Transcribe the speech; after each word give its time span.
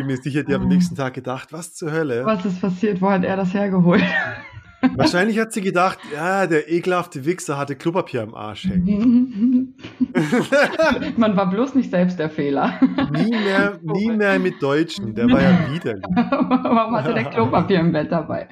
bin 0.00 0.06
mir 0.06 0.16
sicher, 0.16 0.42
die 0.44 0.54
haben 0.54 0.62
am 0.62 0.68
nächsten 0.68 0.96
Tag 0.96 1.12
gedacht, 1.12 1.52
was 1.52 1.74
zur 1.74 1.92
Hölle? 1.92 2.24
Was 2.24 2.44
ist 2.46 2.60
passiert? 2.60 3.02
Wo 3.02 3.10
hat 3.10 3.22
er 3.22 3.36
das 3.36 3.52
hergeholt? 3.52 4.02
Wahrscheinlich 4.96 5.38
hat 5.38 5.52
sie 5.52 5.60
gedacht, 5.60 5.98
ja, 6.14 6.46
der 6.46 6.70
ekelhafte 6.70 7.26
Wichser 7.26 7.58
hatte 7.58 7.76
Klopapier 7.76 8.22
am 8.22 8.34
Arsch 8.34 8.64
hängen. 8.64 9.74
Man 11.18 11.36
war 11.36 11.50
bloß 11.50 11.74
nicht 11.74 11.90
selbst 11.90 12.18
der 12.18 12.30
Fehler. 12.30 12.80
Nie 13.12 13.30
mehr, 13.30 13.78
nie 13.82 14.10
mehr 14.16 14.38
mit 14.38 14.62
Deutschen, 14.62 15.14
der 15.14 15.28
war 15.28 15.42
ja 15.42 15.70
widerlich. 15.70 16.02
Warum 16.14 16.96
hatte 16.96 17.12
der 17.12 17.24
Klopapier 17.24 17.80
im 17.80 17.92
Bett 17.92 18.10
dabei? 18.10 18.48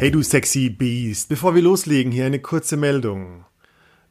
Hey 0.00 0.12
du 0.12 0.22
sexy 0.22 0.70
Beast, 0.70 1.28
bevor 1.28 1.56
wir 1.56 1.62
loslegen, 1.62 2.12
hier 2.12 2.24
eine 2.24 2.38
kurze 2.38 2.76
Meldung. 2.76 3.44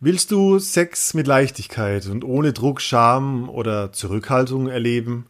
Willst 0.01 0.31
du 0.31 0.59
Sex 0.59 1.13
mit 1.13 1.27
Leichtigkeit 1.27 2.07
und 2.07 2.25
ohne 2.25 2.51
Druck, 2.51 2.81
Scham 2.81 3.47
oder 3.47 3.93
Zurückhaltung 3.93 4.67
erleben? 4.67 5.27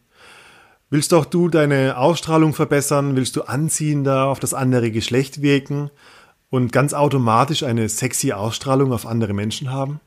Willst 0.90 1.14
auch 1.14 1.26
du 1.26 1.48
deine 1.48 1.96
Ausstrahlung 1.96 2.54
verbessern? 2.54 3.14
Willst 3.14 3.36
du 3.36 3.42
anziehender 3.42 4.24
auf 4.24 4.40
das 4.40 4.52
andere 4.52 4.90
Geschlecht 4.90 5.42
wirken 5.42 5.92
und 6.50 6.72
ganz 6.72 6.92
automatisch 6.92 7.62
eine 7.62 7.88
sexy 7.88 8.32
Ausstrahlung 8.32 8.92
auf 8.92 9.06
andere 9.06 9.34
Menschen 9.34 9.70
haben? 9.70 10.00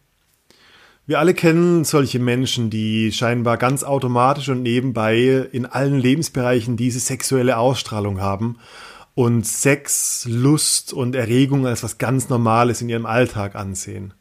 Wir 1.07 1.19
alle 1.19 1.33
kennen 1.33 1.85
solche 1.85 2.19
Menschen, 2.19 2.69
die 2.69 3.13
scheinbar 3.13 3.55
ganz 3.55 3.85
automatisch 3.85 4.49
und 4.49 4.63
nebenbei 4.63 5.47
in 5.53 5.65
allen 5.65 5.97
Lebensbereichen 5.97 6.75
diese 6.75 6.99
sexuelle 6.99 7.55
Ausstrahlung 7.55 8.19
haben 8.19 8.57
und 9.15 9.45
Sex, 9.45 10.25
Lust 10.29 10.93
und 10.93 11.15
Erregung 11.15 11.67
als 11.67 11.83
was 11.83 11.97
ganz 11.97 12.29
Normales 12.29 12.81
in 12.81 12.89
ihrem 12.89 13.05
Alltag 13.05 13.55
ansehen. 13.55 14.13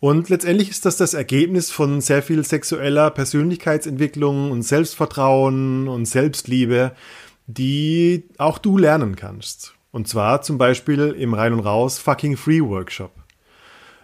Und 0.00 0.28
letztendlich 0.28 0.68
ist 0.68 0.84
das 0.84 0.96
das 0.96 1.14
Ergebnis 1.14 1.70
von 1.70 2.00
sehr 2.00 2.22
viel 2.22 2.44
sexueller 2.44 3.10
Persönlichkeitsentwicklung 3.10 4.50
und 4.50 4.62
Selbstvertrauen 4.62 5.86
und 5.86 6.06
Selbstliebe, 6.06 6.92
die 7.46 8.24
auch 8.38 8.58
du 8.58 8.78
lernen 8.78 9.14
kannst. 9.14 9.74
Und 9.92 10.08
zwar 10.08 10.42
zum 10.42 10.58
Beispiel 10.58 11.14
im 11.18 11.34
Rein 11.34 11.52
und 11.52 11.60
Raus 11.60 11.98
Fucking 11.98 12.36
Free 12.36 12.62
Workshop. 12.62 13.12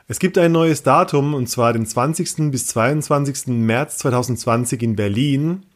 Es 0.07 0.19
gibt 0.19 0.39
ein 0.39 0.53
neues 0.53 0.83
Datum 0.83 1.35
und 1.35 1.49
zwar 1.49 1.73
den 1.73 1.85
20. 1.85 2.51
bis 2.51 2.67
22. 2.69 3.49
März 3.49 3.99
2020 3.99 4.83
in 4.83 4.97
Berlin 4.97 5.67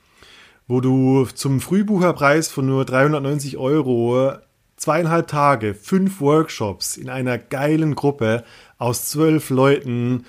wo 0.68 0.80
du 0.80 1.26
zum 1.26 1.60
Frühbucherpreis 1.60 2.48
von 2.48 2.66
nur 2.66 2.84
390 2.84 3.56
Euro 3.56 4.32
zweieinhalb 4.76 5.28
Tage, 5.28 5.74
fünf 5.74 6.20
Workshops 6.20 6.96
in 6.96 7.08
einer 7.08 7.38
geilen 7.38 7.94
Gruppe 7.94 8.44
aus 8.78 9.06
zwölf 9.06 9.50
Leuten 9.50 10.24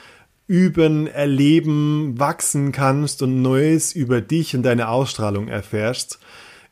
üben, 0.48 1.08
erleben, 1.08 2.20
wachsen 2.20 2.72
kannst 2.72 3.22
und 3.22 3.42
Neues 3.42 3.94
über 3.94 4.22
dich 4.22 4.56
und 4.56 4.64
deine 4.64 4.89
Ausstrahlung 4.89 5.48
erfährst. 5.48 6.20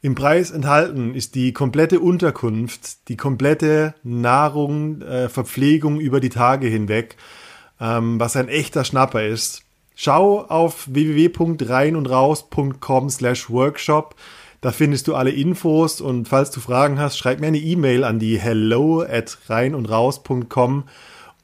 Im 0.04 0.16
Preis 0.16 0.52
enthalten 0.52 1.14
ist 1.14 1.36
die 1.36 1.54
komplette 1.54 2.00
Unterkunft, 2.00 3.08
die 3.08 3.18
komplette 3.18 3.94
Nahrung, 4.04 5.02
äh, 5.02 5.30
Verpflegung 5.30 6.00
über 6.00 6.20
die 6.20 6.30
Tage 6.30 6.68
hinweg, 6.68 7.18
ähm, 7.80 8.20
was 8.20 8.36
ein 8.36 8.48
echter 8.48 8.84
Schnapper 8.84 9.26
ist. 9.26 9.64
Schau 9.96 10.42
auf 10.42 10.88
www.reinundraus.com 10.92 13.10
slash 13.10 13.50
workshop. 13.50 14.16
Da 14.62 14.72
findest 14.72 15.08
du 15.08 15.16
alle 15.16 15.32
Infos 15.32 16.02
und 16.02 16.28
falls 16.28 16.52
du 16.52 16.60
Fragen 16.60 17.00
hast, 17.00 17.18
schreib 17.18 17.40
mir 17.40 17.48
eine 17.48 17.58
E-Mail 17.58 18.04
an 18.04 18.20
die 18.20 18.40
hello 18.40 19.02
at 19.02 19.40
reinundraus.com 19.48 20.84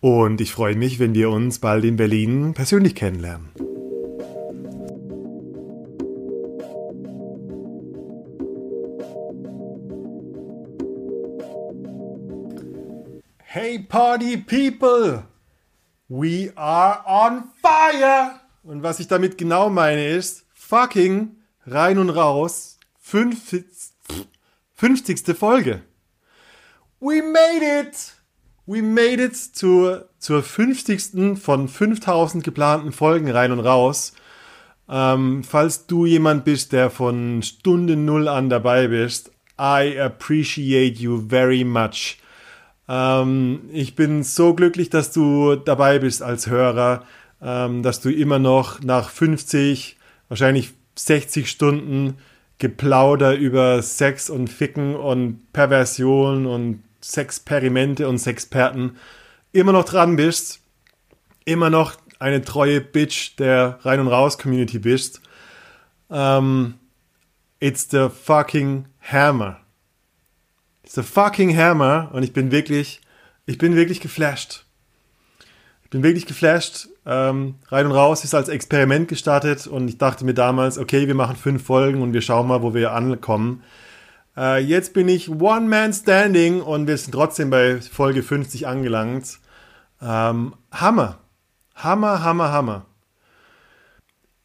und 0.02 0.42
ich 0.42 0.52
freue 0.52 0.76
mich, 0.76 1.00
wenn 1.00 1.16
wir 1.16 1.32
uns 1.32 1.60
bald 1.60 1.84
in 1.84 1.96
Berlin 1.96 2.54
persönlich 2.54 2.94
kennenlernen. 2.94 3.50
Hey 13.40 13.80
Party 13.80 14.38
People! 14.38 15.24
We 16.10 16.54
are 16.56 17.04
on 17.06 17.52
fire! 17.62 18.40
Und 18.64 18.82
was 18.82 19.00
ich 19.00 19.08
damit 19.08 19.38
genau 19.38 19.70
meine 19.70 20.08
ist, 20.08 20.46
fucking 20.54 21.36
rein 21.66 21.98
und 21.98 22.10
raus, 22.10 22.80
50. 23.00 23.66
50. 24.74 25.38
Folge. 25.38 25.82
We 27.02 27.22
made 27.22 27.62
it! 27.62 28.14
We 28.66 28.82
made 28.82 29.22
it 29.22 29.36
zur, 29.36 30.10
zur 30.18 30.44
50. 30.44 31.38
von 31.38 31.68
5000 31.68 32.44
geplanten 32.44 32.94
Folgen 32.94 33.30
rein 33.30 33.52
und 33.52 33.60
raus. 33.60 34.14
Ähm, 34.90 35.44
falls 35.44 35.88
du 35.88 36.06
jemand 36.06 36.46
bist, 36.46 36.72
der 36.72 36.90
von 36.90 37.42
Stunde 37.44 37.98
Null 37.98 38.30
an 38.30 38.50
dabei 38.50 38.88
bist, 38.88 39.32
I 39.60 40.00
appreciate 40.00 41.00
you 41.02 41.28
very 41.28 41.66
much. 41.66 42.18
Ähm, 42.88 43.70
ich 43.72 43.96
bin 43.96 44.24
so 44.24 44.54
glücklich, 44.54 44.90
dass 44.90 45.12
du 45.12 45.56
dabei 45.56 46.00
bist 46.00 46.24
als 46.24 46.48
Hörer, 46.48 47.04
ähm, 47.42 47.84
dass 47.84 48.02
du 48.02 48.10
immer 48.10 48.40
noch 48.40 48.82
nach 48.82 49.10
50, 49.10 49.98
wahrscheinlich 50.30 50.74
60 50.96 51.50
Stunden 51.50 52.18
Geplauder 52.60 53.36
über 53.36 53.82
Sex 53.82 54.30
und 54.30 54.50
Ficken 54.50 54.96
und 54.96 55.54
Perversion 55.54 56.48
und 56.48 56.84
Sexperimente 57.04 58.08
und 58.08 58.18
Sexperten 58.18 58.98
immer 59.52 59.72
noch 59.72 59.86
dran 59.86 60.16
bist, 60.16 60.60
immer 61.46 61.70
noch 61.70 61.94
eine 62.20 62.42
treue 62.42 62.82
Bitch 62.82 63.38
der 63.38 63.80
Rein- 63.84 64.00
und 64.00 64.08
Raus-Community 64.08 64.80
bist. 64.80 65.22
Ähm, 66.10 66.76
it's 67.60 67.88
the 67.92 68.08
fucking 68.10 68.86
hammer. 69.02 69.60
A 70.96 71.04
fucking 71.04 71.56
hammer 71.58 72.10
und 72.14 72.24
ich 72.24 72.34
bin 72.34 72.52
wirklich, 72.52 73.02
ich 73.46 73.58
bin 73.58 73.76
wirklich 73.76 74.00
geflasht. 74.00 74.66
Ich 75.84 75.90
bin 75.90 76.04
wirklich 76.04 76.26
geflasht. 76.26 76.90
Ähm, 77.06 77.56
rein 77.70 77.86
und 77.86 77.94
raus 77.94 78.24
ist 78.24 78.36
als 78.36 78.50
Experiment 78.50 79.08
gestartet 79.08 79.66
und 79.66 79.88
ich 79.88 79.98
dachte 79.98 80.26
mir 80.26 80.34
damals, 80.34 80.78
okay, 80.78 81.08
wir 81.08 81.16
machen 81.16 81.38
fünf 81.38 81.64
Folgen 81.64 82.02
und 82.02 82.14
wir 82.14 82.22
schauen 82.22 82.48
mal, 82.48 82.62
wo 82.62 82.74
wir 82.74 82.92
ankommen. 82.92 83.64
Äh, 84.36 84.62
jetzt 84.64 84.94
bin 84.94 85.08
ich 85.08 85.30
One 85.30 85.68
Man 85.68 85.94
Standing 85.94 86.62
und 86.62 86.88
wir 86.88 86.98
sind 86.98 87.14
trotzdem 87.14 87.50
bei 87.50 87.80
Folge 87.80 88.22
50 88.22 88.68
angelangt. 88.68 89.40
Ähm, 90.02 90.54
Hammer. 90.72 91.20
Hammer, 91.76 92.24
Hammer, 92.24 92.52
Hammer. 92.52 92.86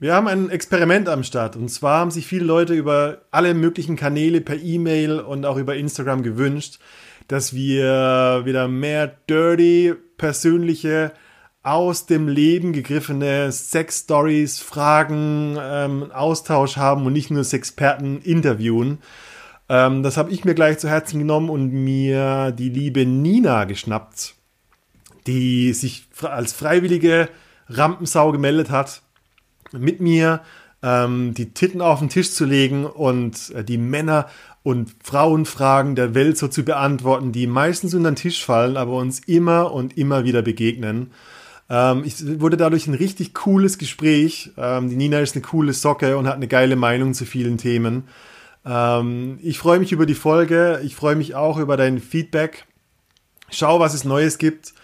Wir 0.02 0.16
haben 0.16 0.26
ein 0.26 0.50
Experiment 0.50 1.08
am 1.08 1.22
Start 1.22 1.54
und 1.54 1.68
zwar 1.68 2.00
haben 2.00 2.10
sich 2.10 2.26
viele 2.26 2.44
Leute 2.44 2.74
über 2.74 3.18
alle 3.30 3.54
möglichen 3.54 3.94
Kanäle 3.94 4.40
per 4.40 4.56
E-Mail 4.56 5.20
und 5.20 5.46
auch 5.46 5.56
über 5.56 5.76
Instagram 5.76 6.24
gewünscht, 6.24 6.80
dass 7.28 7.54
wir 7.54 8.42
wieder 8.44 8.66
mehr 8.66 9.06
dirty, 9.30 9.94
persönliche, 10.18 11.12
aus 11.62 12.06
dem 12.06 12.26
Leben 12.26 12.72
gegriffene 12.72 13.52
Sex-Stories, 13.52 14.58
Fragen, 14.58 15.56
ähm, 15.60 16.10
Austausch 16.10 16.78
haben 16.78 17.06
und 17.06 17.12
nicht 17.12 17.30
nur 17.30 17.44
Sexperten 17.44 18.20
interviewen. 18.22 18.98
Ähm, 19.68 20.02
das 20.02 20.16
habe 20.16 20.32
ich 20.32 20.44
mir 20.44 20.54
gleich 20.54 20.78
zu 20.78 20.88
Herzen 20.88 21.20
genommen 21.20 21.48
und 21.48 21.72
mir 21.72 22.50
die 22.50 22.70
liebe 22.70 23.06
Nina 23.06 23.66
geschnappt, 23.66 24.34
die 25.28 25.72
sich 25.72 26.08
als 26.22 26.52
freiwillige 26.52 27.28
Rampensau 27.68 28.32
gemeldet 28.32 28.72
hat 28.72 29.02
mit 29.72 30.00
mir 30.00 30.40
ähm, 30.82 31.34
die 31.34 31.52
Titten 31.54 31.80
auf 31.80 32.00
den 32.00 32.08
Tisch 32.08 32.32
zu 32.32 32.44
legen 32.44 32.84
und 32.86 33.50
äh, 33.50 33.64
die 33.64 33.78
Männer- 33.78 34.28
und 34.62 34.94
Frauenfragen 35.02 35.94
der 35.94 36.14
Welt 36.14 36.38
so 36.38 36.48
zu 36.48 36.64
beantworten, 36.64 37.32
die 37.32 37.46
meistens 37.46 37.94
unter 37.94 38.10
den 38.10 38.16
Tisch 38.16 38.44
fallen, 38.44 38.76
aber 38.76 38.92
uns 38.92 39.20
immer 39.20 39.72
und 39.72 39.96
immer 39.96 40.24
wieder 40.24 40.42
begegnen. 40.42 41.10
Ähm, 41.68 42.02
ich 42.04 42.40
wurde 42.40 42.56
dadurch 42.56 42.86
ein 42.86 42.94
richtig 42.94 43.34
cooles 43.34 43.78
Gespräch. 43.78 44.52
Ähm, 44.56 44.88
die 44.90 44.96
Nina 44.96 45.20
ist 45.20 45.34
eine 45.34 45.42
coole 45.42 45.72
Socke 45.72 46.16
und 46.16 46.26
hat 46.26 46.34
eine 46.34 46.48
geile 46.48 46.76
Meinung 46.76 47.14
zu 47.14 47.24
vielen 47.24 47.58
Themen. 47.58 48.04
Ähm, 48.64 49.38
ich 49.42 49.58
freue 49.58 49.78
mich 49.78 49.92
über 49.92 50.06
die 50.06 50.14
Folge. 50.14 50.80
Ich 50.84 50.94
freue 50.94 51.16
mich 51.16 51.34
auch 51.34 51.58
über 51.58 51.76
dein 51.76 51.98
Feedback. 51.98 52.66
Schau, 53.50 53.80
was 53.80 53.94
es 53.94 54.04
Neues 54.04 54.38
gibt. 54.38 54.74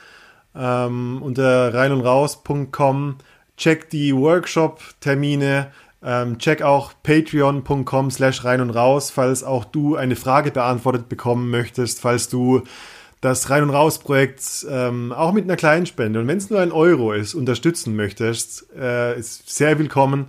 Ähm, 0.54 1.20
unter 1.22 1.72
reinundraus.com 1.74 3.16
check 3.58 3.90
die 3.90 4.16
Workshop-Termine, 4.16 5.70
ähm, 6.02 6.38
check 6.38 6.62
auch 6.62 6.92
patreon.com 7.02 8.10
slash 8.10 8.44
rein 8.44 8.62
und 8.62 8.70
raus, 8.70 9.10
falls 9.10 9.44
auch 9.44 9.64
du 9.66 9.96
eine 9.96 10.16
Frage 10.16 10.50
beantwortet 10.50 11.08
bekommen 11.08 11.50
möchtest, 11.50 12.00
falls 12.00 12.28
du 12.28 12.62
das 13.20 13.50
Rein- 13.50 13.64
und 13.64 13.70
Raus-Projekt 13.70 14.64
ähm, 14.70 15.12
auch 15.12 15.32
mit 15.32 15.44
einer 15.44 15.56
kleinen 15.56 15.86
Spende 15.86 16.20
und 16.20 16.28
wenn 16.28 16.38
es 16.38 16.50
nur 16.50 16.60
ein 16.60 16.72
Euro 16.72 17.12
ist, 17.12 17.34
unterstützen 17.34 17.96
möchtest, 17.96 18.66
äh, 18.78 19.18
ist 19.18 19.50
sehr 19.50 19.78
willkommen. 19.78 20.28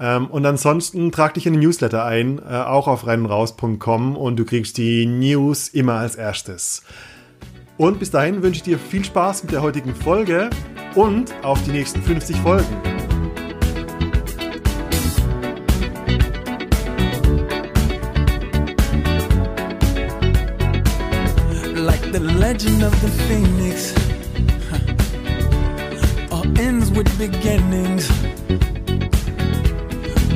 Ähm, 0.00 0.26
und 0.28 0.46
ansonsten 0.46 1.12
trag 1.12 1.34
dich 1.34 1.46
in 1.46 1.52
den 1.52 1.60
Newsletter 1.62 2.04
ein, 2.04 2.38
äh, 2.38 2.54
auch 2.54 2.88
auf 2.88 3.06
reinundraus.com 3.06 4.16
und 4.16 4.36
du 4.36 4.46
kriegst 4.46 4.78
die 4.78 5.04
News 5.04 5.68
immer 5.68 5.94
als 5.94 6.16
erstes. 6.16 6.82
Und 7.82 7.98
bis 7.98 8.12
dahin 8.12 8.44
wünsche 8.44 8.58
ich 8.58 8.62
dir 8.62 8.78
viel 8.78 9.04
Spaß 9.04 9.42
mit 9.42 9.50
der 9.50 9.60
heutigen 9.60 9.92
Folge 9.92 10.50
und 10.94 11.34
auf 11.42 11.60
die 11.64 11.72
nächsten 11.72 12.00
50 12.00 12.36
Folgen. 12.36 12.64
like 21.74 22.00
the 22.12 22.20
legend 22.20 22.84
of 22.84 22.94
the 23.00 23.08
phoenix. 23.26 23.92
All 26.30 26.44
ends 26.60 26.88
with 26.92 27.10
beginnings. 27.18 28.08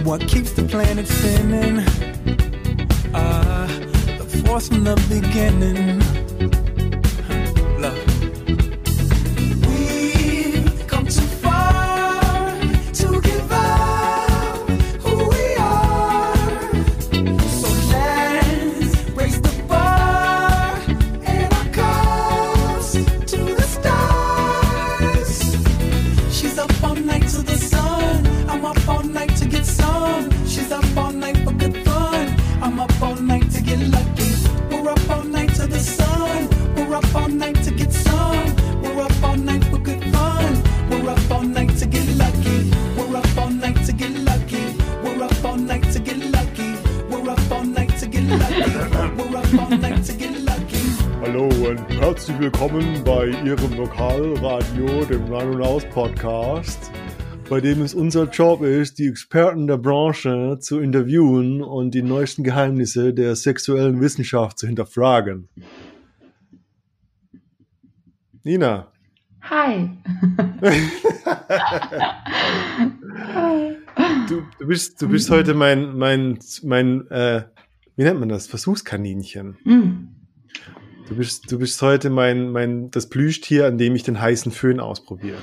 What 0.03 0.27
keeps 0.27 0.51
the 0.51 0.65
planet 0.65 1.07
spinning? 1.07 1.85
Ah, 3.15 3.69
the 4.19 4.43
force 4.45 4.67
from 4.67 4.83
the 4.83 4.97
beginning. 5.09 6.16
Und 51.67 51.79
herzlich 52.01 52.39
willkommen 52.39 53.03
bei 53.03 53.31
Ihrem 53.45 53.77
Lokalradio, 53.77 55.05
dem 55.05 55.25
Rein 55.33 55.49
und 55.49 55.61
Raus 55.61 55.85
Podcast, 55.91 56.93
bei 57.51 57.61
dem 57.61 57.83
es 57.83 57.93
unser 57.93 58.31
Job 58.31 58.63
ist, 58.63 59.01
die 59.01 59.09
Experten 59.09 59.67
der 59.67 59.79
Branche 59.79 60.59
zu 60.61 60.79
interviewen 60.79 61.63
und 61.63 61.93
die 61.93 62.03
neuesten 62.03 62.45
Geheimnisse 62.45 63.13
der 63.13 63.35
sexuellen 63.35 64.01
Wissenschaft 64.01 64.61
zu 64.61 64.69
hinterfragen. 64.69 65.49
Nina, 68.45 68.93
Hi. 69.41 69.91
du, 74.29 74.43
du 74.61 74.67
bist, 74.69 75.03
du 75.03 75.09
bist 75.09 75.31
heute 75.31 75.55
mein, 75.55 75.99
mein, 75.99 76.39
mein, 76.63 77.11
äh, 77.11 77.43
wie 77.97 78.05
nennt 78.05 78.21
man 78.21 78.29
das? 78.29 78.47
Versuchskaninchen. 78.47 79.57
Hm. 79.65 80.16
Du 81.09 81.15
bist, 81.17 81.51
du 81.51 81.59
bist 81.59 81.81
heute 81.83 82.11
mein, 82.11 82.51
mein, 82.51 82.91
das 82.91 83.09
Plüschtier, 83.09 83.67
an 83.67 83.79
dem 83.79 83.95
ich 83.95 84.03
den 84.03 84.21
heißen 84.21 84.51
Föhn 84.53 84.81
ausprobiere. 84.81 85.39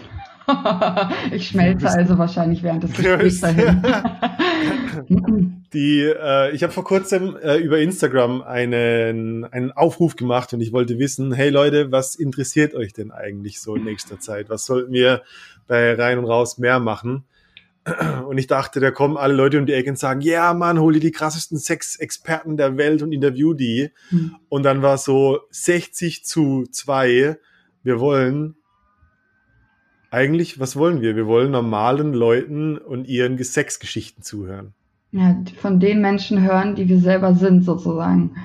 Ich 1.31 1.47
schmelze 1.47 1.85
bist- 1.85 1.95
also 1.95 2.17
wahrscheinlich 2.17 2.63
während 2.63 2.83
des 2.83 2.91
Gesprächs 2.97 3.39
dahin. 3.39 3.81
Die, 5.73 6.01
äh, 6.01 6.51
ich 6.53 6.63
habe 6.63 6.73
vor 6.73 6.83
kurzem 6.83 7.37
äh, 7.41 7.55
über 7.57 7.79
Instagram 7.79 8.41
einen, 8.41 9.45
einen 9.45 9.71
Aufruf 9.71 10.17
gemacht 10.17 10.51
und 10.53 10.59
ich 10.59 10.73
wollte 10.73 10.99
wissen, 10.99 11.31
hey 11.31 11.49
Leute, 11.49 11.93
was 11.93 12.15
interessiert 12.15 12.75
euch 12.75 12.91
denn 12.91 13.11
eigentlich 13.11 13.61
so 13.61 13.75
in 13.75 13.85
nächster 13.85 14.19
Zeit? 14.19 14.49
Was 14.49 14.65
sollten 14.65 14.91
wir 14.91 15.21
bei 15.67 15.93
Rein 15.95 16.17
und 16.19 16.25
Raus 16.25 16.57
mehr 16.57 16.79
machen? 16.81 17.23
Und 18.27 18.37
ich 18.37 18.47
dachte, 18.47 18.79
da 18.79 18.91
kommen 18.91 19.17
alle 19.17 19.33
Leute 19.33 19.59
um 19.59 19.65
die 19.65 19.73
Ecke 19.73 19.89
und 19.89 19.99
sagen, 19.99 20.21
ja 20.21 20.45
yeah, 20.45 20.53
Mann, 20.53 20.79
hol 20.79 20.93
dir 20.93 20.99
die 20.99 21.11
krassesten 21.11 21.57
Sexexperten 21.57 22.55
der 22.55 22.77
Welt 22.77 23.01
und 23.01 23.11
interview 23.11 23.53
die. 23.53 23.91
Hm. 24.09 24.35
Und 24.47 24.63
dann 24.63 24.81
war 24.81 24.97
so 24.97 25.39
60 25.51 26.23
zu 26.23 26.63
2. 26.71 27.37
Wir 27.83 27.99
wollen 27.99 28.55
eigentlich, 30.11 30.59
was 30.59 30.75
wollen 30.75 31.01
wir? 31.01 31.15
Wir 31.15 31.27
wollen 31.27 31.51
normalen 31.51 32.13
Leuten 32.13 32.77
und 32.77 33.07
ihren 33.07 33.43
Sexgeschichten 33.43 34.23
zuhören. 34.23 34.73
Ja, 35.11 35.35
von 35.57 35.79
den 35.79 36.01
Menschen 36.01 36.41
hören, 36.41 36.75
die 36.75 36.87
wir 36.87 36.99
selber 36.99 37.35
sind, 37.35 37.63
sozusagen. 37.63 38.35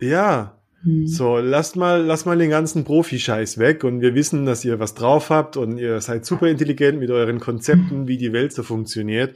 Ja, 0.00 0.55
Hm. 0.86 1.08
so, 1.08 1.38
lasst 1.38 1.74
mal, 1.74 2.00
lasst 2.02 2.26
mal 2.26 2.38
den 2.38 2.50
ganzen 2.50 2.84
Profi-Scheiß 2.84 3.58
weg 3.58 3.82
und 3.82 4.00
wir 4.00 4.14
wissen, 4.14 4.46
dass 4.46 4.64
ihr 4.64 4.78
was 4.78 4.94
drauf 4.94 5.30
habt 5.30 5.56
und 5.56 5.78
ihr 5.78 6.00
seid 6.00 6.24
super 6.24 6.46
intelligent 6.46 7.00
mit 7.00 7.10
euren 7.10 7.40
Konzepten, 7.40 8.06
wie 8.06 8.16
die 8.16 8.32
Welt 8.32 8.52
so 8.52 8.62
funktioniert. 8.62 9.34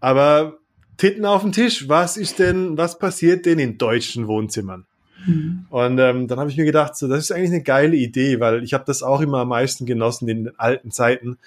Aber 0.00 0.58
Titten 0.98 1.24
auf 1.24 1.40
den 1.40 1.52
Tisch, 1.52 1.88
was 1.88 2.18
ist 2.18 2.38
denn, 2.38 2.76
was 2.76 2.98
passiert 2.98 3.46
denn 3.46 3.58
in 3.58 3.78
deutschen 3.78 4.28
Wohnzimmern? 4.28 4.84
Hm. 5.24 5.64
Und 5.70 5.98
ähm, 5.98 6.28
dann 6.28 6.38
habe 6.38 6.50
ich 6.50 6.58
mir 6.58 6.66
gedacht, 6.66 6.94
so, 6.94 7.08
das 7.08 7.20
ist 7.20 7.32
eigentlich 7.32 7.52
eine 7.52 7.62
geile 7.62 7.96
Idee, 7.96 8.38
weil 8.38 8.62
ich 8.62 8.74
habe 8.74 8.84
das 8.86 9.02
auch 9.02 9.22
immer 9.22 9.38
am 9.38 9.48
meisten 9.48 9.86
genossen 9.86 10.28
in 10.28 10.44
den 10.44 10.58
alten 10.58 10.90
Zeiten. 10.90 11.38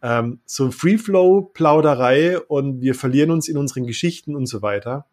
Ähm, 0.00 0.38
so 0.46 0.70
Free-Flow-Plauderei 0.70 2.40
und 2.40 2.80
wir 2.80 2.94
verlieren 2.94 3.30
uns 3.30 3.48
in 3.48 3.58
unseren 3.58 3.86
Geschichten 3.86 4.34
und 4.34 4.46
so 4.46 4.62
weiter. 4.62 5.04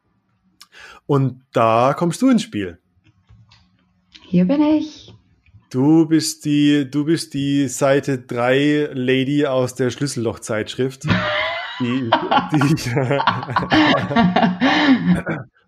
Und 1.05 1.41
da 1.51 1.93
kommst 1.93 2.21
du 2.21 2.29
ins 2.29 2.43
Spiel. 2.43 2.77
Hier 4.31 4.45
bin 4.45 4.61
ich. 4.61 5.13
Du 5.71 6.05
bist 6.05 6.45
die, 6.45 6.89
du 6.89 7.03
bist 7.03 7.33
die 7.33 7.67
Seite 7.67 8.17
3 8.17 8.91
Lady 8.93 9.45
aus 9.45 9.75
der 9.75 9.89
Schlüsselloch-Zeitschrift. 9.89 11.03
Die, 11.03 12.09
die, 12.53 12.59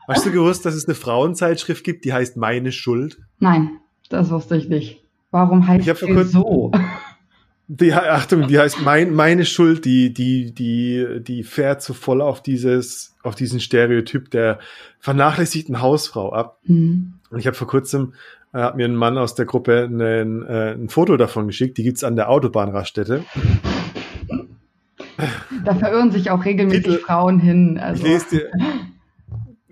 hast 0.07 0.25
du 0.25 0.31
gewusst, 0.31 0.65
dass 0.65 0.75
es 0.75 0.88
eine 0.88 0.95
Frauenzeitschrift 0.95 1.83
gibt, 1.83 2.06
die 2.06 2.13
heißt 2.13 2.38
Meine 2.38 2.71
Schuld? 2.71 3.18
Nein, 3.39 3.81
das 4.07 4.30
wusste 4.30 4.56
ich 4.56 4.69
nicht. 4.69 5.04
Warum 5.30 5.68
heißt 5.68 5.86
Ich 5.86 5.98
sie 5.98 6.24
so? 6.24 6.71
Die, 7.68 7.92
Achtung, 7.92 8.48
die 8.48 8.60
heißt 8.60 8.81
mein, 8.81 9.13
Meine 9.13 9.44
Schuld, 9.44 9.83
die, 9.83 10.13
die, 10.13 10.54
die, 10.54 11.19
die 11.19 11.44
fährt 11.44 11.81
so 11.81 11.94
voll 11.94 12.21
auf 12.21 12.42
dieses, 12.42 13.13
auf 13.24 13.36
diesen 13.36 13.60
Stereotyp 13.60 14.32
der 14.32 14.60
vernachlässigten 15.00 15.82
Hausfrau 15.82 16.32
ab. 16.32 16.60
Hm. 16.63 17.15
Und 17.29 17.39
ich 17.39 17.48
habe 17.48 17.58
vor 17.58 17.67
kurzem, 17.67 18.13
hat 18.62 18.77
mir 18.77 18.86
ein 18.86 18.95
Mann 18.95 19.17
aus 19.17 19.33
der 19.36 19.45
Gruppe 19.45 19.83
einen, 19.86 20.45
äh, 20.45 20.74
ein 20.74 20.89
Foto 20.89 21.17
davon 21.17 21.48
geschickt, 21.48 21.77
die 21.77 21.83
gibt's 21.83 22.03
an 22.03 22.15
der 22.15 22.29
Autobahnraststätte. 22.29 23.24
Da 25.65 25.75
verirren 25.75 26.12
sich 26.12 26.29
auch 26.31 26.43
regelmäßig 26.43 26.83
Titel- 26.83 26.98
Frauen 27.00 27.39
hin. 27.39 27.75
Ich 27.77 27.81
Also, 27.83 28.03
lese 28.05 28.25
dir, 28.31 28.51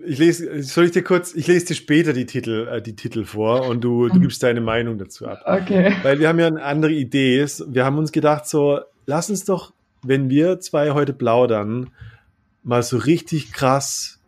ich 0.04 0.18
lese, 0.18 0.62
soll 0.62 0.86
ich 0.86 0.90
dir 0.92 1.02
kurz, 1.02 1.34
ich 1.34 1.46
lese 1.46 1.66
dir 1.66 1.74
später 1.74 2.12
die 2.12 2.26
Titel, 2.26 2.68
äh, 2.70 2.82
die 2.82 2.96
Titel 2.96 3.24
vor 3.24 3.66
und 3.68 3.82
du, 3.82 4.08
du 4.08 4.20
gibst 4.20 4.42
deine 4.42 4.60
Meinung 4.60 4.98
dazu 4.98 5.26
ab. 5.26 5.42
okay. 5.44 5.92
Weil 6.02 6.18
wir 6.18 6.28
haben 6.28 6.38
ja 6.38 6.46
eine 6.46 6.62
andere 6.62 6.92
Idee. 6.92 7.44
Wir 7.68 7.84
haben 7.84 7.98
uns 7.98 8.12
gedacht, 8.12 8.46
so, 8.46 8.80
lass 9.06 9.30
uns 9.30 9.44
doch, 9.44 9.72
wenn 10.04 10.28
wir 10.30 10.60
zwei 10.60 10.90
heute 10.92 11.12
plaudern, 11.12 11.90
mal 12.64 12.82
so 12.82 12.96
richtig 12.96 13.52
krass 13.52 14.20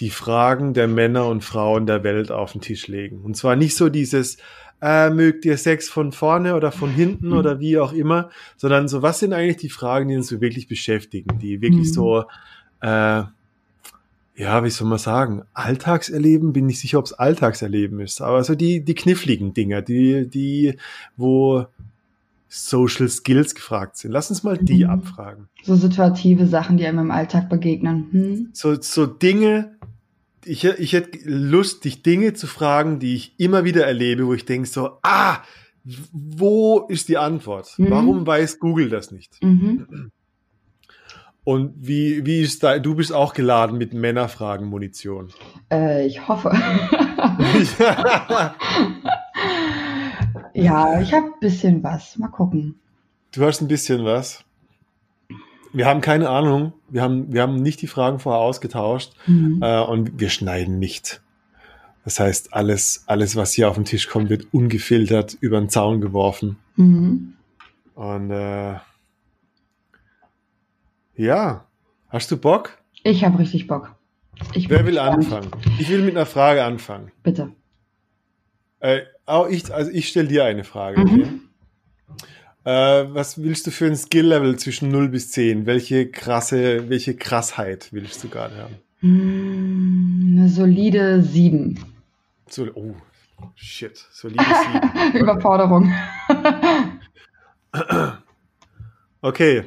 die 0.00 0.10
Fragen 0.10 0.74
der 0.74 0.88
Männer 0.88 1.26
und 1.26 1.44
Frauen 1.44 1.86
der 1.86 2.02
Welt 2.04 2.30
auf 2.32 2.52
den 2.52 2.60
Tisch 2.60 2.88
legen. 2.88 3.20
Und 3.20 3.36
zwar 3.36 3.54
nicht 3.56 3.76
so 3.76 3.88
dieses, 3.88 4.38
äh, 4.82 5.10
mögt 5.10 5.44
ihr 5.44 5.58
Sex 5.58 5.90
von 5.90 6.10
vorne 6.12 6.54
oder 6.56 6.72
von 6.72 6.90
hinten 6.90 7.32
oder 7.34 7.60
wie 7.60 7.78
auch 7.78 7.92
immer, 7.92 8.30
sondern 8.56 8.88
so, 8.88 9.02
was 9.02 9.18
sind 9.20 9.32
eigentlich 9.34 9.58
die 9.58 9.68
Fragen, 9.68 10.08
die 10.08 10.16
uns 10.16 10.28
so 10.28 10.40
wirklich 10.40 10.68
beschäftigen, 10.68 11.38
die 11.38 11.60
wirklich 11.60 11.88
Mhm. 11.88 11.92
so, 11.92 12.24
äh, 12.80 13.22
ja, 14.36 14.64
wie 14.64 14.70
soll 14.70 14.88
man 14.88 14.98
sagen, 14.98 15.42
Alltagserleben, 15.52 16.54
bin 16.54 16.64
nicht 16.64 16.80
sicher, 16.80 16.98
ob 16.98 17.04
es 17.04 17.12
Alltagserleben 17.12 18.00
ist, 18.00 18.22
aber 18.22 18.42
so 18.42 18.54
die, 18.54 18.82
die 18.82 18.94
kniffligen 18.94 19.52
Dinger, 19.52 19.82
die, 19.82 20.26
die, 20.28 20.76
wo 21.18 21.66
Social 22.48 23.08
Skills 23.08 23.54
gefragt 23.54 23.98
sind. 23.98 24.12
Lass 24.12 24.30
uns 24.30 24.42
mal 24.42 24.56
die 24.58 24.84
Mhm. 24.84 24.90
abfragen. 24.90 25.48
So 25.62 25.76
situative 25.76 26.46
Sachen, 26.46 26.78
die 26.78 26.86
einem 26.86 26.98
im 27.00 27.10
Alltag 27.10 27.48
begegnen. 27.50 28.06
Hm? 28.10 28.48
So, 28.54 28.80
so 28.80 29.06
Dinge, 29.06 29.76
ich, 30.44 30.64
ich 30.64 30.92
hätte 30.92 31.18
Lust, 31.24 31.84
dich 31.84 32.02
Dinge 32.02 32.34
zu 32.34 32.46
fragen, 32.46 32.98
die 32.98 33.14
ich 33.14 33.34
immer 33.38 33.64
wieder 33.64 33.86
erlebe, 33.86 34.26
wo 34.26 34.34
ich 34.34 34.44
denke 34.44 34.68
so, 34.68 34.98
ah, 35.02 35.38
wo 36.12 36.86
ist 36.88 37.08
die 37.08 37.18
Antwort? 37.18 37.78
Mhm. 37.78 37.90
Warum 37.90 38.26
weiß 38.26 38.58
Google 38.58 38.88
das 38.88 39.10
nicht? 39.10 39.42
Mhm. 39.42 40.10
Und 41.42 41.74
wie, 41.76 42.26
wie 42.26 42.42
ist 42.42 42.62
da, 42.62 42.78
du 42.78 42.94
bist 42.94 43.12
auch 43.12 43.32
geladen 43.32 43.78
mit 43.78 43.94
Männerfragen 43.94 44.68
Munition. 44.68 45.30
Äh, 45.72 46.06
ich 46.06 46.28
hoffe. 46.28 46.50
ja, 50.54 51.00
ich 51.00 51.12
habe 51.14 51.26
ein 51.26 51.40
bisschen 51.40 51.82
was. 51.82 52.18
Mal 52.18 52.28
gucken. 52.28 52.78
Du 53.32 53.44
hast 53.44 53.62
ein 53.62 53.68
bisschen 53.68 54.04
was. 54.04 54.44
Wir 55.72 55.86
haben 55.86 56.00
keine 56.00 56.28
Ahnung. 56.28 56.72
Wir 56.88 57.02
haben, 57.02 57.32
wir 57.32 57.42
haben 57.42 57.56
nicht 57.56 57.80
die 57.82 57.86
Fragen 57.86 58.18
vorher 58.18 58.40
ausgetauscht 58.40 59.12
Mhm. 59.26 59.60
äh, 59.62 59.80
und 59.80 60.18
wir 60.20 60.28
schneiden 60.30 60.78
nicht. 60.78 61.20
Das 62.04 62.18
heißt, 62.18 62.54
alles, 62.54 63.04
alles, 63.06 63.36
was 63.36 63.52
hier 63.52 63.68
auf 63.68 63.74
den 63.76 63.84
Tisch 63.84 64.08
kommt, 64.08 64.30
wird 64.30 64.48
ungefiltert 64.52 65.36
über 65.40 65.60
den 65.60 65.68
Zaun 65.68 66.00
geworfen. 66.00 66.56
Mhm. 66.76 67.34
Und 67.94 68.30
äh, 68.30 68.76
ja, 71.14 71.66
hast 72.08 72.30
du 72.30 72.36
Bock? 72.36 72.78
Ich 73.02 73.24
habe 73.24 73.38
richtig 73.38 73.66
Bock. 73.66 73.94
Ich 74.54 74.70
Wer 74.70 74.86
will 74.86 74.94
gespannt. 74.94 75.16
anfangen? 75.16 75.50
Ich 75.78 75.88
will 75.90 76.02
mit 76.02 76.16
einer 76.16 76.26
Frage 76.26 76.64
anfangen. 76.64 77.12
Bitte. 77.22 77.52
Äh, 78.80 79.00
auch 79.26 79.46
ich, 79.48 79.72
also 79.72 79.90
ich 79.90 80.08
stelle 80.08 80.28
dir 80.28 80.44
eine 80.46 80.64
Frage. 80.64 81.00
Mhm. 81.00 81.06
Okay? 81.12 81.28
Äh, 82.64 82.70
was 83.14 83.42
willst 83.42 83.66
du 83.66 83.70
für 83.70 83.86
ein 83.86 83.96
Skill-Level 83.96 84.56
zwischen 84.58 84.90
0 84.90 85.08
bis 85.08 85.30
10? 85.30 85.66
Welche 85.66 86.10
krasse, 86.10 86.88
welche 86.90 87.14
Krassheit 87.16 87.88
willst 87.92 88.22
du 88.22 88.28
gerade 88.28 88.54
haben? 88.56 88.76
Mm, 89.00 90.38
Eine 90.38 90.48
solide 90.48 91.22
7. 91.22 91.78
So, 92.48 92.66
oh, 92.74 92.94
shit, 93.54 93.96
solides 94.12 94.46
Sieben. 94.46 95.16
Überforderung. 95.20 95.92
Okay. 99.22 99.64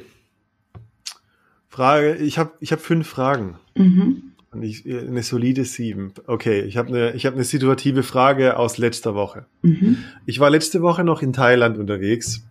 Frage, 1.68 2.16
ich 2.16 2.38
habe 2.38 2.52
ich 2.60 2.72
hab 2.72 2.80
fünf 2.80 3.06
Fragen. 3.06 3.56
Mhm. 3.76 4.32
Ich, 4.60 4.84
eine 4.84 5.22
solide 5.22 5.64
sieben. 5.64 6.12
Okay, 6.26 6.60
ich 6.62 6.76
habe 6.76 6.88
eine, 6.88 7.12
ich 7.14 7.24
hab 7.26 7.34
eine 7.34 7.44
situative 7.44 8.02
Frage 8.02 8.56
aus 8.56 8.78
letzter 8.78 9.14
Woche. 9.14 9.46
Mhm. 9.62 9.98
Ich 10.26 10.38
war 10.40 10.50
letzte 10.50 10.82
Woche 10.82 11.02
noch 11.04 11.22
in 11.22 11.32
Thailand 11.32 11.78
unterwegs. 11.78 12.44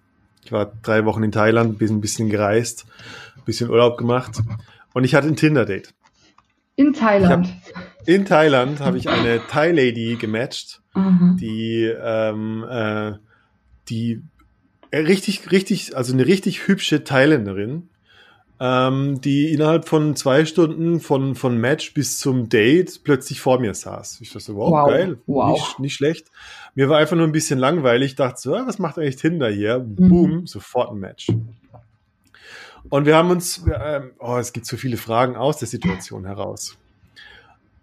Ich 0.44 0.52
war 0.52 0.74
drei 0.82 1.06
Wochen 1.06 1.24
in 1.24 1.32
Thailand, 1.32 1.78
bin 1.80 1.90
ein 1.90 2.02
bisschen 2.02 2.30
gereist, 2.30 2.86
ein 3.38 3.44
bisschen 3.46 3.70
Urlaub 3.70 3.98
gemacht. 3.98 4.42
Und 4.94 5.04
ich 5.04 5.16
hatte 5.16 5.28
ein 5.28 5.36
Tinder-Date. 5.36 5.94
In 6.76 6.94
Thailand. 6.94 7.50
In 8.06 8.26
Thailand 8.26 8.80
habe 8.80 8.98
ich 8.98 9.08
eine 9.10 9.42
Thai-Lady 9.48 10.18
gematcht, 10.20 10.82
Mhm. 10.96 11.38
die, 11.40 11.86
ähm, 11.86 12.64
äh, 12.70 13.14
die 13.90 14.22
äh, 14.92 14.98
richtig, 15.00 15.52
richtig, 15.52 15.96
also 15.98 16.14
eine 16.14 16.28
richtig 16.28 16.68
hübsche 16.68 17.04
Thailänderin, 17.04 17.90
ähm, 18.64 19.20
die 19.20 19.52
innerhalb 19.52 19.90
von 19.90 20.16
zwei 20.16 20.46
Stunden 20.46 21.02
von, 21.02 21.36
von 21.36 21.58
Match 21.58 21.94
bis 21.94 22.18
zum 22.18 22.48
Date 22.48 23.02
plötzlich 23.04 23.42
vor 23.42 23.60
mir 23.60 23.74
saß. 23.74 24.22
Ich 24.22 24.30
dachte 24.30 24.46
so, 24.46 24.56
wow, 24.56 24.72
Wow, 24.72 24.88
geil, 24.88 25.18
wow. 25.28 25.52
Nicht, 25.52 25.80
nicht 25.80 25.94
schlecht. 25.96 26.28
Mir 26.74 26.88
war 26.88 26.98
einfach 26.98 27.18
nur 27.18 27.28
ein 27.28 27.34
bisschen 27.34 27.60
langweilig. 27.60 28.12
Ich 28.12 28.16
dachte 28.16 28.40
so, 28.40 28.56
ah, 28.56 28.64
was 28.66 28.80
macht 28.80 28.98
eigentlich 28.98 29.18
Tinder 29.18 29.50
hier? 29.50 29.80
Boom, 29.80 30.48
sofort 30.48 30.92
ein 30.94 31.00
Match. 31.00 31.28
Und 32.90 33.06
wir 33.06 33.18
haben 33.18 33.32
uns, 33.32 33.66
ähm, 33.68 34.12
oh, 34.20 34.38
es 34.38 34.54
gibt 34.54 34.66
so 34.66 34.78
viele 34.78 34.96
Fragen 34.96 35.36
aus 35.36 35.58
der 35.58 35.68
Situation 35.68 36.26
heraus. 36.26 36.78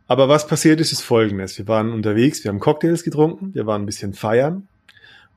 Aber 0.09 0.31
was 0.31 0.47
passiert 0.47 0.81
ist, 0.81 0.93
ist 0.93 1.03
folgendes. 1.03 1.59
Wir 1.59 1.69
waren 1.69 1.93
unterwegs, 1.93 2.43
wir 2.43 2.49
haben 2.49 2.59
Cocktails 2.59 3.05
getrunken, 3.05 3.55
wir 3.55 3.67
waren 3.67 3.83
ein 3.83 3.87
bisschen 3.87 4.15
feiern. 4.15 4.67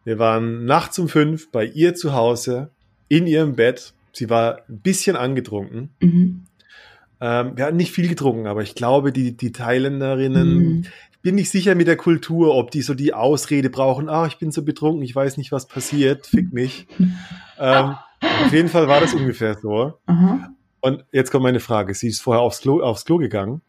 Wir 0.06 0.20
waren 0.20 0.64
nachts 0.64 0.98
um 1.00 1.10
fünf 1.10 1.52
bei 1.52 1.66
ihr 1.66 1.96
zu 1.96 2.14
Hause, 2.14 2.70
in 3.10 3.28
ihrem 3.28 3.58
Bett. 3.58 3.94
Sie 4.14 4.30
war 4.30 4.60
ein 4.70 4.80
bisschen 4.80 5.16
angetrunken. 5.16 5.90
Mhm. 6.00 6.46
Ähm, 7.20 7.52
wir 7.56 7.66
hatten 7.66 7.78
nicht 7.78 7.92
viel 7.92 8.08
getrunken, 8.08 8.48
aber 8.48 8.62
ich 8.62 8.76
glaube, 8.76 9.12
die, 9.12 9.36
die 9.36 9.52
Thailänderinnen, 9.52 10.58
Mhm. 10.58 10.86
ich 11.12 11.20
bin 11.22 11.36
nicht 11.36 11.50
sicher 11.50 11.74
mit 11.76 11.88
der 11.88 11.98
Kultur, 11.98 12.56
ob 12.56 12.72
die 12.72 12.82
so 12.82 12.94
die 12.94 13.14
Ausrede 13.14 13.70
brauchen, 13.70 14.10
ah, 14.10 14.26
ich 14.28 14.38
bin 14.38 14.52
so 14.52 14.64
betrunken, 14.64 15.04
ich 15.04 15.16
weiß 15.16 15.38
nicht, 15.38 15.52
was 15.52 15.68
passiert, 15.68 16.28
fick 16.28 16.52
mich. 16.54 16.88
ähm, 17.60 17.96
auf 18.46 18.52
jeden 18.54 18.70
Fall 18.70 18.88
war 18.88 19.00
das 19.02 19.14
ungefähr 19.14 19.56
so. 19.56 19.94
Aha. 20.06 20.50
Und 20.82 21.06
jetzt 21.12 21.32
kommt 21.32 21.44
meine 21.44 21.62
Frage. 21.62 21.94
Sie 21.94 22.08
ist 22.10 22.22
vorher 22.22 22.42
aufs 22.42 22.60
Klo, 22.62 22.82
aufs 22.82 23.06
Klo 23.06 23.18
gegangen 23.18 23.62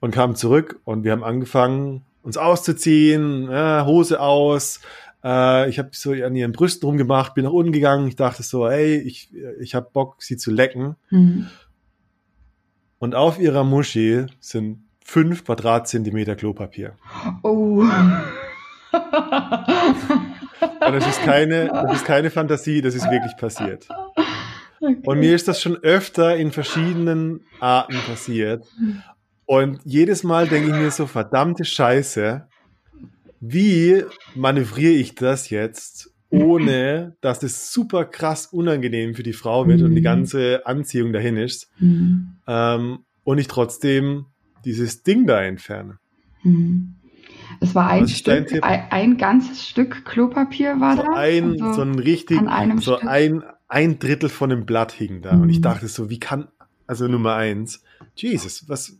und 0.00 0.10
kam 0.12 0.34
zurück 0.34 0.78
und 0.84 1.04
wir 1.04 1.12
haben 1.12 1.24
angefangen, 1.24 2.04
uns 2.22 2.36
auszuziehen, 2.36 3.50
äh, 3.50 3.82
Hose 3.84 4.20
aus. 4.20 4.80
Äh, 5.24 5.68
ich 5.68 5.78
habe 5.78 5.90
so 5.92 6.12
an 6.12 6.34
ihren 6.34 6.52
Brüsten 6.52 6.86
rumgemacht, 6.86 7.34
bin 7.34 7.44
nach 7.44 7.52
unten 7.52 7.72
gegangen. 7.72 8.08
Ich 8.08 8.16
dachte 8.16 8.42
so, 8.42 8.66
ey, 8.68 8.96
ich, 8.96 9.30
ich 9.60 9.74
habe 9.74 9.88
Bock, 9.92 10.22
sie 10.22 10.36
zu 10.36 10.50
lecken. 10.50 10.96
Mhm. 11.10 11.48
Und 12.98 13.14
auf 13.14 13.38
ihrer 13.40 13.64
Muschi 13.64 14.26
sind 14.40 14.84
fünf 15.04 15.44
Quadratzentimeter 15.44 16.36
Klopapier. 16.36 16.96
Oh. 17.42 17.84
Und 20.86 20.92
das 20.92 21.06
ist 21.06 21.22
keine, 21.22 21.68
das 21.68 21.96
ist 21.96 22.04
keine 22.04 22.30
Fantasie, 22.30 22.80
das 22.80 22.94
ist 22.94 23.10
wirklich 23.10 23.36
passiert. 23.36 23.88
Okay. 24.80 24.98
Und 25.04 25.18
mir 25.20 25.34
ist 25.34 25.48
das 25.48 25.60
schon 25.60 25.76
öfter 25.76 26.36
in 26.36 26.50
verschiedenen 26.50 27.44
Arten 27.60 27.96
passiert. 28.06 28.66
Und 29.46 29.80
jedes 29.84 30.24
Mal 30.24 30.48
denke 30.48 30.70
ich 30.70 30.76
mir 30.76 30.90
so, 30.90 31.06
verdammte 31.06 31.64
Scheiße, 31.64 32.48
wie 33.42 34.04
manövriere 34.34 34.92
ich 34.92 35.14
das 35.16 35.50
jetzt, 35.50 36.14
ohne 36.30 37.16
dass 37.20 37.42
es 37.42 37.72
super 37.72 38.04
krass 38.04 38.46
unangenehm 38.46 39.14
für 39.14 39.22
die 39.24 39.32
Frau 39.32 39.66
wird 39.68 39.82
und 39.82 39.94
die 39.94 40.00
ganze 40.00 40.64
Anziehung 40.66 41.12
dahin 41.12 41.36
ist 41.36 41.68
Mhm. 41.80 42.36
ähm, 42.46 43.00
und 43.24 43.38
ich 43.38 43.48
trotzdem 43.48 44.26
dieses 44.64 45.02
Ding 45.02 45.26
da 45.26 45.42
entferne. 45.42 45.98
Mhm. 46.44 46.94
Es 47.60 47.74
war 47.74 47.88
ein 47.88 48.08
Stück, 48.08 48.62
ein, 48.62 48.86
ein 48.90 49.16
ganzes 49.16 49.66
Stück 49.66 50.04
Klopapier 50.04 50.80
war 50.80 50.96
So 50.96 51.02
da. 51.02 51.12
ein, 51.14 51.52
Also, 51.60 51.72
so 51.74 51.82
ein 51.82 51.98
richtig, 51.98 52.38
so 52.80 52.96
Stück? 52.96 53.08
ein, 53.08 53.42
ein 53.68 53.98
Drittel 53.98 54.28
von 54.28 54.50
dem 54.50 54.64
Blatt 54.64 54.92
hing 54.92 55.22
da. 55.22 55.40
Und 55.40 55.50
ich 55.50 55.58
Mhm. 55.58 55.62
dachte 55.62 55.88
so, 55.88 56.08
wie 56.10 56.18
kann, 56.20 56.48
also 56.86 57.08
Nummer 57.08 57.34
eins, 57.34 57.82
Jesus, 58.14 58.68
was, 58.68 58.96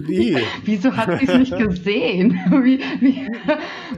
wie? 0.00 0.36
Wieso 0.64 0.96
hat 0.96 1.18
sie 1.18 1.26
es 1.26 1.38
nicht 1.38 1.56
gesehen? 1.56 2.38
Wie, 2.50 2.80
wie, 3.00 3.28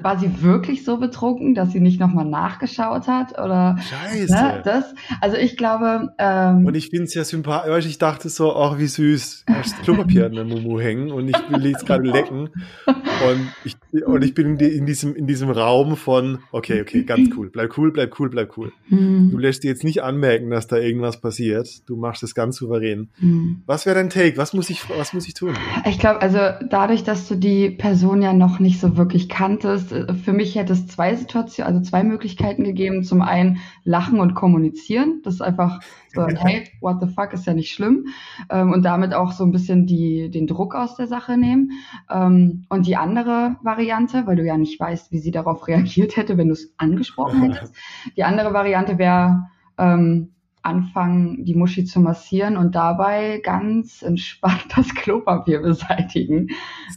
war 0.03 0.19
sie 0.19 0.43
wirklich 0.43 0.85
so 0.85 0.99
betrunken, 0.99 1.55
dass 1.55 1.73
sie 1.73 1.81
nicht 1.81 1.99
nochmal 1.99 2.25
nachgeschaut 2.25 3.07
hat? 3.07 3.39
Oder 3.39 3.79
Scheiße. 3.79 4.33
ne, 4.33 4.63
das? 4.65 4.95
Also 5.21 5.37
ich 5.37 5.57
glaube, 5.57 6.11
ähm, 6.19 6.67
Und 6.67 6.75
ich 6.75 6.91
finde 6.91 7.05
es 7.05 7.15
ja 7.15 7.25
sympathisch, 7.25 7.87
ich 7.87 7.99
dachte 7.99 8.29
so, 8.29 8.55
ach 8.55 8.79
wie 8.79 8.87
süß, 8.87 9.45
da 9.47 9.61
ist 9.61 9.83
Klopapier 9.83 10.27
an 10.27 10.33
der 10.33 10.45
Mumu 10.45 10.81
hängen 10.81 11.11
und 11.11 11.29
ich 11.29 11.37
will 11.51 11.67
jetzt 11.67 11.87
gerade 11.87 12.09
lecken. 12.09 12.51
Und 12.87 13.53
ich, 13.65 13.77
und 14.05 14.25
ich 14.25 14.35
bin 14.35 14.51
in, 14.51 14.59
die, 14.59 14.69
in, 14.69 14.87
diesem, 14.87 15.15
in 15.15 15.27
diesem 15.27 15.51
Raum 15.51 15.97
von, 15.97 16.39
okay, 16.53 16.81
okay, 16.83 17.05
ganz 17.05 17.31
cool, 17.37 17.51
bleib 17.51 17.77
cool, 17.77 17.93
bleib 17.93 18.19
cool, 18.19 18.31
bleib 18.31 18.57
cool. 18.57 18.73
Du 18.89 18.97
hm, 18.97 19.39
lässt 19.39 19.63
dir 19.63 19.69
jetzt 19.69 19.85
nicht 19.85 20.03
anmerken, 20.03 20.51
dass 20.51 20.67
da 20.67 20.77
irgendwas 20.77 21.21
passiert. 21.21 21.89
Du 21.89 21.97
machst 21.97 22.23
es 22.23 22.35
ganz 22.35 22.57
souverän. 22.57 23.11
hm. 23.19 23.63
Was 23.67 23.87
wäre 23.87 23.97
dein 23.97 24.11
Take? 24.11 24.37
Was 24.37 24.53
muss 24.53 24.71
ich, 24.71 24.89
was 24.91 25.13
muss 25.13 25.27
ich 25.29 25.35
tun? 25.35 25.50
Ich 25.85 25.99
glaube, 25.99 26.23
also 26.23 26.39
dadurch, 26.69 27.05
dass 27.05 27.29
du 27.29 27.37
die 27.37 27.71
Person 27.71 28.23
ja 28.23 28.33
noch 28.33 28.59
nicht 28.59 28.81
so 28.81 28.97
wirklich 28.97 29.29
kanntest, 29.29 29.93
äh, 29.93 30.15
für 30.15 30.33
mich 30.33 30.57
hätte 30.57 30.73
es 30.73 30.87
zwei 30.87 31.15
Situationen, 31.15 31.73
also 31.73 31.89
zwei 31.89 32.03
Möglichkeiten 32.03 32.65
gegeben. 32.65 33.05
Zum 33.05 33.23
einen 33.23 33.59
lachen 33.85 34.21
und 34.21 34.35
kommunizieren. 34.35 35.21
Das 35.25 35.35
ist 35.35 35.41
einfach 35.41 35.81
so, 36.15 36.27
hey, 36.29 36.69
what 36.81 37.01
the 37.01 37.07
fuck, 37.07 37.33
ist 37.33 37.47
ja 37.47 37.55
nicht 37.55 37.73
schlimm. 37.73 38.07
Ähm, 38.51 38.73
und 38.73 38.83
damit 38.83 39.15
auch 39.15 39.33
so 39.33 39.45
ein 39.45 39.53
bisschen 39.53 39.87
die, 39.87 40.31
den 40.31 40.47
Druck 40.47 40.75
aus 40.75 40.97
der 40.97 41.07
Sache 41.07 41.37
nehmen. 41.37 41.73
Ähm, 42.11 42.65
und 42.69 42.87
die 42.87 42.97
andere 42.97 43.57
Variante, 43.63 44.27
weil 44.27 44.37
du 44.37 44.45
ja 44.45 44.57
nicht 44.57 44.79
weißt, 44.79 45.13
wie 45.13 45.19
sie 45.19 45.31
darauf 45.31 45.69
reagiert 45.69 46.17
hätte, 46.17 46.37
wenn 46.37 46.49
du 46.49 46.55
es 46.55 46.75
angesprochen 46.77 47.43
hättest. 47.43 47.75
Die 48.17 48.25
andere 48.25 48.53
Variante 48.53 48.99
wäre, 48.99 49.49
ähm, 49.79 50.31
anfangen, 50.63 51.45
die 51.45 51.55
Muschi 51.55 51.85
zu 51.85 52.01
massieren 52.01 52.57
und 52.57 52.75
dabei 52.75 53.41
ganz 53.43 54.03
entspannt 54.03 54.67
das 54.77 54.95
Klopapier 54.95 55.61
beseitigen. 55.63 56.49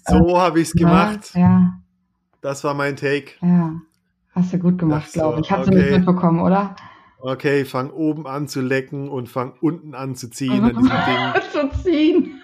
So 0.08 0.40
habe 0.40 0.60
ich 0.62 0.68
es 0.70 0.74
gemacht. 0.74 1.32
Ja, 1.36 1.74
Das 2.42 2.64
war 2.64 2.74
mein 2.74 2.96
Take. 2.96 3.32
ja. 3.42 3.74
Hast 4.36 4.52
du 4.52 4.58
gut 4.58 4.80
gemacht, 4.80 5.04
Ach 5.06 5.12
so, 5.12 5.20
glaube 5.20 5.42
ich. 5.42 5.52
Hast 5.52 5.68
du 5.68 5.72
nicht 5.72 5.84
okay. 5.86 5.98
mitbekommen, 6.00 6.40
oder? 6.40 6.76
Okay, 7.20 7.66
fang 7.66 7.92
oben 7.92 8.26
an 8.26 8.48
zu 8.48 8.62
lecken 8.62 9.08
und 9.08 9.30
fang 9.30 9.54
unten 9.62 9.94
an 9.94 10.16
zu 10.16 10.30
ziehen 10.30 10.64
an 10.64 10.70
diesem 10.76 10.90
Ding. 10.90 11.72
zu 11.72 11.82
ziehen. 11.84 12.42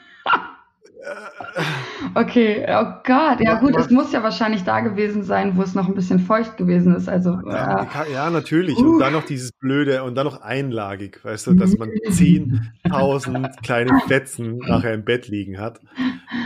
Okay, 2.16 2.66
oh 2.68 2.86
Gott, 3.04 3.40
ja 3.40 3.60
gut, 3.60 3.76
es 3.76 3.90
muss 3.90 4.12
ja 4.12 4.24
wahrscheinlich 4.24 4.64
da 4.64 4.80
gewesen 4.80 5.24
sein, 5.24 5.58
wo 5.58 5.62
es 5.62 5.76
noch 5.76 5.88
ein 5.88 5.96
bisschen 5.96 6.20
feucht 6.20 6.58
gewesen 6.58 6.96
ist. 6.96 7.08
Also 7.08 7.40
Ja, 7.46 7.84
äh, 7.84 8.14
ja, 8.14 8.30
natürlich. 8.30 8.78
Uh. 8.78 8.94
Und 8.94 9.00
dann 9.00 9.14
noch 9.14 9.24
dieses 9.24 9.52
Blöde 9.52 10.04
und 10.04 10.16
dann 10.16 10.26
noch 10.26 10.42
einlagig, 10.42 11.20
weißt 11.24 11.48
du, 11.48 11.54
dass 11.54 11.78
man 11.78 11.90
10.000 11.90 13.62
kleine 13.62 14.00
Fetzen 14.08 14.58
nachher 14.60 14.94
im 14.94 15.04
Bett 15.04 15.28
liegen 15.28 15.60
hat. 15.60 15.80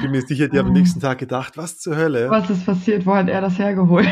Bin 0.01 0.11
mir 0.11 0.21
sicher, 0.21 0.47
die 0.47 0.59
haben 0.59 0.67
am 0.67 0.73
nächsten 0.73 0.99
Tag 0.99 1.19
gedacht, 1.19 1.57
was 1.57 1.79
zur 1.79 1.95
Hölle? 1.95 2.29
was 2.29 2.49
ist 2.49 2.65
passiert? 2.65 3.05
Wo 3.05 3.15
hat 3.15 3.29
er 3.29 3.41
das 3.41 3.57
hergeholt? 3.57 4.07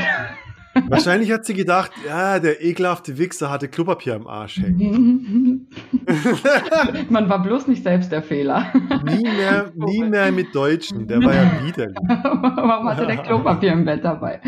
Wahrscheinlich 0.91 1.31
hat 1.31 1.45
sie 1.45 1.53
gedacht, 1.53 1.91
ja, 2.05 2.39
der 2.39 2.61
ekelhafte 2.63 3.17
Wichser 3.17 3.49
hatte 3.49 3.67
Klopapier 3.69 4.15
am 4.15 4.27
Arsch 4.27 4.57
hängen. 4.57 5.67
Man 7.09 7.29
war 7.29 7.41
bloß 7.41 7.67
nicht 7.67 7.83
selbst 7.83 8.11
der 8.11 8.21
Fehler. 8.21 8.65
Nie 9.05 9.23
mehr, 9.23 9.71
nie 9.75 10.03
mehr 10.09 10.31
mit 10.31 10.53
Deutschen, 10.53 11.07
der 11.07 11.23
war 11.23 11.33
ja 11.33 11.49
widerlich. 11.65 11.97
Warum 12.07 12.87
hatte 12.89 13.07
der 13.07 13.17
Klopapier 13.17 13.71
im 13.73 13.85
Bett 13.85 14.03
dabei? 14.03 14.41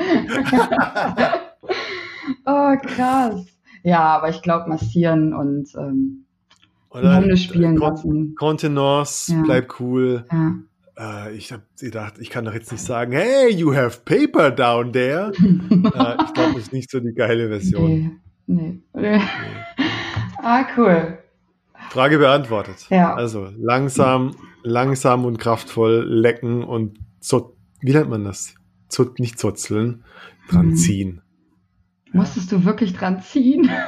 oh, 2.46 2.76
krass. 2.86 3.46
Ja, 3.84 4.02
aber 4.02 4.30
ich 4.30 4.42
glaube, 4.42 4.70
massieren 4.70 5.34
und 5.34 5.70
ähm, 5.78 6.26
Oder 6.90 7.16
Hände 7.16 7.38
spielen 7.38 7.78
Kon 7.78 7.90
lassen. 7.90 8.36
Kontenance, 8.38 9.34
Ja. 9.34 9.42
bleib 9.44 9.80
cool. 9.80 10.26
Ja. 10.32 10.52
Äh, 10.98 11.36
ich 11.36 11.52
habe 11.52 11.64
gedacht, 11.80 12.16
ich 12.20 12.30
kann 12.30 12.46
doch 12.46 12.54
jetzt 12.54 12.72
nicht 12.72 12.84
sagen, 12.84 13.12
hey, 13.14 13.50
you 13.52 13.74
have 13.76 14.02
paper 14.06 14.52
down 14.52 14.94
there. 14.94 15.32
äh, 15.42 16.16
ich 16.26 16.34
glaube, 16.34 16.54
das 16.54 16.58
ist 16.58 16.74
nicht 16.74 16.90
so 16.92 17.00
die 17.00 17.14
geile 17.14 17.48
Version. 17.50 18.20
Nee, 18.48 18.80
nee. 18.94 19.22
ah, 20.42 20.66
cool. 20.78 21.18
Frage 21.90 22.18
beantwortet. 22.18 22.88
Ja. 22.90 23.14
Also 23.14 23.50
langsam, 23.58 24.36
langsam 24.64 25.26
und 25.26 25.38
kraftvoll 25.38 26.06
lecken 26.08 26.64
und 26.64 27.00
zo 27.20 27.56
wie 27.82 27.94
nennt 27.94 28.10
man 28.10 28.24
das? 28.24 28.56
Zo 28.88 29.12
nicht 29.18 29.38
zutzeln, 29.40 30.04
dran 30.50 30.68
Mhm. 30.70 30.76
ziehen. 30.76 31.22
Musstest 32.14 32.52
du 32.52 32.64
wirklich 32.66 32.94
dran 32.94 33.22
ziehen? 33.22 33.70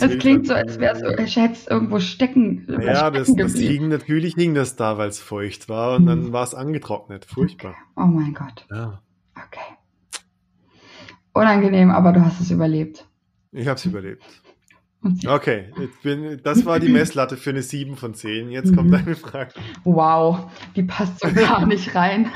Es 0.00 0.18
klingt 0.18 0.46
so, 0.46 0.54
als 0.54 0.78
wäre 0.78 0.94
es, 1.18 1.36
hätte 1.36 1.52
es 1.52 1.66
irgendwo 1.66 2.00
stecken. 2.00 2.66
Ja, 2.82 3.10
das, 3.10 3.34
das 3.34 3.54
hing, 3.54 3.88
natürlich 3.88 4.34
hing 4.34 4.54
das 4.54 4.76
da, 4.76 4.98
weil 4.98 5.08
es 5.08 5.18
feucht 5.20 5.68
war 5.68 5.96
und 5.96 6.02
Mhm. 6.02 6.06
dann 6.06 6.32
war 6.32 6.44
es 6.44 6.54
angetrocknet. 6.54 7.24
Furchtbar. 7.24 7.74
Oh 7.96 8.06
mein 8.06 8.34
Gott. 8.34 8.66
Ja. 8.70 9.02
Okay. 9.36 9.60
Unangenehm, 11.32 11.90
aber 11.90 12.12
du 12.12 12.24
hast 12.24 12.40
es 12.40 12.50
überlebt. 12.50 13.06
Ich 13.52 13.66
habe 13.66 13.76
es 13.76 13.84
überlebt. 13.84 14.22
Okay, 15.26 15.72
bin, 16.02 16.40
das 16.42 16.66
war 16.66 16.78
die 16.78 16.90
Messlatte 16.90 17.36
für 17.36 17.50
eine 17.50 17.62
7 17.62 17.96
von 17.96 18.14
10. 18.14 18.50
Jetzt 18.50 18.74
kommt 18.76 18.88
Mhm. 18.88 18.92
deine 18.92 19.16
Frage. 19.16 19.52
Wow, 19.84 20.50
die 20.76 20.82
passt 20.82 21.20
so 21.20 21.28
gar 21.34 21.66
nicht 21.66 21.94
rein. 21.94 22.28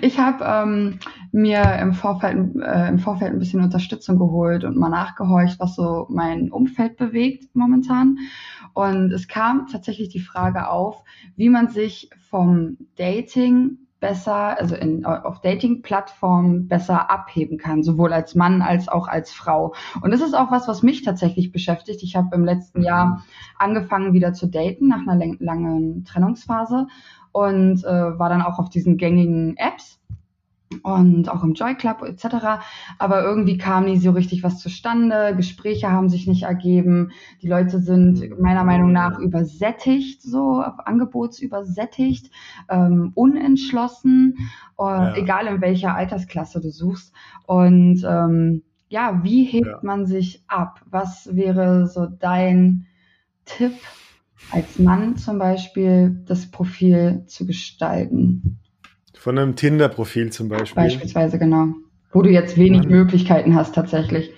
Ich 0.00 0.18
habe 0.18 0.44
ähm, 0.44 0.98
mir 1.32 1.78
im 1.80 1.92
Vorfeld, 1.92 2.56
äh, 2.56 2.88
im 2.88 2.98
Vorfeld 2.98 3.32
ein 3.32 3.38
bisschen 3.38 3.62
Unterstützung 3.62 4.18
geholt 4.18 4.64
und 4.64 4.76
mal 4.76 4.88
nachgehorcht, 4.88 5.60
was 5.60 5.74
so 5.74 6.06
mein 6.08 6.50
Umfeld 6.50 6.96
bewegt 6.96 7.54
momentan. 7.54 8.18
Und 8.72 9.12
es 9.12 9.28
kam 9.28 9.66
tatsächlich 9.66 10.08
die 10.08 10.20
Frage 10.20 10.68
auf, 10.68 11.02
wie 11.36 11.48
man 11.48 11.68
sich 11.68 12.10
vom 12.30 12.76
Dating 12.96 13.78
besser, 14.00 14.58
also 14.58 14.76
in, 14.76 15.04
auf 15.04 15.40
Dating-Plattformen 15.40 16.68
besser 16.68 17.10
abheben 17.10 17.58
kann, 17.58 17.82
sowohl 17.82 18.12
als 18.12 18.34
Mann 18.34 18.62
als 18.62 18.88
auch 18.88 19.08
als 19.08 19.32
Frau. 19.32 19.74
Und 20.00 20.12
das 20.12 20.20
ist 20.20 20.34
auch 20.34 20.50
was, 20.50 20.68
was 20.68 20.82
mich 20.82 21.02
tatsächlich 21.02 21.52
beschäftigt. 21.52 22.02
Ich 22.02 22.16
habe 22.16 22.34
im 22.34 22.44
letzten 22.44 22.82
Jahr 22.82 23.24
angefangen 23.58 24.12
wieder 24.12 24.32
zu 24.32 24.46
daten 24.46 24.88
nach 24.88 25.06
einer 25.06 25.34
langen 25.38 26.04
Trennungsphase 26.04 26.86
und 27.32 27.84
äh, 27.84 28.18
war 28.18 28.28
dann 28.28 28.42
auch 28.42 28.58
auf 28.58 28.70
diesen 28.70 28.96
gängigen 28.96 29.56
Apps 29.56 30.00
und 30.82 31.28
auch 31.28 31.42
im 31.42 31.54
Joy 31.54 31.74
Club 31.74 32.02
etc. 32.02 32.60
Aber 32.98 33.22
irgendwie 33.22 33.58
kam 33.58 33.86
nie 33.86 33.96
so 33.98 34.10
richtig 34.10 34.42
was 34.42 34.58
zustande. 34.58 35.34
Gespräche 35.36 35.90
haben 35.90 36.08
sich 36.08 36.26
nicht 36.26 36.42
ergeben. 36.42 37.10
Die 37.42 37.48
Leute 37.48 37.80
sind 37.80 38.38
meiner 38.40 38.64
Meinung 38.64 38.92
nach 38.92 39.18
übersättigt, 39.18 40.22
so 40.22 40.60
angebotsübersättigt, 40.60 42.30
ähm, 42.68 43.12
unentschlossen, 43.14 44.36
äh, 44.78 44.82
Ja. 44.82 45.14
egal 45.16 45.46
in 45.46 45.60
welcher 45.60 45.94
Altersklasse 45.94 46.60
du 46.60 46.70
suchst. 46.70 47.12
Und 47.46 48.04
ähm, 48.06 48.62
ja, 48.88 49.20
wie 49.22 49.44
hebt 49.44 49.66
Ja. 49.66 49.80
man 49.82 50.06
sich 50.06 50.44
ab? 50.48 50.82
Was 50.90 51.34
wäre 51.34 51.86
so 51.86 52.06
dein 52.06 52.86
Tipp 53.44 53.74
als 54.50 54.78
Mann 54.78 55.16
zum 55.16 55.38
Beispiel, 55.38 56.22
das 56.26 56.50
Profil 56.50 57.24
zu 57.26 57.46
gestalten? 57.46 58.58
Von 59.18 59.36
einem 59.36 59.56
Tinder-Profil 59.56 60.30
zum 60.30 60.48
Beispiel. 60.48 60.82
Beispielsweise, 60.82 61.38
genau. 61.38 61.74
Wo 62.12 62.22
du 62.22 62.30
jetzt 62.30 62.56
wenig 62.56 62.82
Mann. 62.82 62.90
Möglichkeiten 62.90 63.54
hast, 63.56 63.74
tatsächlich. 63.74 64.30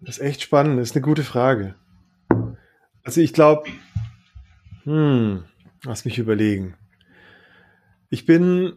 Das 0.00 0.18
ist 0.18 0.24
echt 0.24 0.42
spannend, 0.42 0.80
das 0.80 0.90
ist 0.90 0.96
eine 0.96 1.04
gute 1.04 1.22
Frage. 1.22 1.76
Also 3.04 3.20
ich 3.20 3.32
glaube, 3.32 3.70
hm, 4.82 5.44
lass 5.84 6.04
mich 6.04 6.18
überlegen. 6.18 6.74
Ich 8.10 8.26
bin 8.26 8.72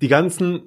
die 0.00 0.08
ganzen, 0.08 0.62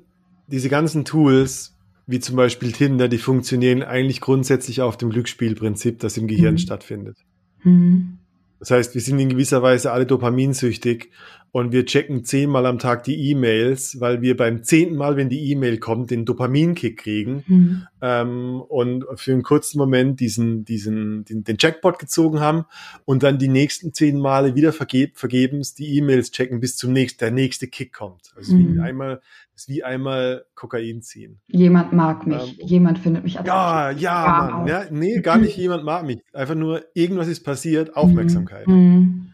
diese 0.47 0.67
ganzen 0.69 1.05
Tools, 1.05 1.77
wie 2.05 2.19
zum 2.19 2.35
Beispiel 2.35 2.73
Tinder, 2.73 3.07
die 3.07 3.17
funktionieren 3.17 3.83
eigentlich 3.83 4.19
grundsätzlich 4.19 4.81
auf 4.81 4.97
dem 4.97 5.09
Glücksspielprinzip, 5.09 5.99
das 5.99 6.17
im 6.17 6.27
Gehirn 6.27 6.55
Mhm. 6.55 6.59
stattfindet. 6.59 7.17
Mhm. 7.63 8.19
Das 8.59 8.71
heißt, 8.71 8.93
wir 8.93 9.01
sind 9.01 9.19
in 9.19 9.29
gewisser 9.29 9.61
Weise 9.61 9.91
alle 9.91 10.05
dopaminsüchtig 10.05 11.11
und 11.55 11.71
wir 11.71 11.85
checken 11.85 12.23
zehnmal 12.25 12.65
am 12.65 12.79
Tag 12.79 13.03
die 13.03 13.29
E-Mails, 13.29 13.99
weil 13.99 14.23
wir 14.23 14.35
beim 14.35 14.63
zehnten 14.63 14.95
Mal, 14.95 15.17
wenn 15.17 15.29
die 15.29 15.51
E-Mail 15.51 15.77
kommt, 15.77 16.09
den 16.09 16.25
Dopaminkick 16.25 16.97
kriegen 16.97 17.43
Mhm. 17.45 17.83
ähm, 18.01 18.59
und 18.67 19.05
für 19.17 19.33
einen 19.33 19.43
kurzen 19.43 19.77
Moment 19.77 20.19
diesen, 20.19 20.65
diesen, 20.65 21.25
den, 21.25 21.43
den 21.43 21.57
Jackpot 21.59 21.99
gezogen 21.99 22.39
haben 22.39 22.65
und 23.05 23.21
dann 23.21 23.37
die 23.37 23.49
nächsten 23.49 23.93
zehn 23.93 24.19
Male 24.19 24.55
wieder 24.55 24.73
vergeb, 24.73 25.15
vergebens 25.19 25.75
die 25.75 25.95
E-Mails 25.95 26.31
checken, 26.31 26.59
bis 26.59 26.75
zum 26.75 26.91
nächsten, 26.91 27.19
der 27.19 27.29
nächste 27.31 27.67
Kick 27.67 27.93
kommt. 27.93 28.33
Also 28.35 28.55
Mhm. 28.55 28.75
wie 28.75 28.79
einmal, 28.79 29.21
ist 29.55 29.69
wie 29.69 29.83
einmal 29.83 30.45
Kokain 30.55 31.03
ziehen. 31.03 31.39
Jemand 31.49 31.93
mag 31.93 32.25
mich, 32.25 32.57
Ähm, 32.59 32.67
jemand 32.67 32.97
findet 32.97 33.23
mich 33.23 33.35
Ja, 33.45 33.91
ja, 33.91 34.49
Mann. 34.51 34.67
Ja, 34.67 34.85
nee, 34.89 35.19
gar 35.21 35.37
nicht 35.37 35.55
jemand 35.57 35.83
mag 35.83 36.03
mich. 36.03 36.17
Einfach 36.33 36.55
nur 36.55 36.81
irgendwas 36.95 37.27
ist 37.27 37.41
passiert, 37.43 37.95
Aufmerksamkeit. 37.95 38.67
Mhm. 38.67 39.27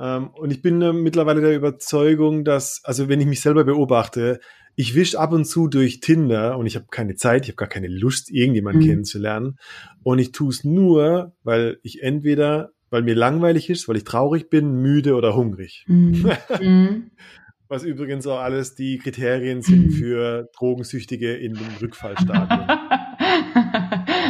Ähm, 0.00 0.30
und 0.34 0.50
ich 0.50 0.62
bin 0.62 0.80
äh, 0.82 0.92
mittlerweile 0.92 1.40
der 1.40 1.54
Überzeugung, 1.56 2.44
dass, 2.44 2.80
also 2.84 3.08
wenn 3.08 3.20
ich 3.20 3.26
mich 3.26 3.40
selber 3.40 3.64
beobachte, 3.64 4.40
ich 4.74 4.94
wisch 4.94 5.16
ab 5.16 5.32
und 5.32 5.44
zu 5.44 5.68
durch 5.68 6.00
Tinder 6.00 6.56
und 6.56 6.66
ich 6.66 6.76
habe 6.76 6.86
keine 6.90 7.14
Zeit, 7.14 7.42
ich 7.42 7.48
habe 7.50 7.56
gar 7.56 7.68
keine 7.68 7.88
Lust, 7.88 8.30
irgendjemanden 8.30 8.82
Mhm. 8.82 8.86
kennenzulernen. 8.86 9.58
Und 10.02 10.18
ich 10.18 10.32
tue 10.32 10.48
es 10.48 10.64
nur, 10.64 11.34
weil 11.42 11.78
ich 11.82 12.02
entweder, 12.02 12.70
weil 12.88 13.02
mir 13.02 13.14
langweilig 13.14 13.68
ist, 13.68 13.86
weil 13.88 13.96
ich 13.98 14.04
traurig 14.04 14.48
bin, 14.48 14.72
müde 14.80 15.14
oder 15.14 15.36
hungrig. 15.36 15.84
Mhm. 15.88 16.30
Mhm. 16.62 17.10
Was 17.68 17.84
übrigens 17.84 18.26
auch 18.26 18.40
alles 18.40 18.74
die 18.74 18.98
Kriterien 18.98 19.62
sind 19.62 19.86
Mhm. 19.86 19.90
für 19.92 20.48
Drogensüchtige 20.58 21.34
in 21.34 21.54
dem 21.54 21.68
Rückfallstadium. 21.80 22.66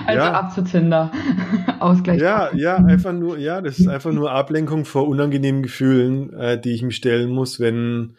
also 0.06 0.18
Ja. 0.18 0.32
ab 0.32 0.52
zu 0.52 0.62
Tinder. 0.64 1.10
Ausgleich. 1.80 2.20
Ja, 2.20 2.54
ja, 2.54 2.76
einfach 2.76 3.12
nur, 3.12 3.38
ja, 3.38 3.60
das 3.60 3.78
ist 3.78 3.88
einfach 3.88 4.12
nur 4.12 4.30
Ablenkung 4.32 4.84
vor 4.84 5.08
unangenehmen 5.08 5.62
Gefühlen, 5.62 6.32
äh, 6.34 6.60
die 6.60 6.72
ich 6.72 6.82
mir 6.82 6.92
stellen 6.92 7.30
muss, 7.30 7.58
wenn 7.60 8.16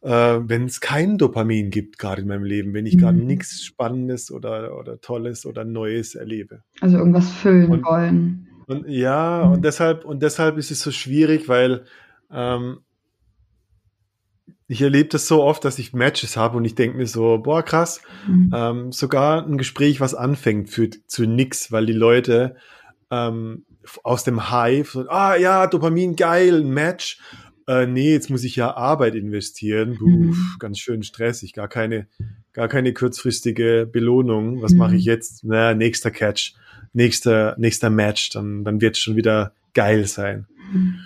äh, 0.00 0.38
wenn 0.42 0.66
es 0.66 0.80
kein 0.80 1.18
Dopamin 1.18 1.70
gibt 1.70 1.98
gerade 1.98 2.22
in 2.22 2.28
meinem 2.28 2.44
Leben, 2.44 2.72
wenn 2.72 2.86
ich 2.86 2.98
gerade 2.98 3.18
Mhm. 3.18 3.26
nichts 3.26 3.64
Spannendes 3.64 4.30
oder 4.30 4.78
oder 4.78 5.00
Tolles 5.00 5.44
oder 5.44 5.64
Neues 5.64 6.14
erlebe. 6.14 6.62
Also 6.80 6.98
irgendwas 6.98 7.30
füllen 7.32 7.68
Und- 7.70 7.84
wollen. 7.84 8.46
Und 8.68 8.86
ja, 8.88 9.42
Mhm. 9.46 9.52
und 9.54 9.64
deshalb 9.64 10.04
und 10.04 10.22
deshalb 10.22 10.56
ist 10.58 10.70
es 10.70 10.80
so 10.80 10.90
schwierig, 10.92 11.48
weil 11.48 11.84
ähm, 12.30 12.78
ich 14.68 14.82
erlebe 14.82 15.08
das 15.08 15.26
so 15.26 15.42
oft, 15.42 15.64
dass 15.64 15.78
ich 15.78 15.92
Matches 15.94 16.36
habe 16.36 16.56
und 16.58 16.64
ich 16.64 16.74
denke 16.74 16.96
mir 16.98 17.06
so, 17.06 17.38
boah, 17.38 17.62
krass, 17.62 18.00
Mhm. 18.26 18.52
ähm, 18.54 18.92
sogar 18.92 19.44
ein 19.46 19.56
Gespräch, 19.58 20.00
was 20.00 20.14
anfängt, 20.14 20.68
führt 20.70 20.98
zu 21.06 21.24
nix, 21.26 21.72
weil 21.72 21.86
die 21.86 21.92
Leute 21.94 22.56
ähm, 23.10 23.64
aus 24.04 24.24
dem 24.24 24.50
Hive, 24.50 24.90
so, 24.92 25.08
ah 25.08 25.34
ja, 25.36 25.66
Dopamin, 25.66 26.14
geil, 26.16 26.60
ein 26.60 26.68
Match. 26.70 27.18
Äh, 27.66 27.86
nee, 27.86 28.12
jetzt 28.12 28.28
muss 28.30 28.44
ich 28.44 28.56
ja 28.56 28.76
Arbeit 28.76 29.14
investieren. 29.14 29.96
Puh, 29.98 30.06
Mhm. 30.08 30.36
Ganz 30.58 30.78
schön 30.78 31.02
stressig, 31.02 31.54
gar 31.54 31.68
keine, 31.68 32.06
gar 32.52 32.68
keine 32.68 32.92
kurzfristige 32.92 33.88
Belohnung. 33.90 34.60
Was 34.62 34.72
mache 34.72 34.96
ich 34.96 35.04
Mhm. 35.06 35.10
jetzt? 35.10 35.44
Na, 35.44 35.72
nächster 35.74 36.10
Catch, 36.10 36.52
nächster, 36.92 37.56
nächster 37.58 37.88
Match, 37.90 38.30
dann, 38.30 38.64
dann 38.64 38.80
wird 38.82 38.96
es 38.96 39.02
schon 39.02 39.16
wieder 39.16 39.52
geil 39.74 40.06
sein. 40.06 40.46
Mhm. 40.72 40.96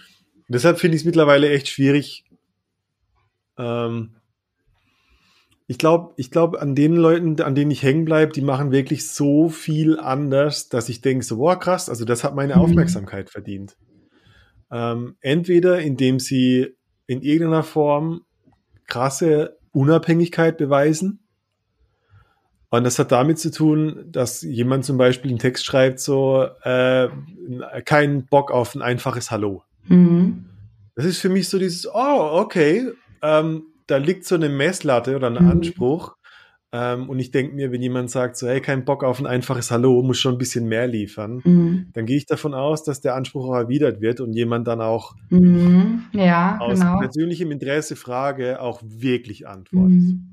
Deshalb 0.48 0.78
finde 0.80 0.96
ich 0.96 1.02
es 1.02 1.06
mittlerweile 1.06 1.50
echt 1.50 1.68
schwierig. 1.68 2.24
Ähm, 3.62 4.10
ich 5.68 5.78
glaube, 5.78 6.12
ich 6.16 6.30
glaube, 6.30 6.60
an 6.60 6.74
den 6.74 6.96
Leuten, 6.96 7.40
an 7.40 7.54
denen 7.54 7.70
ich 7.70 7.82
hängen 7.82 8.04
bleibe, 8.04 8.32
die 8.32 8.42
machen 8.42 8.72
wirklich 8.72 9.08
so 9.08 9.48
viel 9.48 9.98
anders, 9.98 10.68
dass 10.68 10.88
ich 10.88 11.00
denke, 11.00 11.24
so, 11.24 11.38
boah, 11.38 11.58
krass, 11.58 11.88
also 11.88 12.04
das 12.04 12.24
hat 12.24 12.34
meine 12.34 12.56
Mhm. 12.56 12.60
Aufmerksamkeit 12.60 13.30
verdient. 13.30 13.76
Ähm, 14.70 15.16
entweder 15.20 15.80
indem 15.80 16.18
sie 16.18 16.74
in 17.06 17.22
irgendeiner 17.22 17.62
Form 17.62 18.22
krasse 18.86 19.56
Unabhängigkeit 19.72 20.58
beweisen. 20.58 21.20
Und 22.70 22.84
das 22.84 22.98
hat 22.98 23.12
damit 23.12 23.38
zu 23.38 23.50
tun, 23.50 24.06
dass 24.10 24.42
jemand 24.42 24.84
zum 24.84 24.96
Beispiel 24.96 25.30
einen 25.30 25.38
Text 25.38 25.64
schreibt, 25.64 26.00
so, 26.00 26.46
äh, 26.62 27.08
keinen 27.84 28.26
Bock 28.26 28.50
auf 28.50 28.74
ein 28.74 28.82
einfaches 28.82 29.30
Hallo. 29.30 29.62
Mhm. 29.84 30.46
Das 30.94 31.04
ist 31.04 31.18
für 31.18 31.28
mich 31.28 31.48
so 31.48 31.58
dieses, 31.58 31.86
oh, 31.86 32.40
okay, 32.40 32.92
ähm, 33.22 33.64
da 33.86 33.96
liegt 33.96 34.24
so 34.26 34.34
eine 34.34 34.48
Messlatte 34.48 35.16
oder 35.16 35.28
ein 35.28 35.34
Mhm. 35.42 35.50
Anspruch. 35.50 36.16
Ähm, 36.74 37.10
und 37.10 37.18
ich 37.18 37.30
denke 37.30 37.54
mir, 37.54 37.70
wenn 37.70 37.82
jemand 37.82 38.10
sagt 38.10 38.36
so, 38.38 38.48
hey, 38.48 38.60
kein 38.62 38.84
Bock 38.86 39.04
auf 39.04 39.20
ein 39.20 39.26
einfaches 39.26 39.70
Hallo, 39.70 40.02
muss 40.02 40.18
schon 40.18 40.36
ein 40.36 40.38
bisschen 40.38 40.66
mehr 40.68 40.86
liefern, 40.86 41.42
Mhm. 41.44 41.88
dann 41.92 42.06
gehe 42.06 42.16
ich 42.16 42.24
davon 42.24 42.54
aus, 42.54 42.82
dass 42.82 43.02
der 43.02 43.14
Anspruch 43.14 43.48
auch 43.50 43.56
erwidert 43.56 44.00
wird 44.00 44.20
und 44.20 44.32
jemand 44.32 44.66
dann 44.68 44.80
auch 44.80 45.14
Mhm. 45.28 46.04
Ja, 46.12 46.58
aus 46.60 46.80
genau. 46.80 46.98
persönlichem 46.98 47.50
Interesse 47.50 47.94
Frage 47.96 48.60
auch 48.62 48.80
wirklich 48.82 49.46
antwortet. 49.46 49.92
Mhm. 49.98 50.28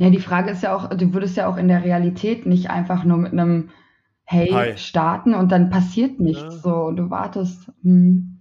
Ja, 0.00 0.10
die 0.10 0.18
Frage 0.20 0.50
ist 0.50 0.62
ja 0.64 0.74
auch, 0.74 0.88
du 0.90 1.12
würdest 1.14 1.36
ja 1.36 1.46
auch 1.48 1.56
in 1.56 1.68
der 1.68 1.84
Realität 1.84 2.46
nicht 2.46 2.70
einfach 2.70 3.04
nur 3.04 3.18
mit 3.18 3.32
einem 3.32 3.70
Hey 4.24 4.48
Hi. 4.50 4.76
starten 4.76 5.34
und 5.34 5.52
dann 5.52 5.70
passiert 5.70 6.18
nichts 6.18 6.54
Ja. 6.54 6.60
so 6.62 6.74
und 6.86 6.96
du 6.96 7.10
wartest. 7.10 7.70
Hm. 7.82 8.33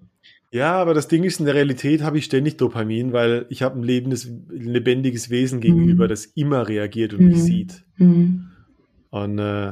Ja, 0.53 0.73
aber 0.73 0.93
das 0.93 1.07
Ding 1.07 1.23
ist, 1.23 1.39
in 1.39 1.45
der 1.47 1.55
Realität 1.55 2.03
habe 2.03 2.19
ich 2.19 2.25
ständig 2.25 2.57
Dopamin, 2.57 3.11
weil 3.11 3.47
ich 3.49 3.63
habe 3.63 3.79
ein 3.79 3.83
lebendes, 3.83 4.29
lebendiges 4.49 5.31
Wesen 5.31 5.61
gegenüber, 5.61 6.03
Mhm. 6.05 6.09
das 6.09 6.25
immer 6.25 6.67
reagiert 6.67 7.15
und 7.15 7.25
mich 7.25 7.37
Mhm. 7.37 7.41
sieht. 7.41 7.83
Hm. 7.95 8.45
Und, 9.09 9.39
äh, 9.39 9.71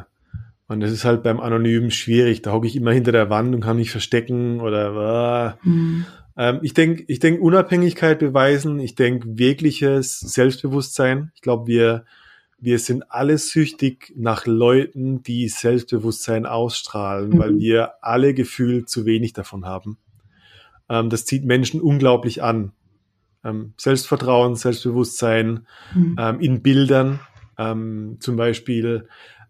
und 0.67 0.79
das 0.79 0.91
ist 0.91 1.05
halt 1.05 1.21
beim 1.21 1.39
Anonymen 1.39 1.91
schwierig. 1.91 2.41
Da 2.41 2.51
hocke 2.51 2.65
ich 2.65 2.75
immer 2.75 2.91
hinter 2.93 3.11
der 3.11 3.29
Wand 3.29 3.53
und 3.53 3.61
kann 3.61 3.77
mich 3.77 3.91
verstecken 3.91 4.59
oder 4.59 5.55
äh, 5.61 5.63
Hm. 5.65 6.05
ähm, 6.35 6.59
ich 6.63 6.73
denke, 6.73 7.03
ich 7.07 7.19
denk 7.19 7.41
Unabhängigkeit 7.41 8.17
beweisen, 8.17 8.79
ich 8.79 8.95
denke 8.95 9.37
wirkliches 9.37 10.19
Selbstbewusstsein. 10.19 11.31
Ich 11.35 11.41
glaube, 11.41 11.67
wir, 11.67 12.05
wir 12.59 12.79
sind 12.79 13.03
alle 13.11 13.37
süchtig 13.37 14.13
nach 14.15 14.47
Leuten, 14.47 15.21
die 15.21 15.47
Selbstbewusstsein 15.47 16.47
ausstrahlen, 16.47 17.29
Mhm. 17.31 17.37
weil 17.39 17.59
wir 17.59 17.91
alle 18.01 18.33
gefühlt 18.33 18.89
zu 18.89 19.05
wenig 19.05 19.33
davon 19.33 19.65
haben. 19.65 19.97
Ähm, 20.91 21.09
das 21.09 21.23
zieht 21.25 21.45
Menschen 21.45 21.79
unglaublich 21.79 22.43
an. 22.43 22.73
Ähm, 23.45 23.73
Selbstvertrauen, 23.77 24.55
Selbstbewusstsein, 24.55 25.65
Hm. 25.93 26.15
ähm, 26.19 26.39
in 26.41 26.61
Bildern. 26.61 27.21
Ähm, 27.57 28.17
zum 28.19 28.35
Beispiel, 28.35 29.07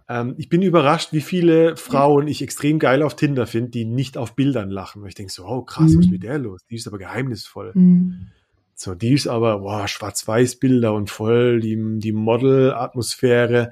ähm, 0.08 0.36
ich 0.38 0.50
bin 0.50 0.62
überrascht, 0.62 1.14
wie 1.14 1.22
viele 1.22 1.76
Frauen 1.78 2.28
ich 2.28 2.42
extrem 2.42 2.78
geil 2.78 3.02
auf 3.02 3.16
Tinder 3.16 3.48
finde, 3.48 3.72
die 3.72 3.86
nicht 3.86 4.18
auf 4.18 4.36
Bildern 4.36 4.70
lachen. 4.70 5.06
Ich 5.08 5.16
denke 5.16 5.32
so, 5.32 5.46
oh 5.46 5.62
krass, 5.64 5.86
was 5.96 6.02
ist 6.02 6.06
Mhm. 6.08 6.12
mit 6.12 6.24
der 6.24 6.38
los? 6.38 6.62
Die 6.70 6.76
ist 6.76 6.88
aber 6.88 7.00
geheimnisvoll. 7.00 7.74
Hm. 7.74 8.28
So, 8.76 8.96
die 8.96 9.14
ist 9.14 9.28
aber, 9.28 9.60
boah, 9.60 9.88
Schwarz-Weiß-Bilder 9.88 10.94
und 10.94 11.10
voll 11.10 11.60
die, 11.60 11.78
die 12.00 12.12
Model-Atmosphäre. 12.14 13.72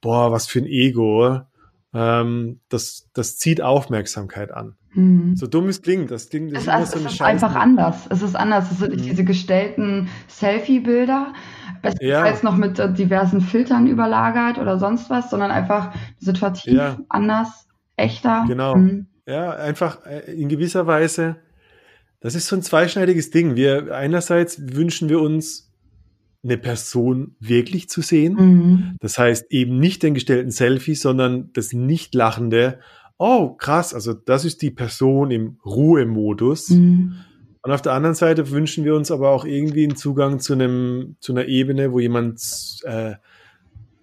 Boah, 0.00 0.32
was 0.32 0.46
für 0.46 0.60
ein 0.60 0.66
Ego. 0.66 1.40
Ähm, 1.92 2.60
das, 2.68 3.08
das 3.12 3.36
zieht 3.38 3.60
Aufmerksamkeit 3.62 4.52
an. 4.52 4.76
Hm. 4.92 5.36
So 5.36 5.46
dumm 5.46 5.68
es 5.68 5.82
klingt, 5.82 6.10
das 6.10 6.28
klingt, 6.30 6.52
das 6.54 6.66
Es, 6.66 6.68
ist 6.68 6.94
es, 6.96 7.02
so 7.02 7.06
es 7.06 7.12
ist 7.14 7.22
einfach 7.22 7.54
anders. 7.54 8.06
Es 8.10 8.22
ist 8.22 8.34
anders. 8.34 8.70
Es 8.72 8.78
sind 8.78 8.90
nicht 8.90 9.04
Mhm. 9.04 9.10
diese 9.10 9.24
gestellten 9.24 10.08
Selfie-Bilder, 10.28 11.32
bestenfalls 11.82 12.42
Ja. 12.42 12.50
noch 12.50 12.56
mit 12.56 12.78
äh, 12.78 12.92
diversen 12.92 13.40
Filtern 13.40 13.86
überlagert 13.86 14.58
oder 14.58 14.78
sonst 14.78 15.08
was, 15.10 15.30
sondern 15.30 15.50
einfach 15.50 15.94
situativ 16.18 16.72
Ja. 16.74 16.98
anders, 17.08 17.68
echter. 17.96 18.44
Genau. 18.48 18.74
Hm. 18.74 19.06
Ja, 19.26 19.50
einfach 19.52 20.04
äh, 20.06 20.32
in 20.32 20.48
gewisser 20.48 20.86
Weise, 20.88 21.36
das 22.20 22.34
ist 22.34 22.48
so 22.48 22.56
ein 22.56 22.62
zweischneidiges 22.62 23.30
Ding. 23.30 23.54
Wir 23.54 23.94
einerseits 23.94 24.60
wünschen 24.74 25.08
wir 25.08 25.20
uns 25.20 25.68
eine 26.42 26.56
Person 26.58 27.36
wirklich 27.38 27.88
zu 27.88 28.00
sehen. 28.00 28.38
Hm. 28.38 28.96
Das 29.00 29.18
heißt 29.18 29.46
eben 29.50 29.78
nicht 29.78 30.02
den 30.02 30.14
gestellten 30.14 30.50
Selfie, 30.50 30.94
sondern 30.94 31.50
das 31.52 31.72
nicht 31.72 32.14
lachende. 32.14 32.80
Oh, 33.22 33.50
krass, 33.50 33.92
also 33.92 34.14
das 34.14 34.46
ist 34.46 34.62
die 34.62 34.70
Person 34.70 35.30
im 35.30 35.58
Ruhemodus. 35.62 36.70
Hm. 36.70 37.16
Und 37.60 37.70
auf 37.70 37.82
der 37.82 37.92
anderen 37.92 38.14
Seite 38.14 38.50
wünschen 38.50 38.86
wir 38.86 38.94
uns 38.94 39.10
aber 39.10 39.28
auch 39.28 39.44
irgendwie 39.44 39.84
einen 39.84 39.94
Zugang 39.94 40.38
zu 40.38 40.54
einem, 40.54 41.16
zu 41.20 41.32
einer 41.32 41.44
Ebene, 41.44 41.92
wo 41.92 42.00
jemand 42.00 42.40
äh, 42.84 43.16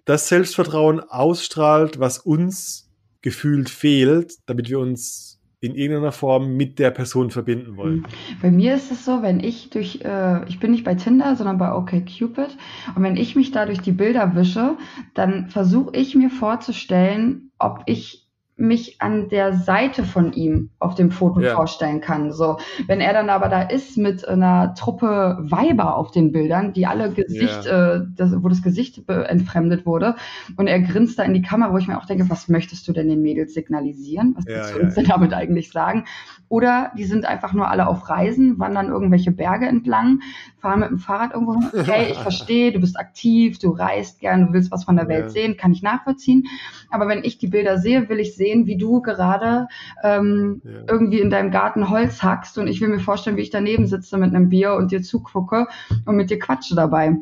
das 0.05 0.27
Selbstvertrauen 0.27 0.99
ausstrahlt, 0.99 1.99
was 1.99 2.19
uns 2.19 2.91
gefühlt 3.23 3.71
fehlt, 3.71 4.35
damit 4.45 4.69
wir 4.69 4.77
uns 4.77 5.41
in 5.61 5.73
irgendeiner 5.73 6.11
Form 6.11 6.55
mit 6.55 6.77
der 6.77 6.91
Person 6.91 7.31
verbinden 7.31 7.75
wollen. 7.75 8.05
Bei 8.39 8.51
mir 8.51 8.75
ist 8.75 8.91
es 8.91 9.03
so, 9.03 9.23
wenn 9.23 9.39
ich 9.39 9.71
durch, 9.71 10.01
äh, 10.05 10.47
ich 10.47 10.59
bin 10.59 10.69
nicht 10.69 10.83
bei 10.83 10.93
Tinder, 10.93 11.35
sondern 11.35 11.57
bei 11.57 11.73
OkCupid, 11.73 12.55
und 12.95 13.01
wenn 13.01 13.17
ich 13.17 13.35
mich 13.35 13.49
da 13.49 13.65
durch 13.65 13.79
die 13.79 13.93
Bilder 13.93 14.35
wische, 14.35 14.77
dann 15.15 15.49
versuche 15.49 15.95
ich 15.95 16.13
mir 16.13 16.29
vorzustellen, 16.29 17.49
ob 17.57 17.81
ich 17.87 18.26
mich 18.57 19.01
an 19.01 19.29
der 19.29 19.53
Seite 19.53 20.03
von 20.03 20.33
ihm 20.33 20.71
auf 20.79 20.95
dem 20.95 21.11
Foto 21.11 21.39
Ja. 21.41 21.53
vorstellen 21.53 22.01
kann. 22.01 22.31
So, 22.31 22.57
wenn 22.87 22.99
er 23.01 23.13
dann 23.13 23.29
aber 23.29 23.49
da 23.49 23.61
ist 23.61 23.97
mit 23.97 24.27
einer 24.27 24.73
Truppe 24.73 25.37
Weiber 25.41 25.95
auf 25.95 26.09
den 26.11 26.31
Bildern, 26.31 26.73
die 26.73 26.87
alle 26.87 27.11
Gesicht, 27.13 27.65
äh, 27.67 28.01
das, 28.15 28.33
wo 28.43 28.49
das 28.49 28.63
Gesicht 28.63 29.07
entfremdet 29.07 29.85
wurde, 29.85 30.15
und 30.57 30.67
er 30.67 30.79
grinst 30.81 31.19
da 31.19 31.23
in 31.23 31.33
die 31.35 31.41
Kamera, 31.43 31.71
wo 31.71 31.77
ich 31.77 31.87
mir 31.87 31.97
auch 31.99 32.05
denke, 32.05 32.29
was 32.29 32.47
möchtest 32.49 32.87
du 32.87 32.93
denn 32.93 33.07
den 33.09 33.21
Mädels 33.21 33.53
signalisieren? 33.53 34.33
Was 34.35 34.45
Ja, 34.45 34.55
willst 34.55 34.73
du 34.73 34.77
ja, 34.79 34.83
uns 34.85 34.95
denn 34.95 35.05
damit 35.05 35.33
eigentlich 35.33 35.71
sagen? 35.71 36.05
Oder 36.49 36.91
die 36.97 37.03
sind 37.05 37.25
einfach 37.25 37.53
nur 37.53 37.69
alle 37.69 37.87
auf 37.87 38.09
Reisen, 38.09 38.57
wandern 38.57 38.87
irgendwelche 38.87 39.31
Berge 39.31 39.67
entlang, 39.67 40.21
fahren 40.59 40.79
mit 40.79 40.89
dem 40.89 40.97
Fahrrad 40.99 41.33
irgendwo 41.33 41.53
hin. 41.53 41.69
Okay, 41.79 42.07
ich 42.11 42.17
verstehe, 42.17 42.71
du 42.71 42.79
bist 42.79 42.97
aktiv, 42.99 43.59
du 43.59 43.69
reist 43.71 44.19
gern, 44.19 44.47
du 44.47 44.53
willst 44.53 44.71
was 44.71 44.83
von 44.83 44.95
der 44.95 45.07
Welt 45.09 45.25
Ja. 45.25 45.29
sehen, 45.29 45.57
kann 45.57 45.71
ich 45.73 45.83
nachvollziehen. 45.83 46.45
Aber 46.89 47.07
wenn 47.07 47.23
ich 47.23 47.37
die 47.37 47.47
Bilder 47.47 47.77
sehe, 47.77 48.07
will 48.09 48.19
ich 48.19 48.35
sehen, 48.35 48.46
wie 48.65 48.77
du 48.77 49.01
gerade 49.01 49.67
ähm, 50.03 50.61
Ja. 50.63 50.71
irgendwie 50.89 51.19
in 51.19 51.29
deinem 51.29 51.51
Garten 51.51 51.89
Holz 51.89 52.23
hackst 52.23 52.57
und 52.57 52.67
ich 52.67 52.81
will 52.81 52.89
mir 52.89 52.99
vorstellen, 52.99 53.37
wie 53.37 53.41
ich 53.41 53.49
daneben 53.49 53.87
sitze 53.87 54.17
mit 54.17 54.33
einem 54.33 54.49
Bier 54.49 54.73
und 54.75 54.91
dir 54.91 55.01
zugucke 55.01 55.67
und 56.05 56.15
mit 56.15 56.29
dir 56.29 56.39
quatsche 56.39 56.75
dabei. 56.75 57.15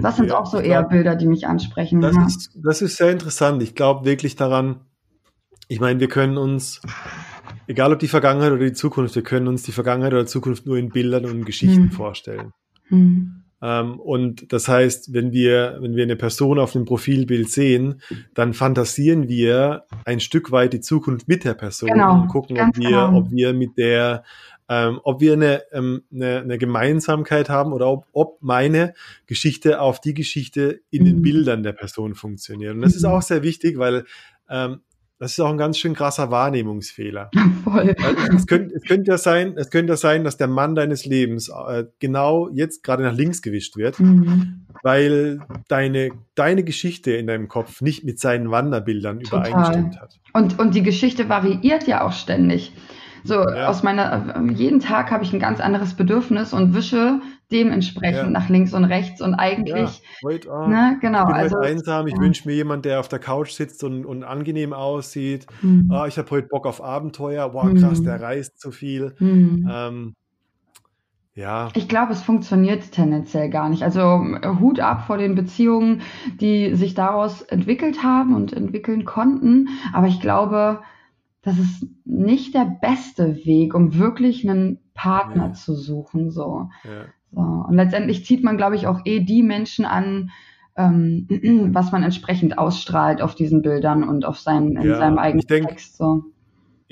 Das 0.00 0.16
sind 0.16 0.28
Ja, 0.28 0.38
auch 0.38 0.46
so 0.46 0.58
eher 0.58 0.80
glaub, 0.80 0.90
Bilder, 0.90 1.16
die 1.16 1.26
mich 1.26 1.46
ansprechen. 1.46 2.00
Das 2.00 2.14
ja. 2.14 2.26
ist, 2.26 2.50
das 2.62 2.82
ist 2.82 2.96
sehr 2.96 3.10
interessant. 3.10 3.62
Ich 3.62 3.74
glaube 3.74 4.04
wirklich 4.04 4.36
daran, 4.36 4.80
ich 5.68 5.80
meine, 5.80 6.00
wir 6.00 6.08
können 6.08 6.36
uns, 6.38 6.80
egal 7.66 7.92
ob 7.92 7.98
die 7.98 8.08
Vergangenheit 8.08 8.52
oder 8.52 8.64
die 8.64 8.72
Zukunft, 8.72 9.14
wir 9.14 9.22
können 9.22 9.48
uns 9.48 9.62
die 9.62 9.72
Vergangenheit 9.72 10.12
oder 10.12 10.26
Zukunft 10.26 10.66
nur 10.66 10.76
in 10.78 10.90
Bildern 10.90 11.24
und 11.24 11.44
Geschichten 11.44 11.84
Hm. 11.84 11.90
vorstellen. 11.92 12.52
Hm. 12.88 13.39
Ähm, 13.62 14.00
und 14.00 14.52
das 14.52 14.68
heißt, 14.68 15.12
wenn 15.12 15.32
wir, 15.32 15.78
wenn 15.80 15.94
wir 15.94 16.04
eine 16.04 16.16
Person 16.16 16.58
auf 16.58 16.74
einem 16.74 16.84
Profilbild 16.86 17.50
sehen, 17.50 18.00
dann 18.34 18.54
fantasieren 18.54 19.28
wir 19.28 19.84
ein 20.04 20.20
Stück 20.20 20.50
weit 20.50 20.72
die 20.72 20.80
Zukunft 20.80 21.28
mit 21.28 21.44
der 21.44 21.54
Person 21.54 21.90
Genau, 21.90 22.22
und 22.22 22.28
gucken, 22.28 22.58
ob 22.58 22.76
wir, 22.76 22.88
genau. 22.88 23.18
ob 23.18 23.30
wir 23.30 23.52
mit 23.52 23.76
der, 23.76 24.24
ähm, 24.68 25.00
ob 25.02 25.20
wir 25.20 25.34
eine, 25.34 25.62
ähm, 25.72 26.02
eine, 26.12 26.38
eine 26.40 26.56
Gemeinsamkeit 26.58 27.50
haben 27.50 27.72
oder 27.72 27.88
ob, 27.88 28.06
ob 28.12 28.38
meine 28.40 28.94
Geschichte 29.26 29.80
auf 29.80 30.00
die 30.00 30.14
Geschichte 30.14 30.80
in 30.90 31.04
den 31.04 31.16
Mhm. 31.18 31.22
Bildern 31.22 31.62
der 31.62 31.72
Person 31.72 32.14
funktioniert. 32.14 32.74
Und 32.74 32.82
das 32.82 32.94
ist 32.94 33.02
Mhm. 33.02 33.10
auch 33.10 33.22
sehr 33.22 33.42
wichtig, 33.42 33.78
weil 33.78 34.04
ähm, 34.48 34.80
das 35.20 35.32
ist 35.32 35.40
auch 35.40 35.50
ein 35.50 35.58
ganz 35.58 35.78
schön 35.78 35.94
krasser 35.94 36.30
Wahrnehmungsfehler. 36.30 37.30
Voll. 37.64 37.94
Es 38.34 38.46
könnte, 38.46 38.74
es 38.74 38.82
könnte 38.82 39.10
ja 39.12 39.18
sein, 39.18 39.54
es 39.56 39.70
könnte 39.70 39.92
ja 39.92 39.96
sein, 39.96 40.24
dass 40.24 40.36
der 40.36 40.48
Mann 40.48 40.74
deines 40.74 41.04
Lebens 41.04 41.48
äh, 41.50 41.84
genau 42.00 42.48
jetzt 42.52 42.82
gerade 42.82 43.04
nach 43.04 43.14
links 43.14 43.42
gewischt 43.42 43.76
wird, 43.76 43.98
Hm. 43.98 44.66
weil 44.82 45.40
deine, 45.68 46.10
deine 46.34 46.64
Geschichte 46.64 47.12
in 47.12 47.26
deinem 47.26 47.48
Kopf 47.48 47.80
nicht 47.82 48.02
mit 48.04 48.18
seinen 48.18 48.50
Wanderbildern 48.50 49.20
Total. 49.20 49.48
übereingestimmt 49.48 50.00
hat. 50.00 50.18
Und, 50.32 50.58
und 50.58 50.74
die 50.74 50.82
Geschichte 50.82 51.28
variiert 51.28 51.86
ja 51.86 52.02
auch 52.04 52.12
ständig. 52.12 52.72
So, 53.22 53.34
Ja. 53.34 53.68
aus 53.68 53.82
meiner, 53.82 54.34
äh, 54.36 54.52
jeden 54.54 54.80
Tag 54.80 55.10
habe 55.10 55.22
ich 55.22 55.32
ein 55.34 55.40
ganz 55.40 55.60
anderes 55.60 55.92
Bedürfnis 55.94 56.54
und 56.54 56.72
wische 56.74 57.20
dementsprechend 57.52 58.14
Ja. 58.24 58.30
nach 58.30 58.48
links 58.48 58.74
und 58.74 58.84
rechts 58.84 59.20
und 59.20 59.32
Ja, 59.32 59.38
eigentlich, 59.38 60.02
heute, 60.24 60.50
ah, 60.52 60.68
ne, 60.68 60.98
genau, 61.00 61.20
ich 61.22 61.26
bin 61.26 61.34
also, 61.34 61.56
heute 61.56 61.68
einsam, 61.70 62.06
ich 62.06 62.14
ja. 62.14 62.20
wünsche 62.20 62.48
mir 62.48 62.54
jemanden, 62.54 62.82
der 62.82 63.00
auf 63.00 63.08
der 63.08 63.18
Couch 63.18 63.50
sitzt 63.52 63.82
und, 63.84 64.04
und 64.06 64.24
angenehm 64.24 64.72
aussieht. 64.72 65.46
hm, 65.60 65.88
Ah, 65.90 66.06
ich 66.06 66.18
habe 66.18 66.30
heute 66.30 66.48
Bock 66.48 66.66
auf 66.66 66.82
Abenteuer. 66.82 67.50
Boah, 67.50 67.64
Mhm. 67.66 67.76
krass, 67.76 68.02
der 68.02 68.20
reist 68.20 68.60
zu 68.60 68.70
viel. 68.72 69.14
hm. 69.18 69.68
Ähm, 69.70 70.14
ja, 71.34 71.68
Ich 71.74 71.88
glaube, 71.88 72.12
es 72.12 72.22
funktioniert 72.22 72.90
tendenziell 72.92 73.50
gar 73.50 73.68
nicht. 73.68 73.82
Also 73.82 74.20
Hut 74.60 74.80
ab 74.80 75.06
vor 75.06 75.16
den 75.16 75.34
Beziehungen, 75.36 76.02
die 76.40 76.74
sich 76.74 76.94
daraus 76.94 77.42
entwickelt 77.42 78.02
haben 78.02 78.34
und 78.34 78.52
entwickeln 78.52 79.04
konnten. 79.04 79.68
Aber 79.92 80.08
ich 80.08 80.20
glaube, 80.20 80.80
das 81.42 81.58
ist 81.58 81.86
nicht 82.04 82.54
der 82.54 82.66
beste 82.80 83.36
Weg, 83.46 83.74
um 83.74 83.94
wirklich 83.96 84.48
einen 84.48 84.80
Partner 84.94 85.48
Nee. 85.48 85.54
zu 85.54 85.74
suchen. 85.74 86.30
So. 86.30 86.68
ja. 86.84 87.06
So. 87.32 87.40
Und 87.40 87.74
letztendlich 87.74 88.24
zieht 88.24 88.42
man, 88.42 88.56
glaube 88.56 88.76
ich, 88.76 88.86
auch 88.86 89.00
eh 89.04 89.20
die 89.20 89.42
Menschen 89.42 89.84
an, 89.84 90.30
ähm, 90.76 91.26
was 91.72 91.92
man 91.92 92.02
entsprechend 92.02 92.58
ausstrahlt 92.58 93.22
auf 93.22 93.34
diesen 93.34 93.62
Bildern 93.62 94.02
und 94.04 94.24
auf 94.24 94.38
seinen, 94.38 94.76
in 94.76 94.88
Ja, 94.88 94.96
seinem 94.96 95.18
eigenen 95.18 95.46
denk- 95.46 95.68
Text. 95.68 95.96
So. 95.96 96.24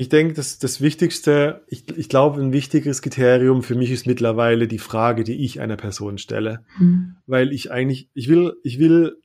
Ich 0.00 0.08
denke, 0.08 0.34
das, 0.34 0.60
das 0.60 0.80
Wichtigste, 0.80 1.64
ich, 1.66 1.84
ich 1.96 2.08
glaube, 2.08 2.40
ein 2.40 2.52
wichtiges 2.52 3.02
Kriterium 3.02 3.64
für 3.64 3.74
mich 3.74 3.90
ist 3.90 4.06
mittlerweile 4.06 4.68
die 4.68 4.78
Frage, 4.78 5.24
die 5.24 5.44
ich 5.44 5.60
einer 5.60 5.76
Person 5.76 6.18
stelle. 6.18 6.60
Hm. 6.76 7.16
Weil 7.26 7.52
ich 7.52 7.72
eigentlich, 7.72 8.08
ich 8.14 8.28
will, 8.28 8.54
ich 8.62 8.78
will 8.78 9.16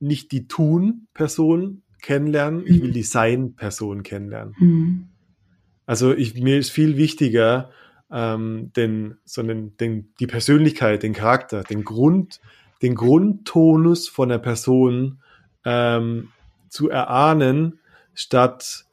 nicht 0.00 0.30
die 0.32 0.46
Tun-Person 0.46 1.80
kennenlernen, 2.02 2.64
ich 2.66 2.82
will 2.82 2.90
die 2.90 3.02
Sein-Person 3.02 4.02
kennenlernen. 4.02 4.54
Hm. 4.58 5.08
Also 5.86 6.12
ich, 6.12 6.34
mir 6.34 6.58
ist 6.58 6.68
viel 6.70 6.98
wichtiger, 6.98 7.70
ähm, 8.12 8.72
den, 8.76 9.16
sondern 9.24 9.76
den, 9.78 10.12
die 10.20 10.26
Persönlichkeit, 10.26 11.02
den 11.02 11.12
Charakter, 11.12 11.62
den 11.62 11.84
Grund, 11.84 12.40
den 12.82 12.94
Grundtonus 12.94 14.08
von 14.08 14.28
der 14.28 14.38
Person 14.38 15.18
ähm, 15.64 16.28
zu 16.68 16.90
erahnen, 16.90 17.78
statt 18.14 18.84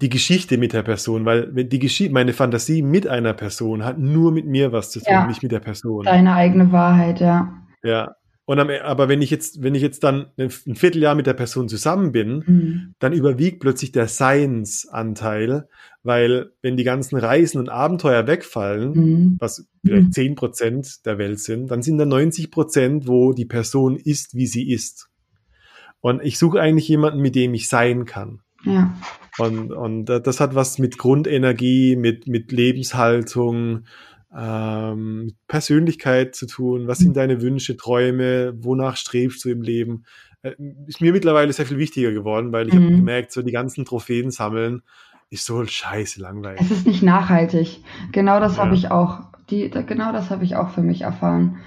die 0.00 0.08
Geschichte 0.08 0.56
mit 0.56 0.72
der 0.72 0.82
Person, 0.82 1.26
weil 1.26 1.52
die 1.52 1.78
Geschichte, 1.78 2.12
meine 2.14 2.32
Fantasie 2.32 2.82
mit 2.82 3.06
einer 3.06 3.34
Person 3.34 3.84
hat 3.84 3.98
nur 3.98 4.32
mit 4.32 4.46
mir 4.46 4.72
was 4.72 4.90
zu 4.90 5.00
tun, 5.00 5.12
Ja. 5.12 5.26
nicht 5.26 5.42
mit 5.42 5.52
der 5.52 5.60
Person. 5.60 6.04
Deine 6.04 6.34
eigene 6.34 6.72
Wahrheit, 6.72 7.20
ja. 7.20 7.52
Ja. 7.82 8.14
Und 8.50 8.58
am, 8.58 8.68
aber 8.68 9.08
wenn 9.08 9.22
ich 9.22 9.30
jetzt, 9.30 9.62
wenn 9.62 9.76
ich 9.76 9.82
jetzt 9.82 10.02
dann 10.02 10.26
ein 10.36 10.50
Vierteljahr 10.50 11.14
mit 11.14 11.28
der 11.28 11.34
Person 11.34 11.68
zusammen 11.68 12.10
bin, 12.10 12.42
Mhm. 12.44 12.94
dann 12.98 13.12
überwiegt 13.12 13.60
plötzlich 13.60 13.92
der 13.92 14.08
Seinsanteil, 14.08 15.68
weil 16.02 16.50
wenn 16.60 16.76
die 16.76 16.82
ganzen 16.82 17.16
Reisen 17.16 17.58
und 17.58 17.68
Abenteuer 17.68 18.26
wegfallen, 18.26 18.90
Mhm. 18.92 19.36
was 19.38 19.68
vielleicht 19.86 20.14
10 20.14 20.34
Prozent 20.34 21.06
der 21.06 21.16
Welt 21.16 21.38
sind, 21.38 21.70
dann 21.70 21.82
sind 21.82 21.98
da 21.98 22.06
90 22.06 22.50
Prozent, 22.50 23.06
wo 23.06 23.32
die 23.34 23.44
Person 23.44 23.96
ist, 23.96 24.34
wie 24.34 24.48
sie 24.48 24.68
ist. 24.68 25.08
Und 26.00 26.20
ich 26.24 26.36
suche 26.36 26.60
eigentlich 26.60 26.88
jemanden, 26.88 27.20
mit 27.20 27.36
dem 27.36 27.54
ich 27.54 27.68
sein 27.68 28.04
kann. 28.04 28.40
Ja. 28.64 28.96
Und, 29.38 29.70
und 29.72 30.06
das 30.06 30.40
hat 30.40 30.56
was 30.56 30.78
mit 30.80 30.98
Grundenergie, 30.98 31.94
mit, 31.94 32.26
mit 32.26 32.50
Lebenshaltung, 32.50 33.84
ähm, 34.36 35.24
mit 35.26 35.46
Persönlichkeit 35.48 36.34
zu 36.34 36.46
tun. 36.46 36.86
Was 36.86 36.98
sind 36.98 37.16
deine 37.16 37.42
Wünsche, 37.42 37.76
Träume? 37.76 38.52
Wonach 38.56 38.96
strebst 38.96 39.44
du 39.44 39.48
im 39.50 39.62
Leben? 39.62 40.04
Äh, 40.42 40.52
Ist 40.86 41.00
mir 41.00 41.12
mittlerweile 41.12 41.52
sehr 41.52 41.66
viel 41.66 41.78
wichtiger 41.78 42.12
geworden, 42.12 42.52
weil 42.52 42.68
ich 42.68 42.74
habe 42.74 42.84
Mhm. 42.86 42.96
gemerkt, 42.96 43.32
so 43.32 43.42
die 43.42 43.52
ganzen 43.52 43.84
Trophäen 43.84 44.30
sammeln 44.30 44.82
ist 45.30 45.44
so 45.44 45.64
scheiße 45.64 46.20
langweilig. 46.20 46.60
Es 46.60 46.70
ist 46.70 46.86
nicht 46.86 47.02
nachhaltig. 47.02 47.82
Genau 48.12 48.40
das 48.40 48.56
Ja. 48.56 48.64
habe 48.64 48.74
ich 48.74 48.90
auch. 48.90 49.20
Die, 49.50 49.68
genau 49.70 50.12
das 50.12 50.30
habe 50.30 50.44
ich 50.44 50.54
auch 50.56 50.70
für 50.70 50.82
mich 50.82 51.02
erfahren. 51.02 51.58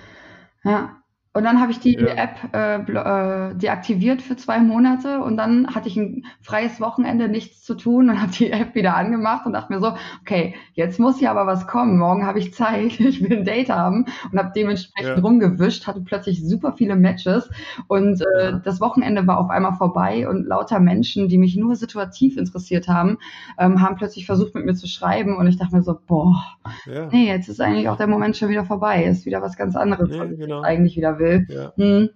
Ja. 0.63 1.03
Und 1.36 1.43
dann 1.46 1.60
habe 1.60 1.72
ich 1.72 1.80
die 1.80 1.93
Ja. 2.00 2.13
App 2.15 2.36
äh, 2.54 2.76
äh, 2.76 3.56
deaktiviert 3.56 4.22
für 4.22 4.36
zwei 4.36 4.60
Monate 4.60 5.19
und 5.24 5.36
dann 5.36 5.67
hatte 5.74 5.88
ich 5.88 5.98
ein 5.98 6.26
freies 6.41 6.80
Wochenende, 6.80 7.28
nichts 7.28 7.63
zu 7.63 7.74
tun 7.76 8.10
und 8.12 8.17
habe 8.22 8.32
die 8.32 8.52
App 8.52 8.76
wieder 8.76 8.96
angemacht 8.96 9.46
und 9.48 9.54
dachte 9.54 9.74
mir 9.74 9.80
so, 9.80 9.96
okay, 10.22 10.54
jetzt 10.74 11.00
muss 11.00 11.19
ja 11.22 11.32
aber 11.32 11.48
was 11.48 11.65
kommen. 11.65 11.98
Morgen 11.98 12.26
habe 12.28 12.38
ich 12.38 12.54
Zeit, 12.54 13.00
ich 13.00 13.22
will 13.24 13.38
ein 13.39 13.46
Date 13.46 13.69
haben 13.69 14.06
und 14.32 14.38
habe 14.38 14.52
dementsprechend 14.56 15.17
Ja. 15.17 15.22
rumgewischt, 15.24 15.88
hatte 15.88 16.02
plötzlich 16.02 16.48
super 16.48 16.74
viele 16.74 16.96
Matches 16.96 17.50
und 17.88 18.22
äh, 18.22 18.52
Ja. 18.52 18.52
das 18.63 18.80
Wochenende 18.80 19.26
war 19.26 19.39
auf 19.39 19.50
einmal 19.50 19.74
vorbei 19.74 20.28
und 20.30 20.46
lauter 20.46 20.80
Menschen, 20.80 21.28
die 21.30 21.38
mich 21.39 21.56
nur 21.56 21.76
situativ 21.76 22.38
interessiert 22.38 22.88
haben, 22.88 23.17
ähm, 23.58 23.82
haben 23.82 23.96
plötzlich 23.96 24.26
versucht 24.28 24.54
mit 24.56 24.65
mir 24.65 24.76
zu 24.76 24.88
schreiben 24.88 25.36
und 25.38 25.48
ich 25.48 25.58
dachte 25.58 25.76
mir 25.76 25.84
so, 25.84 25.98
boah, 26.08 26.36
nee, 27.12 27.28
jetzt 27.28 27.50
ist 27.50 27.62
eigentlich 27.62 27.89
auch 27.89 27.98
der 27.98 28.08
Moment 28.08 28.38
schon 28.38 28.50
wieder 28.50 28.65
vorbei, 28.65 29.04
ist 29.06 29.26
wieder 29.26 29.41
was 29.41 29.58
ganz 29.58 29.76
anderes, 29.76 30.10
was 30.17 30.32
ich 30.32 30.39
genau. 30.39 30.62
eigentlich 30.62 30.96
wieder 30.98 31.17
will. 31.19 31.22
Ja. 31.49 31.73
Hm. 31.75 32.09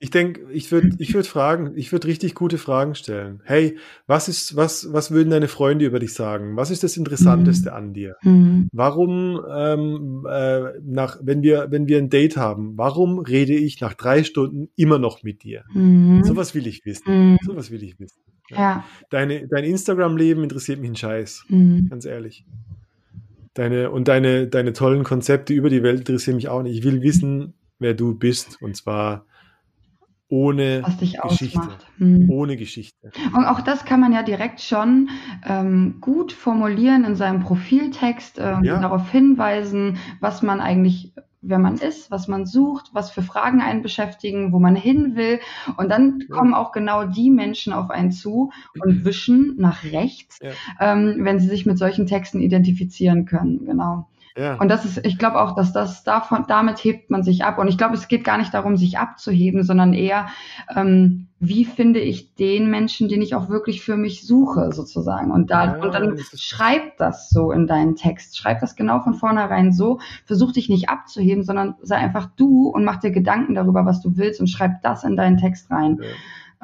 Ich 0.00 0.10
denke, 0.10 0.42
ich 0.52 0.70
würde 0.70 0.90
ich 0.98 1.14
würd 1.14 1.26
fragen, 1.26 1.72
ich 1.76 1.90
würde 1.90 2.08
richtig 2.08 2.34
gute 2.34 2.58
Fragen 2.58 2.94
stellen. 2.94 3.40
Hey, 3.44 3.78
was 4.06 4.28
ist, 4.28 4.54
was, 4.54 4.92
was 4.92 5.12
würden 5.12 5.30
deine 5.30 5.48
Freunde 5.48 5.86
über 5.86 5.98
dich 5.98 6.12
sagen? 6.12 6.56
Was 6.56 6.70
ist 6.70 6.82
das 6.82 6.98
Interessanteste 6.98 7.70
Mhm. 7.70 7.74
an 7.76 7.92
dir? 7.94 8.16
Hm. 8.20 8.68
Warum, 8.72 9.40
ähm, 9.50 10.26
äh, 10.28 10.78
nach, 10.82 11.18
wenn 11.22 11.42
wir, 11.42 11.68
wenn 11.70 11.88
wir 11.88 11.96
ein 11.96 12.10
Date 12.10 12.36
haben, 12.36 12.76
warum 12.76 13.18
rede 13.18 13.54
ich 13.54 13.80
nach 13.80 13.94
drei 13.94 14.24
Stunden 14.24 14.68
immer 14.76 14.98
noch 14.98 15.22
mit 15.22 15.42
dir? 15.42 15.64
Hm. 15.72 16.22
Sowas 16.24 16.54
will 16.54 16.66
ich 16.66 16.84
wissen. 16.84 17.06
Hm. 17.06 17.38
Sowas 17.46 17.70
will 17.70 17.82
ich 17.82 17.98
wissen. 17.98 18.20
Ja. 18.50 18.84
Deine, 19.08 19.48
dein 19.48 19.64
Instagram-Leben 19.64 20.42
interessiert 20.42 20.80
mich 20.80 20.88
einen 20.88 20.96
Scheiß. 20.96 21.44
Hm. 21.46 21.86
Ganz 21.88 22.04
ehrlich. 22.04 22.44
Deine, 23.54 23.90
und 23.90 24.08
deine, 24.08 24.48
deine 24.48 24.74
tollen 24.74 25.04
Konzepte 25.04 25.54
über 25.54 25.70
die 25.70 25.82
Welt 25.82 26.00
interessieren 26.00 26.36
mich 26.36 26.48
auch 26.48 26.62
nicht. 26.62 26.76
Ich 26.76 26.84
will 26.84 27.00
wissen, 27.00 27.54
wer 27.78 27.94
du 27.94 28.14
bist. 28.14 28.60
Und 28.60 28.76
zwar 28.76 29.26
ohne 30.28 30.82
Geschichte. 31.22 31.78
Hm. 31.98 32.28
Ohne 32.30 32.56
Geschichte. 32.56 33.12
Und 33.34 33.44
auch 33.44 33.60
das 33.60 33.84
kann 33.84 34.00
man 34.00 34.12
ja 34.12 34.22
direkt 34.22 34.60
schon 34.60 35.10
ähm, 35.46 35.98
gut 36.00 36.32
formulieren 36.32 37.04
in 37.04 37.14
seinem 37.14 37.40
Profiltext, 37.40 38.38
ähm, 38.40 38.64
Ja. 38.64 38.80
darauf 38.80 39.10
hinweisen, 39.10 39.98
was 40.20 40.42
man 40.42 40.60
eigentlich, 40.60 41.12
wer 41.42 41.58
man 41.58 41.76
ist, 41.76 42.10
was 42.10 42.26
man 42.26 42.46
sucht, 42.46 42.90
was 42.94 43.10
für 43.10 43.22
Fragen 43.22 43.60
einen 43.60 43.82
beschäftigen, 43.82 44.52
wo 44.52 44.58
man 44.58 44.74
hin 44.74 45.14
will. 45.14 45.38
Und 45.76 45.90
dann 45.90 46.20
Ja. 46.20 46.34
kommen 46.34 46.54
auch 46.54 46.72
genau 46.72 47.04
die 47.04 47.30
Menschen 47.30 47.72
auf 47.72 47.90
einen 47.90 48.10
zu 48.10 48.50
und 48.80 49.04
wischen 49.04 49.54
nach 49.58 49.84
rechts, 49.84 50.40
Ja. 50.42 50.52
ähm, 50.80 51.16
wenn 51.18 51.38
sie 51.38 51.48
sich 51.48 51.66
mit 51.66 51.78
solchen 51.78 52.06
Texten 52.06 52.40
identifizieren 52.40 53.26
können. 53.26 53.66
Genau. 53.66 54.08
Ja. 54.36 54.56
Und 54.56 54.68
das 54.68 54.84
ist, 54.84 55.06
ich 55.06 55.16
glaube 55.16 55.40
auch, 55.40 55.54
dass 55.54 55.72
das 55.72 56.02
davon, 56.02 56.44
damit 56.48 56.82
hebt 56.82 57.08
man 57.08 57.22
sich 57.22 57.44
ab. 57.44 57.58
Und 57.58 57.68
ich 57.68 57.78
glaube, 57.78 57.94
es 57.94 58.08
geht 58.08 58.24
gar 58.24 58.36
nicht 58.36 58.52
darum, 58.52 58.76
sich 58.76 58.98
abzuheben, 58.98 59.62
sondern 59.62 59.92
eher, 59.92 60.26
ähm, 60.74 61.28
wie 61.38 61.64
finde 61.64 62.00
ich 62.00 62.34
den 62.34 62.68
Menschen, 62.68 63.08
den 63.08 63.22
ich 63.22 63.36
auch 63.36 63.48
wirklich 63.48 63.82
für 63.82 63.96
mich 63.96 64.26
suche, 64.26 64.72
sozusagen. 64.72 65.30
Und 65.30 65.50
da, 65.52 65.76
Ja, 65.76 65.82
und 65.82 65.94
dann 65.94 66.18
schreib 66.34 66.96
das 66.96 67.30
so 67.30 67.52
in 67.52 67.68
deinen 67.68 67.94
Text. 67.94 68.36
Schreib 68.36 68.60
das 68.60 68.74
genau 68.74 69.00
von 69.00 69.14
vornherein 69.14 69.72
so. 69.72 70.00
Versuch 70.24 70.50
dich 70.50 70.68
nicht 70.68 70.88
abzuheben, 70.88 71.44
sondern 71.44 71.76
sei 71.82 71.96
einfach 71.96 72.28
du 72.36 72.68
und 72.68 72.84
mach 72.84 72.98
dir 72.98 73.12
Gedanken 73.12 73.54
darüber, 73.54 73.86
was 73.86 74.00
du 74.00 74.16
willst 74.16 74.40
und 74.40 74.48
schreib 74.48 74.82
das 74.82 75.04
in 75.04 75.16
deinen 75.16 75.36
Text 75.36 75.70
rein. 75.70 76.00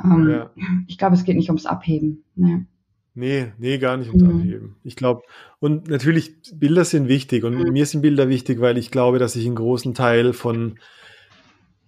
Ähm, 0.02 0.28
Ja. 0.28 0.50
Ich 0.88 0.98
glaube, 0.98 1.14
es 1.14 1.22
geht 1.24 1.36
nicht 1.36 1.50
ums 1.50 1.66
Abheben. 1.66 2.24
Ne? 2.34 2.66
Nee, 3.14 3.52
nee, 3.58 3.78
gar 3.78 3.96
nicht 3.96 4.08
ums 4.08 4.22
Mhm. 4.22 4.30
Abheben. 4.40 4.76
Ich 4.84 4.96
glaube, 4.96 5.22
und 5.58 5.88
natürlich, 5.88 6.36
Bilder 6.54 6.84
sind 6.84 7.08
wichtig 7.08 7.44
und 7.44 7.54
Mhm. 7.54 7.72
mir 7.72 7.86
sind 7.86 8.02
Bilder 8.02 8.28
wichtig, 8.28 8.60
weil 8.60 8.78
ich 8.78 8.90
glaube, 8.90 9.18
dass 9.18 9.36
ich 9.36 9.46
einen 9.46 9.56
großen 9.56 9.94
Teil 9.94 10.32
von, 10.32 10.78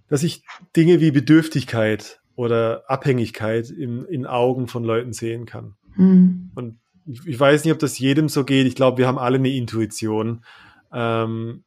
dass 0.09 0.23
ich 0.23 0.45
Dinge 0.77 1.01
wie 1.01 1.11
Bedürftigkeit 1.11 2.21
oder 2.35 2.85
Abhängigkeit 2.89 3.71
in, 3.71 4.05
in 4.05 4.27
Augen 4.27 4.67
von 4.67 4.85
Leuten 4.85 5.13
sehen 5.13 5.47
kann. 5.47 5.75
Hm. 5.95 6.51
Und 6.55 6.79
ich, 7.07 7.27
ich 7.27 7.39
weiß 7.39 7.65
nicht, 7.65 7.73
ob 7.73 7.79
das 7.79 7.99
jedem 7.99 8.29
so 8.29 8.45
geht. 8.45 8.67
Ich 8.67 8.75
glaube, 8.75 8.99
wir 8.99 9.07
haben 9.07 9.19
alle 9.19 9.37
eine 9.39 9.51
Intuition. 9.51 10.45
Ähm, 10.93 11.65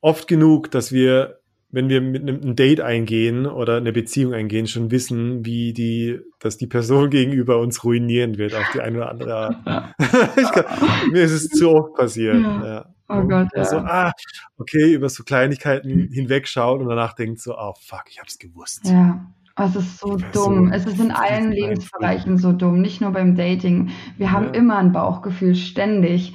oft 0.00 0.28
genug, 0.28 0.70
dass 0.70 0.92
wir, 0.92 1.37
wenn 1.70 1.88
wir 1.88 2.00
mit 2.00 2.22
einem 2.22 2.40
ein 2.42 2.56
Date 2.56 2.80
eingehen 2.80 3.46
oder 3.46 3.76
eine 3.76 3.92
Beziehung 3.92 4.32
eingehen, 4.32 4.66
schon 4.66 4.90
wissen, 4.90 5.44
wie 5.44 5.72
die, 5.72 6.18
dass 6.40 6.56
die 6.56 6.66
Person 6.66 7.10
gegenüber 7.10 7.58
uns 7.58 7.84
ruinieren 7.84 8.38
wird 8.38 8.54
auf 8.54 8.70
die 8.72 8.80
eine 8.80 8.98
oder 8.98 9.10
andere 9.10 9.34
Art. 9.66 9.94
ich 10.36 10.50
kann, 10.50 10.64
mir 11.12 11.22
ist 11.22 11.32
es 11.32 11.48
zu 11.48 11.70
oft 11.70 11.94
passiert. 11.94 12.40
Ja. 12.42 12.64
Ja. 12.66 12.94
Oh 13.10 13.22
Gott, 13.22 13.48
ja. 13.54 13.64
So, 13.64 13.78
ah, 13.78 14.12
okay, 14.58 14.92
über 14.92 15.08
so 15.08 15.24
Kleinigkeiten 15.24 16.08
hinwegschaut 16.12 16.80
und 16.80 16.88
danach 16.88 17.14
denkt 17.14 17.40
so, 17.40 17.56
oh 17.56 17.72
fuck, 17.80 18.04
ich 18.10 18.18
hab's 18.20 18.38
gewusst. 18.38 18.86
Ja, 18.86 19.24
es 19.56 19.76
ist 19.76 19.98
so 19.98 20.18
Ja, 20.18 20.26
dumm. 20.32 20.68
so 20.68 20.74
es 20.74 20.86
ist 20.86 21.00
in 21.00 21.10
allen 21.10 21.50
Lebensbereichen 21.50 22.36
so 22.36 22.52
dumm, 22.52 22.80
nicht 22.82 23.00
nur 23.00 23.12
beim 23.12 23.34
Dating. 23.34 23.90
Wir 24.18 24.30
haben 24.30 24.46
Ja. 24.48 24.50
immer 24.52 24.76
ein 24.76 24.92
Bauchgefühl, 24.92 25.54
ständig. 25.54 26.34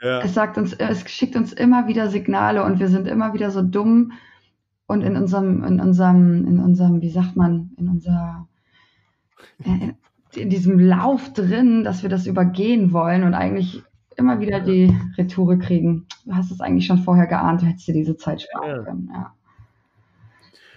Ja. 0.00 0.20
Es 0.20 0.34
sagt 0.34 0.58
uns, 0.58 0.74
es 0.74 1.08
schickt 1.10 1.34
uns 1.36 1.52
immer 1.52 1.88
wieder 1.88 2.08
Signale 2.08 2.62
und 2.62 2.78
wir 2.78 2.88
sind 2.88 3.08
immer 3.08 3.34
wieder 3.34 3.50
so 3.50 3.62
dumm 3.62 4.12
und 4.86 5.02
in 5.02 5.16
unserem, 5.16 5.64
in 5.64 5.80
unserem, 5.80 6.46
in 6.46 6.60
unserem, 6.60 7.00
wie 7.00 7.10
sagt 7.10 7.36
man, 7.36 7.70
in 7.76 7.88
unser, 7.88 8.48
äh, 9.64 9.92
in 10.34 10.50
diesem 10.50 10.78
Lauf 10.78 11.32
drin, 11.32 11.84
dass 11.84 12.02
wir 12.02 12.10
das 12.10 12.26
übergehen 12.26 12.92
wollen 12.92 13.22
und 13.22 13.34
eigentlich 13.34 13.82
immer 14.16 14.40
wieder 14.40 14.60
die 14.60 14.94
Retoure 15.16 15.58
kriegen. 15.58 16.06
Du 16.24 16.34
hast 16.34 16.50
es 16.50 16.60
eigentlich 16.60 16.86
schon 16.86 16.98
vorher 16.98 17.26
geahnt, 17.26 17.62
du 17.62 17.66
hättest 17.66 17.86
dir 17.88 17.94
diese 17.94 18.16
Zeit 18.16 18.42
sparen 18.42 18.68
Ja. 18.70 18.82
können. 18.82 19.10
Ja. 19.12 19.34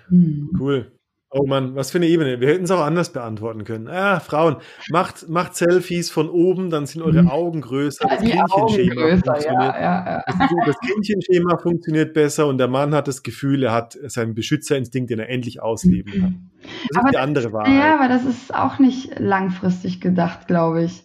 Hm. 0.09 0.49
Cool. 0.59 0.91
Oh 1.31 1.45
Mann, 1.45 1.75
was 1.75 1.91
für 1.91 1.99
eine 1.99 2.07
Ebene. 2.07 2.39
Wir 2.41 2.47
hätten 2.47 2.63
es 2.63 2.71
auch 2.71 2.81
anders 2.83 3.13
beantworten 3.13 3.63
können. 3.63 3.87
Ah, 3.87 4.19
Frauen, 4.19 4.55
macht, 4.89 5.29
macht 5.29 5.55
Selfies 5.55 6.09
von 6.09 6.27
oben, 6.27 6.71
dann 6.71 6.87
sind 6.87 7.03
eure 7.03 7.21
Mhm. 7.21 7.29
Augen 7.29 7.61
größer, 7.61 8.03
Ja, 8.23 8.41
das 8.41 8.51
Augen 8.51 8.67
Kindchenschema 8.73 9.01
größer, 9.01 9.23
funktioniert. 9.25 9.75
ja, 9.75 9.81
ja, 9.81 10.23
ja. 10.27 10.55
Das, 10.65 10.79
Kindchenschema 10.79 11.57
funktioniert 11.59 12.13
besser 12.15 12.47
und 12.47 12.57
der 12.57 12.67
Mann 12.67 12.95
hat 12.95 13.07
das 13.07 13.21
Gefühl, 13.21 13.61
er 13.63 13.73
hat 13.73 13.95
seinen 14.07 14.33
Beschützerinstinkt, 14.33 15.11
den 15.11 15.19
er 15.19 15.29
endlich 15.29 15.61
ausleben 15.61 16.13
kann. 16.19 16.49
Das 16.87 16.97
Aber 16.97 17.09
ist 17.09 17.13
die 17.13 17.17
andere 17.19 17.53
Wahrheit. 17.53 17.73
Ja, 17.77 17.95
aber 17.99 18.07
das 18.07 18.25
ist 18.25 18.55
auch 18.55 18.79
nicht 18.79 19.19
langfristig 19.19 20.01
gedacht, 20.01 20.47
glaube 20.47 20.83
ich. 20.85 21.03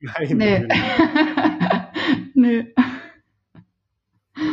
Nein, 0.00 0.36
Nee. 0.36 0.68
nee. 2.34 2.66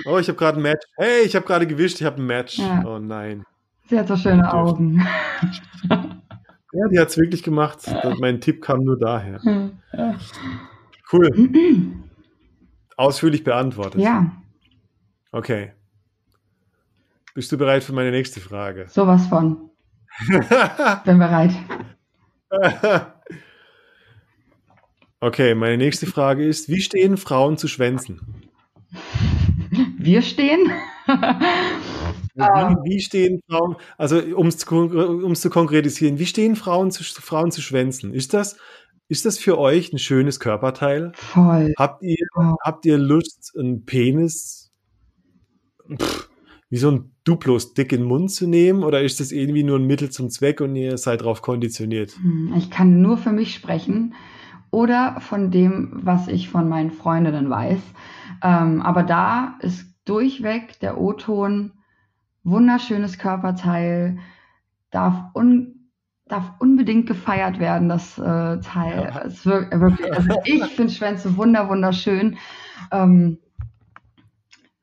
Oh, 0.06 0.18
ich 0.18 0.28
habe 0.28 0.38
gerade 0.40 0.58
ein 0.60 0.64
Match. 0.64 0.86
Hey, 0.98 1.22
ich 1.26 1.36
habe 1.36 1.46
gerade 1.46 1.68
gewischt, 1.68 2.00
ich 2.02 2.06
habe 2.08 2.20
ein 2.22 2.26
Match. 2.26 2.58
Ja. 2.58 2.84
Oh 2.86 2.98
nein. 3.00 3.44
Sie 3.90 4.00
hat 4.00 4.08
so 4.08 4.16
schöne 4.18 4.42
Dürfte. 4.44 4.54
Augen. 4.58 5.08
Ja, 6.76 6.88
die 6.88 6.98
hat 7.00 7.10
es 7.10 7.18
wirklich 7.20 7.44
gemacht. 7.44 7.82
Mein 8.20 8.42
Tipp 8.42 8.60
kam 8.64 8.80
nur 8.84 8.98
daher. 8.98 9.40
Cool. 11.12 11.30
Ausführlich 12.98 13.44
beantwortet. 13.44 14.02
ja, 14.02 14.32
Okay. 15.32 15.74
Bist 17.36 17.52
du 17.52 17.60
bereit 17.60 17.84
für 17.84 17.94
meine 17.94 18.10
nächste 18.10 18.40
Frage? 18.40 18.88
sowas 18.90 19.28
von. 19.28 19.70
Bin 21.06 21.20
bereit. 21.20 21.52
okay, 25.20 25.54
meine 25.54 25.78
nächste 25.78 26.08
Frage 26.08 26.44
ist, 26.44 26.70
wie 26.70 26.82
stehen 26.82 27.18
Frauen 27.18 27.58
zu 27.60 27.68
Schwänzen? 27.68 28.20
Wir 30.00 30.24
stehen. 30.24 30.72
Wie, 32.36 32.92
wie 32.96 33.00
stehen 33.00 33.42
Frauen, 33.48 33.76
also 33.98 34.18
um 34.36 34.48
es 34.48 34.58
zu, 34.58 35.34
zu 35.34 35.50
konkretisieren, 35.50 36.18
wie 36.20 36.26
stehen 36.26 36.56
Frauen 36.56 36.92
zu, 36.92 37.04
Frauen 37.04 37.52
zu 37.52 37.62
Schwänzen? 37.62 38.14
Ist 38.14 38.34
das, 38.34 38.58
ist 39.08 39.26
das 39.26 39.38
für 39.38 39.58
euch 39.60 39.94
ein 39.94 40.00
schönes 40.00 40.40
Körperteil? 40.40 41.12
Voll. 41.16 41.74
Habt 41.78 42.02
ihr, 42.04 42.16
Oh. 42.36 42.56
habt 42.64 42.86
ihr 42.86 42.98
Lust, 42.98 43.54
einen 43.58 43.86
Penis, 43.86 44.72
pff, 46.00 46.30
wie 46.70 46.78
so 46.78 46.90
ein 46.90 47.12
Duplos 47.24 47.74
dick 47.76 47.92
in 47.94 48.02
den 48.02 48.08
Mund 48.08 48.32
zu 48.32 48.48
nehmen 48.48 48.84
oder 48.84 49.02
ist 49.04 49.20
das 49.20 49.32
irgendwie 49.32 49.64
nur 49.64 49.78
ein 49.78 49.86
Mittel 49.86 50.10
zum 50.10 50.30
Zweck 50.32 50.60
und 50.60 50.76
ihr 50.76 50.98
seid 50.98 51.22
darauf 51.22 51.42
konditioniert? 51.44 52.16
Hm, 52.18 52.54
Ich 52.58 52.72
kann 52.72 53.02
nur 53.02 53.18
für 53.18 53.32
mich 53.32 53.54
sprechen 53.54 54.16
oder 54.72 55.22
von 55.22 55.52
dem, 55.52 56.00
was 56.04 56.28
ich 56.28 56.50
von 56.50 56.68
meinen 56.68 56.90
Freundinnen 56.92 57.48
weiß. 57.50 57.80
Ähm, 58.44 58.82
aber 58.82 59.04
da 59.04 59.56
ist 59.62 59.86
durchweg 60.06 60.80
der 60.80 61.00
O-Ton 61.00 61.74
wunderschönes 62.44 63.18
Körperteil, 63.18 64.20
darf, 64.92 65.34
un, 65.36 65.90
darf 66.28 66.54
unbedingt 66.60 67.08
gefeiert 67.08 67.60
werden, 67.60 67.90
das 67.90 68.18
äh, 68.18 68.60
Teil. 68.60 69.24
Es 69.26 69.46
wirkt, 69.46 69.80
wirklich, 69.80 70.14
also 70.14 70.30
ich 70.46 70.64
finde 70.66 70.94
Schwänze 70.94 71.38
wunder, 71.38 71.70
wunderschön. 71.70 72.38
Ähm, 72.92 73.40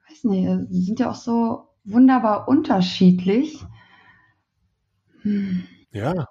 weiß 0.08 0.24
nicht, 0.24 0.70
sie 0.70 0.82
sind 0.82 1.00
ja 1.00 1.10
auch 1.10 1.14
so 1.14 1.68
wunderbar 1.84 2.48
unterschiedlich. 2.48 3.64
Hm. 5.22 5.64
Ja. 5.92 6.26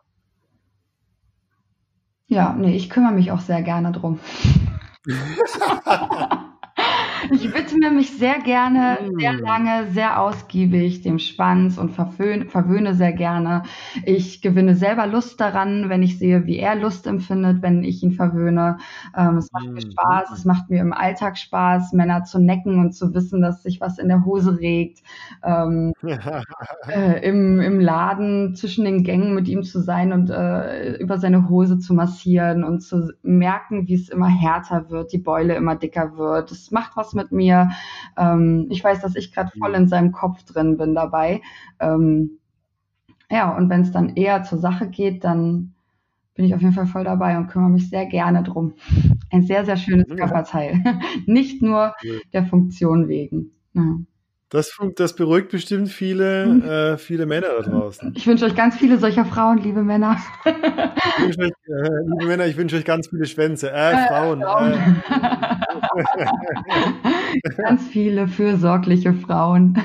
Ja, 2.28 2.54
nee, 2.54 2.76
ich 2.76 2.90
kümmere 2.90 3.14
mich 3.14 3.32
auch 3.32 3.40
sehr 3.40 3.64
gerne 3.64 3.92
drum. 3.92 4.20
Ich 7.32 7.54
widme 7.54 7.92
mich 7.92 8.12
sehr 8.18 8.40
gerne, 8.40 8.98
sehr 9.18 9.32
Mm. 9.32 9.46
lange, 9.46 9.92
sehr 9.92 10.20
ausgiebig 10.22 11.02
dem 11.02 11.20
Schwanz 11.20 11.78
und 11.78 11.92
verwöhne, 11.92 12.46
verwöhne 12.46 12.94
sehr 12.94 13.14
gerne. 13.14 13.64
Ich 14.04 14.42
gewinne 14.42 14.76
selber 14.76 15.08
Lust 15.08 15.40
daran, 15.42 15.90
wenn 15.90 16.04
ich 16.04 16.18
sehe, 16.20 16.46
wie 16.46 16.58
er 16.58 16.76
Lust 16.76 17.08
empfindet, 17.08 17.62
wenn 17.62 17.84
ich 17.84 18.04
ihn 18.04 18.12
verwöhne. 18.14 18.78
Ähm, 19.16 19.38
es 19.38 19.52
macht 19.52 19.70
mir 19.76 19.82
Mm. 19.82 19.92
Spaß, 19.92 20.32
es 20.32 20.46
macht 20.46 20.70
mir 20.70 20.82
im 20.82 20.94
Alltag 20.94 21.38
Spaß, 21.38 21.94
Männer 21.94 22.24
zu 22.24 22.40
necken 22.40 22.80
und 22.80 22.94
zu 22.94 23.14
wissen, 23.14 23.42
dass 23.42 23.64
sich 23.64 23.82
was 23.82 23.98
in 24.00 24.08
der 24.08 24.26
Hose 24.26 24.60
regt. 24.60 25.00
Ähm, 25.44 25.94
äh, 26.88 27.28
im, 27.28 27.60
im 27.62 27.80
Laden 27.80 28.56
zwischen 28.56 28.86
den 28.86 29.04
Gängen 29.04 29.36
mit 29.36 29.48
ihm 29.48 29.64
zu 29.64 29.82
sein 29.82 30.12
und 30.14 30.30
äh, 30.30 30.96
über 30.98 31.18
seine 31.20 31.48
Hose 31.50 31.78
zu 31.80 31.94
massieren 31.94 32.64
und 32.64 32.82
zu 32.82 33.12
merken, 33.22 33.88
wie 33.88 33.94
es 33.94 34.10
immer 34.10 34.28
härter 34.28 34.90
wird, 34.90 35.14
die 35.14 35.20
Beule 35.20 35.56
immer 35.56 35.76
dicker 35.76 36.18
wird. 36.18 36.52
Es 36.52 36.72
macht 36.72 36.98
was 36.98 37.09
mit 37.14 37.32
mir. 37.32 37.70
Ähm, 38.18 38.68
ich 38.70 38.84
weiß, 38.84 39.02
dass 39.02 39.16
ich 39.16 39.34
gerade 39.34 39.52
voll 39.60 39.74
in 39.76 39.88
seinem 39.88 40.12
Kopf 40.12 40.44
drin 40.44 40.78
bin 40.78 40.96
dabei. 40.96 41.42
Ähm, 41.80 42.40
ja, 43.32 43.56
und 43.56 43.70
wenn 43.70 43.82
es 43.82 43.92
dann 43.92 44.16
eher 44.16 44.44
zur 44.44 44.58
Sache 44.58 44.88
geht, 44.88 45.24
dann 45.24 45.74
bin 46.36 46.46
ich 46.46 46.56
auf 46.56 46.62
jeden 46.62 46.74
Fall 46.74 46.88
voll 46.88 47.04
dabei 47.04 47.38
und 47.38 47.48
kümmere 47.48 47.70
mich 47.70 47.90
sehr 47.90 48.06
gerne 48.06 48.44
drum. 48.44 48.74
Ein 49.32 49.44
sehr, 49.44 49.66
sehr 49.66 49.78
schönes 49.78 50.08
Ja. 50.10 50.16
Körperteil. 50.16 50.82
Nicht 51.26 51.62
nur 51.62 51.94
Cool. 52.04 52.22
der 52.34 52.46
Funktion 52.46 53.08
wegen. 53.08 53.52
Ja. 53.74 53.98
Das, 54.52 54.76
das 54.96 55.16
beruhigt 55.16 55.50
bestimmt 55.50 55.90
viele, 55.90 56.94
äh, 56.96 56.98
viele 56.98 57.28
Männer 57.28 57.50
da 57.62 57.70
draußen. 57.70 58.14
Ich 58.16 58.26
wünsche 58.26 58.46
euch 58.46 58.56
ganz 58.56 58.76
viele 58.78 58.98
solcher 58.98 59.24
Frauen, 59.24 59.60
liebe 59.60 59.84
Männer. 59.84 60.18
Ich 61.20 61.24
wünsche 61.38 61.40
euch, 61.42 61.52
äh, 61.68 61.90
liebe 62.08 62.26
Männer, 62.26 62.48
ich 62.48 62.58
wünsche 62.58 62.76
euch 62.78 62.86
ganz 62.86 63.10
viele 63.10 63.28
Schwänze. 63.28 63.72
Äh, 63.72 64.08
Frauen. 64.08 64.42
Äh, 64.42 64.46
Frauen. 64.46 64.74
ganz 67.58 67.88
viele 67.88 68.28
fürsorgliche 68.28 69.14
Frauen. 69.14 69.82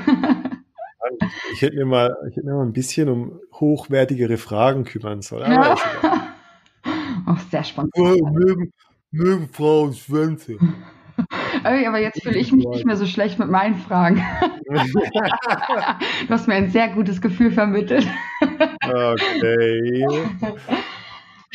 ich, 1.52 1.62
hätte 1.62 1.76
mir 1.76 1.86
mal, 1.86 2.16
ich 2.28 2.36
hätte 2.36 2.46
mir 2.46 2.54
mal 2.54 2.64
ein 2.64 2.72
bisschen 2.72 3.08
um 3.08 3.40
hochwertigere 3.52 4.36
Fragen 4.36 4.84
kümmern 4.84 5.22
sollen. 5.22 5.50
Egal. 5.50 5.76
Auch 7.26 7.38
sehr 7.50 7.64
spannend. 7.64 7.92
Mögen, 7.96 8.72
mögen 9.10 9.48
Frauen 9.48 9.94
Schwänze. 9.94 10.58
Aber 11.62 11.98
jetzt 11.98 12.22
fühle 12.22 12.38
ich 12.38 12.52
mich 12.52 12.66
nicht 12.66 12.84
mehr 12.84 12.96
so 12.96 13.06
schlecht 13.06 13.38
mit 13.38 13.48
meinen 13.48 13.76
Fragen. 13.76 14.22
Du 16.26 16.30
hast 16.30 16.48
mir 16.48 16.54
ein 16.54 16.70
sehr 16.70 16.88
gutes 16.88 17.20
Gefühl 17.20 17.52
vermittelt. 17.52 18.08
Okay. 18.82 20.06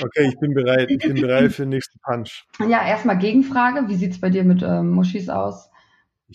Okay, 0.01 0.27
ich 0.27 0.39
bin 0.39 0.53
bereit. 0.53 0.89
Ich 0.89 0.99
bin 0.99 1.19
bereit 1.19 1.51
für 1.51 1.63
den 1.63 1.69
nächsten 1.69 1.99
Punch. 1.99 2.45
Ja, 2.59 2.85
erstmal 2.87 3.17
Gegenfrage. 3.17 3.87
Wie 3.87 3.95
sieht 3.95 4.11
es 4.11 4.21
bei 4.21 4.29
dir 4.29 4.43
mit 4.43 4.61
ähm, 4.63 4.89
Muschis 4.91 5.29
aus? 5.29 5.69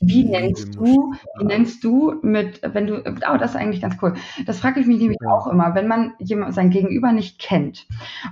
Wie 0.00 0.24
nennst 0.24 0.74
du, 0.74 1.14
wie 1.38 1.44
nennst 1.44 1.84
du 1.84 2.18
mit, 2.22 2.60
wenn 2.64 2.88
du, 2.88 2.98
oh, 2.98 3.36
das 3.38 3.52
ist 3.52 3.56
eigentlich 3.56 3.80
ganz 3.80 3.96
cool. 4.02 4.14
Das 4.44 4.58
frage 4.58 4.80
ich 4.80 4.86
mich 4.86 4.98
nämlich 4.98 5.18
Ja. 5.22 5.30
auch 5.30 5.46
immer, 5.46 5.76
wenn 5.76 5.86
man 5.86 6.14
jemand, 6.18 6.52
sein 6.52 6.70
Gegenüber 6.70 7.12
nicht 7.12 7.38
kennt 7.38 7.86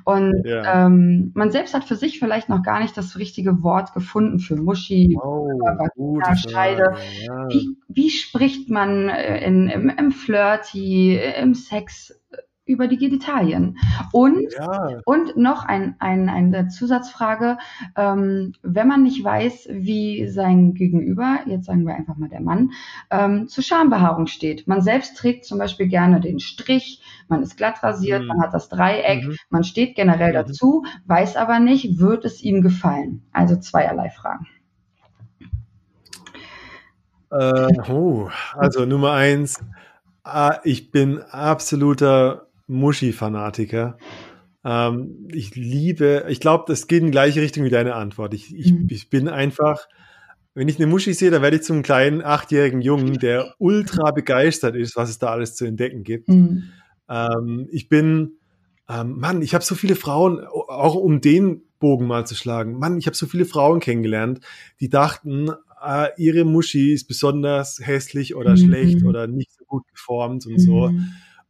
und 0.05 0.43
Ja. 0.45 0.87
ähm, 0.87 1.31
man 1.35 1.53
selbst 1.53 1.73
hat 1.73 1.85
für 1.85 1.95
sich 1.95 2.19
vielleicht 2.19 2.49
noch 2.49 2.65
gar 2.65 2.81
nicht 2.81 2.97
das 2.97 3.17
richtige 3.17 3.63
Wort 3.63 3.95
gefunden 3.95 4.41
für 4.41 4.57
Muschi. 4.57 5.17
Oh, 5.23 5.47
Vagina, 5.61 6.35
Scheide. 6.35 6.97
Ja. 7.25 7.49
Wie, 7.49 7.77
wie 7.87 8.11
spricht 8.11 8.69
man 8.69 9.09
äh, 9.09 9.47
in, 9.47 9.69
im, 9.69 9.89
im 9.89 10.11
Flirty, 10.11 11.17
im 11.41 11.55
Sex 11.55 12.21
über 12.65 12.87
die 12.87 12.97
Genitalien? 12.97 13.79
Und 14.13 14.53
ja, 14.53 15.01
und 15.05 15.37
noch 15.37 15.65
ein, 15.65 15.97
ein, 15.99 16.29
eine 16.29 16.69
Zusatzfrage. 16.69 17.59
Ähm, 17.97 18.55
wenn 18.63 18.89
man 18.89 19.03
nicht 19.03 19.23
weiß, 19.23 19.69
wie 19.71 20.29
sein 20.29 20.75
Gegenüber, 20.75 21.41
jetzt 21.47 21.67
sagen 21.67 21.87
wir 21.87 21.95
einfach 21.95 22.17
mal 22.17 22.29
der 22.29 22.41
Mann, 22.41 22.71
ähm, 23.11 23.49
zu 23.49 23.63
Schambehaarung 23.63 24.27
steht. 24.27 24.69
Man 24.69 24.81
selbst 24.81 25.17
trägt 25.17 25.45
zum 25.45 25.59
Beispiel 25.59 25.89
gerne 25.89 26.21
den 26.21 26.39
Strich, 26.41 27.03
man 27.29 27.43
ist 27.43 27.57
glatt 27.57 27.83
rasiert, 27.83 28.23
Mhm. 28.23 28.29
man 28.29 28.41
hat 28.43 28.55
das 28.55 28.69
Dreieck, 28.69 29.25
Mhm. 29.25 29.37
man 29.51 29.65
steht 29.65 29.97
generell 29.97 30.31
Mhm. 30.31 30.35
dazu, 30.35 30.85
weiß 31.07 31.37
aber 31.37 31.59
nicht, 31.59 31.99
wird 31.99 32.25
es 32.25 32.43
ihm 32.43 32.63
gefallen? 32.63 33.23
Also 33.33 33.57
zweierlei 33.57 34.11
Fragen. 34.11 34.47
Äh, 37.31 37.91
oh, 37.91 38.29
also 38.55 38.85
Nummer 38.85 39.13
eins, 39.13 39.65
ah, 40.23 40.59
ich 40.65 40.91
bin 40.91 41.21
absoluter 41.23 42.49
Muschi-Fanatiker. 42.73 43.99
Ähm, 44.65 45.29
ich 45.33 45.55
liebe, 45.55 46.27
ich 46.29 46.41
glaube, 46.41 46.65
das 46.67 46.87
geht 46.87 47.01
in 47.01 47.07
die 47.07 47.13
gleiche 47.13 47.41
Richtung 47.41 47.65
wie 47.65 47.71
deine 47.71 47.95
Antwort. 47.95 48.35
Ich, 48.35 48.55
ich, 48.55 48.73
Mhm. 48.73 48.87
ich 48.91 49.11
bin 49.11 49.29
einfach, 49.29 49.89
wenn 50.55 50.69
ich 50.69 50.77
eine 50.77 50.87
Muschi 50.87 51.15
sehe, 51.15 51.31
dann 51.31 51.43
werde 51.43 51.57
ich 51.57 51.63
zum 51.63 51.83
kleinen 51.83 52.23
achtjährigen 52.23 52.81
Jungen, 52.81 53.19
der 53.19 53.55
ultra 53.59 54.11
begeistert 54.11 54.77
ist, 54.77 54.97
was 54.97 55.11
es 55.11 55.19
da 55.19 55.29
alles 55.29 55.57
zu 55.57 55.65
entdecken 55.65 56.05
gibt. 56.05 56.29
Mhm. 56.29 56.65
Ähm, 57.09 57.69
ich 57.71 57.89
bin, 57.89 58.39
ähm, 58.89 59.19
Mann, 59.19 59.43
ich 59.43 59.55
habe 59.55 59.65
so 59.65 59.75
viele 59.75 59.97
Frauen, 59.97 60.45
auch 60.45 60.95
um 60.95 61.21
den 61.21 61.63
Bogen 61.79 62.07
mal 62.07 62.27
zu 62.27 62.37
schlagen, 62.37 62.79
Mann, 62.79 62.99
ich 62.99 63.07
habe 63.07 63.17
so 63.17 63.27
viele 63.27 63.45
Frauen 63.45 63.81
kennengelernt, 63.81 64.41
die 64.79 64.89
dachten, 64.89 65.51
äh, 65.85 66.09
ihre 66.17 66.45
Muschi 66.45 66.93
ist 66.93 67.09
besonders 67.09 67.81
hässlich 67.83 68.37
oder 68.37 68.53
Mhm. 68.53 68.57
schlecht 68.59 69.03
oder 69.05 69.27
nicht 69.27 69.53
so 69.53 69.65
gut 69.65 69.83
geformt 69.89 70.47
und 70.47 70.61
so. 70.61 70.91
Mhm. 70.91 71.01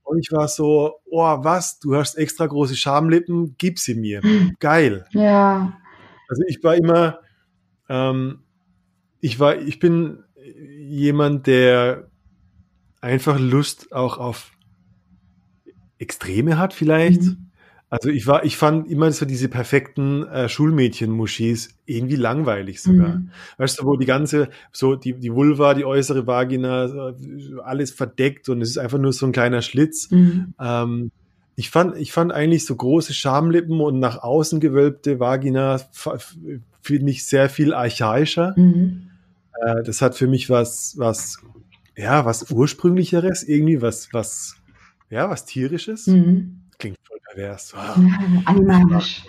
Und 0.03 0.19
ich 0.19 0.33
war 0.33 0.49
so, 0.49 0.95
oh, 1.11 1.39
was, 1.45 1.79
du 1.79 1.97
hast 1.97 2.17
extra 2.17 2.47
große 2.47 2.77
Schamlippen, 2.77 3.55
gib 3.59 3.79
sie 3.79 3.95
mir. 3.95 4.21
Geil. 4.59 5.07
Ja. 5.11 5.79
Also 6.29 6.43
ich 6.49 6.63
war 6.63 6.75
immer, 6.75 7.21
ähm, 7.89 8.41
ich 9.21 9.39
war, 9.39 9.57
ich 9.57 9.79
bin 9.79 10.25
jemand, 10.79 11.47
der 11.47 12.09
einfach 13.01 13.39
Lust 13.39 13.93
auch 13.93 14.19
auf 14.19 14.53
Extreme 15.99 16.59
hat 16.59 16.73
vielleicht. 16.75 17.23
Mhm. 17.23 17.52
Also 17.93 18.09
ich 18.09 18.27
war, 18.27 18.43
ich 18.43 18.57
fand 18.57 18.91
immer 18.91 19.13
so 19.13 19.27
diese 19.27 19.51
perfekten 19.51 20.27
äh, 20.29 20.49
Schulmädchen-Muschis 20.49 21.75
irgendwie 21.85 22.17
langweilig 22.17 22.81
sogar. 22.81 23.17
Mhm. 23.17 23.31
Weißt 23.59 23.79
du, 23.81 23.85
wo 23.85 23.97
die 23.97 24.07
ganze, 24.07 24.49
so 24.73 24.97
die, 24.97 25.13
die 25.13 25.31
Vulva, 25.31 25.75
die 25.75 25.85
äußere 25.85 26.27
Vagina, 26.27 27.13
alles 27.63 27.91
verdeckt 27.91 28.49
und 28.49 28.63
es 28.63 28.71
ist 28.71 28.79
einfach 28.79 28.97
nur 28.97 29.13
so 29.13 29.27
ein 29.27 29.33
kleiner 29.33 29.61
Schlitz. 29.61 30.11
Mhm. 30.11 30.55
Ähm, 30.59 31.11
ich 31.55 31.69
fand, 31.69 31.99
ich 31.99 32.13
fand 32.13 32.33
eigentlich 32.33 32.65
so 32.65 32.75
große 32.75 33.13
Schamlippen 33.13 33.79
und 33.83 33.99
nach 33.99 34.23
außen 34.23 34.59
gewölbte 34.59 35.21
Vagina 35.21 35.79
finde 36.81 37.11
ich 37.11 37.27
sehr 37.27 37.51
viel 37.51 37.75
archaischer. 37.75 38.55
Mhm. 38.57 39.11
Äh, 39.61 39.83
das 39.83 40.01
hat 40.01 40.15
für 40.15 40.29
mich 40.29 40.49
was, 40.49 40.95
was, 40.97 41.43
ja, 41.95 42.25
was 42.25 42.51
ursprünglicheres, 42.51 43.43
irgendwie 43.43 43.83
was, 43.83 44.09
was, 44.15 44.57
ja, 45.11 45.29
was 45.29 45.45
tierisches. 45.45 46.07
Mhm. 46.07 46.62
Pervers. 47.33 47.75
Ah, 47.77 47.95
animalisch. 48.47 49.23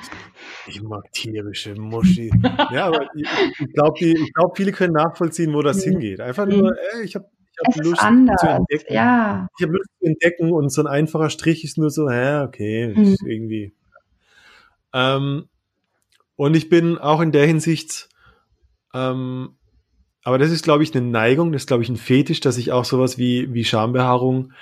ich 0.68 0.82
mag 0.82 1.12
tierische 1.12 1.76
Muschi. 1.76 2.32
ja, 2.72 2.88
aber 2.88 3.08
ich, 3.16 3.28
ich 3.60 3.74
glaube, 3.74 4.14
glaub, 4.34 4.58
viele 4.58 4.72
können 4.72 4.94
nachvollziehen, 4.94 5.54
wo 5.54 5.62
das 5.62 5.78
Mhm. 5.86 5.92
hingeht. 5.92 6.20
Einfach 6.22 6.46
nur, 6.46 6.72
ey, 6.94 7.04
ich 7.04 7.16
habe 7.16 7.26
ich 7.52 7.60
hab 7.68 7.76
ist 7.76 7.84
Lust 7.86 8.00
zu 8.02 8.06
anders. 8.08 8.44
entdecken. 8.44 8.94
Ja. 8.94 9.48
Ich 9.58 9.64
habe 9.64 9.74
Lust 9.78 9.90
zu 10.00 10.06
entdecken 10.08 10.52
und 10.52 10.70
so 10.70 10.82
ein 10.82 10.88
einfacher 10.88 11.30
Strich 11.30 11.64
ist 11.64 11.78
nur 11.78 11.90
so, 11.92 12.10
ja, 12.10 12.44
okay, 12.44 12.94
ist 12.94 13.22
irgendwie. 13.26 13.74
Ähm, 14.94 15.48
und 16.36 16.56
ich 16.56 16.70
bin 16.70 16.98
auch 16.98 17.22
in 17.22 17.32
der 17.32 17.46
Hinsicht, 17.46 18.10
ähm, 18.94 19.56
aber 20.24 20.38
das 20.38 20.52
ist, 20.52 20.64
glaube 20.64 20.84
ich, 20.84 20.96
eine 20.96 21.06
Neigung, 21.06 21.52
das 21.52 21.64
ist, 21.64 21.68
glaube 21.68 21.84
ich, 21.84 21.90
ein 21.90 21.98
Fetisch, 21.98 22.40
dass 22.40 22.58
ich 22.58 22.72
auch 22.72 22.86
sowas 22.86 23.18
wie, 23.18 23.54
wie 23.54 23.66
Schambehaarung 23.66 24.54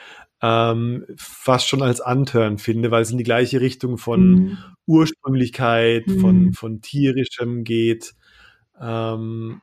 ähm, 0.41 1.05
fast 1.17 1.67
schon 1.67 1.81
als 1.83 2.01
Antören 2.01 2.57
finde, 2.57 2.91
weil 2.91 3.03
es 3.03 3.11
in 3.11 3.17
die 3.17 3.23
gleiche 3.23 3.61
Richtung 3.61 3.97
von 3.97 4.31
Mhm. 4.33 4.57
Ursprünglichkeit, 4.87 6.07
Mhm. 6.07 6.19
von, 6.19 6.53
von 6.53 6.81
tierischem 6.81 7.63
geht. 7.63 8.13
Ähm, 8.81 9.61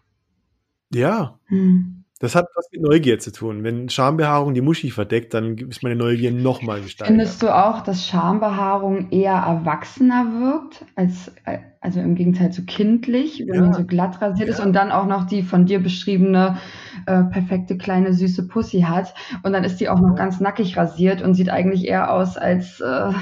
ja, 0.95 1.39
Mhm. 1.51 1.98
Das 2.21 2.35
hat 2.35 2.47
was 2.57 2.67
mit 2.73 2.83
Neugier 2.83 3.21
zu 3.21 3.31
tun. 3.31 3.63
Wenn 3.63 3.89
Schambehaarung 3.89 4.53
die 4.53 4.61
Muschi 4.61 4.91
verdeckt, 4.91 5.35
dann 5.35 5.57
ist 5.57 5.85
meine 5.85 5.95
Neugier 5.95 6.33
nochmal 6.33 6.81
gesteigert. 6.81 7.13
Findest 7.15 7.43
du 7.43 7.49
auch, 7.55 7.83
dass 7.83 8.07
Schambehaarung 8.07 9.11
eher 9.13 9.35
erwachsener 9.35 10.27
wirkt, 10.41 10.85
als, 10.97 11.31
äh, 11.45 11.59
also 11.81 12.01
im 12.01 12.17
Gegenteil 12.17 12.51
zu 12.51 12.65
kindlich, 12.67 13.45
wenn 13.47 13.55
Ja. 13.55 13.61
man 13.61 13.73
so 13.73 13.85
glatt 13.85 14.21
rasiert 14.21 14.49
ist 14.49 14.59
Ja. 14.59 14.65
und 14.65 14.73
dann 14.73 14.91
auch 14.91 15.07
noch 15.07 15.27
die 15.29 15.43
von 15.43 15.65
dir 15.67 15.79
beschriebene 15.81 16.59
äh, 17.07 17.23
perfekte 17.23 17.79
kleine 17.79 18.13
süße 18.13 18.49
Pussy 18.49 18.81
hat 18.81 19.15
und 19.45 19.53
dann 19.53 19.63
ist 19.63 19.77
die 19.79 19.89
auch 19.89 20.01
noch 20.01 20.17
ganz 20.17 20.41
nackig 20.41 20.77
rasiert 20.77 21.23
und 21.23 21.35
sieht 21.35 21.51
eigentlich 21.51 21.87
eher 21.87 22.13
aus, 22.13 22.37
als 22.37 22.81
äh, 22.81 23.13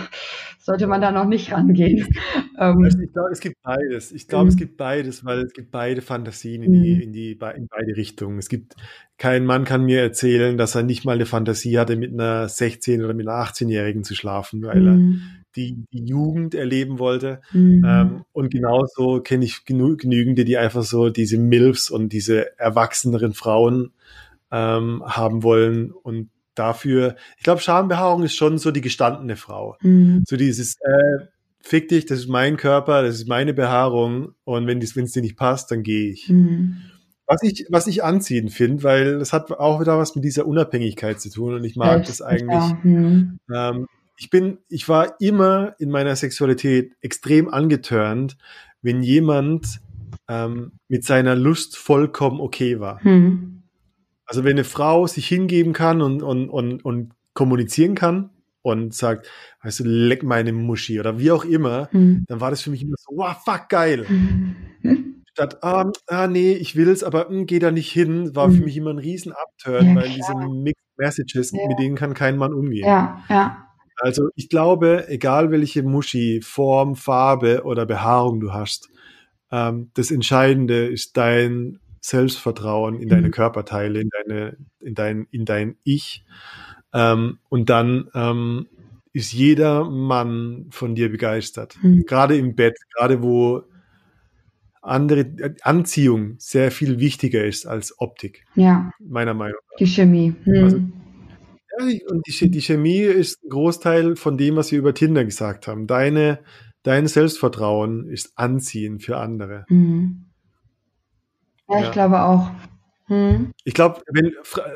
sollte 0.66 0.88
man 0.88 1.00
da 1.00 1.12
noch 1.12 1.26
nicht 1.26 1.52
rangehen. 1.52 2.06
Ähm, 2.58 2.82
Also 2.84 2.98
ich 3.00 3.12
glaube, 3.12 3.30
es 3.32 3.40
gibt 3.40 3.56
beides. 3.62 4.12
Ich 4.12 4.28
glaube, 4.28 4.44
Mhm. 4.44 4.48
es 4.48 4.56
gibt 4.56 4.76
beides, 4.78 5.24
weil 5.26 5.40
es 5.40 5.52
gibt 5.52 5.70
beide 5.70 6.00
Fantasien 6.00 6.62
in 6.62 6.72
die, 6.72 6.94
Mhm. 6.94 7.00
in 7.02 7.12
die, 7.12 7.32
in 7.32 7.68
beide 7.68 7.96
Richtungen. 7.98 8.38
Es 8.38 8.48
gibt, 8.48 8.76
kein 9.18 9.44
Mann 9.44 9.64
kann 9.64 9.84
mir 9.84 10.00
erzählen, 10.00 10.56
dass 10.56 10.74
er 10.74 10.82
nicht 10.82 11.04
mal 11.04 11.16
eine 11.16 11.26
Fantasie 11.26 11.78
hatte, 11.78 11.96
mit 11.96 12.14
einer 12.14 12.48
16- 12.48 13.04
oder 13.04 13.12
mit 13.12 13.28
einer 13.28 13.36
18-Jährigen 13.36 14.04
zu 14.04 14.14
schlafen, 14.14 14.62
weil 14.62 14.86
er 14.86 14.94
mhm. 14.94 15.20
die, 15.54 15.84
die 15.92 16.06
Jugend 16.06 16.54
erleben 16.54 16.98
wollte. 16.98 17.42
Mhm. 17.52 17.84
Ähm, 17.86 18.24
und 18.32 18.50
genauso 18.50 19.20
kenne 19.20 19.44
ich 19.44 19.66
genü 19.66 19.96
genügende, 19.98 20.46
die 20.46 20.56
einfach 20.56 20.82
so 20.82 21.10
diese 21.10 21.36
Milfs 21.36 21.90
und 21.90 22.10
diese 22.14 22.58
erwachseneren 22.58 23.34
Frauen 23.34 23.92
ähm, 24.50 25.02
haben 25.04 25.42
wollen. 25.42 25.92
Und 25.92 26.30
dafür, 26.58 27.16
ich 27.36 27.44
glaube, 27.44 27.60
Schambehaarung 27.60 28.22
ist 28.24 28.34
schon 28.34 28.58
so 28.58 28.70
die 28.70 28.80
gestandene 28.80 29.36
Frau. 29.36 29.76
Mhm. 29.80 30.24
So 30.26 30.36
dieses, 30.36 30.76
äh, 30.80 31.26
fick 31.60 31.88
dich, 31.88 32.06
das 32.06 32.20
ist 32.20 32.28
mein 32.28 32.56
Körper, 32.56 33.02
das 33.02 33.16
ist 33.16 33.28
meine 33.28 33.54
Behaarung 33.54 34.34
und 34.44 34.66
wenn 34.66 34.80
es 34.80 34.94
dir 35.12 35.22
nicht 35.22 35.36
passt, 35.36 35.70
dann 35.70 35.82
gehe 35.82 36.10
ich. 36.10 36.28
Mhm. 36.28 36.78
Was 37.26 37.42
ich, 37.42 37.66
was 37.70 37.88
ich 37.88 38.04
anziehend 38.04 38.52
finde, 38.52 38.84
weil 38.84 39.18
das 39.18 39.32
hat 39.32 39.50
auch 39.50 39.80
wieder 39.80 39.98
was 39.98 40.14
mit 40.14 40.24
dieser 40.24 40.46
Unabhängigkeit 40.46 41.20
zu 41.20 41.28
tun 41.28 41.54
und 41.54 41.64
ich 41.64 41.74
mag 41.74 42.04
das 42.06 42.22
eigentlich. 42.22 42.48
Ja. 42.48 42.78
Mhm. 42.82 43.38
Ähm, 43.52 43.86
ich 44.16 44.30
bin, 44.30 44.58
ich 44.68 44.88
war 44.88 45.20
immer 45.20 45.74
in 45.78 45.90
meiner 45.90 46.14
Sexualität 46.16 46.92
extrem 47.00 47.48
angetörnt, 47.48 48.38
wenn 48.80 49.02
jemand 49.02 49.80
ähm, 50.28 50.72
mit 50.88 51.04
seiner 51.04 51.34
Lust 51.34 51.76
vollkommen 51.76 52.40
okay 52.40 52.80
war. 52.80 53.00
Mhm. 53.02 53.55
Also 54.26 54.44
wenn 54.44 54.52
eine 54.52 54.64
Frau 54.64 55.06
sich 55.06 55.26
hingeben 55.28 55.72
kann 55.72 56.02
und, 56.02 56.22
und, 56.22 56.50
und, 56.50 56.84
und 56.84 57.12
kommunizieren 57.32 57.94
kann 57.94 58.30
und 58.62 58.94
sagt, 58.94 59.30
weißt 59.62 59.80
du, 59.80 59.84
leck 59.84 60.22
meine 60.24 60.52
Muschi 60.52 60.98
oder 61.00 61.18
wie 61.18 61.30
auch 61.30 61.44
immer, 61.44 61.88
Mhm. 61.92 62.24
dann 62.28 62.40
war 62.40 62.50
das 62.50 62.60
für 62.62 62.70
mich 62.70 62.82
immer 62.82 62.96
so, 62.98 63.16
wow, 63.16 63.36
fuck, 63.44 63.68
geil. 63.68 64.06
Mhm. 64.08 65.22
Statt, 65.32 65.62
ah, 65.62 65.90
ah 66.06 66.26
nee, 66.26 66.54
ich 66.54 66.76
will's, 66.76 67.04
aber 67.04 67.28
hm, 67.28 67.46
geh 67.46 67.58
da 67.58 67.70
nicht 67.70 67.92
hin, 67.92 68.34
war 68.34 68.50
für 68.50 68.58
Mhm. 68.58 68.64
mich 68.64 68.76
immer 68.78 68.90
ein 68.90 68.98
riesen 68.98 69.32
Upturn, 69.32 69.86
Ja, 69.86 69.94
weil 69.94 70.08
diese 70.08 70.34
Mixed 70.34 70.82
Messages, 70.96 71.52
Ja. 71.52 71.68
mit 71.68 71.78
denen 71.78 71.94
kann 71.94 72.14
kein 72.14 72.36
Mann 72.38 72.54
umgehen. 72.54 72.86
Ja, 72.86 73.22
ja. 73.28 73.62
Also 73.98 74.28
ich 74.34 74.48
glaube, 74.48 75.08
egal 75.08 75.50
welche 75.50 75.82
Muschi, 75.82 76.40
Form, 76.42 76.96
Farbe 76.96 77.62
oder 77.64 77.86
Behaarung 77.86 78.40
du 78.40 78.52
hast, 78.52 78.88
ähm, 79.50 79.90
das 79.94 80.10
Entscheidende 80.10 80.86
ist 80.86 81.16
dein 81.16 81.78
Selbstvertrauen 82.06 83.00
in 83.00 83.08
deine 83.08 83.28
Mhm. 83.28 83.32
Körperteile, 83.32 84.00
in 84.00 84.10
deine, 84.10 84.56
in 84.80 84.94
dein, 84.94 85.26
in 85.30 85.44
dein 85.44 85.76
Ich. 85.82 86.24
Ähm, 86.92 87.38
und 87.48 87.68
dann 87.68 88.08
ähm, 88.14 88.66
ist 89.12 89.32
jeder 89.32 89.84
Mann 89.90 90.66
von 90.70 90.94
dir 90.94 91.10
begeistert. 91.10 91.76
Mhm. 91.82 92.04
Gerade 92.06 92.36
im 92.36 92.54
Bett, 92.54 92.76
gerade 92.96 93.22
wo 93.22 93.62
andere 94.82 95.26
Anziehung 95.62 96.36
sehr 96.38 96.70
viel 96.70 97.00
wichtiger 97.00 97.44
ist 97.44 97.66
als 97.66 97.98
Optik, 97.98 98.44
Ja, 98.54 98.92
meiner 99.00 99.34
Meinung 99.34 99.58
nach. 99.72 99.78
die 99.78 99.86
Chemie. 99.86 100.32
Mhm. 100.44 100.62
Also, 100.64 100.76
Ja, 101.78 101.86
die- 101.86 102.04
und 102.08 102.24
die, 102.26 102.50
die 102.50 102.62
Chemie 102.62 103.00
ist 103.00 103.42
ein 103.44 103.48
Großteil 103.50 104.14
von 104.16 104.38
dem, 104.38 104.54
was 104.56 104.70
wir 104.70 104.78
über 104.78 104.94
Tinder 104.94 105.24
gesagt 105.24 105.66
haben. 105.66 105.86
Deine, 105.88 106.38
dein 106.84 107.08
Selbstvertrauen 107.08 108.08
ist 108.08 108.32
anziehend 108.36 109.02
für 109.02 109.16
andere. 109.18 109.64
Mhm. 109.68 110.25
Ja, 111.68 111.78
ich 111.78 111.84
Ja. 111.86 111.90
glaube 111.90 112.22
auch. 112.22 112.50
Mhm. 113.08 113.52
Ich 113.64 113.74
glaube, 113.74 114.02
wenn 114.12 114.32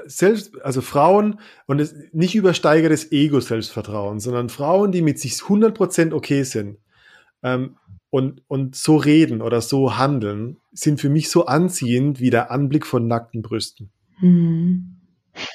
selbst, 0.07 0.61
also 0.63 0.81
Frauen 0.83 1.41
und 1.67 1.81
es 1.81 1.95
nicht 2.13 2.35
übersteigertes 2.35 3.11
Ego-Selbstvertrauen, 3.11 4.21
sondern 4.21 4.49
Frauen, 4.49 4.93
die 4.93 5.03
mit 5.03 5.19
sich 5.19 5.35
100% 5.35 6.13
okay 6.13 6.45
sind 6.45 6.79
ähm, 7.43 7.77
und, 8.11 8.43
und 8.49 8.77
so 8.77 8.97
reden 8.97 9.43
oder 9.43 9.61
so 9.61 9.97
handeln, 9.99 10.59
sind 10.73 11.01
für 11.01 11.09
mich 11.11 11.29
so 11.31 11.47
anziehend 11.47 12.21
wie 12.21 12.31
der 12.31 12.51
Anblick 12.53 12.87
von 12.87 13.09
nackten 13.09 13.43
Brüsten. 13.43 13.91
Mhm. 14.21 14.90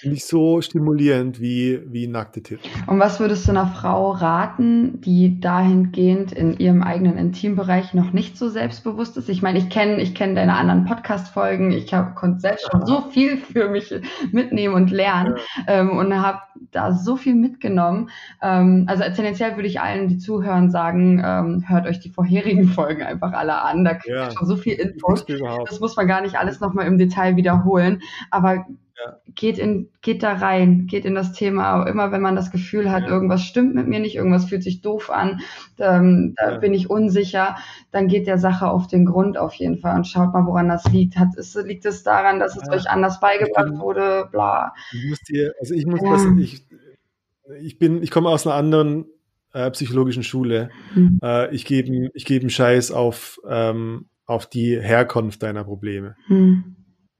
Ich 0.03 0.25
so 0.25 0.61
stimulierend 0.61 1.39
wie, 1.39 1.81
wie 1.88 2.07
nackte 2.07 2.41
Titten. 2.41 2.69
Und 2.88 2.99
was 2.99 3.19
würdest 3.19 3.47
du 3.47 3.51
einer 3.51 3.67
Frau 3.67 4.11
raten, 4.11 5.01
die 5.01 5.39
dahingehend 5.39 6.31
in 6.31 6.57
ihrem 6.57 6.83
eigenen 6.83 7.17
Intimbereich 7.17 7.93
noch 7.93 8.11
nicht 8.13 8.38
so 8.38 8.49
selbstbewusst 8.49 9.17
ist? 9.17 9.29
Ich 9.29 9.41
meine, 9.41 9.59
ich 9.59 9.69
kenne 9.69 10.01
ich 10.01 10.15
kenn 10.15 10.36
deine 10.36 10.55
anderen 10.55 10.86
Podcast-Folgen. 10.86 11.71
Ich 11.71 11.93
hab, 11.93 12.15
konnte 12.15 12.39
selbst 12.39 12.67
schon 12.71 12.86
so 12.86 13.01
viel 13.11 13.38
für 13.38 13.69
mich 13.69 13.93
mitnehmen 14.31 14.73
und 14.75 14.91
lernen 14.91 15.36
ähm, 15.67 15.91
und 15.97 16.13
habe 16.21 16.39
da 16.71 16.93
so 16.93 17.15
viel 17.15 17.36
mitgenommen. 17.36 18.09
Ähm, 18.41 18.86
also 18.88 19.03
tendenziell 19.03 19.55
würde 19.55 19.67
ich 19.67 19.79
allen, 19.81 20.07
die 20.07 20.17
zuhören, 20.17 20.71
sagen, 20.71 21.21
ähm, 21.23 21.63
hört 21.67 21.88
euch 21.88 21.99
die 21.99 22.09
vorherigen 22.09 22.67
Folgen 22.69 23.03
einfach 23.03 23.33
alle 23.33 23.61
an. 23.61 23.83
Da 23.83 23.93
kriegt 23.93 24.07
Ja. 24.15 24.25
ihr 24.25 24.31
schon 24.31 24.47
so 24.47 24.55
viel 24.55 24.73
Infos. 24.73 25.25
Das 25.67 25.79
muss 25.79 25.95
man 25.95 26.07
gar 26.07 26.21
nicht 26.21 26.36
alles 26.38 26.59
nochmal 26.59 26.88
im 26.88 26.97
Detail 26.97 27.36
wiederholen. 27.36 28.01
Aber 28.31 28.65
Ja. 28.98 29.18
geht 29.36 29.58
in, 29.58 29.89
geht 30.02 30.24
da 30.24 30.34
rein, 30.34 30.88
geht 30.88 31.04
in 31.04 31.16
das 31.16 31.34
Thema. 31.34 31.86
Immer 31.86 32.14
wenn 32.14 32.22
man 32.22 32.38
das 32.38 32.50
Gefühl 32.50 32.89
hat, 32.91 33.04
Ja. 33.04 33.10
irgendwas 33.10 33.41
stimmt 33.41 33.76
mit 33.76 33.88
mir 33.88 34.00
nicht, 34.00 34.16
irgendwas 34.16 34.46
fühlt 34.46 34.64
sich 34.64 34.82
doof 34.82 35.10
an, 35.10 35.41
ähm, 35.80 36.34
da 36.38 36.54
Ja. 36.54 36.58
bin 36.60 36.74
ich 36.74 36.89
unsicher, 36.89 37.58
dann 37.91 38.08
geht 38.08 38.26
der 38.26 38.38
Sache 38.38 38.70
auf 38.70 38.88
den 38.88 39.06
Grund 39.06 39.38
auf 39.38 39.54
jeden 39.56 39.80
Fall 39.80 39.98
und 39.98 40.08
schaut 40.08 40.34
mal, 40.34 40.46
woran 40.46 40.70
das 40.70 40.86
liegt. 40.91 41.18
Hat, 41.18 41.36
ist, 41.36 41.56
liegt 41.56 41.86
es 41.86 42.04
daran, 42.04 42.39
dass 42.39 42.56
es 42.56 42.70
euch 42.70 42.89
anders 42.89 43.20
beigebracht 43.20 43.78
wurde, 43.78 44.30
bla. 44.32 44.74
Ich 44.93 45.10
muss 45.10 45.20
dir, 45.20 45.54
also 45.60 45.74
ich 45.74 45.86
muss 45.86 46.02
was, 46.02 46.26
ich, 46.39 46.66
ich 47.62 47.78
bin, 47.78 48.02
ich 48.02 48.12
komme 48.12 48.30
aus 48.30 48.48
einer 48.48 48.56
anderen 48.56 49.06
äh, 49.54 49.70
psychologischen 49.72 50.24
Schule. 50.24 50.70
Hm. 50.93 51.20
Äh, 51.22 51.54
ich 51.54 51.66
gebe 51.66 52.10
ich 52.14 52.26
gebe 52.26 52.43
einen 52.43 52.50
Scheiß 52.50 52.91
auf, 52.91 53.39
ähm, 53.48 54.06
auf 54.26 54.48
die 54.48 54.80
Herkunft 54.80 55.43
deiner 55.43 55.64
Probleme. 55.66 56.16
Hm. 56.28 56.74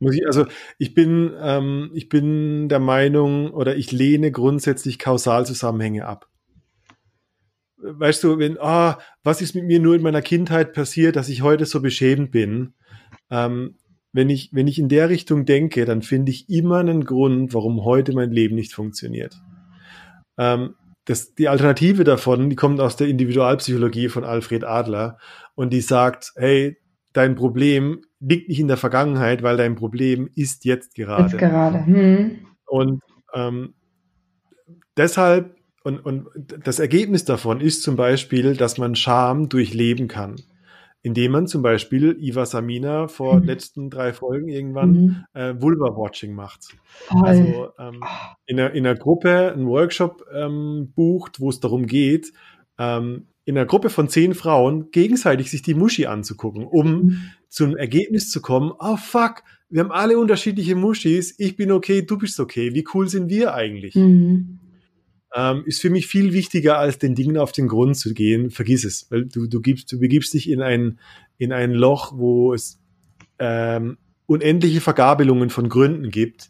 Muss 0.06 0.14
ich, 0.14 0.28
also 0.28 0.46
ich 0.78 0.94
bin, 0.94 1.34
ähm, 1.42 1.90
ich 1.96 2.10
bin 2.10 2.70
der 2.70 2.80
Meinung 2.80 3.50
oder 3.50 3.76
ich 3.76 3.92
lehne 3.92 4.32
grundsätzlich 4.32 5.00
Kausalzusammenhänge 5.00 6.06
ab. 6.06 6.30
Weißt 7.78 8.24
du, 8.24 8.38
wenn, 8.38 8.60
ah, 8.60 9.00
was 9.24 9.42
ist 9.42 9.56
mit 9.56 9.64
mir 9.64 9.80
nur 9.80 9.96
in 9.96 10.04
meiner 10.04 10.22
Kindheit 10.22 10.74
passiert, 10.74 11.16
dass 11.16 11.28
ich 11.28 11.42
heute 11.42 11.66
so 11.66 11.82
beschämt 11.82 12.30
bin? 12.30 12.76
Ähm, 13.32 13.78
wenn 14.14 14.30
ich, 14.30 14.52
wenn 14.54 14.68
ich 14.68 14.78
in 14.78 14.90
der 14.90 15.10
Richtung 15.10 15.46
denke, 15.46 15.86
dann 15.86 16.04
finde 16.04 16.32
ich 16.32 16.50
immer 16.50 16.78
einen 16.78 17.04
Grund, 17.04 17.56
warum 17.56 17.84
heute 17.84 18.14
mein 18.14 18.30
Leben 18.30 18.54
nicht 18.54 18.76
funktioniert. 18.76 19.42
Ähm, 20.38 20.76
das, 21.06 21.34
die 21.34 21.50
Alternative 21.50 22.04
davon, 22.04 22.52
die 22.52 22.56
kommt 22.56 22.80
aus 22.80 22.96
der 22.96 23.08
Individualpsychologie 23.08 24.10
von 24.10 24.24
Alfred 24.24 24.66
Adler 24.66 25.18
und 25.56 25.74
die 25.74 25.82
sagt, 25.82 26.32
hey, 26.36 26.78
dein 27.16 27.36
Problem 27.36 28.02
liegt 28.20 28.50
nicht 28.50 28.60
in 28.60 28.68
der 28.68 28.78
Vergangenheit, 28.78 29.42
weil 29.42 29.58
dein 29.58 29.76
Problem 29.76 30.30
ist 30.36 30.66
jetzt 30.66 30.96
gerade. 30.96 31.24
Jetzt 31.32 31.38
gerade. 31.38 31.86
Hm. 31.86 32.38
Und 32.66 33.02
ähm, 33.34 33.74
deshalb, 34.98 35.56
und, 35.84 36.00
und 36.00 36.28
das 36.64 36.80
Ergebnis 36.80 37.26
davon 37.26 37.62
ist 37.62 37.84
zum 37.84 37.96
Beispiel, 37.96 38.56
dass 38.56 38.78
man 38.78 38.96
Scham 38.96 39.50
durchleben 39.50 40.08
kann. 40.08 40.36
Indem 41.04 41.34
man 41.34 41.46
zum 41.46 41.62
Beispiel 41.62 42.18
Iva 42.20 42.48
Samina 42.48 43.08
vor 43.08 43.40
Mhm. 43.40 43.46
letzten 43.46 43.90
drei 43.92 44.12
Folgen 44.12 44.50
irgendwann 44.50 44.92
Mhm. 44.92 45.26
äh, 45.34 45.54
Vulva-Watching 45.62 46.34
macht. 46.34 46.76
Voll. 47.08 47.22
Also 47.28 47.70
ähm, 47.78 48.04
in, 48.48 48.60
einer, 48.60 48.72
in 48.74 48.88
einer 48.88 48.98
Gruppe 48.98 49.54
einen 49.54 49.68
Workshop 49.68 50.26
ähm, 50.34 50.92
bucht, 50.96 51.40
wo 51.40 51.50
es 51.50 51.60
darum 51.60 51.86
geht, 51.86 52.34
ähm, 52.80 53.28
in 53.46 53.58
einer 53.58 53.68
Gruppe 53.68 53.90
von 53.90 54.10
zehn 54.10 54.34
Frauen 54.34 54.90
gegenseitig 54.92 55.52
sich 55.52 55.62
die 55.62 55.76
Muschi 55.76 56.08
anzugucken, 56.08 56.66
um 56.66 56.88
Mhm. 56.88 57.22
zum 57.48 57.78
Ergebnis 57.78 58.30
zu 58.30 58.42
kommen, 58.42 58.72
oh 58.80 58.98
fuck, 58.98 59.44
wir 59.70 59.82
haben 59.82 59.92
alle 59.92 60.18
unterschiedliche 60.20 60.76
Muschis, 60.76 61.36
ich 61.38 61.56
bin 61.56 61.72
okay, 61.72 62.02
du 62.02 62.18
bist 62.18 62.40
okay, 62.40 62.74
wie 62.74 62.86
cool 62.94 63.08
sind 63.08 63.30
wir 63.30 63.54
eigentlich? 63.54 63.96
Mhm. 63.96 64.60
Ähm, 65.34 65.64
ist 65.66 65.82
für 65.82 65.90
mich 65.90 66.08
viel 66.08 66.34
wichtiger, 66.34 66.80
als 66.80 66.98
den 66.98 67.14
Dingen 67.14 67.38
auf 67.38 67.52
den 67.52 67.68
Grund 67.68 67.98
zu 67.98 68.14
gehen, 68.14 68.52
vergiss 68.52 68.86
es, 68.86 69.08
weil 69.12 69.26
du, 69.26 69.48
du, 69.48 69.62
gibst, 69.62 69.92
du 69.92 70.00
begibst 70.00 70.34
dich 70.34 70.50
in 70.50 70.62
ein, 70.62 71.00
in 71.38 71.52
ein 71.52 71.72
Loch, 71.72 72.18
wo 72.18 72.54
es 72.54 72.80
ähm, 73.38 73.98
unendliche 74.28 74.82
Vergabelungen 74.82 75.50
von 75.50 75.70
Gründen 75.70 76.10
gibt, 76.10 76.48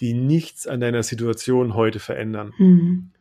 die 0.00 0.14
nichts 0.14 0.66
an 0.66 0.80
deiner 0.80 1.02
Situation 1.02 1.74
heute 1.74 2.00
verändern. 2.00 2.52
Mhm. 2.58 3.11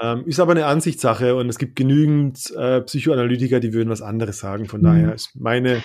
Ähm, 0.00 0.24
ist 0.26 0.40
aber 0.40 0.52
eine 0.52 0.66
Ansichtssache 0.66 1.36
und 1.36 1.48
es 1.48 1.58
gibt 1.58 1.76
genügend 1.76 2.50
äh, 2.56 2.80
Psychoanalytiker, 2.80 3.60
die 3.60 3.72
würden 3.72 3.90
was 3.90 4.02
anderes 4.02 4.38
sagen. 4.38 4.66
Von 4.66 4.80
Mhm. 4.80 4.84
daher 4.84 5.14
ist 5.14 5.30
meine, 5.36 5.82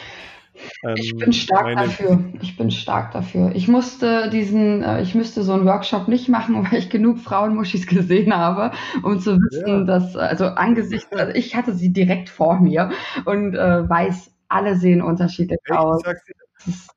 Ähm, 0.83 0.95
Ich 0.97 1.15
bin 1.15 1.31
stark 1.31 1.63
meine- 1.63 1.83
dafür. 1.83 2.21
Ich 2.41 2.57
bin 2.57 2.69
stark 2.69 3.13
dafür. 3.13 3.51
Ich 3.55 3.69
musste 3.69 4.29
diesen, 4.29 4.83
äh, 4.83 5.01
ich 5.01 5.15
müsste 5.15 5.41
so 5.43 5.53
einen 5.53 5.63
Workshop 5.65 6.09
nicht 6.09 6.27
machen, 6.27 6.53
weil 6.73 6.79
ich 6.79 6.89
genug 6.89 7.19
Frauenmuschis 7.19 7.87
gesehen 7.87 8.35
habe, 8.35 8.71
um 9.03 9.21
zu 9.21 9.37
wissen, 9.37 9.67
Ja. 9.67 9.83
dass, 9.85 10.17
also 10.17 10.45
angesichts, 10.47 11.13
also 11.13 11.33
ich 11.33 11.55
hatte 11.55 11.73
sie 11.75 11.93
direkt 11.93 12.27
vor 12.27 12.59
mir 12.59 12.91
und 13.23 13.55
äh, 13.55 13.87
weiß, 13.89 14.31
alle 14.49 14.75
sehen 14.75 15.01
unterschiedlich 15.01 15.59
Ey, 15.65 15.77
aus. 15.77 16.01
ich, 16.01 16.05
sag's 16.05 16.25
dir, 16.25 16.33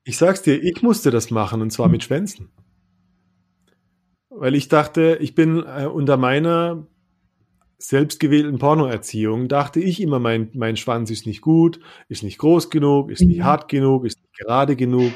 ich 0.03 0.17
sag's 0.17 0.41
dir, 0.41 0.61
ich 0.61 0.81
musste 0.81 1.09
das 1.09 1.31
machen 1.31 1.61
und 1.61 1.71
zwar 1.71 1.87
mit 1.87 2.03
Schwänzen. 2.03 2.49
Weil 4.29 4.55
ich 4.55 4.67
dachte, 4.67 5.17
ich 5.21 5.35
bin 5.35 5.59
äh, 5.65 5.85
unter 5.85 6.17
meiner 6.17 6.85
selbstgewählten 7.77 8.59
Pornoerziehung, 8.59 9.47
dachte 9.47 9.79
ich 9.79 10.01
immer, 10.01 10.19
mein, 10.19 10.49
mein 10.53 10.77
Schwanz 10.77 11.11
ist 11.11 11.25
nicht 11.25 11.41
gut, 11.41 11.79
ist 12.07 12.23
nicht 12.23 12.37
groß 12.37 12.69
genug, 12.69 13.11
ist 13.11 13.21
nicht 13.21 13.39
Mhm. 13.39 13.43
hart 13.43 13.67
genug, 13.69 14.05
ist 14.05 14.19
nicht 14.21 14.37
gerade 14.37 14.75
genug. 14.75 15.11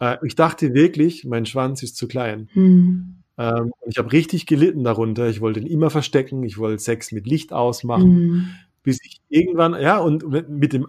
Äh, 0.00 0.16
ich 0.24 0.34
dachte 0.36 0.72
wirklich, 0.74 1.24
mein 1.24 1.46
Schwanz 1.46 1.82
ist 1.82 1.96
zu 1.96 2.06
klein. 2.08 2.48
Hm, 2.52 3.12
Ähm, 3.38 3.72
ich 3.86 3.98
habe 3.98 4.12
richtig 4.12 4.46
gelitten 4.46 4.82
darunter. 4.84 5.28
Ich 5.28 5.40
wollte 5.42 5.60
ihn 5.60 5.66
immer 5.66 5.90
verstecken, 5.90 6.42
ich 6.42 6.56
wollte 6.56 6.82
Sex 6.82 7.12
mit 7.12 7.26
Licht 7.26 7.52
ausmachen. 7.52 8.16
hm, 8.16 8.48
bis 8.82 8.98
ich 9.04 9.20
irgendwann, 9.28 9.74
ja, 9.80 9.98
und 9.98 10.26
mit 10.48 10.72
dem, 10.72 10.86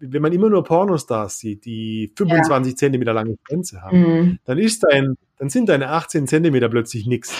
wenn 0.00 0.20
man 0.20 0.32
immer 0.32 0.50
nur 0.50 0.62
Pornostars 0.64 1.38
sieht, 1.38 1.64
die 1.64 2.12
25 2.16 2.76
Zentimeter 2.76 3.14
lange 3.14 3.36
Grenze 3.44 3.80
haben, 3.80 4.04
hm. 4.04 4.38
dann 4.44 4.58
ist 4.58 4.84
dein, 4.90 5.14
dann 5.38 5.48
sind 5.48 5.68
deine 5.70 5.88
18 5.90 6.26
Zentimeter 6.26 6.68
plötzlich 6.68 7.06
nix. 7.06 7.32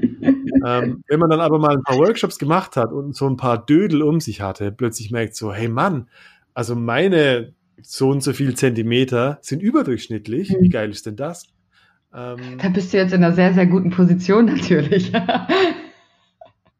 Ähm, 0.00 1.02
wenn 1.08 1.20
man 1.20 1.30
dann 1.30 1.40
aber 1.40 1.58
mal 1.58 1.76
ein 1.76 1.82
paar 1.82 1.98
Workshops 1.98 2.38
gemacht 2.38 2.76
hat 2.76 2.92
und 2.92 3.14
so 3.16 3.28
ein 3.28 3.36
paar 3.36 3.64
Dödel 3.64 4.02
um 4.02 4.20
sich 4.20 4.40
hatte, 4.40 4.72
plötzlich 4.72 5.10
merkt 5.10 5.34
so, 5.34 5.52
hey 5.52 5.68
Mann, 5.68 6.08
also 6.54 6.74
meine 6.74 7.52
so 7.82 8.08
und 8.10 8.22
so 8.22 8.32
viel 8.32 8.54
Zentimeter 8.54 9.38
sind 9.40 9.62
überdurchschnittlich. 9.62 10.50
Wie 10.60 10.66
Mhm. 10.68 10.70
geil 10.72 10.90
ist 10.90 11.06
denn 11.06 11.16
das? 11.16 11.46
Ähm, 12.14 12.38
Da 12.60 12.68
bist 12.68 12.92
du 12.92 12.96
jetzt 12.96 13.12
in 13.12 13.22
einer 13.22 13.34
sehr, 13.34 13.54
sehr 13.54 13.66
guten 13.66 13.90
Position 13.90 14.46
natürlich. 14.46 15.12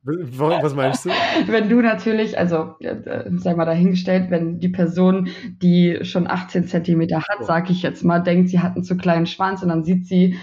was 0.02 0.74
meinst 0.74 1.04
du? 1.04 1.10
Wenn 1.46 1.68
du 1.68 1.80
natürlich, 1.82 2.38
also 2.38 2.74
äh, 2.80 3.24
sei 3.36 3.54
mal 3.54 3.66
dahingestellt, 3.66 4.30
wenn 4.30 4.58
die 4.58 4.70
Person, 4.70 5.28
die 5.60 5.98
schon 6.02 6.26
18 6.26 6.66
Zentimeter 6.66 7.18
hat, 7.18 7.38
So. 7.40 7.44
sag 7.46 7.68
ich 7.70 7.82
jetzt 7.82 8.04
mal, 8.04 8.20
denkt, 8.20 8.48
sie 8.48 8.60
hat 8.60 8.74
einen 8.74 8.84
zu 8.84 8.96
kleinen 8.96 9.26
Schwanz 9.26 9.62
und 9.62 9.68
dann 9.68 9.84
sieht 9.84 10.06
sie 10.06 10.36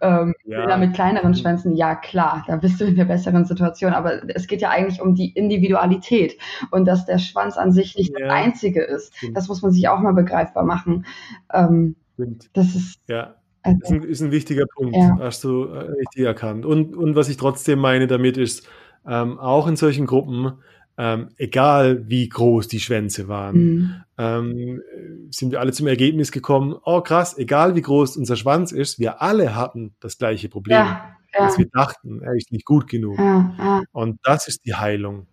ähm, 0.00 0.34
Ja. 0.44 0.58
Bilder 0.60 0.76
mit 0.78 0.94
kleineren 0.94 1.30
Mhm. 1.30 1.34
Schwänzen, 1.36 1.74
ja 1.76 1.94
klar, 1.94 2.44
da 2.46 2.56
bist 2.56 2.80
du 2.80 2.84
in 2.84 2.96
der 2.96 3.04
besseren 3.04 3.44
Situation. 3.44 3.92
Aber 3.92 4.22
es 4.34 4.46
geht 4.46 4.60
ja 4.62 4.70
eigentlich 4.70 5.00
um 5.00 5.14
die 5.14 5.30
Individualität 5.30 6.36
und 6.70 6.86
dass 6.86 7.06
der 7.06 7.18
Schwanz 7.18 7.56
an 7.56 7.72
sich 7.72 7.96
nicht 7.96 8.12
Ja. 8.18 8.26
das 8.26 8.34
Einzige 8.34 8.82
ist. 8.82 9.16
Stimmt. 9.16 9.36
Das 9.36 9.48
muss 9.48 9.62
man 9.62 9.72
sich 9.72 9.88
auch 9.88 10.00
mal 10.00 10.14
begreifbar 10.14 10.64
machen. 10.64 11.06
Ähm, 11.52 11.96
das 12.52 12.74
ist 12.74 13.00
Ja. 13.08 13.34
also, 13.62 13.78
ist 13.82 13.90
ein, 13.90 14.02
ist 14.02 14.20
ein 14.22 14.30
wichtiger 14.30 14.66
Punkt, 14.74 14.96
Ja. 14.96 15.16
hast 15.20 15.44
du 15.44 15.64
äh, 15.64 15.78
richtig 15.92 16.24
erkannt. 16.24 16.64
Und, 16.66 16.96
und 16.96 17.14
was 17.16 17.28
ich 17.28 17.36
trotzdem 17.36 17.78
meine 17.78 18.06
damit 18.06 18.36
ist, 18.36 18.66
ähm, 19.06 19.38
auch 19.38 19.66
in 19.66 19.76
solchen 19.76 20.06
Gruppen, 20.06 20.52
ähm, 21.02 21.30
egal 21.38 22.08
wie 22.10 22.28
groß 22.28 22.68
die 22.68 22.78
Schwänze 22.80 23.26
waren, 23.26 24.04
mh, 24.18 24.38
ähm, 24.38 24.82
sind 25.30 25.50
wir 25.50 25.60
alle 25.60 25.72
zum 25.72 25.86
Ergebnis 25.86 26.30
gekommen, 26.30 26.76
oh 26.84 27.00
krass, 27.00 27.38
egal 27.38 27.74
wie 27.74 27.80
groß 27.80 28.18
unser 28.18 28.36
Schwanz 28.36 28.70
ist, 28.70 28.98
wir 28.98 29.22
alle 29.22 29.54
hatten 29.56 29.94
das 30.00 30.18
gleiche 30.18 30.50
Problem, 30.50 30.76
ja, 30.76 31.16
ja, 31.32 31.40
dass 31.46 31.56
wir 31.56 31.66
dachten, 31.72 32.20
er 32.22 32.34
ist 32.34 32.52
nicht 32.52 32.66
gut 32.66 32.86
genug. 32.86 33.18
ja, 33.18 33.82
Und 33.92 34.18
das 34.24 34.46
ist 34.46 34.66
die 34.66 34.74
Heilung. 34.74 35.26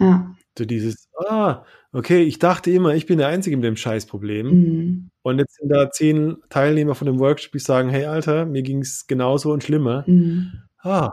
ja. 0.00 0.34
So 0.58 0.64
dieses, 0.64 1.08
ah, 1.28 1.64
okay, 1.92 2.22
ich 2.22 2.38
dachte 2.38 2.70
immer, 2.72 2.94
ich 2.94 3.06
bin 3.06 3.18
der 3.18 3.28
Einzige 3.28 3.56
mit 3.56 3.64
dem 3.64 3.76
Scheißproblem. 3.76 4.46
mh, 4.46 5.08
Und 5.22 5.38
jetzt 5.38 5.56
sind 5.56 5.68
da 5.68 5.90
zehn 5.90 6.36
Teilnehmer 6.48 6.94
von 6.96 7.06
dem 7.06 7.18
Workshop, 7.20 7.52
die 7.52 7.58
sagen, 7.60 7.88
hey 7.88 8.06
Alter, 8.06 8.46
mir 8.46 8.62
ging 8.62 8.80
es 8.80 9.06
genauso 9.06 9.52
und 9.52 9.62
schlimmer. 9.64 10.04
mh. 10.08 10.46
Ah, 10.84 11.10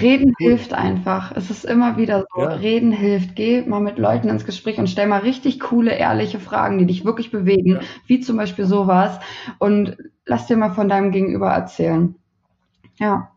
Reden 0.00 0.32
Cool. 0.40 0.48
hilft 0.48 0.72
einfach. 0.72 1.32
Es 1.36 1.50
ist 1.50 1.64
immer 1.64 1.96
wieder 1.98 2.24
so. 2.34 2.40
Ja. 2.40 2.48
Reden 2.54 2.90
hilft. 2.90 3.36
Geh 3.36 3.62
mal 3.62 3.80
mit 3.80 3.98
Leuten 3.98 4.28
ins 4.28 4.44
Gespräch 4.46 4.78
und 4.78 4.88
stell 4.88 5.06
mal 5.06 5.20
richtig 5.20 5.60
coole, 5.60 5.92
ehrliche 5.94 6.40
Fragen, 6.40 6.78
die 6.78 6.86
dich 6.86 7.04
wirklich 7.04 7.30
bewegen, 7.30 7.74
Ja. 7.74 7.80
wie 8.06 8.20
zum 8.20 8.36
Beispiel 8.38 8.64
sowas. 8.64 9.20
Und 9.58 9.96
lass 10.26 10.46
dir 10.46 10.56
mal 10.56 10.70
von 10.74 10.88
deinem 10.88 11.12
Gegenüber 11.12 11.50
erzählen. 11.50 12.14
Ja. 12.98 13.30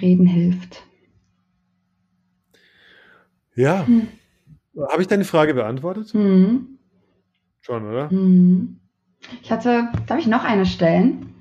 Reden 0.00 0.26
hilft. 0.26 0.82
ja. 3.54 3.86
Hm. 3.86 4.08
Habe 4.90 5.02
ich 5.02 5.08
deine 5.08 5.24
Frage 5.24 5.54
beantwortet? 5.54 6.14
Mhm. 6.14 6.78
Schon, 7.60 7.84
oder? 7.88 8.10
Mhm. 8.12 8.78
Ich 9.42 9.50
hatte, 9.50 9.88
darf 10.06 10.18
ich 10.20 10.26
noch 10.28 10.44
eine 10.44 10.66
stellen? 10.66 11.34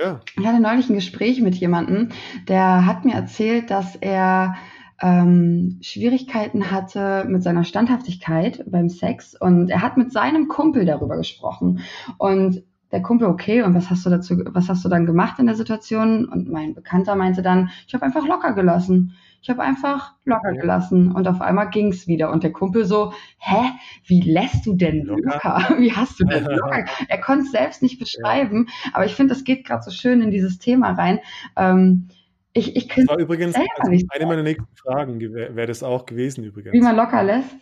Ja. 0.00 0.20
Ich 0.38 0.46
hatte 0.46 0.60
neulich 0.60 0.88
ein 0.88 0.94
Gespräch 0.94 1.40
mit 1.40 1.56
jemandem, 1.56 2.10
der 2.46 2.86
hat 2.86 3.04
mir 3.04 3.14
erzählt, 3.14 3.70
dass 3.70 3.96
er 3.96 4.54
ähm, 5.00 5.78
Schwierigkeiten 5.82 6.70
hatte 6.70 7.24
mit 7.28 7.42
seiner 7.42 7.64
Standhaftigkeit 7.64 8.64
beim 8.66 8.88
Sex 8.88 9.34
und 9.34 9.70
er 9.70 9.82
hat 9.82 9.96
mit 9.96 10.12
seinem 10.12 10.48
Kumpel 10.48 10.84
darüber 10.84 11.16
gesprochen 11.16 11.80
und 12.18 12.62
der 12.92 13.02
Kumpel, 13.02 13.28
okay, 13.28 13.62
und 13.62 13.74
was 13.74 13.90
hast 13.90 14.06
du 14.06 14.10
dazu, 14.10 14.34
was 14.46 14.68
hast 14.68 14.84
du 14.84 14.88
dann 14.88 15.06
gemacht 15.06 15.38
in 15.38 15.46
der 15.46 15.54
Situation? 15.56 16.24
Und 16.26 16.48
mein 16.48 16.74
Bekannter 16.74 17.16
meinte 17.16 17.42
dann, 17.42 17.70
ich 17.86 17.94
habe 17.94 18.04
einfach 18.04 18.26
locker 18.26 18.52
gelassen. 18.54 19.14
Ich 19.40 19.48
habe 19.50 19.62
einfach 19.62 20.14
locker 20.24 20.52
Ja. 20.54 20.60
gelassen 20.60 21.12
und 21.12 21.28
auf 21.28 21.40
einmal 21.40 21.70
ging's 21.70 22.08
wieder. 22.08 22.32
Und 22.32 22.42
der 22.42 22.50
Kumpel 22.52 22.84
so, 22.84 23.12
hä, 23.38 23.70
wie 24.06 24.20
lässt 24.20 24.66
du 24.66 24.74
denn 24.74 25.04
Locker? 25.04 25.22
locker? 25.22 25.76
Wie 25.78 25.92
hast 25.92 26.18
du 26.18 26.24
denn 26.24 26.44
locker? 26.50 26.84
Er 27.08 27.20
konnte 27.20 27.44
es 27.44 27.52
selbst 27.52 27.82
nicht 27.82 27.98
beschreiben, 28.00 28.66
aber 28.92 29.04
ich 29.06 29.14
finde, 29.14 29.34
das 29.34 29.44
geht 29.44 29.64
gerade 29.64 29.82
so 29.82 29.90
schön 29.92 30.22
in 30.22 30.30
dieses 30.32 30.58
Thema 30.58 30.90
rein. 30.92 31.20
Ähm, 31.56 32.08
ich 32.52 32.74
ich 32.74 32.88
Das 32.88 32.96
könnte, 32.96 33.12
war 33.12 33.18
übrigens 33.20 33.54
also 33.76 33.90
nicht 33.90 34.06
eine 34.12 34.26
meiner 34.26 34.42
nächsten 34.42 34.66
Fragen, 34.76 35.20
wäre 35.20 35.54
wär 35.54 35.66
das 35.68 35.82
auch 35.84 36.04
gewesen 36.06 36.42
übrigens. 36.44 36.72
wie 36.72 36.80
man 36.80 36.96
locker 36.96 37.22
lässt. 37.22 37.54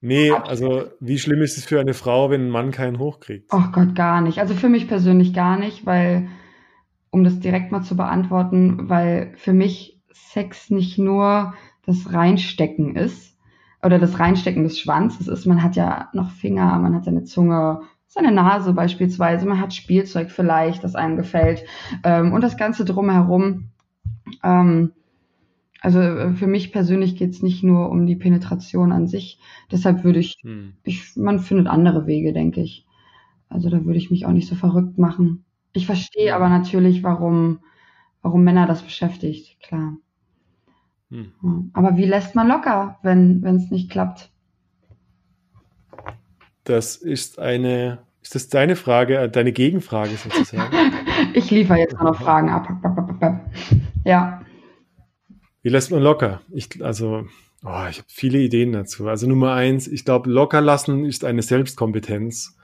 Nee, 0.00 0.30
also 0.30 0.84
wie 1.00 1.18
schlimm 1.18 1.42
ist 1.42 1.58
es 1.58 1.64
für 1.64 1.80
eine 1.80 1.94
Frau, 1.94 2.30
wenn 2.30 2.46
ein 2.46 2.50
Mann 2.50 2.70
keinen 2.70 2.98
hochkriegt? 2.98 3.52
Oh 3.52 3.64
Gott, 3.72 3.94
gar 3.94 4.20
nicht. 4.20 4.38
Also 4.38 4.54
für 4.54 4.68
mich 4.68 4.88
persönlich 4.88 5.32
gar 5.32 5.58
nicht, 5.58 5.86
weil, 5.86 6.28
um 7.10 7.24
das 7.24 7.40
direkt 7.40 7.72
mal 7.72 7.82
zu 7.82 7.96
beantworten, 7.96 8.88
weil 8.88 9.32
für 9.36 9.52
mich 9.52 10.00
Sex 10.12 10.70
nicht 10.70 10.98
nur 10.98 11.54
das 11.86 12.12
Reinstecken 12.12 12.96
ist 12.96 13.36
oder 13.82 13.98
das 13.98 14.18
Reinstecken 14.18 14.64
des 14.64 14.78
Schwanzes 14.78 15.28
ist. 15.28 15.46
Man 15.46 15.62
hat 15.62 15.76
ja 15.76 16.08
noch 16.12 16.30
Finger, 16.30 16.78
man 16.78 16.94
hat 16.94 17.04
seine 17.04 17.24
Zunge, 17.24 17.82
seine 18.06 18.32
Nase 18.32 18.72
beispielsweise, 18.72 19.46
man 19.46 19.60
hat 19.60 19.74
Spielzeug 19.74 20.30
vielleicht, 20.30 20.84
das 20.84 20.94
einem 20.94 21.16
gefällt 21.16 21.64
ähm, 22.04 22.32
und 22.32 22.42
das 22.42 22.56
Ganze 22.56 22.84
drumherum. 22.84 23.70
Ähm, 24.42 24.92
also 25.80 26.00
äh, 26.00 26.34
für 26.34 26.46
mich 26.46 26.72
persönlich 26.72 27.16
geht 27.16 27.30
es 27.30 27.42
nicht 27.42 27.62
nur 27.62 27.90
um 27.90 28.06
die 28.06 28.16
Penetration 28.16 28.92
an 28.92 29.06
sich. 29.06 29.38
Deshalb 29.70 30.04
würde 30.04 30.18
ich 30.18 30.38
Hm. 30.42 30.74
ich, 30.84 31.16
man 31.16 31.38
findet 31.38 31.66
andere 31.66 32.06
Wege, 32.06 32.32
denke 32.32 32.60
ich. 32.60 32.86
Also 33.48 33.70
da 33.70 33.84
würde 33.84 33.98
ich 33.98 34.10
mich 34.10 34.26
auch 34.26 34.32
nicht 34.32 34.48
so 34.48 34.54
verrückt 34.54 34.98
machen. 34.98 35.44
Ich 35.72 35.86
verstehe 35.86 36.34
aber 36.34 36.48
natürlich, 36.48 37.02
warum, 37.02 37.60
warum 38.22 38.44
Männer 38.44 38.66
das 38.66 38.82
beschäftigt, 38.82 39.60
klar. 39.62 39.96
Hm. 41.10 41.32
Ja. 41.42 41.62
Aber 41.72 41.96
wie 41.96 42.04
lässt 42.04 42.34
man 42.34 42.48
locker, 42.48 42.98
wenn 43.02 43.42
wenn 43.42 43.56
es 43.56 43.70
nicht 43.70 43.90
klappt? 43.90 44.30
Das 46.64 46.96
ist 46.96 47.38
eine, 47.38 47.98
ist 48.20 48.34
das 48.34 48.48
deine 48.48 48.76
Frage, 48.76 49.16
äh, 49.18 49.30
deine 49.30 49.52
Gegenfrage 49.52 50.16
sozusagen? 50.16 50.72
Ich 51.34 51.50
liefere 51.50 51.78
jetzt 51.78 51.94
mal 51.94 52.04
noch 52.04 52.20
Fragen 52.20 52.48
ab. 52.48 52.68
Ja. 54.04 54.40
Wie 55.68 55.72
lässt 55.72 55.90
man 55.90 56.02
locker? 56.02 56.40
Ich, 56.50 56.82
also, 56.82 57.26
oh, 57.62 57.84
ich 57.90 57.98
habe 57.98 58.06
viele 58.08 58.38
Ideen 58.38 58.72
dazu. 58.72 59.06
Also 59.06 59.26
Nummer 59.26 59.52
eins, 59.52 59.86
ich 59.86 60.06
glaube, 60.06 60.30
locker 60.30 60.62
lassen 60.62 61.04
ist 61.04 61.26
eine 61.26 61.42
Selbstkompetenz. 61.42 62.56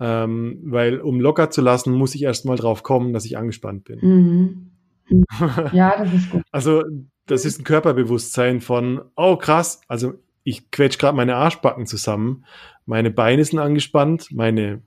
Ähm, 0.00 0.58
weil 0.64 0.98
um 0.98 1.20
locker 1.20 1.50
zu 1.50 1.60
lassen, 1.60 1.92
muss 1.92 2.16
ich 2.16 2.22
erst 2.22 2.46
mal 2.46 2.56
drauf 2.56 2.82
kommen, 2.82 3.12
dass 3.12 3.24
ich 3.24 3.38
angespannt 3.38 3.84
bin. 3.84 4.72
Mhm. 5.08 5.24
Ja, 5.72 6.02
das 6.02 6.12
ist 6.12 6.30
gut. 6.30 6.42
Also, 6.50 6.82
das 7.26 7.44
ist 7.44 7.60
ein 7.60 7.64
Körperbewusstsein 7.64 8.60
von, 8.60 9.02
oh 9.14 9.36
krass, 9.36 9.80
also 9.86 10.14
ich 10.42 10.72
quetsch 10.72 10.98
gerade 10.98 11.16
meine 11.16 11.36
Arschbacken 11.36 11.86
zusammen, 11.86 12.44
meine 12.86 13.12
Beine 13.12 13.44
sind 13.44 13.60
angespannt, 13.60 14.32
meine 14.32 14.82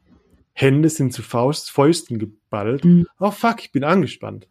Hände 0.52 0.90
sind 0.90 1.14
zu 1.14 1.22
Faust, 1.22 1.72
Fäusten 1.72 2.20
geballt. 2.20 2.84
Mhm. 2.84 3.08
Oh 3.18 3.32
fuck, 3.32 3.64
ich 3.64 3.72
bin 3.72 3.86
angespannt. 3.86 4.50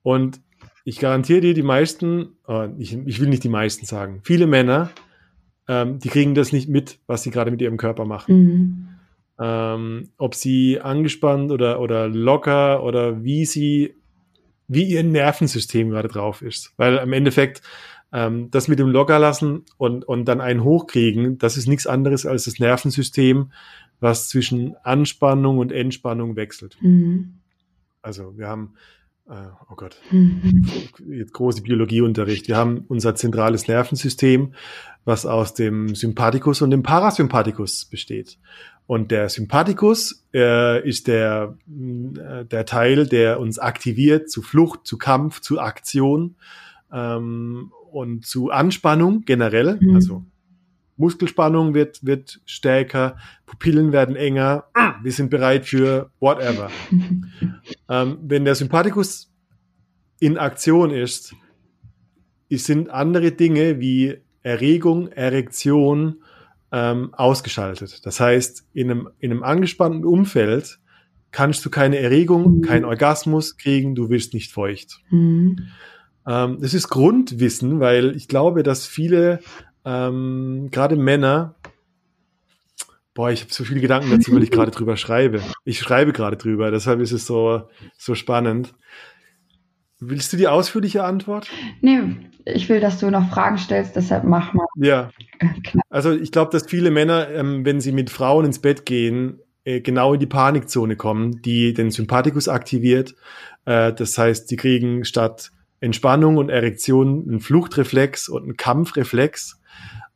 Und 0.00 0.40
ich 0.84 0.98
garantiere 0.98 1.40
dir, 1.40 1.54
die 1.54 1.62
meisten, 1.62 2.36
äh, 2.48 2.68
ich, 2.78 2.96
ich 3.06 3.20
will 3.20 3.28
nicht 3.28 3.44
die 3.44 3.48
meisten 3.48 3.86
sagen, 3.86 4.20
viele 4.24 4.46
Männer, 4.46 4.90
ähm, 5.68 5.98
die 5.98 6.08
kriegen 6.08 6.34
das 6.34 6.52
nicht 6.52 6.68
mit, 6.68 6.98
was 7.06 7.22
sie 7.22 7.30
gerade 7.30 7.50
mit 7.50 7.60
ihrem 7.60 7.76
Körper 7.76 8.04
machen. 8.04 8.36
Mhm. 8.36 8.88
Ähm, 9.38 10.08
ob 10.18 10.34
sie 10.34 10.80
angespannt 10.80 11.50
oder, 11.50 11.80
oder 11.80 12.08
locker 12.08 12.82
oder 12.82 13.24
wie 13.24 13.44
sie, 13.44 13.94
wie 14.68 14.84
ihr 14.84 15.02
Nervensystem 15.02 15.90
gerade 15.90 16.08
drauf 16.08 16.42
ist. 16.42 16.72
Weil 16.76 16.98
im 16.98 17.12
Endeffekt 17.12 17.62
Ähm, 18.12 18.50
das 18.50 18.66
mit 18.66 18.80
dem 18.80 18.88
locker 18.88 19.20
lassen 19.20 19.62
und, 19.78 20.04
und 20.04 20.24
dann 20.24 20.40
einen 20.40 20.64
hochkriegen, 20.64 21.38
das 21.38 21.56
ist 21.56 21.68
nichts 21.68 21.86
anderes 21.86 22.26
als 22.26 22.46
das 22.46 22.58
Nervensystem, 22.58 23.52
was 24.00 24.28
zwischen 24.28 24.74
Anspannung 24.82 25.58
und 25.58 25.70
Entspannung 25.70 26.34
wechselt. 26.34 26.76
Mhm. 26.80 27.34
Also 28.02 28.36
wir 28.36 28.48
haben, 28.48 28.74
oh 29.70 29.74
Gott, 29.76 30.00
Mhm. 30.10 30.64
jetzt 31.08 31.32
große 31.32 31.62
Biologieunterricht. 31.62 32.48
Wir 32.48 32.56
haben 32.56 32.84
unser 32.88 33.14
zentrales 33.14 33.68
Nervensystem, 33.68 34.54
was 35.04 35.26
aus 35.26 35.54
dem 35.54 35.94
Sympathikus 35.94 36.62
und 36.62 36.70
dem 36.70 36.82
Parasympathikus 36.82 37.84
besteht. 37.86 38.38
Und 38.86 39.12
der 39.12 39.28
Sympathikus 39.28 40.26
äh, 40.34 40.86
ist 40.86 41.06
der, 41.06 41.56
äh, 41.68 42.44
der 42.44 42.64
Teil, 42.66 43.06
der 43.06 43.38
uns 43.38 43.58
aktiviert 43.58 44.28
zu 44.28 44.42
Flucht, 44.42 44.80
zu 44.84 44.98
Kampf, 44.98 45.40
zu 45.40 45.60
Aktion 45.60 46.34
ähm, 46.92 47.70
und 47.92 48.26
zu 48.26 48.50
Anspannung 48.50 49.22
generell. 49.24 49.78
Mhm. 49.80 49.94
Also 49.94 50.24
Muskelspannung 51.00 51.74
wird, 51.74 52.04
wird 52.04 52.40
stärker, 52.44 53.16
Pupillen 53.46 53.90
werden 53.92 54.14
enger, 54.16 54.64
wir 55.02 55.12
sind 55.12 55.30
bereit 55.30 55.66
für 55.66 56.10
whatever. 56.20 56.70
Ähm, 57.88 58.18
wenn 58.22 58.44
der 58.44 58.54
Sympathikus 58.54 59.32
in 60.20 60.38
Aktion 60.38 60.92
ist, 60.92 61.34
sind 62.48 62.88
andere 62.88 63.32
Dinge 63.32 63.80
wie 63.80 64.18
Erregung, 64.44 65.08
Erektion 65.08 66.22
ähm, 66.70 67.12
ausgeschaltet. 67.14 68.06
Das 68.06 68.20
heißt, 68.20 68.64
in 68.72 68.90
einem, 68.90 69.08
in 69.18 69.32
einem 69.32 69.42
angespannten 69.42 70.04
Umfeld 70.04 70.78
kannst 71.32 71.64
du 71.64 71.70
keine 71.70 71.98
Erregung, 71.98 72.58
Mhm. 72.58 72.62
keinen 72.62 72.84
Orgasmus 72.84 73.56
kriegen, 73.56 73.96
du 73.96 74.08
wirst 74.08 74.34
nicht 74.34 74.52
feucht. 74.52 75.00
Mhm. 75.10 75.66
Ähm, 76.26 76.58
das 76.60 76.74
ist 76.74 76.88
Grundwissen, 76.88 77.80
weil 77.80 78.14
ich 78.14 78.28
glaube, 78.28 78.62
dass 78.62 78.86
viele, 78.86 79.40
ähm, 79.84 80.68
gerade 80.70 80.96
Männer, 80.96 81.54
boah, 83.14 83.30
ich 83.30 83.42
habe 83.42 83.52
so 83.52 83.64
viele 83.64 83.80
Gedanken 83.80 84.10
dazu, 84.10 84.32
weil 84.34 84.42
ich 84.42 84.50
gerade 84.50 84.70
drüber 84.70 84.96
schreibe. 84.96 85.40
Ich 85.64 85.80
schreibe 85.80 86.12
gerade 86.12 86.36
drüber, 86.36 86.70
deshalb 86.70 87.00
ist 87.00 87.12
es 87.12 87.26
so, 87.26 87.68
so 87.96 88.14
spannend. 88.14 88.74
Willst 89.98 90.32
du 90.32 90.38
die 90.38 90.48
ausführliche 90.48 91.04
Antwort? 91.04 91.48
Nee, 91.82 92.00
ich 92.46 92.68
will, 92.70 92.80
dass 92.80 92.98
du 92.98 93.10
noch 93.10 93.28
Fragen 93.30 93.58
stellst, 93.58 93.96
deshalb 93.96 94.24
mach 94.24 94.54
mal 94.54 94.64
Ja, 94.76 95.10
also 95.90 96.12
ich 96.12 96.32
glaube, 96.32 96.52
dass 96.52 96.66
viele 96.66 96.90
Männer, 96.90 97.28
ähm, 97.28 97.66
wenn 97.66 97.80
sie 97.80 97.92
mit 97.92 98.08
Frauen 98.08 98.46
ins 98.46 98.60
Bett 98.60 98.86
gehen, 98.86 99.40
äh, 99.64 99.80
genau 99.80 100.14
in 100.14 100.20
die 100.20 100.26
Panikzone 100.26 100.96
kommen, 100.96 101.42
die 101.42 101.74
den 101.74 101.90
Sympathikus 101.90 102.48
aktiviert. 102.48 103.14
Äh, 103.66 103.92
das 103.92 104.16
heißt, 104.16 104.48
sie 104.48 104.56
kriegen 104.56 105.04
statt 105.04 105.50
Entspannung 105.80 106.38
und 106.38 106.48
Erektion 106.48 107.26
einen 107.28 107.40
Fluchtreflex 107.40 108.28
und 108.28 108.44
einen 108.44 108.56
Kampfreflex. 108.56 109.59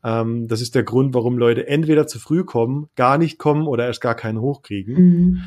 Ähm, 0.05 0.47
das 0.49 0.61
ist 0.61 0.75
der 0.75 0.83
Grund, 0.83 1.15
warum 1.15 1.39
Leute 1.39 1.67
entweder 1.67 2.07
zu 2.07 2.19
früh 2.19 2.45
kommen, 2.45 2.89
gar 2.95 3.19
nicht 3.19 3.39
kommen 3.39 3.67
oder 3.67 3.87
erst 3.87 4.01
gar 4.03 4.15
keinen 4.15 4.41
hochkriegen. 4.41 4.95
Mhm. 4.95 5.43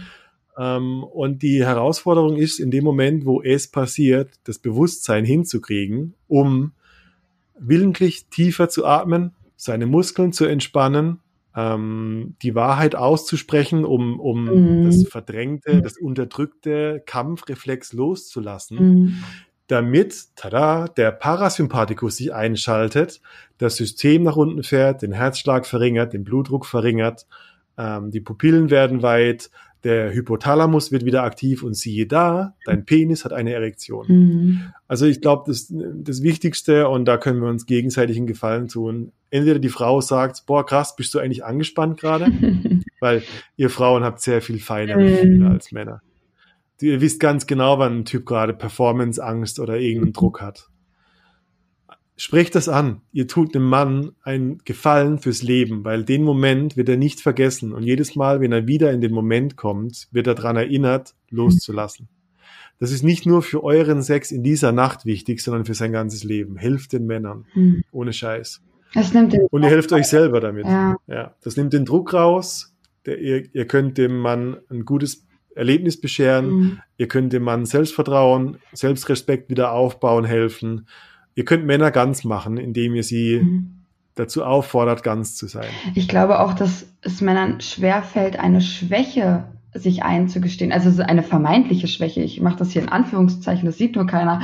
Ähm, 0.57 1.03
und 1.03 1.43
die 1.43 1.63
Herausforderung 1.63 2.35
ist, 2.37 2.59
in 2.59 2.71
dem 2.71 2.83
Moment, 2.83 3.25
wo 3.25 3.41
es 3.43 3.69
passiert, 3.69 4.31
das 4.45 4.57
Bewusstsein 4.57 5.23
hinzukriegen, 5.23 6.15
um 6.27 6.71
willentlich 7.59 8.27
tiefer 8.27 8.67
zu 8.69 8.85
atmen, 8.85 9.33
seine 9.55 9.85
Muskeln 9.85 10.33
zu 10.33 10.45
entspannen, 10.45 11.19
ähm, 11.55 12.35
die 12.43 12.53
Wahrheit 12.53 12.95
auszusprechen, 12.95 13.83
um, 13.85 14.19
um 14.19 14.45
Mhm. 14.45 14.83
das 14.83 15.03
verdrängte, 15.07 15.81
das 15.81 15.97
unterdrückte 15.97 17.01
Kampfreflex 17.05 17.93
loszulassen, 17.93 18.77
Mhm. 18.77 19.13
Damit, 19.67 20.35
tada, 20.35 20.87
der 20.87 21.11
Parasympathikus 21.11 22.17
sich 22.17 22.33
einschaltet, 22.33 23.21
das 23.57 23.75
System 23.75 24.23
nach 24.23 24.35
unten 24.35 24.63
fährt, 24.63 25.01
den 25.01 25.11
Herzschlag 25.11 25.65
verringert, 25.65 26.13
den 26.13 26.23
Blutdruck 26.23 26.65
verringert, 26.65 27.25
ähm, 27.77 28.11
die 28.11 28.21
Pupillen 28.21 28.69
werden 28.69 29.01
weit, 29.03 29.49
der 29.83 30.11
Hypothalamus 30.11 30.91
wird 30.91 31.05
wieder 31.05 31.23
aktiv 31.23 31.63
und 31.63 31.75
siehe 31.75 32.07
da, 32.07 32.55
dein 32.65 32.83
Penis 32.85 33.23
hat 33.25 33.31
eine 33.33 33.53
Erektion. 33.53 34.05
Mhm. 34.07 34.61
Also 34.87 35.05
ich 35.05 35.21
glaube, 35.21 35.43
das, 35.47 35.67
das 35.69 36.23
Wichtigste, 36.23 36.89
und 36.89 37.05
da 37.05 37.17
können 37.17 37.41
wir 37.41 37.49
uns 37.49 37.65
gegenseitig 37.65 38.17
einen 38.17 38.27
Gefallen 38.27 38.67
tun, 38.67 39.11
entweder 39.29 39.59
die 39.59 39.69
Frau 39.69 40.01
sagt, 40.01 40.45
boah, 40.45 40.65
krass, 40.65 40.95
bist 40.95 41.13
du 41.13 41.19
eigentlich 41.19 41.45
angespannt 41.45 41.99
gerade? 41.99 42.25
Weil 42.99 43.21
ihr 43.55 43.69
Frauen 43.69 44.03
habt 44.03 44.21
sehr 44.21 44.41
viel 44.41 44.59
feinere 44.59 44.99
Mhm. 44.99 45.07
Gefühle 45.07 45.49
als 45.49 45.71
Männer. 45.71 46.01
Ihr 46.79 47.01
wisst 47.01 47.19
ganz 47.19 47.47
genau, 47.47 47.79
wann 47.79 47.99
ein 47.99 48.05
Typ 48.05 48.25
gerade 48.25 48.53
Performance-Angst 48.53 49.59
oder 49.59 49.79
irgendeinen 49.79 50.13
Druck 50.13 50.41
hat. 50.41 50.69
Sprecht 52.15 52.55
das 52.55 52.67
an. 52.67 53.01
Ihr 53.11 53.27
tut 53.27 53.53
dem 53.53 53.63
Mann 53.63 54.11
einen 54.23 54.59
Gefallen 54.65 55.19
fürs 55.19 55.43
Leben, 55.43 55.83
weil 55.83 56.03
den 56.03 56.23
Moment 56.23 56.75
wird 56.75 56.89
er 56.89 56.97
nicht 56.97 57.19
vergessen. 57.19 57.73
Und 57.73 57.83
jedes 57.83 58.15
Mal, 58.15 58.41
wenn 58.41 58.51
er 58.51 58.67
wieder 58.67 58.91
in 58.91 59.01
den 59.01 59.11
Moment 59.11 59.55
kommt, 59.55 60.07
wird 60.11 60.25
er 60.25 60.35
daran 60.35 60.55
erinnert, 60.55 61.13
loszulassen. 61.29 62.09
Das 62.79 62.91
ist 62.91 63.03
nicht 63.03 63.25
nur 63.25 63.41
für 63.41 63.63
euren 63.63 64.01
Sex 64.01 64.31
in 64.31 64.43
dieser 64.43 64.71
Nacht 64.71 65.05
wichtig, 65.05 65.41
sondern 65.41 65.65
für 65.65 65.73
sein 65.73 65.91
ganzes 65.91 66.23
Leben. 66.23 66.57
Helft 66.57 66.93
den 66.93 67.05
Männern. 67.05 67.45
Mhm. 67.53 67.83
Ohne 67.91 68.13
Scheiß. 68.13 68.61
Und 69.51 69.63
ihr 69.63 69.69
helft 69.69 69.91
euch 69.93 70.07
selber 70.07 70.39
damit. 70.39 70.65
Ja. 70.65 70.95
Ja, 71.07 71.35
das 71.43 71.57
nimmt 71.57 71.73
den 71.73 71.85
Druck 71.85 72.13
raus. 72.13 72.73
Der, 73.05 73.19
ihr, 73.19 73.43
ihr 73.53 73.65
könnt 73.65 73.97
dem 73.97 74.17
Mann 74.17 74.57
ein 74.69 74.85
gutes 74.85 75.26
Erlebnis 75.57 75.99
bescheren. 75.99 76.49
Mhm. 76.49 76.79
Ihr 76.97 77.07
könnt 77.07 77.33
dem 77.33 77.43
Mann 77.43 77.65
Selbstvertrauen, 77.65 78.57
Selbstrespekt 78.73 79.49
wieder 79.49 79.71
aufbauen, 79.73 80.25
helfen. 80.25 80.87
Ihr 81.35 81.45
könnt 81.45 81.65
Männer 81.65 81.91
ganz 81.91 82.23
machen, 82.23 82.57
indem 82.57 82.95
ihr 82.95 83.03
sie 83.03 83.41
Mhm. 83.43 83.71
dazu 84.15 84.43
auffordert, 84.43 85.03
ganz 85.03 85.35
zu 85.35 85.47
sein. 85.47 85.69
Ich 85.95 86.07
glaube 86.07 86.39
auch, 86.39 86.53
dass 86.53 86.87
es 87.01 87.21
Männern 87.21 87.61
schwerfällt, 87.61 88.39
eine 88.39 88.61
Schwäche 88.61 89.43
sich 89.73 90.01
einzugestehen, 90.01 90.71
also 90.71 90.89
so 90.89 91.03
eine 91.03 91.21
vermeintliche 91.21 91.87
Schwäche, 91.87 92.21
ich 92.21 92.41
mache 92.41 92.57
das 92.57 92.71
hier 92.71 92.81
in 92.81 92.89
Anführungszeichen, 92.89 93.65
das 93.65 93.77
sieht 93.77 93.95
nur 93.95 94.07
keiner, 94.07 94.41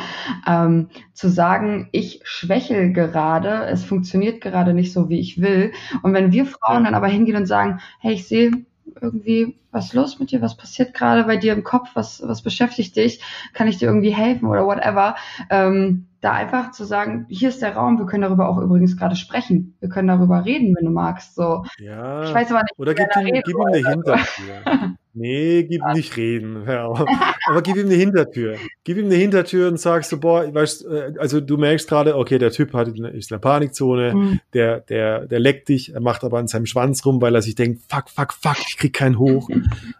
ähm, 0.47 0.89
zu 1.13 1.29
sagen, 1.29 1.89
ich 1.91 2.19
schwächel 2.23 2.93
gerade, 2.93 3.65
es 3.65 3.83
funktioniert 3.83 4.41
gerade 4.41 4.75
nicht 4.75 4.93
so, 4.93 5.09
wie 5.09 5.19
ich 5.19 5.41
will. 5.41 5.71
Und 6.03 6.13
wenn 6.13 6.31
wir 6.31 6.45
Frauen 6.45 6.83
dann 6.83 6.93
aber 6.93 7.07
hingehen 7.07 7.37
und 7.37 7.47
sagen, 7.47 7.79
hey, 7.99 8.13
ich 8.13 8.27
sehe 8.27 8.51
irgendwie, 9.01 9.57
was 9.71 9.85
ist 9.85 9.93
los 9.93 10.19
mit 10.19 10.31
dir, 10.31 10.41
was 10.41 10.57
passiert 10.57 10.93
gerade 10.93 11.23
bei 11.23 11.37
dir 11.37 11.53
im 11.53 11.63
Kopf, 11.63 11.89
was, 11.93 12.21
was 12.25 12.41
beschäftigt 12.41 12.95
dich, 12.95 13.21
kann 13.53 13.67
ich 13.67 13.77
dir 13.77 13.87
irgendwie 13.87 14.13
helfen 14.13 14.47
oder 14.47 14.65
whatever, 14.65 15.15
ähm, 15.49 16.07
da 16.21 16.31
einfach 16.31 16.71
zu 16.71 16.85
sagen, 16.85 17.25
hier 17.29 17.49
ist 17.49 17.61
der 17.61 17.75
Raum, 17.75 17.99
wir 17.99 18.05
können 18.05 18.23
darüber 18.23 18.47
auch 18.47 18.57
übrigens 18.57 18.97
gerade 18.97 19.15
sprechen, 19.15 19.75
wir 19.79 19.89
können 19.89 20.07
darüber 20.07 20.45
reden, 20.45 20.75
wenn 20.75 20.85
du 20.85 20.91
magst, 20.91 21.35
so. 21.35 21.65
Ja. 21.79 22.23
Ich 22.23 22.33
weiß 22.33 22.51
aber 22.51 22.61
nicht, 22.61 22.77
Oder 22.77 22.93
gib 22.93 23.07
ihm, 23.17 23.41
gib 23.43 23.47
ihm 23.47 23.61
eine 23.61 23.89
Hintertür. 23.89 24.95
Nee, 25.15 25.63
gib 25.63 25.81
ihm 25.81 25.93
nicht 25.93 26.17
reden. 26.17 26.67
Auf. 26.67 26.99
Aber 27.47 27.61
gib 27.61 27.75
ihm 27.75 27.85
eine 27.85 27.95
Hintertür. 27.95 28.55
Gib 28.83 28.97
ihm 28.97 29.05
eine 29.05 29.15
Hintertür 29.15 29.67
und 29.67 29.79
sag 29.79 30.05
so, 30.05 30.19
boah, 30.19 30.51
weißt, 30.51 30.85
äh, 30.85 31.13
also 31.19 31.39
du 31.39 31.57
merkst 31.57 31.87
gerade, 31.87 32.17
okay, 32.17 32.39
der 32.39 32.51
Typ 32.51 32.73
hat 32.73 32.87
eine, 32.87 33.09
ist 33.09 33.29
in 33.29 33.35
der 33.35 33.39
Panikzone, 33.39 34.13
Mhm. 34.15 34.39
der, 34.53 34.79
der, 34.81 35.27
der 35.27 35.39
leckt 35.39 35.69
dich, 35.69 35.93
er 35.93 36.01
macht 36.01 36.23
aber 36.23 36.39
an 36.39 36.47
seinem 36.47 36.65
Schwanz 36.65 37.05
rum, 37.05 37.21
weil 37.21 37.35
er 37.35 37.41
sich 37.41 37.55
denkt, 37.55 37.81
fuck, 37.87 38.09
fuck, 38.09 38.33
fuck, 38.33 38.57
ich 38.67 38.77
krieg 38.77 38.93
keinen 38.93 39.19
hoch. 39.19 39.49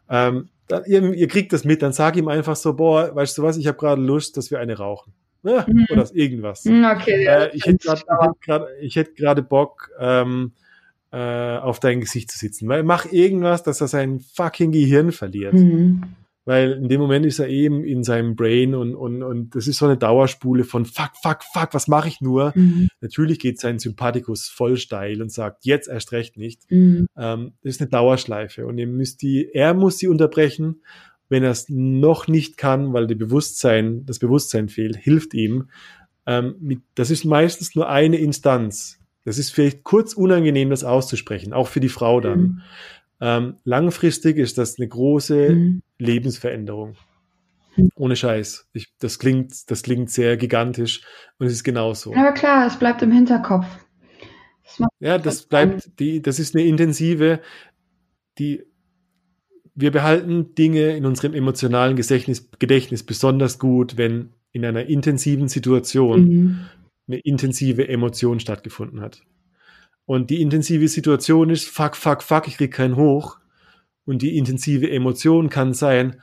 ähm, 0.10 0.50
dann, 0.68 0.84
ihr, 0.86 1.14
ihr 1.14 1.28
kriegt 1.28 1.54
das 1.54 1.64
mit, 1.66 1.82
dann 1.82 1.94
sag 1.94 2.16
ihm 2.16 2.28
einfach 2.28 2.56
so, 2.56 2.74
boah, 2.74 3.14
weißt 3.16 3.38
du 3.38 3.44
was, 3.44 3.58
ich 3.58 3.68
habe 3.68 3.78
gerade 3.78 4.02
Lust, 4.02 4.38
dass 4.38 4.50
wir 4.50 4.60
eine 4.60 4.78
rauchen. 4.78 5.14
Ja, 5.44 5.66
Mhm. 5.68 5.86
Oder 5.92 6.08
irgendwas. 6.14 6.64
Hm, 6.64 6.86
Okay, 6.86 7.26
ja, 7.26 7.44
Äh, 7.44 7.50
ich 7.54 7.66
hätte 7.66 7.86
gerade 7.86 8.66
gerade 9.16 9.44
Bock, 9.44 9.90
ähm, 10.00 10.54
äh, 11.14 11.58
auf 11.60 11.80
dein 11.80 12.02
Gesicht 12.02 12.32
zu 12.32 12.40
sitzen. 12.40 12.68
Weil 12.68 12.82
mach 12.82 13.12
irgendwas, 13.12 13.62
dass 13.62 13.80
er 13.82 13.88
sein 13.88 14.20
fucking 14.20 14.72
Gehirn 14.72 15.12
verliert. 15.12 15.54
Mhm. 15.54 16.04
Weil 16.44 16.72
in 16.72 16.90
dem 16.90 17.00
Moment 17.00 17.24
ist 17.26 17.38
er 17.38 17.48
eben 17.48 17.84
in 17.86 18.04
seinem 18.04 18.36
Brain 18.36 18.74
und, 18.74 18.96
und, 18.96 19.22
und 19.22 19.56
das 19.56 19.68
ist 19.68 19.78
so 19.78 19.86
eine 19.86 19.96
Dauerspule 19.96 20.64
von 20.64 20.86
fuck, 20.86 21.12
fuck, 21.22 21.44
fuck, 21.54 21.70
was 21.74 21.88
mache 21.88 22.10
ich 22.10 22.20
nur? 22.20 22.52
Mhm. 22.56 22.90
Natürlich 23.00 23.38
geht 23.40 23.60
sein 23.60 23.78
Sympathikus 23.78 24.50
voll 24.50 24.76
steil 24.76 25.22
und 25.22 25.32
sagt, 25.32 25.66
jetzt 25.66 25.88
erst 25.88 26.12
recht 26.12 26.36
nicht. 26.36 26.70
Mhm. 26.70 27.06
Ähm, 27.16 27.54
das 27.62 27.76
ist 27.76 27.82
eine 27.82 27.92
Dauerschleife 27.92 28.66
und 28.66 28.78
ihr 28.80 28.88
müsst 28.88 29.22
die, 29.22 29.50
er 29.54 29.76
muss 29.76 30.00
sie 30.00 30.08
unterbrechen. 30.08 30.82
Wenn 31.30 31.44
er 31.44 31.52
es 31.52 31.68
noch 31.70 32.28
nicht 32.28 32.58
kann, 32.58 32.92
weil 32.92 33.08
die 33.08 33.16
Bewusstsein, 33.16 34.06
das 34.06 34.20
Bewusstsein 34.20 34.68
fehlt, 34.68 34.98
hilft 34.98 35.34
ihm. 35.34 35.70
Ähm, 36.26 36.56
mit, 36.60 36.82
das 36.96 37.12
ist 37.12 37.24
meistens 37.24 37.76
nur 37.76 37.88
eine 37.88 38.18
Instanz. 38.18 39.00
Das 39.26 39.38
ist 39.38 39.52
vielleicht 39.52 39.84
kurz 39.84 40.14
unangenehm, 40.14 40.70
das 40.70 40.84
auszusprechen, 40.84 41.54
auch 41.54 41.68
für 41.68 41.80
die 41.80 41.90
Frau 41.90 42.20
dann. 42.20 42.40
Mhm. 42.40 42.62
Ähm, 43.22 43.56
langfristig 43.64 44.38
ist 44.38 44.58
das 44.58 44.78
eine 44.78 44.88
große 44.88 45.52
Mhm. 45.52 45.82
Lebensveränderung. 45.98 46.96
Mhm. 47.78 47.90
Ohne 47.96 48.16
Scheiß. 48.16 48.68
Ich, 48.74 48.94
das 49.00 49.20
klingt, 49.20 49.72
das 49.72 49.84
klingt 49.84 50.10
sehr 50.10 50.38
gigantisch 50.38 51.02
und 51.38 51.48
es 51.48 51.54
ist 51.54 51.64
genauso. 51.64 52.14
Aber 52.14 52.34
klar, 52.34 52.68
es 52.68 52.78
bleibt 52.78 53.02
im 53.02 53.12
Hinterkopf. 53.12 53.66
Das 54.64 54.88
Ja, 55.00 55.18
das 55.18 55.44
bleibt, 55.44 56.00
die, 56.00 56.22
das 56.22 56.40
ist 56.40 56.56
eine 56.56 56.66
intensive, 56.66 57.40
die, 58.38 58.64
wir 59.76 59.92
behalten 59.92 60.54
Dinge 60.56 60.96
in 60.96 61.06
unserem 61.06 61.34
emotionalen 61.34 61.96
Gedächtnis, 61.96 62.50
Gedächtnis 62.60 63.04
besonders 63.04 63.60
gut, 63.60 63.98
wenn 63.98 64.34
in 64.52 64.66
einer 64.66 64.86
intensiven 64.86 65.48
Situation 65.48 66.26
mhm. 66.26 66.60
Eine 67.14 67.22
intensive 67.22 67.88
Emotion 67.88 68.40
stattgefunden 68.40 69.02
hat. 69.02 69.22
Und 70.06 70.30
die 70.30 70.42
intensive 70.42 70.88
Situation 70.88 71.50
ist, 71.50 71.70
fuck, 71.70 71.96
fuck, 71.96 72.24
fuck, 72.24 72.48
ich 72.48 72.58
krieg 72.58 72.74
keinen 72.74 72.96
hoch. 72.96 73.38
Und 74.06 74.22
die 74.22 74.38
intensive 74.38 74.90
Emotion 74.90 75.50
kann 75.50 75.74
sein, 75.74 76.22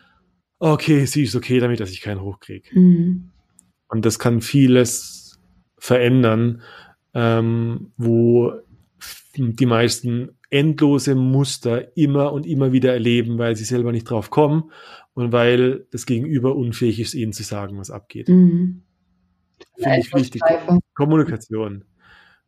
okay, 0.58 1.06
sie 1.06 1.22
ist 1.22 1.34
okay 1.34 1.60
damit, 1.60 1.80
dass 1.80 1.90
ich 1.90 2.02
keinen 2.02 2.20
hoch 2.20 2.40
krieg. 2.40 2.70
Mhm. 2.74 3.30
Und 3.88 4.04
das 4.04 4.18
kann 4.18 4.42
vieles 4.42 5.40
verändern, 5.78 6.62
ähm, 7.14 7.92
wo 7.96 8.52
die 9.36 9.66
meisten 9.66 10.36
endlose 10.50 11.14
Muster 11.14 11.96
immer 11.96 12.32
und 12.32 12.46
immer 12.46 12.72
wieder 12.72 12.92
erleben, 12.92 13.38
weil 13.38 13.56
sie 13.56 13.64
selber 13.64 13.92
nicht 13.92 14.10
drauf 14.10 14.30
kommen 14.30 14.70
und 15.14 15.32
weil 15.32 15.86
das 15.90 16.04
Gegenüber 16.04 16.54
unfähig 16.54 17.00
ist, 17.00 17.14
ihnen 17.14 17.32
zu 17.32 17.44
sagen, 17.44 17.78
was 17.78 17.90
abgeht. 17.90 18.28
Mhm. 18.28 18.82
Finde 19.78 19.98
ich 19.98 20.14
wichtig. 20.14 20.42
Kommunikation. 20.94 21.84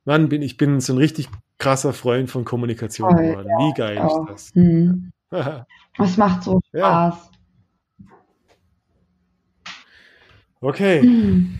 Mann, 0.05 0.29
bin, 0.29 0.43
ich 0.43 0.57
bin 0.57 0.81
so 0.81 0.93
ein 0.93 0.99
richtig 0.99 1.29
krasser 1.59 1.93
Freund 1.93 2.31
von 2.31 2.45
Kommunikation 2.45 3.11
Voll, 3.11 3.25
geworden. 3.29 3.49
Wie 3.59 3.73
geil 3.75 3.99
Auch. 3.99 4.29
ist 4.31 4.55
Mhm. 4.57 5.13
das? 5.31 5.67
Es 5.99 6.17
macht 6.17 6.43
so 6.43 6.61
Ja. 6.73 7.13
Spaß. 7.13 7.31
okay, 10.61 11.03
Mhm. 11.03 11.59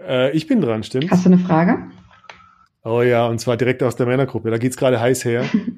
äh, 0.00 0.30
ich 0.36 0.46
bin 0.46 0.60
dran, 0.60 0.82
stimmt? 0.82 1.10
Hast 1.10 1.24
du 1.24 1.30
eine 1.30 1.38
Frage? 1.38 1.90
Oh 2.84 3.02
ja, 3.02 3.26
und 3.26 3.38
zwar 3.40 3.56
direkt 3.56 3.82
aus 3.82 3.96
der 3.96 4.06
Männergruppe. 4.06 4.50
Da 4.50 4.58
geht's 4.58 4.76
gerade 4.76 5.00
heiß 5.00 5.24
her. 5.24 5.44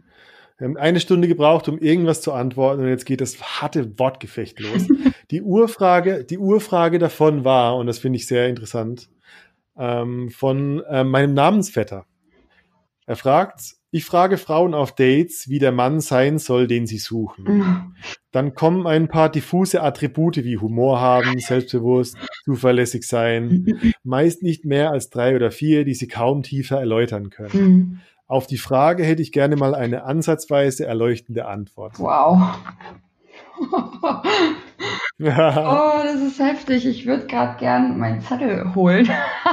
Wir 0.61 0.69
haben 0.69 0.77
eine 0.77 1.01
Stunde 1.01 1.27
gebraucht, 1.27 1.71
um 1.71 1.79
irgendwas 1.79 2.21
zu 2.21 2.35
antworten 2.35 2.83
und 2.83 2.89
jetzt 2.89 3.07
geht 3.07 3.23
das 3.23 3.41
harte 3.41 3.99
Wortgefecht 3.99 4.61
los. 4.61 4.87
Die 5.31 5.41
Urfrage, 5.41 6.25
die 6.25 6.39
Urfrage 6.39 6.99
davon 6.99 7.45
war, 7.45 7.77
und 7.77 7.87
das 7.87 8.01
finde 8.01 8.17
ich 8.17 8.27
sehr 8.27 8.49
interessant, 8.49 9.09
ähm, 9.79 10.29
von 10.29 10.83
äh, 10.85 11.05
meinem 11.05 11.35
Namensvetter. 11.35 12.05
Er 13.07 13.17
fragt, 13.17 13.77
ich 13.93 14.05
frage 14.05 14.39
Frauen 14.39 14.75
auf 14.75 14.95
Dates, 14.95 15.49
wie 15.49 15.61
der 15.61 15.73
Mann 15.73 16.01
sein 16.01 16.39
soll, 16.39 16.67
den 16.67 16.87
sie 16.87 16.99
suchen. 16.99 17.95
Dann 18.33 18.55
kommen 18.55 18.87
ein 18.87 19.09
paar 19.09 19.31
diffuse 19.31 19.83
Attribute 19.83 20.45
wie 20.45 20.59
Humor 20.59 21.01
haben, 21.01 21.39
selbstbewusst, 21.39 22.17
zuverlässig 22.45 23.05
sein, 23.05 23.95
meist 24.03 24.43
nicht 24.43 24.65
mehr 24.65 24.91
als 24.91 25.11
drei 25.11 25.37
oder 25.37 25.53
vier, 25.53 25.85
die 25.85 25.95
sie 25.95 26.09
kaum 26.09 26.43
tiefer 26.43 26.79
erläutern 26.79 27.31
können. 27.31 28.03
Auf 28.31 28.47
die 28.47 28.59
Frage 28.59 29.03
hätte 29.03 29.23
ich 29.23 29.33
gerne 29.33 29.57
mal 29.57 29.75
eine 29.75 30.05
ansatzweise 30.05 30.87
erleuchtende 30.87 31.47
Antwort. 31.47 31.99
Wow. 31.99 32.57
Oh, 35.23 36.01
das 36.03 36.23
ist 36.23 36.39
heftig. 36.39 36.87
Ich 36.87 37.05
würde 37.05 37.27
gerade 37.27 37.59
gern 37.59 37.99
meinen 37.99 38.23
Zettel 38.23 38.75
holen. 38.75 39.07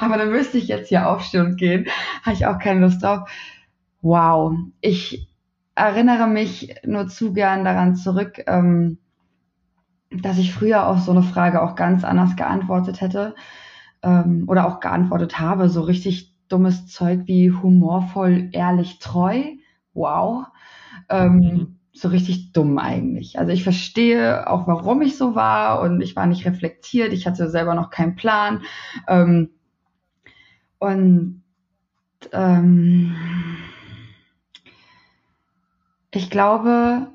Aber 0.00 0.16
dann 0.16 0.30
müsste 0.30 0.58
ich 0.58 0.68
jetzt 0.68 0.90
hier 0.90 1.08
aufstehen 1.08 1.44
und 1.44 1.56
gehen. 1.56 1.86
Habe 2.22 2.36
ich 2.36 2.46
auch 2.46 2.60
keine 2.60 2.78
Lust 2.78 3.02
drauf. 3.02 3.28
Wow. 4.00 4.54
Ich 4.80 5.28
erinnere 5.74 6.28
mich 6.28 6.76
nur 6.84 7.08
zu 7.08 7.32
gern 7.32 7.64
daran 7.64 7.96
zurück, 7.96 8.44
ähm, 8.46 8.98
dass 10.12 10.38
ich 10.38 10.54
früher 10.54 10.86
auf 10.86 11.00
so 11.00 11.10
eine 11.10 11.24
Frage 11.24 11.62
auch 11.62 11.74
ganz 11.74 12.04
anders 12.04 12.36
geantwortet 12.36 13.00
hätte. 13.00 13.34
Ähm, 14.06 14.44
oder 14.48 14.68
auch 14.68 14.80
geantwortet 14.80 15.40
habe. 15.40 15.70
So 15.70 15.82
richtig 15.82 16.34
dummes 16.48 16.88
Zeug 16.88 17.22
wie 17.26 17.50
humorvoll, 17.52 18.50
ehrlich, 18.52 19.00
treu. 19.00 19.42
Wow. 19.94 20.46
Ähm, 21.08 21.36
Mhm. 21.38 21.78
So 21.94 22.08
richtig 22.08 22.52
dumm 22.52 22.78
eigentlich. 22.78 23.38
Also 23.38 23.52
ich 23.52 23.64
verstehe 23.64 24.50
auch, 24.50 24.66
warum 24.68 25.02
ich 25.02 25.16
so 25.16 25.34
war 25.34 25.80
und 25.82 26.02
ich 26.02 26.16
war 26.16 26.26
nicht 26.26 26.46
reflektiert. 26.46 27.12
Ich 27.14 27.26
hatte 27.26 27.48
selber 27.50 27.74
noch 27.74 27.90
keinen 27.90 28.16
Plan. 28.16 28.62
Ähm, 29.08 29.50
und 30.78 31.42
ähm, 32.32 33.14
ich 36.10 36.30
glaube, 36.30 37.12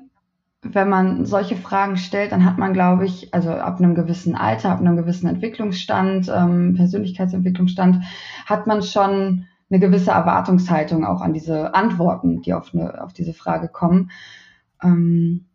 wenn 0.62 0.88
man 0.88 1.26
solche 1.26 1.56
Fragen 1.56 1.96
stellt, 1.96 2.32
dann 2.32 2.44
hat 2.44 2.58
man, 2.58 2.72
glaube 2.72 3.04
ich, 3.04 3.34
also 3.34 3.50
ab 3.50 3.78
einem 3.78 3.94
gewissen 3.94 4.36
Alter, 4.36 4.70
ab 4.70 4.80
einem 4.80 4.96
gewissen 4.96 5.28
Entwicklungsstand, 5.28 6.30
ähm, 6.34 6.74
Persönlichkeitsentwicklungsstand, 6.76 8.04
hat 8.46 8.66
man 8.66 8.82
schon 8.82 9.46
eine 9.70 9.80
gewisse 9.80 10.12
Erwartungshaltung 10.12 11.04
auch 11.04 11.20
an 11.20 11.32
diese 11.34 11.74
Antworten, 11.74 12.42
die 12.42 12.54
auf, 12.54 12.74
eine, 12.74 13.02
auf 13.02 13.12
diese 13.12 13.34
Frage 13.34 13.68
kommen. 13.68 14.10
Ähm, 14.82 15.46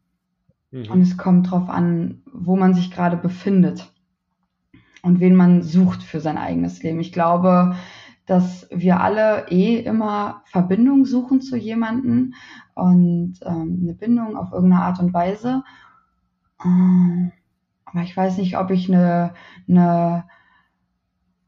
und 0.90 1.00
Mhm. 1.00 1.02
es 1.02 1.18
kommt 1.18 1.48
darauf 1.48 1.70
an, 1.70 2.24
wo 2.34 2.58
man 2.58 2.74
sich 2.74 2.92
gerade 2.92 3.16
befindet 3.18 3.94
und 5.02 5.20
wen 5.20 5.36
man 5.36 5.62
sucht 5.62 6.04
für 6.04 6.20
sein 6.20 6.38
eigenes 6.38 6.82
Leben. 6.84 7.00
Ich 7.00 7.12
glaube, 7.14 7.76
dass 8.28 8.68
wir 8.72 9.00
alle 9.00 9.48
eh 9.50 9.80
immer 9.80 10.44
Verbindung 10.46 11.06
suchen 11.06 11.42
zu 11.42 11.56
jemandem 11.56 12.34
und 12.76 13.40
ähm, 13.44 13.80
eine 13.82 13.94
Bindung 13.94 14.36
auf 14.38 14.52
irgendeine 14.52 14.84
Art 14.84 15.00
und 15.00 15.14
Weise. 15.14 15.64
Ähm, 16.64 17.32
aber 17.86 18.02
ich 18.02 18.16
weiß 18.16 18.38
nicht, 18.38 18.58
ob 18.58 18.70
ich 18.70 18.94
eine, 18.94 19.34
eine 19.70 20.26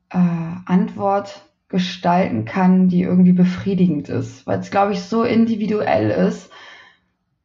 äh, 0.10 0.18
Antwort 0.66 1.46
gestalten 1.68 2.46
kann, 2.46 2.88
die 2.88 3.04
irgendwie 3.04 3.34
befriedigend 3.34 4.08
ist, 4.08 4.48
weil 4.48 4.60
es, 4.60 4.72
glaube 4.72 4.94
ich, 4.94 5.02
so 5.02 5.24
individuell 5.24 6.10
ist. 6.10 6.50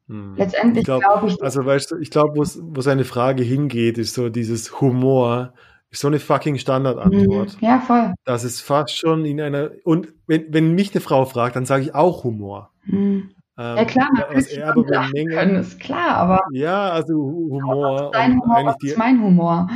Mhm. 0.07 0.37
Letztendlich 0.37 0.83
Ich 0.83 0.85
glaub, 0.85 1.03
glaube 1.03 1.27
ich, 1.27 1.43
Also 1.43 1.67
weißt 1.67 1.91
du, 1.91 1.99
ich 1.99 2.11
glaube, 2.11 2.37
wo 2.37 2.45
wo 2.75 2.81
seine 2.81 3.05
Frage 3.05 3.43
hingeht, 3.43 3.99
ist 3.99 4.15
so 4.15 4.29
dieses 4.29 4.81
Humor, 4.81 5.55
so 5.95 6.09
eine 6.09 6.19
fucking 6.21 6.59
Standardantwort. 6.59 7.61
Mhm. 7.61 7.67
Ja, 7.67 7.81
voll. 7.81 8.13
Das 8.25 8.45
ist 8.45 8.61
fast 8.61 8.97
schon 8.97 9.25
in 9.25 9.41
einer, 9.41 9.71
und 9.85 10.09
wenn, 10.27 10.47
wenn 10.53 10.75
mich 10.75 10.93
eine 10.95 11.01
Frau 11.01 11.25
fragt, 11.25 11.57
dann 11.57 11.67
sage 11.67 11.85
ich 11.85 11.95
auch 11.95 12.25
Humor. 12.25 12.71
Mhm. 12.85 13.31
Ähm, 13.57 13.77
Ja 13.77 13.85
klar, 13.85 14.09
man 14.13 14.23
was 14.29 14.35
will 14.35 14.43
sich 14.43 14.59
er 14.59 14.69
aber 14.69 14.83
schon 14.83 14.89
lachen 14.93 15.11
bemängelt, 15.13 15.39
können, 15.39 15.57
ist 15.57 15.79
klar, 15.81 16.17
aber 16.17 16.41
ja, 16.53 16.91
also 16.91 17.15
Hu- 17.15 17.51
Humor 17.53 18.11
dein 18.13 18.33
Humor, 18.41 18.57
eigentlich 18.57 18.67
was 18.67 18.77
die, 18.79 18.87
ist 18.89 18.99
mein 18.99 19.23
Humor? 19.23 19.71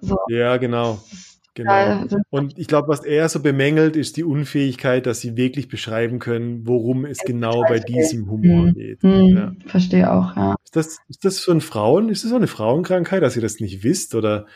So, 0.00 0.16
ja, 0.28 0.56
genau, 0.58 0.98
genau. 1.54 2.04
Und 2.30 2.58
ich 2.58 2.68
glaube, 2.68 2.88
was 2.88 3.04
er 3.04 3.28
so 3.28 3.40
bemängelt, 3.40 3.96
ist 3.96 4.16
die 4.16 4.22
Unfähigkeit, 4.24 5.06
dass 5.06 5.20
sie 5.20 5.36
wirklich 5.36 5.68
beschreiben 5.68 6.18
können, 6.20 6.66
worum 6.66 7.04
es 7.06 7.18
genau 7.24 7.62
bei 7.62 7.78
diesem 7.80 8.30
Humor 8.30 8.66
Mhm. 8.66 8.74
geht. 8.74 9.02
Hm, 9.02 9.36
Ja. 9.36 9.52
Verstehe 9.66 10.12
auch, 10.12 10.36
ja. 10.36 10.54
Ist 10.64 10.76
das, 10.76 10.98
ist 11.08 11.24
das 11.24 11.40
von 11.40 11.60
Frauen, 11.60 12.10
ist 12.10 12.22
das 12.22 12.30
so 12.30 12.36
eine 12.36 12.46
Frauenkrankheit, 12.48 13.22
dass 13.22 13.34
ihr 13.36 13.42
das 13.42 13.58
nicht 13.60 13.82
wisst? 13.82 14.14
Oder 14.14 14.46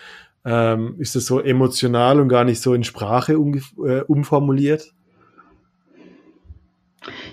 ähm, 0.45 0.97
ist 0.99 1.17
das 1.17 1.27
so 1.27 1.41
emotional 1.41 2.21
und 2.21 2.29
gar 2.29 2.45
nicht 2.45 2.61
so 2.63 2.75
in 2.75 2.85
Sprache 2.85 3.39
umge 3.39 3.61
äh, 3.85 4.01
umformuliert? 4.03 4.93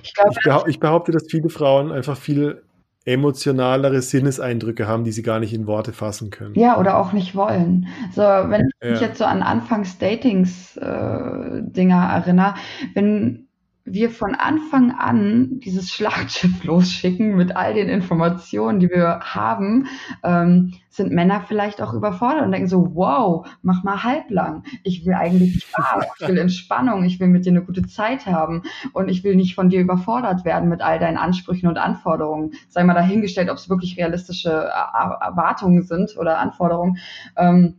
Ich 0.04 0.14
glaube, 0.14 0.32
Ich, 0.32 0.44
behau 0.44 0.68
ich 0.68 0.80
behaupte, 0.80 1.12
dass 1.12 1.24
viele 1.30 1.50
Frauen 1.50 1.92
einfach 1.92 2.18
viel 2.18 2.64
emotionalere 3.06 4.02
Sinneseindrücke 4.02 4.88
haben, 4.88 5.04
die 5.04 5.12
sie 5.12 5.22
gar 5.22 5.40
nicht 5.40 5.54
in 5.54 5.68
Worte 5.68 5.94
fassen 5.94 6.32
können. 6.32 6.56
ja, 6.56 6.80
oder 6.80 6.98
auch 6.98 7.14
nicht 7.14 7.36
wollen. 7.36 7.88
So, 8.12 8.22
wenn 8.22 8.68
ich 8.68 8.90
mich 8.90 9.00
Ja. 9.00 9.08
jetzt 9.08 9.20
so 9.20 9.26
an 9.26 9.44
Anfangs 9.44 10.00
Datings 10.00 10.76
äh, 10.78 10.84
erinnere, 10.84 12.56
wenn 12.96 13.48
wir 13.86 14.10
von 14.10 14.34
Anfang 14.34 14.92
an 14.92 15.60
dieses 15.60 15.92
Schlachtschiff 15.92 16.64
losschicken 16.64 17.36
mit 17.36 17.56
all 17.56 17.76
den 17.76 17.88
Informationen, 17.88 18.80
die 18.80 18.90
wir 18.90 19.20
haben, 19.22 19.88
ähm, 20.24 20.74
sind 20.90 21.12
Männer 21.12 21.42
vielleicht 21.42 21.82
auch 21.82 21.94
überfordert 21.94 22.44
und 22.44 22.52
denken 22.52 22.68
so, 22.68 22.96
wow, 22.96 23.48
mach 23.62 23.84
mal 23.84 24.04
halblang. 24.04 24.64
Ich 24.84 25.06
will 25.06 25.14
eigentlich 25.14 25.64
Spaß, 25.64 26.06
ich 26.20 26.28
will 26.28 26.38
Entspannung, 26.40 27.04
ich 27.04 27.20
will 27.20 27.28
mit 27.28 27.46
dir 27.46 27.52
eine 27.52 27.64
gute 27.64 27.86
Zeit 27.86 28.26
haben 28.26 28.64
und 28.94 29.10
ich 29.10 29.24
will 29.24 29.36
nicht 29.36 29.54
von 29.54 29.70
dir 29.70 29.82
überfordert 29.82 30.46
werden 30.46 30.68
mit 30.68 30.82
all 30.82 30.98
deinen 30.98 31.18
Ansprüchen 31.18 31.68
und 31.68 31.78
Anforderungen. 31.78 32.54
Sei 32.70 32.84
mal 32.84 32.96
dahingestellt, 32.96 33.50
ob 33.50 33.58
es 33.58 33.70
wirklich 33.70 33.98
realistische 33.98 34.50
Er- 34.50 35.20
Erwartungen 35.22 35.84
sind 35.84 36.18
oder 36.18 36.40
Anforderungen. 36.40 36.98
Ähm, 37.38 37.76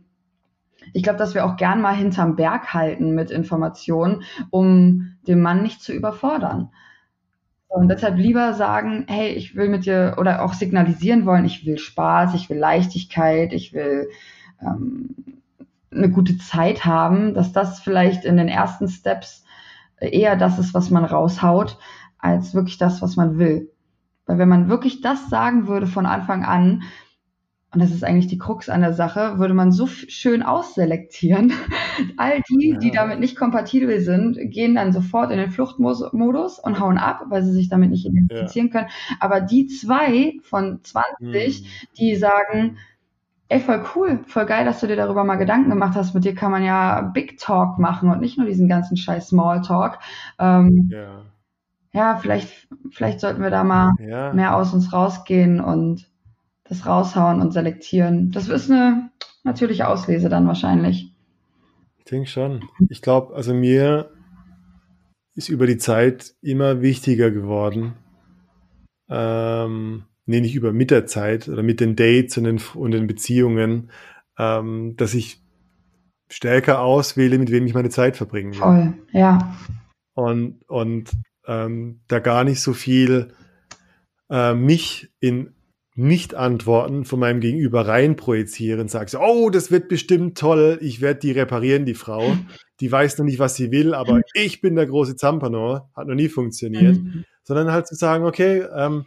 ich 0.93 1.03
glaube, 1.03 1.19
dass 1.19 1.33
wir 1.33 1.45
auch 1.45 1.57
gern 1.57 1.81
mal 1.81 1.95
hinterm 1.95 2.35
Berg 2.35 2.73
halten 2.73 3.13
mit 3.13 3.31
Informationen, 3.31 4.23
um 4.49 5.17
den 5.27 5.41
Mann 5.41 5.63
nicht 5.63 5.81
zu 5.81 5.93
überfordern. 5.93 6.69
Und 7.67 7.89
deshalb 7.89 8.17
lieber 8.17 8.53
sagen, 8.53 9.05
hey, 9.07 9.29
ich 9.29 9.55
will 9.55 9.67
mit 9.67 9.85
dir 9.85 10.15
oder 10.17 10.43
auch 10.43 10.53
signalisieren 10.53 11.25
wollen, 11.25 11.45
ich 11.45 11.65
will 11.65 11.77
Spaß, 11.77 12.33
ich 12.33 12.49
will 12.49 12.57
Leichtigkeit, 12.57 13.51
ich 13.53 13.73
will 13.73 14.07
ähm, 14.61 15.15
eine 15.91 16.09
gute 16.09 16.37
Zeit 16.37 16.85
haben, 16.85 17.33
dass 17.33 17.51
das 17.51 17.79
vielleicht 17.79 18.23
in 18.25 18.37
den 18.37 18.47
ersten 18.47 18.87
Steps 18.87 19.43
eher 19.99 20.35
das 20.35 20.59
ist, 20.59 20.73
was 20.73 20.89
man 20.89 21.05
raushaut, 21.05 21.77
als 22.19 22.53
wirklich 22.53 22.77
das, 22.77 23.01
was 23.01 23.15
man 23.15 23.37
will. 23.37 23.71
Weil 24.25 24.37
wenn 24.37 24.49
man 24.49 24.69
wirklich 24.69 25.01
das 25.01 25.29
sagen 25.29 25.67
würde 25.67 25.87
von 25.87 26.05
Anfang 26.05 26.45
an, 26.45 26.83
und 27.77 27.83
das 27.83 27.91
ist 27.91 28.03
eigentlich 28.03 28.25
die 28.25 28.39
Krux 28.39 28.69
an 28.69 28.81
der 28.81 28.93
Sache, 28.93 29.37
würde 29.37 29.53
man 29.53 29.71
so 29.71 29.85
schön 29.85 30.41
ausselektieren. 30.41 31.53
All 32.17 32.41
die, 32.49 32.79
die 32.79 32.89
Ja. 32.89 32.91
damit 32.91 33.19
nicht 33.19 33.35
kompatibel 33.37 33.99
sind, 34.01 34.35
gehen 34.51 34.73
dann 34.73 34.91
sofort 34.93 35.29
in 35.31 35.37
den 35.37 35.51
Fluchtmodus 35.51 36.57
und 36.57 36.79
hauen 36.79 36.97
ab, 36.97 37.25
weil 37.29 37.43
sie 37.43 37.51
sich 37.53 37.69
damit 37.69 37.91
nicht 37.91 38.03
identifizieren 38.07 38.71
können. 38.71 38.87
Aber 39.19 39.41
die 39.41 39.67
zwei 39.67 40.37
von 40.41 40.79
20, 40.83 41.59
Hm. 41.59 41.65
die 41.99 42.15
sagen, 42.15 42.77
ey, 43.49 43.59
voll 43.59 43.85
cool, 43.95 44.21
voll 44.27 44.47
geil, 44.47 44.65
dass 44.65 44.79
du 44.81 44.87
dir 44.87 44.95
darüber 44.95 45.23
mal 45.23 45.35
Gedanken 45.37 45.69
gemacht 45.69 45.95
hast. 45.95 46.15
Mit 46.15 46.25
dir 46.25 46.35
kann 46.35 46.51
man 46.51 46.63
ja 46.63 47.01
Big 47.01 47.37
Talk 47.39 47.79
machen 47.79 48.09
und 48.09 48.21
nicht 48.21 48.37
nur 48.37 48.47
diesen 48.47 48.67
ganzen 48.67 48.97
scheiß 48.97 49.29
Small 49.29 49.61
Talk. 49.61 49.99
Ähm, 50.39 50.89
Ja. 50.89 51.23
ja, 51.93 52.17
vielleicht, 52.17 52.67
vielleicht 52.91 53.19
sollten 53.19 53.41
wir 53.41 53.49
da 53.49 53.63
mal 53.63 53.91
Ja. 53.99 54.33
mehr 54.33 54.55
aus 54.55 54.73
uns 54.73 54.93
rausgehen 54.93 55.59
und 55.61 56.07
das 56.69 56.85
raushauen 56.85 57.41
und 57.41 57.51
selektieren. 57.51 58.31
Das 58.31 58.49
ist 58.49 58.69
eine 58.69 59.09
natürliche 59.43 59.87
Auslese 59.87 60.29
dann 60.29 60.47
wahrscheinlich. 60.47 61.13
Ich 61.97 62.05
denke 62.05 62.27
schon. 62.27 62.63
Ich 62.89 63.01
glaube, 63.01 63.35
also 63.35 63.53
mir 63.53 64.11
ist 65.35 65.49
über 65.49 65.67
die 65.67 65.77
Zeit 65.77 66.35
immer 66.41 66.81
wichtiger 66.81 67.31
geworden. 67.31 67.93
Ähm, 69.09 70.03
nee, 70.25 70.41
nicht 70.41 70.55
über 70.55 70.73
mit 70.73 70.91
der 70.91 71.05
Zeit 71.05 71.47
oder 71.47 71.63
mit 71.63 71.79
den 71.79 71.95
Dates 71.95 72.37
und 72.37 72.43
den, 72.45 72.61
und 72.75 72.91
den 72.91 73.07
Beziehungen, 73.07 73.91
ähm, 74.37 74.95
dass 74.97 75.13
ich 75.13 75.41
stärker 76.29 76.81
auswähle, 76.81 77.37
mit 77.37 77.51
wem 77.51 77.65
ich 77.65 77.73
meine 77.73 77.89
Zeit 77.89 78.17
verbringen 78.17 78.51
will. 78.53 78.59
Voll, 78.59 78.93
ja. 79.11 79.55
und, 80.13 80.61
und 80.67 81.11
ähm, 81.45 82.01
da 82.07 82.19
gar 82.19 82.43
nicht 82.43 82.61
so 82.61 82.73
viel 82.73 83.33
äh, 84.29 84.53
mich 84.53 85.09
in 85.19 85.53
Nicht-Antworten 85.97 87.05
von 87.05 87.19
meinem 87.19 87.39
Gegenüber 87.39 87.87
rein 87.87 88.15
projizieren, 88.15 88.87
sage 88.87 89.09
so, 89.09 89.19
oh, 89.19 89.49
das 89.49 89.71
wird 89.71 89.89
bestimmt 89.89 90.37
toll, 90.37 90.77
ich 90.79 91.01
werde 91.01 91.19
die 91.21 91.31
reparieren, 91.31 91.85
die 91.85 91.95
Frau. 91.95 92.37
Die 92.79 92.91
weiß 92.91 93.17
noch 93.17 93.25
nicht, 93.25 93.39
was 93.39 93.55
sie 93.55 93.71
will, 93.71 93.95
aber 93.95 94.21
ich 94.35 94.61
bin 94.61 94.75
der 94.75 94.85
große 94.85 95.15
Zampano, 95.15 95.89
hat 95.95 96.07
noch 96.07 96.13
nie 96.13 96.29
funktioniert. 96.29 96.97
Mhm. 96.97 97.25
Sondern 97.41 97.71
halt 97.71 97.87
zu 97.87 97.95
sagen, 97.95 98.25
okay, 98.25 98.63
ähm, 98.75 99.05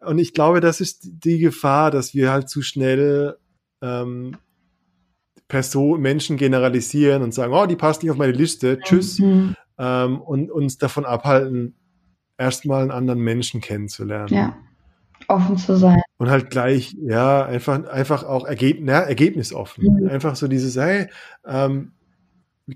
und 0.00 0.18
ich 0.18 0.32
glaube, 0.32 0.60
das 0.60 0.80
ist 0.80 1.02
die 1.04 1.38
Gefahr, 1.38 1.90
dass 1.90 2.14
wir 2.14 2.32
halt 2.32 2.48
zu 2.48 2.62
schnell 2.62 3.36
ähm, 3.82 4.36
Person, 5.48 6.00
Menschen 6.00 6.38
generalisieren 6.38 7.22
und 7.22 7.34
sagen, 7.34 7.52
oh, 7.52 7.66
die 7.66 7.76
passt 7.76 8.02
nicht 8.02 8.10
auf 8.10 8.16
meine 8.16 8.32
Liste, 8.32 8.78
tschüss 8.78 9.18
Mhm. 9.18 9.54
ähm, 9.76 10.18
und 10.22 10.50
uns 10.50 10.78
davon 10.78 11.04
abhalten, 11.04 11.74
erstmal 12.38 12.80
einen 12.80 12.90
anderen 12.90 13.20
Menschen 13.20 13.60
kennenzulernen. 13.60 14.34
Ja. 14.34 14.56
Offen 15.32 15.56
zu 15.56 15.76
sein. 15.76 16.00
Und 16.18 16.30
halt 16.30 16.50
gleich, 16.50 16.96
ja, 17.00 17.44
einfach, 17.44 17.84
einfach 17.88 18.24
auch 18.24 18.46
Ergeb 18.46 18.78
na, 18.82 19.00
ergebnisoffen. 19.00 19.84
Mhm. 19.84 20.08
Einfach 20.08 20.36
so 20.36 20.48
dieses, 20.48 20.76
hey, 20.76 21.08
ähm, 21.46 21.92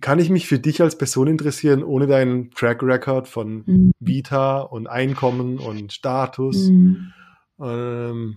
kann 0.01 0.19
ich 0.19 0.31
mich 0.31 0.49
für 0.49 0.59
dich 0.59 0.83
als 0.83 0.99
Person 0.99 1.29
interessieren, 1.29 1.85
ohne 1.85 2.07
deinen 2.07 2.51
Track 2.51 2.83
Record 2.83 3.29
von 3.29 3.63
Mhm. 3.67 3.93
Vita 4.01 4.61
und 4.61 4.89
Einkommen 4.89 5.59
und 5.59 5.93
Status? 5.93 6.69
Mhm. 6.71 7.13
Ähm, 7.61 8.37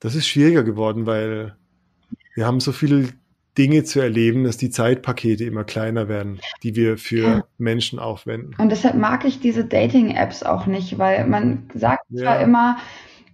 das 0.00 0.14
ist 0.14 0.26
schwieriger 0.26 0.64
geworden, 0.64 1.06
weil 1.06 1.56
wir 2.34 2.46
haben 2.46 2.60
so 2.60 2.72
viele 2.72 3.08
Dinge 3.58 3.84
zu 3.84 4.00
erleben, 4.00 4.44
dass 4.44 4.56
die 4.56 4.70
Zeitpakete 4.70 5.44
immer 5.44 5.64
kleiner 5.64 6.08
werden, 6.08 6.40
die 6.62 6.76
wir 6.76 6.98
für 6.98 7.22
Ja. 7.22 7.44
Menschen 7.58 7.98
aufwenden. 7.98 8.54
Und 8.58 8.70
deshalb 8.70 8.94
mag 8.94 9.24
ich 9.24 9.40
diese 9.40 9.64
Dating-Apps 9.64 10.42
auch 10.42 10.66
nicht, 10.66 10.98
weil 10.98 11.26
man 11.26 11.68
sagt 11.74 12.04
Ja. 12.10 12.22
zwar 12.22 12.40
immer, 12.40 12.76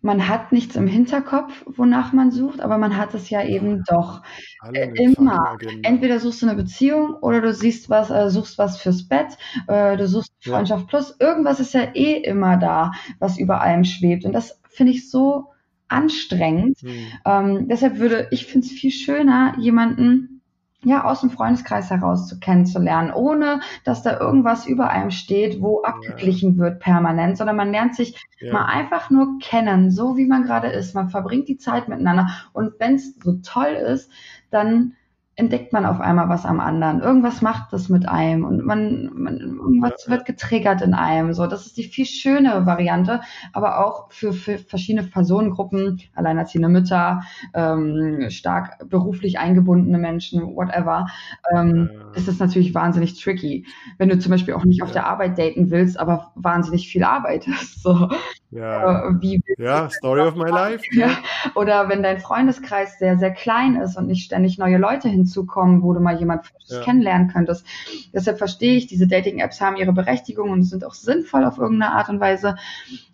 man 0.02 0.28
hat 0.28 0.52
nichts 0.52 0.76
im 0.76 0.86
Hinterkopf, 0.86 1.52
wonach 1.66 2.12
man 2.12 2.30
sucht, 2.30 2.60
aber 2.60 2.78
man 2.78 2.96
hat 2.96 3.12
es 3.14 3.28
ja 3.28 3.44
eben 3.44 3.82
doch. 3.88 4.22
Alle 4.60 4.92
immer. 4.94 5.56
Entweder 5.82 6.20
suchst 6.20 6.42
du 6.42 6.46
eine 6.46 6.54
Beziehung 6.56 7.14
oder 7.14 7.40
du 7.40 7.52
siehst 7.52 7.90
was, 7.90 8.10
äh, 8.10 8.30
suchst 8.30 8.56
was 8.58 8.78
fürs 8.78 9.08
Bett, 9.08 9.36
äh, 9.66 9.96
du 9.96 10.06
suchst 10.06 10.32
Ja. 10.42 10.52
Freundschaft 10.52 10.86
plus. 10.86 11.16
Irgendwas 11.18 11.60
ist 11.60 11.74
ja 11.74 11.88
eh 11.94 12.18
immer 12.22 12.56
da, 12.56 12.92
was 13.18 13.38
über 13.38 13.60
allem 13.60 13.84
schwebt. 13.84 14.24
Und 14.24 14.32
das 14.32 14.60
finde 14.70 14.92
ich 14.92 15.10
so 15.10 15.48
anstrengend. 15.88 16.78
Hm. 16.80 17.06
Ähm, 17.24 17.68
deshalb 17.68 17.98
würde 17.98 18.28
ich 18.30 18.46
finde 18.46 18.66
es 18.66 18.72
viel 18.72 18.90
schöner, 18.90 19.54
jemanden 19.58 20.40
ja 20.84 21.04
aus 21.04 21.20
dem 21.20 21.30
Freundeskreis 21.30 21.90
heraus 21.90 22.28
zu 22.28 22.38
kennenzulernen, 22.38 23.10
ohne 23.12 23.60
dass 23.84 24.02
da 24.02 24.20
irgendwas 24.20 24.66
über 24.66 24.90
einem 24.90 25.10
steht, 25.10 25.60
wo 25.60 25.82
abgeglichen 25.82 26.58
wird 26.58 26.78
permanent, 26.80 27.36
sondern 27.38 27.56
man 27.56 27.72
lernt 27.72 27.96
sich 27.96 28.14
Ja. 28.38 28.52
mal 28.52 28.66
einfach 28.66 29.10
nur 29.10 29.38
kennen, 29.40 29.90
so 29.90 30.16
wie 30.16 30.26
man 30.26 30.44
gerade 30.44 30.68
ist. 30.68 30.94
Man 30.94 31.08
verbringt 31.10 31.48
die 31.48 31.56
Zeit 31.58 31.88
miteinander 31.88 32.28
und 32.52 32.74
wenn 32.78 32.94
es 32.94 33.16
so 33.16 33.38
toll 33.42 33.72
ist, 33.72 34.10
dann 34.50 34.94
entdeckt 35.36 35.72
man 35.72 35.84
auf 35.84 36.00
einmal 36.00 36.28
was 36.30 36.46
am 36.46 36.60
anderen. 36.60 37.00
Irgendwas 37.00 37.42
macht 37.42 37.72
das 37.72 37.88
mit 37.90 38.08
einem 38.08 38.44
und 38.44 38.64
man, 38.64 39.10
man 39.14 39.36
irgendwas 39.38 40.08
wird 40.08 40.24
getriggert 40.24 40.80
in 40.82 40.94
einem. 40.94 41.34
So, 41.34 41.46
das 41.46 41.66
ist 41.66 41.76
die 41.76 41.84
viel 41.84 42.06
schönere 42.06 42.64
Variante, 42.64 43.20
aber 43.52 43.84
auch 43.84 44.10
für, 44.12 44.32
für 44.32 44.58
verschiedene 44.58 45.06
Personengruppen, 45.06 46.00
alleinerziehende 46.14 46.68
Mütter, 46.70 47.22
ähm, 47.54 48.26
stark 48.30 48.88
beruflich 48.88 49.38
eingebundene 49.38 49.98
Menschen, 49.98 50.42
whatever. 50.56 51.06
Ähm, 51.54 51.90
Ja. 51.92 52.10
ist 52.14 52.28
das 52.28 52.38
natürlich 52.38 52.74
wahnsinnig 52.74 53.20
tricky. 53.20 53.66
Wenn 53.98 54.08
du 54.08 54.18
zum 54.18 54.30
Beispiel 54.30 54.54
auch 54.54 54.64
nicht 54.64 54.82
auf 54.82 54.90
der 54.92 55.06
Arbeit 55.06 55.38
daten 55.38 55.70
willst, 55.70 55.98
aber 55.98 56.32
wahnsinnig 56.34 56.88
viel 56.88 57.04
arbeitest. 57.04 57.76
So, 57.86 58.08
Ja, 58.56 59.08
äh, 59.08 59.20
wie 59.20 59.42
ja, 59.58 59.88
Story 59.90 60.20
of 60.22 60.34
my 60.36 60.50
life. 60.50 60.84
ja. 60.92 61.10
Oder 61.54 61.88
wenn 61.88 62.02
dein 62.02 62.20
Freundeskreis 62.20 62.98
sehr, 62.98 63.18
sehr 63.18 63.32
klein 63.32 63.76
ist 63.76 63.96
und 63.96 64.06
nicht 64.06 64.24
ständig 64.24 64.58
neue 64.58 64.78
Leute 64.78 65.08
hinzukommen, 65.08 65.82
wo 65.82 65.92
du 65.92 66.00
mal 66.00 66.18
jemand 66.18 66.52
Ja. 66.68 66.80
kennenlernen 66.80 67.28
könntest. 67.28 67.66
Deshalb 68.12 68.38
verstehe 68.38 68.76
ich, 68.76 68.86
diese 68.86 69.06
Dating-Apps 69.06 69.60
haben 69.60 69.76
ihre 69.76 69.92
Berechtigung 69.92 70.50
und 70.50 70.62
sind 70.64 70.84
auch 70.84 70.94
sinnvoll 70.94 71.44
auf 71.44 71.58
irgendeine 71.58 71.92
Art 71.92 72.08
und 72.08 72.20
Weise. 72.20 72.56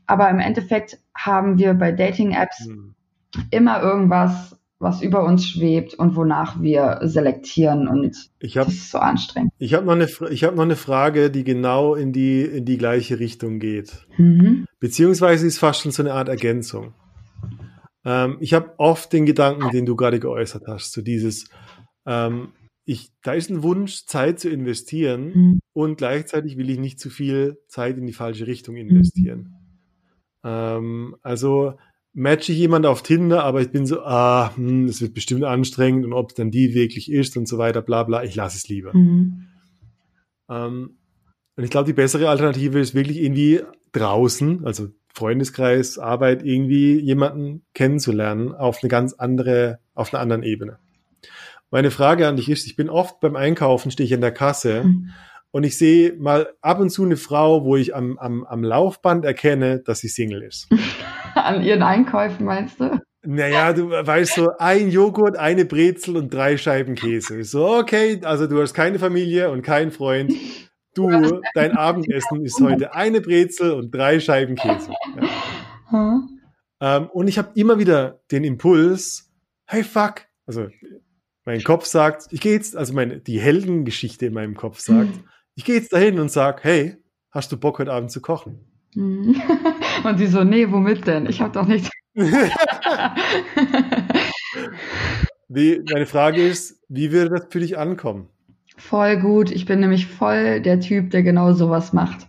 Aber 0.07 0.28
im 0.30 0.38
Endeffekt 0.40 0.99
haben 1.14 1.59
wir 1.59 1.74
bei 1.74 1.93
Dating-Apps 1.93 2.66
Hm. 2.66 2.95
immer 3.51 3.82
irgendwas, 3.82 4.57
was 4.82 5.00
über 5.02 5.24
uns 5.24 5.46
schwebt 5.48 5.94
und 5.94 6.16
wonach 6.16 6.60
wir 6.60 6.98
selektieren. 7.02 7.88
Und 7.88 8.30
Ich 8.40 8.54
das 8.54 8.64
habe 8.66 8.74
ist 8.74 8.90
so 8.90 8.98
anstrengend. 8.98 9.52
ich 9.58 9.74
hab 9.74 9.84
noch, 9.84 9.92
eine 9.92 10.08
ich 10.30 10.44
hab 10.44 10.54
noch 10.54 10.62
eine 10.64 10.76
Frage, 10.76 11.30
die 11.30 11.44
genau 11.44 11.94
in 11.94 12.12
die, 12.12 12.42
in 12.42 12.64
die 12.64 12.78
gleiche 12.78 13.18
Richtung 13.20 13.58
geht. 13.60 14.06
Mhm. 14.18 14.66
Beziehungsweise 14.80 15.46
ist 15.46 15.58
fast 15.58 15.82
schon 15.82 15.92
so 15.92 16.02
eine 16.02 16.14
Art 16.14 16.28
Ergänzung. 16.28 16.94
Ähm, 18.04 18.36
ich 18.40 18.52
habe 18.54 18.74
oft 18.78 19.12
den 19.12 19.26
Gedanken, 19.26 19.70
den 19.70 19.86
du 19.86 19.94
gerade 19.96 20.18
geäußert 20.18 20.64
hast, 20.66 20.92
so 20.92 21.02
dieses, 21.02 21.48
ähm, 22.04 22.48
ich, 22.84 23.12
da 23.22 23.32
ist 23.34 23.48
ein 23.48 23.62
Wunsch, 23.62 24.06
Zeit 24.06 24.40
zu 24.40 24.48
investieren 24.50 25.32
Mhm. 25.34 25.60
und 25.72 25.98
gleichzeitig 25.98 26.56
will 26.56 26.68
ich 26.68 26.80
nicht 26.80 26.98
zu 26.98 27.10
viel 27.10 27.58
Zeit 27.68 27.96
in 27.96 28.06
die 28.06 28.12
falsche 28.12 28.48
Richtung 28.48 28.74
investieren. 28.74 29.54
Ähm, 30.44 31.14
also 31.22 31.74
matche 32.14 32.52
ich 32.52 32.58
jemand 32.58 32.86
auf 32.86 33.02
Tinder, 33.02 33.44
aber 33.44 33.62
ich 33.62 33.70
bin 33.70 33.86
so, 33.86 34.02
ah, 34.02 34.54
hm, 34.54 34.86
das 34.86 35.00
wird 35.00 35.14
bestimmt 35.14 35.44
anstrengend 35.44 36.04
und 36.04 36.12
ob 36.12 36.30
es 36.30 36.34
dann 36.34 36.50
die 36.50 36.74
wirklich 36.74 37.10
ist 37.10 37.36
und 37.36 37.48
so 37.48 37.58
weiter, 37.58 37.82
bla 37.82 38.02
bla, 38.02 38.22
ich 38.22 38.34
lasse 38.34 38.56
es 38.56 38.68
lieber. 38.68 38.94
Mhm. 38.96 39.46
Ähm, 40.50 40.98
und 41.56 41.64
ich 41.64 41.70
glaube, 41.70 41.86
die 41.86 41.92
bessere 41.92 42.28
Alternative 42.28 42.78
ist 42.80 42.94
wirklich 42.94 43.18
irgendwie 43.22 43.62
draußen, 43.92 44.64
also 44.64 44.88
Freundeskreis, 45.14 45.98
Arbeit, 45.98 46.42
irgendwie 46.42 46.98
jemanden 46.98 47.64
kennenzulernen 47.74 48.52
auf 48.52 48.82
eine 48.82 48.88
ganz 48.88 49.12
andere, 49.14 49.78
auf 49.94 50.12
einer 50.12 50.22
anderen 50.22 50.42
Ebene. 50.42 50.78
Meine 51.70 51.90
Frage 51.90 52.26
an 52.28 52.36
dich 52.36 52.48
ist, 52.48 52.66
ich 52.66 52.76
bin 52.76 52.88
oft 52.88 53.20
beim 53.20 53.36
Einkaufen, 53.36 53.90
stehe 53.90 54.06
ich 54.06 54.14
an 54.14 54.20
der 54.20 54.32
Kasse 54.32 54.84
Mhm. 54.84 55.10
und 55.50 55.64
ich 55.64 55.76
sehe 55.76 56.14
mal 56.14 56.54
ab 56.60 56.80
und 56.80 56.90
zu 56.90 57.04
eine 57.04 57.16
Frau, 57.16 57.64
wo 57.64 57.76
ich 57.76 57.94
am, 57.94 58.18
am, 58.18 58.44
am 58.44 58.64
Laufband 58.64 59.24
erkenne, 59.24 59.80
dass 59.80 60.00
sie 60.00 60.08
Single 60.08 60.42
ist. 60.42 60.68
An 61.34 61.62
ihren 61.62 61.82
Einkäufen 61.82 62.46
meinst 62.46 62.80
du? 62.80 63.00
Naja, 63.24 63.72
du 63.72 63.90
weißt 63.90 64.34
so, 64.34 64.50
ein 64.58 64.90
Joghurt, 64.90 65.36
eine 65.36 65.64
Brezel 65.64 66.16
und 66.16 66.34
drei 66.34 66.56
Scheiben 66.56 66.96
Käse. 66.96 67.40
Ich 67.40 67.50
So, 67.50 67.76
okay, 67.76 68.20
also 68.24 68.48
du 68.48 68.60
hast 68.60 68.74
keine 68.74 68.98
Familie 68.98 69.50
und 69.50 69.62
keinen 69.62 69.92
Freund. 69.92 70.32
Du, 70.94 71.40
dein 71.54 71.76
Abendessen 71.76 72.44
ist 72.44 72.60
heute 72.60 72.94
eine 72.94 73.20
Brezel 73.20 73.72
und 73.72 73.94
drei 73.94 74.20
Scheiben 74.20 74.56
Käse. 74.56 74.90
Ja. 75.16 75.28
Hm? 75.90 76.40
Ähm, 76.80 77.10
und 77.10 77.28
ich 77.28 77.36
habe 77.36 77.50
immer 77.54 77.78
wieder 77.78 78.22
den 78.30 78.44
Impuls, 78.44 79.30
hey 79.66 79.84
fuck, 79.84 80.22
also 80.46 80.68
mein 81.44 81.62
Kopf 81.62 81.84
sagt, 81.84 82.28
ich 82.30 82.40
gehe 82.40 82.54
jetzt, 82.54 82.76
also 82.76 82.94
meine, 82.94 83.20
die 83.20 83.38
Heldengeschichte 83.38 84.26
in 84.26 84.32
meinem 84.32 84.54
Kopf 84.54 84.80
sagt, 84.80 85.12
ich 85.54 85.66
gehe 85.66 85.74
jetzt 85.76 85.92
dahin 85.92 86.18
und 86.18 86.30
sag, 86.30 86.64
hey, 86.64 86.96
hast 87.30 87.52
du 87.52 87.58
Bock 87.58 87.78
heute 87.78 87.92
Abend 87.92 88.10
zu 88.10 88.22
kochen? 88.22 88.71
Mhm. 88.95 89.40
Und 90.05 90.18
sie 90.18 90.26
so, 90.26 90.45
nee, 90.45 90.70
womit 90.70 91.07
denn? 91.07 91.26
Ich 91.26 91.40
habe 91.40 91.53
doch 91.53 91.66
nichts. 91.66 91.90
Wie, 95.49 95.82
meine 95.90 96.07
Frage 96.07 96.47
ist, 96.47 96.80
wie 96.88 97.12
würde 97.12 97.36
das 97.36 97.47
für 97.51 97.61
dich 97.61 97.76
ankommen? 97.76 98.28
voll 98.76 99.20
gut. 99.20 99.51
Ich 99.51 99.66
bin 99.66 99.80
nämlich 99.80 100.07
voll 100.07 100.61
der 100.61 100.80
Typ, 100.80 101.11
der 101.11 101.22
genau 101.22 101.53
sowas 101.53 101.93
macht. 101.93 102.28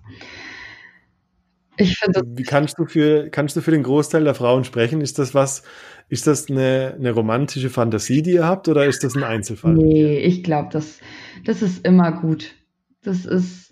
Ich 1.75 1.97
finde 1.97 2.21
Wie 2.25 2.43
kannst 2.43 2.77
du 2.77 2.85
für, 2.85 3.29
kannst 3.29 3.55
du 3.55 3.61
für 3.61 3.71
den 3.71 3.81
Großteil 3.81 4.23
der 4.23 4.35
Frauen 4.35 4.63
sprechen? 4.63 5.01
Ist 5.01 5.17
das 5.17 5.33
was, 5.33 5.63
ist 6.07 6.27
das 6.27 6.49
eine, 6.49 6.95
eine 6.99 7.11
romantische 7.11 7.71
Fantasie, 7.71 8.21
die 8.21 8.33
ihr 8.33 8.45
habt, 8.45 8.67
oder 8.67 8.85
ist 8.85 9.03
das 9.03 9.15
ein 9.15 9.23
Einzelfall? 9.23 9.73
Nee, 9.73 10.19
ich 10.19 10.43
glaube, 10.43 10.69
das, 10.71 10.99
das 11.45 11.63
ist 11.63 11.85
immer 11.85 12.11
gut. 12.11 12.53
Das 13.01 13.25
ist, 13.25 13.62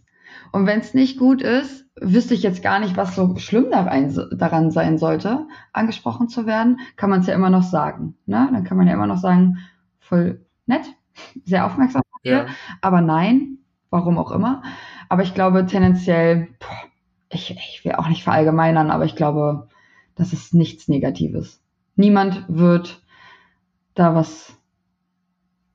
Und 0.51 0.65
wenn 0.65 0.79
es 0.79 0.93
nicht 0.93 1.17
gut 1.17 1.41
ist, 1.41 1.85
wüsste 1.99 2.33
ich 2.33 2.43
jetzt 2.43 2.63
gar 2.63 2.79
nicht, 2.79 2.97
was 2.97 3.15
so 3.15 3.37
schlimm 3.37 3.71
darein, 3.71 4.13
daran 4.33 4.71
sein 4.71 4.97
sollte, 4.97 5.47
angesprochen 5.71 6.29
zu 6.29 6.45
werden, 6.45 6.79
kann 6.95 7.09
man 7.09 7.21
es 7.21 7.27
ja 7.27 7.35
immer 7.35 7.49
noch 7.49 7.63
sagen. 7.63 8.15
Ne? 8.25 8.49
Dann 8.51 8.63
kann 8.63 8.77
man 8.77 8.87
ja 8.87 8.93
immer 8.93 9.07
noch 9.07 9.17
sagen, 9.17 9.59
voll 9.99 10.45
nett, 10.65 10.85
sehr 11.45 11.65
aufmerksam 11.65 12.01
Ja. 12.23 12.47
aber 12.81 13.01
nein, 13.01 13.59
warum 13.89 14.17
auch 14.17 14.31
immer. 14.31 14.61
Aber 15.09 15.23
ich 15.23 15.33
glaube 15.33 15.65
tendenziell, 15.65 16.49
boah, 16.59 16.89
ich, 17.29 17.51
ich 17.51 17.85
will 17.85 17.93
auch 17.93 18.07
nicht 18.09 18.23
verallgemeinern, 18.23 18.91
aber 18.91 19.05
ich 19.05 19.15
glaube, 19.15 19.69
das 20.15 20.33
ist 20.33 20.53
nichts 20.53 20.87
Negatives. 20.87 21.61
Niemand 21.95 22.45
wird 22.47 23.01
da 23.93 24.15
was, 24.15 24.53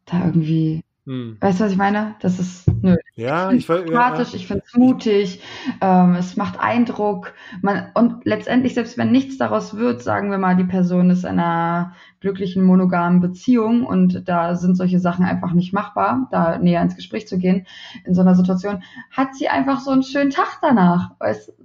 da 0.04 0.24
irgendwie, 0.24 0.82
Hm. 1.06 1.36
weißt 1.40 1.60
du, 1.60 1.64
was 1.64 1.72
ich 1.72 1.78
meine? 1.78 2.16
Das 2.20 2.38
ist, 2.40 2.66
nö, 2.82 2.96
Ja, 3.14 3.52
ich 3.52 3.64
finde 3.64 3.82
ja, 3.82 3.86
sympathisch, 3.86 4.34
ich 4.34 4.46
finde 4.48 4.64
es 4.66 4.74
mutig, 4.74 5.40
ähm, 5.80 6.16
es 6.16 6.36
macht 6.36 6.58
Eindruck. 6.58 7.32
Man, 7.62 7.90
und 7.94 8.24
letztendlich, 8.24 8.74
selbst 8.74 8.98
wenn 8.98 9.12
nichts 9.12 9.38
daraus 9.38 9.76
wird, 9.76 10.02
sagen 10.02 10.30
wir 10.32 10.38
mal, 10.38 10.56
die 10.56 10.64
Person 10.64 11.10
ist 11.10 11.22
in 11.22 11.38
einer 11.38 11.94
glücklichen 12.20 12.64
monogamen 12.64 13.20
Beziehung 13.20 13.86
und 13.86 14.28
da 14.28 14.56
sind 14.56 14.74
solche 14.76 14.98
Sachen 14.98 15.24
einfach 15.24 15.52
nicht 15.52 15.72
machbar, 15.72 16.26
da 16.32 16.58
näher 16.58 16.82
ins 16.82 16.96
Gespräch 16.96 17.28
zu 17.28 17.38
gehen 17.38 17.66
in 18.04 18.14
so 18.14 18.22
einer 18.22 18.34
Situation, 18.34 18.82
hat 19.12 19.34
sie 19.36 19.48
einfach 19.48 19.80
so 19.80 19.92
einen 19.92 20.02
schönen 20.02 20.30
Tag 20.30 20.58
danach. 20.60 21.12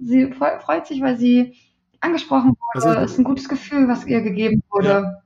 Sie 0.00 0.26
fre- 0.26 0.60
freut 0.60 0.86
sich, 0.86 1.02
weil 1.02 1.16
sie 1.16 1.54
angesprochen 2.00 2.50
wurde. 2.74 2.86
Also- 2.88 3.00
es 3.00 3.12
ist 3.12 3.18
ein 3.18 3.24
gutes 3.24 3.48
Gefühl, 3.48 3.88
was 3.88 4.06
ihr 4.06 4.22
gegeben 4.22 4.62
wurde. 4.70 5.21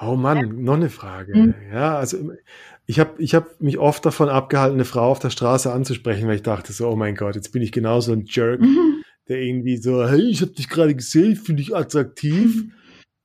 Oh 0.00 0.16
Mann, 0.16 0.62
noch 0.62 0.74
eine 0.74 0.90
Frage. 0.90 1.32
Hm. 1.32 1.54
Ja, 1.72 1.96
also 1.96 2.32
ich 2.86 3.00
habe 3.00 3.20
ich 3.20 3.34
hab 3.34 3.60
mich 3.60 3.78
oft 3.78 4.04
davon 4.04 4.28
abgehalten, 4.28 4.76
eine 4.76 4.84
Frau 4.84 5.10
auf 5.10 5.18
der 5.18 5.30
Straße 5.30 5.72
anzusprechen, 5.72 6.28
weil 6.28 6.36
ich 6.36 6.42
dachte 6.42 6.72
so, 6.72 6.88
oh 6.88 6.96
mein 6.96 7.14
Gott, 7.16 7.34
jetzt 7.34 7.52
bin 7.52 7.62
ich 7.62 7.72
genauso 7.72 8.12
ein 8.12 8.24
Jerk, 8.26 8.60
Mhm. 8.60 9.02
der 9.28 9.40
irgendwie 9.40 9.76
so, 9.76 10.06
hey, 10.06 10.30
ich 10.30 10.42
habe 10.42 10.52
dich 10.52 10.68
gerade 10.68 10.94
gesehen, 10.94 11.34
finde 11.34 11.62
ich 11.62 11.74
attraktiv. 11.74 12.64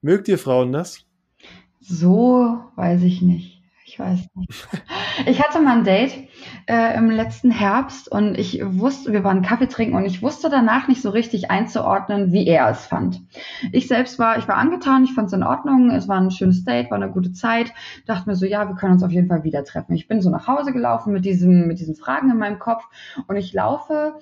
Mögt 0.02 0.28
ihr 0.28 0.40
Frauen 0.40 0.72
das? 0.72 1.06
So 1.80 2.60
weiß 2.76 3.04
ich 3.04 3.22
nicht. 3.22 3.62
Ich 3.86 4.00
weiß 4.00 4.20
nicht. 4.36 4.68
Ich 5.26 5.42
hatte 5.42 5.60
mal 5.60 5.78
ein 5.78 5.84
Date 5.84 6.28
äh, 6.68 6.98
im 6.98 7.10
letzten 7.10 7.52
Herbst 7.52 8.12
und 8.12 8.38
ich 8.38 8.62
wusste, 8.64 9.14
wir 9.14 9.24
waren 9.24 9.42
Kaffee 9.42 9.68
trinken 9.68 9.96
und 9.96 10.06
ich 10.06 10.22
wusste 10.22 10.50
danach 10.50 10.88
nicht 10.88 11.02
so 11.02 11.10
richtig 11.10 11.52
einzuordnen, 11.52 12.32
wie 12.32 12.48
er 12.48 12.70
es 12.70 12.86
fand. 12.86 13.22
Ich 13.72 13.88
selbst 13.88 14.20
war, 14.20 14.38
ich 14.38 14.48
war 14.48 14.56
angetan, 14.56 15.04
ich 15.04 15.14
fand 15.14 15.28
es 15.28 15.34
in 15.34 15.44
Ordnung, 15.44 15.92
es 15.92 16.08
war 16.08 16.20
ein 16.20 16.32
schönes 16.32 16.64
Date, 16.64 16.92
war 16.92 16.98
eine 16.98 17.12
gute 17.12 17.34
Zeit, 17.34 17.74
dachte 18.06 18.30
mir 18.30 18.36
so, 18.36 18.46
ja, 18.46 18.68
wir 18.68 18.76
können 18.76 18.94
uns 18.94 19.04
auf 19.04 19.12
jeden 19.12 19.28
Fall 19.28 19.44
wieder 19.44 19.64
treffen. 19.64 19.96
Ich 19.96 20.08
bin 20.08 20.22
so 20.22 20.30
nach 20.30 20.48
Hause 20.48 20.72
gelaufen 20.72 21.14
mit 21.14 21.26
diesem, 21.26 21.68
mit 21.68 21.80
diesen 21.80 21.96
Fragen 21.96 22.30
in 22.30 22.38
meinem 22.38 22.60
Kopf 22.60 22.84
und 23.28 23.36
ich 23.36 23.54
laufe 23.54 24.16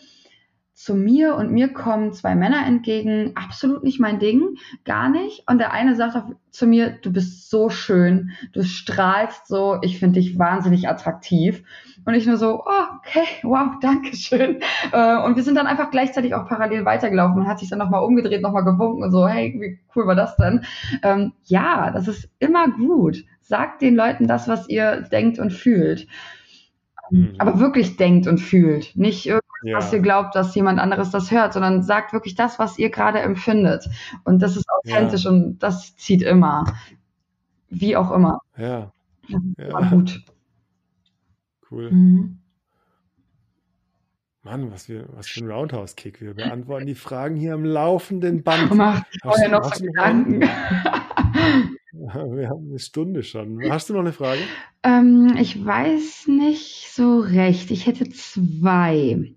zu 0.79 0.95
mir 0.95 1.35
und 1.35 1.51
mir 1.51 1.73
kommen 1.73 2.13
zwei 2.13 2.35
Männer 2.35 2.65
entgegen, 2.65 3.33
absolut 3.35 3.83
nicht 3.83 3.99
mein 3.99 4.17
Ding, 4.17 4.55
gar 4.85 5.09
nicht. 5.09 5.43
Und 5.45 5.57
der 5.57 5.73
eine 5.73 5.93
sagt 5.93 6.15
auf, 6.15 6.23
zu 6.51 6.67
mir, 6.67 6.91
du 7.01 7.11
bist 7.11 7.49
so 7.49 7.69
schön, 7.69 8.31
du 8.53 8.63
strahlst 8.63 9.45
so, 9.45 9.79
ich 9.81 9.99
finde 9.99 10.21
dich 10.21 10.39
wahnsinnig 10.39 10.87
attraktiv. 10.87 11.63
Und 12.05 12.13
ich 12.13 12.25
nur 12.25 12.37
so, 12.37 12.63
oh, 12.65 12.83
okay, 12.97 13.27
wow, 13.43 13.73
danke 13.81 14.15
schön. 14.15 14.61
Äh, 14.93 15.17
Und 15.17 15.35
wir 15.35 15.43
sind 15.43 15.55
dann 15.55 15.67
einfach 15.67 15.91
gleichzeitig 15.91 16.33
auch 16.33 16.47
parallel 16.47 16.85
weitergelaufen. 16.85 17.39
Man 17.39 17.49
hat 17.49 17.59
sich 17.59 17.69
dann 17.69 17.79
nochmal 17.79 18.05
umgedreht, 18.05 18.41
nochmal 18.41 18.63
gewunken 18.63 19.03
und 19.03 19.11
so, 19.11 19.27
hey, 19.27 19.53
wie 19.59 19.79
cool 19.93 20.07
war 20.07 20.15
das 20.15 20.37
denn? 20.37 20.63
Ähm, 21.03 21.33
ja, 21.43 21.91
das 21.91 22.07
ist 22.07 22.29
immer 22.39 22.71
gut. 22.71 23.25
Sagt 23.41 23.81
den 23.81 23.97
Leuten 23.97 24.27
das, 24.27 24.47
was 24.47 24.69
ihr 24.69 25.01
denkt 25.11 25.39
und 25.39 25.51
fühlt. 25.51 26.07
Mhm. 27.11 27.35
Aber 27.37 27.59
wirklich 27.59 27.97
denkt 27.97 28.27
und 28.27 28.37
fühlt. 28.37 28.95
Nicht 28.95 29.25
irgendwas, 29.25 29.48
Ja. 29.63 29.77
was 29.77 29.91
ihr 29.91 29.99
glaubt, 29.99 30.35
dass 30.35 30.55
jemand 30.55 30.79
anderes 30.79 31.09
das 31.11 31.31
hört, 31.31 31.53
sondern 31.53 31.83
sagt 31.83 32.13
wirklich 32.13 32.35
das, 32.35 32.59
was 32.59 32.77
ihr 32.79 32.89
gerade 32.89 33.19
empfindet. 33.19 33.87
Und 34.23 34.41
das 34.41 34.55
ist 34.55 34.65
authentisch 34.69 35.25
und 35.25 35.59
das 35.59 35.95
zieht 35.97 36.21
immer. 36.21 36.63
Wie 37.69 37.95
auch 37.95 38.11
immer. 38.11 38.39
Ja, 38.57 38.91
ja, 39.57 39.89
gut. 39.89 40.21
cool. 41.69 41.91
Mhm. 41.91 42.37
Mann, 44.43 44.71
was, 44.71 44.87
wir, 44.87 45.05
was 45.15 45.27
für 45.27 45.41
ein 45.43 45.51
Roundhouse-Kick. 45.51 46.21
Wir 46.21 46.33
beantworten 46.33 46.87
die 46.87 46.95
Fragen 46.95 47.35
hier 47.35 47.53
am 47.53 47.65
laufenden 47.65 48.41
Band. 48.41 48.71
Hast 48.79 49.03
vorher 49.21 49.49
du- 49.49 49.55
noch 49.57 49.73
so? 49.75 49.83
Gedanken. 49.85 50.41
Wir 51.91 52.49
haben 52.49 52.69
eine 52.69 52.79
Stunde 52.79 53.23
schon. 53.23 53.59
Hast 53.69 53.89
du 53.89 53.93
noch 53.93 53.99
eine 54.01 54.13
Frage? 54.13 54.39
ähm, 54.83 55.35
ich 55.39 55.63
weiß 55.63 56.27
nicht 56.27 56.91
so 56.93 57.19
recht. 57.19 57.71
Ich 57.71 57.87
hätte 57.87 58.09
zwei. 58.09 59.33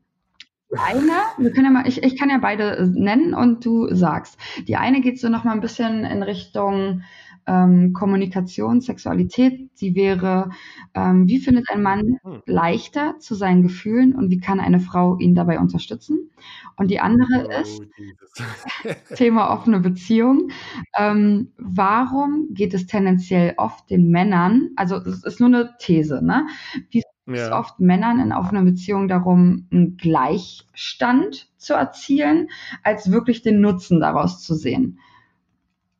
Eine, 0.74 1.12
wir 1.38 1.52
können 1.52 1.66
ja 1.66 1.70
mal, 1.72 1.86
ich, 1.88 2.02
ich 2.02 2.18
kann 2.18 2.30
ja 2.30 2.38
beide 2.38 2.90
nennen 2.94 3.34
und 3.34 3.64
du 3.64 3.92
sagst. 3.94 4.38
Die 4.66 4.76
eine 4.76 5.00
geht 5.00 5.20
so 5.20 5.28
noch 5.28 5.44
mal 5.44 5.52
ein 5.52 5.60
bisschen 5.60 6.04
in 6.04 6.22
Richtung 6.22 7.02
ähm, 7.46 7.92
Kommunikation, 7.92 8.80
Sexualität. 8.80 9.70
Die 9.80 9.94
wäre, 9.94 10.50
ähm, 10.94 11.26
wie 11.28 11.38
findet 11.40 11.68
ein 11.70 11.82
Mann 11.82 12.16
Hm. 12.22 12.42
leichter 12.46 13.18
zu 13.18 13.34
seinen 13.34 13.62
Gefühlen 13.62 14.14
und 14.14 14.30
wie 14.30 14.38
kann 14.40 14.60
eine 14.60 14.80
Frau 14.80 15.18
ihn 15.18 15.34
dabei 15.34 15.58
unterstützen? 15.58 16.30
Und 16.76 16.90
die 16.90 17.00
andere 17.00 17.48
ist, 17.60 17.80
Oh, 17.80 17.84
Jesus. 17.96 18.32
Thema 19.16 19.50
offene 19.52 19.80
Beziehung. 19.80 20.48
Ähm, 20.96 21.52
warum 21.58 22.48
geht 22.52 22.74
es 22.74 22.86
tendenziell 22.86 23.54
oft 23.58 23.90
den 23.90 24.10
Männern, 24.10 24.70
also 24.76 24.96
es 24.96 25.24
ist 25.24 25.40
nur 25.40 25.48
eine 25.48 25.74
These, 25.78 26.24
ne? 26.24 26.46
Wie 26.90 27.02
es 27.26 27.40
Ja. 27.40 27.58
oft 27.58 27.78
Männern 27.80 28.20
in 28.20 28.32
offenen 28.32 28.64
Beziehungen 28.64 29.08
darum, 29.08 29.66
einen 29.70 29.96
Gleichstand 29.96 31.48
zu 31.56 31.74
erzielen, 31.74 32.48
als 32.82 33.10
wirklich 33.10 33.42
den 33.42 33.60
Nutzen 33.60 34.00
daraus 34.00 34.42
zu 34.42 34.54
sehen? 34.54 34.98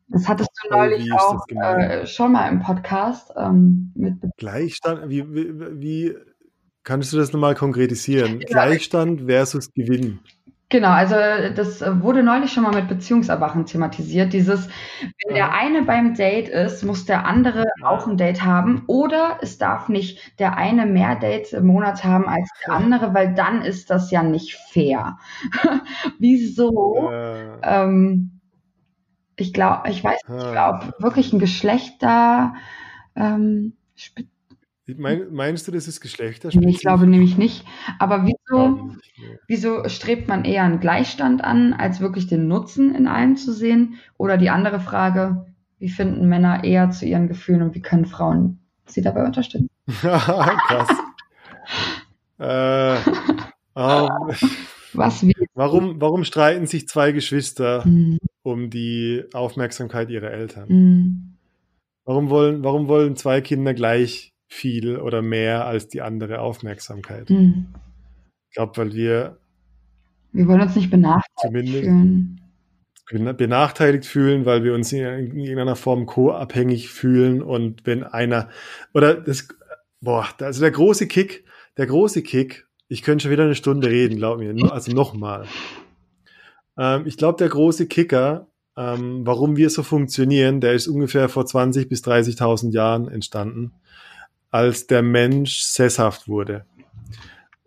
Das 0.09 0.27
hattest 0.27 0.49
du 0.61 0.69
Oh, 0.69 0.77
neulich 0.77 1.05
ist 1.07 1.13
auch 1.13 1.45
äh, 1.49 2.05
schon 2.05 2.33
mal 2.33 2.49
im 2.49 2.59
Podcast 2.59 3.31
ähm, 3.35 3.91
mit 3.95 4.15
Gleichstand, 4.37 5.09
wie, 5.09 5.33
wie, 5.33 5.81
wie 5.81 6.15
kannst 6.83 7.13
du 7.13 7.17
das 7.17 7.33
nochmal 7.33 7.55
konkretisieren? 7.55 8.41
Ja. 8.41 8.47
Gleichstand 8.47 9.21
versus 9.21 9.73
Gewinn. 9.73 10.19
Genau, 10.73 10.89
also 10.89 11.13
das 11.55 11.81
wurde 12.01 12.23
neulich 12.23 12.51
schon 12.51 12.63
mal 12.63 12.73
mit 12.73 12.87
Beziehungserwachen 12.87 13.67
thematisiert. 13.67 14.33
Dieses, 14.33 14.67
wenn 15.23 15.35
der 15.35 15.53
eine 15.53 15.83
beim 15.83 16.15
Date 16.15 16.49
ist, 16.49 16.83
muss 16.83 17.05
der 17.05 17.27
andere 17.27 17.65
auch 17.83 18.07
ein 18.07 18.17
Date 18.17 18.43
haben. 18.43 18.81
Oder 18.87 19.37
es 19.41 19.59
darf 19.59 19.87
nicht 19.87 20.39
der 20.39 20.57
eine 20.57 20.87
mehr 20.87 21.15
Dates 21.15 21.53
im 21.53 21.67
Monat 21.67 22.03
haben 22.03 22.27
als 22.27 22.49
der 22.65 22.73
andere, 22.73 23.13
weil 23.13 23.35
dann 23.35 23.61
ist 23.61 23.91
das 23.91 24.09
ja 24.09 24.23
nicht 24.23 24.55
fair. 24.55 25.19
Wieso? 26.17 27.11
Äh, 27.11 27.59
Ähm, 27.61 28.39
ich 29.35 29.53
glaube, 29.53 29.89
ich 29.89 30.03
weiß 30.03 30.21
nicht, 30.27 30.45
ah. 30.57 30.79
ob 30.97 31.03
wirklich 31.03 31.33
ein 31.33 31.39
Geschlechter. 31.39 32.55
Ähm, 33.15 33.73
spe- 33.95 34.25
mein, 34.97 35.31
meinst 35.33 35.67
du, 35.67 35.71
das 35.71 35.87
ist 35.87 36.01
Geschlechterspezifisch? 36.01 36.75
ich 36.75 36.81
glaube 36.81 37.07
nämlich 37.07 37.37
nicht. 37.37 37.65
Aber 37.99 38.25
wieso? 38.25 38.69
Nicht, 38.69 39.13
nee. 39.17 39.37
Wieso 39.47 39.87
strebt 39.89 40.27
man 40.27 40.45
eher 40.45 40.63
einen 40.63 40.79
Gleichstand 40.79 41.43
an, 41.43 41.73
als 41.73 41.99
wirklich 42.01 42.27
den 42.27 42.47
Nutzen 42.47 42.93
in 42.93 43.07
allem 43.07 43.37
zu 43.37 43.53
sehen? 43.53 43.95
Oder 44.17 44.37
die 44.37 44.49
andere 44.49 44.79
Frage, 44.79 45.45
wie 45.79 45.89
finden 45.89 46.27
Männer 46.27 46.63
eher 46.63 46.91
zu 46.91 47.05
ihren 47.05 47.27
Gefühlen 47.27 47.61
und 47.61 47.75
wie 47.75 47.81
können 47.81 48.05
Frauen 48.05 48.59
sie 48.85 49.01
dabei 49.01 49.25
unterstützen? 49.25 49.69
Krass. 49.87 50.89
äh, 52.39 52.95
ähm, 53.75 54.09
Was 54.93 55.25
wie? 55.25 55.33
warum, 55.53 55.99
warum 56.01 56.23
streiten 56.23 56.67
sich 56.67 56.87
zwei 56.87 57.11
Geschwister 57.11 57.83
Hm, 57.83 58.17
um 58.43 58.69
die 58.69 59.23
Aufmerksamkeit 59.33 60.09
ihrer 60.09 60.31
Eltern? 60.31 60.67
hm, 60.69 61.29
Warum 62.05 62.29
wollen, 62.29 62.63
warum 62.63 62.87
wollen 62.89 63.15
zwei 63.15 63.39
Kinder 63.41 63.73
gleich 63.73 64.32
viel 64.53 64.97
oder 64.97 65.21
mehr 65.21 65.65
als 65.65 65.87
die 65.87 66.01
andere 66.01 66.39
Aufmerksamkeit? 66.39 67.29
hm. 67.29 67.67
Ich 68.49 68.55
glaube, 68.55 68.77
weil 68.77 68.93
wir 68.93 69.37
Wir 70.31 70.47
wollen 70.47 70.61
uns 70.61 70.75
nicht 70.75 70.91
benachteiligt 70.91 71.73
fühlen. 71.73 72.39
benachteiligt 73.09 74.05
fühlen, 74.05 74.45
weil 74.45 74.63
wir 74.63 74.73
uns 74.73 74.93
in 74.93 75.01
irgendeiner 75.01 75.75
Form 75.75 76.05
co-abhängig 76.05 76.89
fühlen 76.89 77.41
und 77.41 77.85
wenn 77.85 78.03
einer 78.03 78.49
oder 78.93 79.15
das 79.15 79.47
boah, 80.01 80.27
also 80.39 80.61
der 80.61 80.71
große 80.71 81.07
Kick, 81.07 81.45
der 81.77 81.87
große 81.87 82.21
Kick, 82.21 82.67
ich 82.87 83.01
könnte 83.01 83.23
schon 83.23 83.31
wieder 83.31 83.45
eine 83.45 83.55
Stunde 83.55 83.89
reden, 83.89 84.17
glaub 84.17 84.37
mir, 84.37 84.53
also 84.71 84.91
nochmal. 84.91 85.47
Ähm, 86.77 87.07
ich 87.07 87.17
glaube, 87.17 87.37
der 87.37 87.49
große 87.49 87.87
Kicker, 87.87 88.47
ähm, 88.77 89.25
warum 89.25 89.57
wir 89.57 89.69
so 89.69 89.83
funktionieren, 89.83 90.61
der 90.61 90.73
ist 90.73 90.87
ungefähr 90.87 91.29
vor 91.29 91.45
20 91.45 91.89
bis 91.89 92.03
30.000 92.03 92.71
Jahren 92.71 93.07
entstanden, 93.07 93.73
als 94.53 94.85
der 94.85 95.01
Mensch 95.01 95.61
sesshaft 95.61 96.27
wurde. 96.27 96.65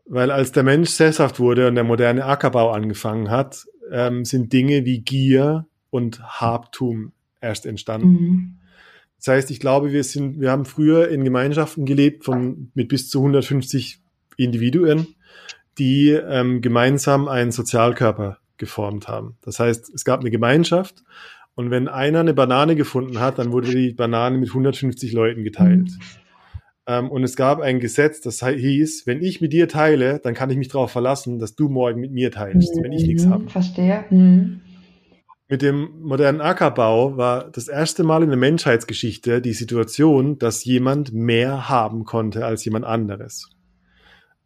Weil 0.07 0.31
als 0.31 0.53
der 0.53 0.63
Mensch 0.63 0.91
sesshaft 0.91 1.41
wurde 1.41 1.67
und 1.67 1.75
der 1.75 1.83
moderne 1.83 2.25
Ackerbau 2.25 2.71
angefangen 2.71 3.29
hat, 3.29 3.67
ähm, 3.91 4.25
sind 4.25 4.53
Dinge 4.53 4.85
wie 4.85 5.01
Gier 5.01 5.67
und 5.91 6.23
Habtum 6.23 7.11
erst 7.41 7.67
entstanden. 7.67 8.19
Hm, 8.19 8.59
Das 9.19 9.27
heißt, 9.27 9.51
ich 9.51 9.59
glaube, 9.59 9.91
wir 9.91 10.05
sind, 10.05 10.41
wir 10.41 10.53
haben 10.53 10.65
früher 10.65 11.09
in 11.09 11.25
Gemeinschaften 11.25 11.87
gelebt 11.87 12.25
von 12.25 12.71
mit 12.75 12.89
bis 12.89 13.11
zu 13.11 13.19
150 13.19 13.99
Individuen, 14.37 15.09
die 15.79 16.11
ähm, 16.11 16.61
gemeinsam 16.61 17.27
einen 17.27 17.51
Sozialkörper 17.51 18.39
geformt 18.59 19.09
haben. 19.09 19.39
Das 19.43 19.59
heißt, 19.59 19.93
es 19.93 20.05
gab 20.05 20.21
eine 20.21 20.31
Gemeinschaft 20.31 21.03
und 21.57 21.73
wenn 21.73 21.89
einer 21.89 22.21
eine 22.21 22.33
Banane 22.33 22.77
gefunden 22.77 23.19
hat, 23.19 23.41
dann 23.41 23.51
wurde 23.51 23.75
die 23.75 23.93
Banane 23.93 24.39
mit 24.39 24.51
150 24.51 25.13
Leuten 25.13 25.43
geteilt. 25.43 25.89
Ähm, 25.89 26.26
und 26.87 27.25
es 27.25 27.35
gab 27.37 27.61
ein 27.61 27.81
Gesetz, 27.81 28.21
das 28.21 28.47
hieß, 28.47 29.07
wenn 29.07 29.23
ich 29.23 29.41
mit 29.41 29.53
dir 29.53 29.69
teile, 29.69 30.21
dann 30.21 30.35
kann 30.35 30.51
ich 30.51 30.57
mich 30.57 30.69
darauf 30.69 30.93
verlassen, 30.93 31.39
dass 31.39 31.55
du 31.55 31.69
morgen 31.69 32.01
mit 32.01 32.13
mir 32.13 32.31
teilst, 32.31 32.77
wenn 32.81 32.93
ich 32.93 33.07
nichts 33.07 33.27
Mhm, 33.27 33.31
habe. 33.31 33.49
Verstehe. 33.49 34.05
Mhm. 34.11 34.61
Mit 35.49 35.63
dem 35.63 36.01
modernen 36.01 36.41
Ackerbau 36.41 37.17
war 37.17 37.51
das 37.51 37.69
erste 37.69 38.03
Mal 38.03 38.25
in 38.25 38.31
der 38.31 38.39
Menschheitsgeschichte 38.39 39.41
die 39.41 39.53
Situation, 39.53 40.39
dass 40.39 40.65
jemand 40.65 41.13
mehr 41.13 41.69
haben 41.69 42.05
konnte 42.05 42.45
als 42.45 42.65
jemand 42.65 42.85
anderes. 42.85 43.49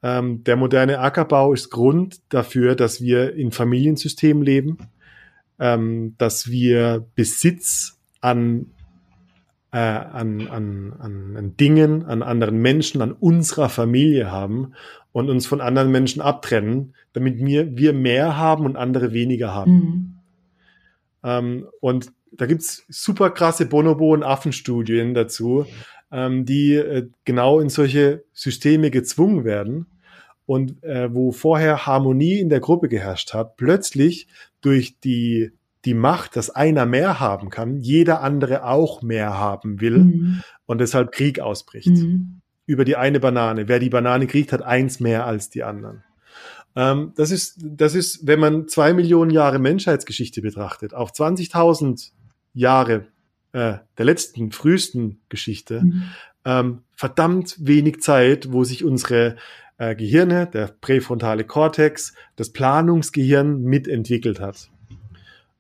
Ähm, 0.03 0.45
der 0.45 0.57
moderne 0.57 0.99
Ackerbau 0.99 1.53
ist 1.53 1.70
Grund 1.70 2.20
dafür, 2.28 2.74
dass 2.74 3.01
wir 3.01 3.34
in 3.34 3.51
Familiensystemen 3.51 4.43
leben, 4.43 4.78
ähm, 5.59 6.14
dass 6.18 6.51
wir 6.51 7.07
Besitz 7.14 7.99
an, 8.20 8.66
äh, 9.72 9.78
an, 9.78 10.48
an, 10.48 10.94
an, 10.98 11.36
an 11.36 11.56
Dingen, 11.56 12.04
an 12.04 12.22
anderen 12.22 12.58
Menschen, 12.58 13.02
an 13.02 13.12
unserer 13.12 13.68
Familie 13.68 14.30
haben 14.30 14.74
und 15.12 15.30
uns 15.30 15.46
von 15.46 15.60
anderen 15.60 15.90
Menschen 15.90 16.20
abtrennen, 16.20 16.94
damit 17.12 17.38
wir, 17.38 17.76
wir 17.76 17.92
mehr 17.92 18.36
haben 18.36 18.64
und 18.64 18.76
andere 18.76 19.12
weniger 19.12 19.54
haben. 19.54 19.72
Mhm. 19.72 20.14
Ähm, 21.22 21.66
und 21.80 22.12
da 22.32 22.46
gibt's 22.46 22.84
super 22.88 23.30
krasse 23.30 23.66
Bonobo- 23.66 24.12
und 24.12 24.22
Affenstudien 24.22 25.14
dazu, 25.14 25.66
ähm, 26.12 26.44
die 26.44 26.74
äh, 26.74 27.08
genau 27.24 27.60
in 27.60 27.68
solche 27.68 28.24
Systeme 28.32 28.90
gezwungen 28.90 29.44
werden. 29.44 29.86
Und 30.46 30.82
äh, 30.82 31.14
wo 31.14 31.30
vorher 31.30 31.86
Harmonie 31.86 32.40
in 32.40 32.48
der 32.48 32.58
Gruppe 32.58 32.88
geherrscht 32.88 33.34
hat, 33.34 33.56
plötzlich 33.56 34.26
durch 34.60 34.98
die, 34.98 35.52
die 35.84 35.94
Macht, 35.94 36.36
dass 36.36 36.50
einer 36.50 36.84
mehr 36.86 37.20
haben 37.20 37.48
kann, 37.50 37.76
jeder 37.78 38.22
andere 38.22 38.64
auch 38.64 39.02
mehr 39.02 39.38
haben 39.38 39.80
will 39.80 39.98
Mhm. 39.98 40.42
und 40.66 40.78
deshalb 40.80 41.12
Krieg 41.12 41.40
ausbricht 41.40 41.88
Mhm. 41.88 42.40
über 42.66 42.84
die 42.84 42.96
eine 42.96 43.20
Banane. 43.20 43.66
Wer 43.68 43.78
die 43.78 43.88
Banane 43.90 44.26
kriegt, 44.26 44.52
hat 44.52 44.62
eins 44.62 45.00
mehr 45.00 45.26
als 45.26 45.48
die 45.50 45.62
anderen. 45.62 46.04
Ähm, 46.76 47.12
das 47.16 47.30
ist, 47.30 47.58
das 47.62 47.94
ist, 47.94 48.26
wenn 48.26 48.38
man 48.40 48.68
zwei 48.68 48.92
Millionen 48.92 49.30
Jahre 49.30 49.58
Menschheitsgeschichte 49.58 50.40
betrachtet, 50.42 50.94
auch 50.94 51.10
20.000 51.10 52.12
Jahre 52.52 53.06
äh, 53.52 53.78
der 53.98 54.04
letzten, 54.04 54.52
frühesten 54.52 55.20
Geschichte, 55.28 55.80
Mhm. 55.82 56.02
ähm, 56.44 56.78
verdammt 56.94 57.56
wenig 57.58 58.00
Zeit, 58.00 58.52
wo 58.52 58.62
sich 58.64 58.84
unsere 58.84 59.36
äh, 59.78 59.96
Gehirne, 59.96 60.46
der 60.46 60.66
präfrontale 60.80 61.42
Kortex, 61.44 62.12
das 62.36 62.50
Planungsgehirn 62.52 63.62
mitentwickelt 63.62 64.38
hat. 64.38 64.70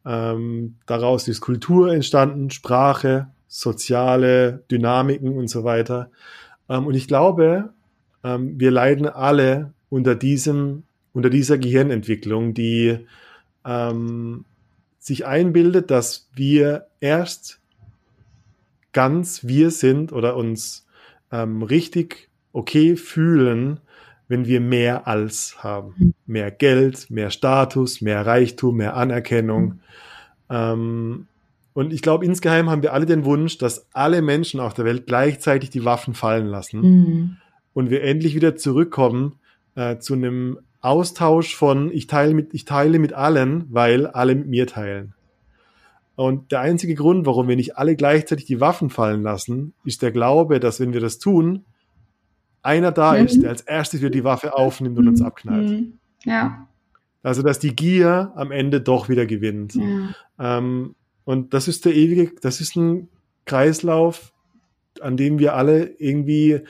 Ähm, 0.04 0.76
daraus 0.86 1.28
ist 1.28 1.40
Kultur 1.40 1.92
entstanden, 1.92 2.50
Sprache, 2.50 3.28
soziale 3.48 4.64
Dynamiken 4.70 5.36
und 5.36 5.48
so 5.48 5.64
weiter. 5.64 6.10
Ähm, 6.68 6.86
und 6.86 6.94
ich 6.94 7.08
glaube, 7.08 7.70
ähm, 8.24 8.58
wir 8.58 8.70
leiden 8.70 9.06
alle 9.06 9.72
unter 9.88 10.14
diesem, 10.14 10.84
unter 11.12 11.30
dieser 11.30 11.58
Gehirnentwicklung, 11.58 12.54
die 12.54 13.06
ähm, 13.64 14.44
sich 14.98 15.26
einbildet, 15.26 15.90
dass 15.90 16.28
wir 16.34 16.86
erst 17.00 17.60
ganz 18.92 19.46
wir 19.46 19.70
sind 19.70 20.12
oder 20.12 20.36
uns 20.36 20.86
ähm, 21.32 21.62
richtig 21.62 22.28
okay 22.52 22.96
fühlen, 22.96 23.80
wenn 24.30 24.46
wir 24.46 24.60
mehr 24.60 25.08
als 25.08 25.56
haben. 25.58 26.14
Mehr 26.24 26.52
Geld, 26.52 27.10
mehr 27.10 27.30
Status, 27.30 28.00
mehr 28.00 28.24
Reichtum, 28.24 28.76
mehr 28.76 28.96
Anerkennung. 28.96 29.80
Ähm, 30.48 31.26
und 31.72 31.92
ich 31.92 32.00
glaube, 32.00 32.24
insgeheim 32.24 32.70
haben 32.70 32.82
wir 32.82 32.92
alle 32.92 33.06
den 33.06 33.24
Wunsch, 33.24 33.58
dass 33.58 33.88
alle 33.92 34.22
Menschen 34.22 34.60
auf 34.60 34.72
der 34.72 34.84
Welt 34.84 35.08
gleichzeitig 35.08 35.70
die 35.70 35.84
Waffen 35.84 36.14
fallen 36.14 36.46
lassen 36.46 36.80
Mhm. 36.80 37.36
und 37.72 37.90
wir 37.90 38.04
endlich 38.04 38.36
wieder 38.36 38.54
zurückkommen 38.54 39.34
äh, 39.74 39.98
zu 39.98 40.14
einem 40.14 40.60
Austausch 40.80 41.56
von 41.56 41.90
ich 41.92 42.06
teile 42.06 42.32
mit 42.32 42.54
ich 42.54 42.64
teile 42.64 43.00
mit 43.00 43.12
allen, 43.12 43.64
weil 43.68 44.06
alle 44.06 44.36
mit 44.36 44.46
mir 44.46 44.68
teilen. 44.68 45.14
Und 46.14 46.52
der 46.52 46.60
einzige 46.60 46.94
Grund, 46.94 47.26
warum 47.26 47.48
wir 47.48 47.56
nicht 47.56 47.76
alle 47.78 47.96
gleichzeitig 47.96 48.46
die 48.46 48.60
Waffen 48.60 48.90
fallen 48.90 49.22
lassen, 49.24 49.74
ist 49.84 50.02
der 50.02 50.12
Glaube, 50.12 50.60
dass 50.60 50.78
wenn 50.78 50.92
wir 50.92 51.00
das 51.00 51.18
tun, 51.18 51.64
einer 52.62 52.92
da 52.92 53.12
Mhm. 53.14 53.26
ist, 53.26 53.42
der 53.42 53.50
als 53.50 53.62
erstes 53.62 54.00
wieder 54.00 54.10
die 54.10 54.24
Waffe 54.24 54.54
aufnimmt 54.54 54.98
und 54.98 55.08
uns 55.08 55.22
abknallt. 55.22 55.68
Mhm. 55.70 55.92
Ja. 56.24 56.66
Also 57.22 57.42
dass 57.42 57.58
die 57.58 57.74
Gier 57.76 58.32
am 58.34 58.50
Ende 58.50 58.80
doch 58.80 59.08
wieder 59.08 59.26
gewinnt. 59.26 59.74
ja. 59.74 60.58
Ähm, 60.58 60.94
und 61.24 61.54
das 61.54 61.68
ist 61.68 61.84
der 61.84 61.94
ewige, 61.94 62.32
das 62.40 62.60
ist 62.60 62.76
ein 62.76 63.08
Kreislauf, 63.44 64.32
an 65.00 65.16
dem 65.16 65.38
wir 65.38 65.54
alle 65.54 65.94
irgendwie 65.98 66.60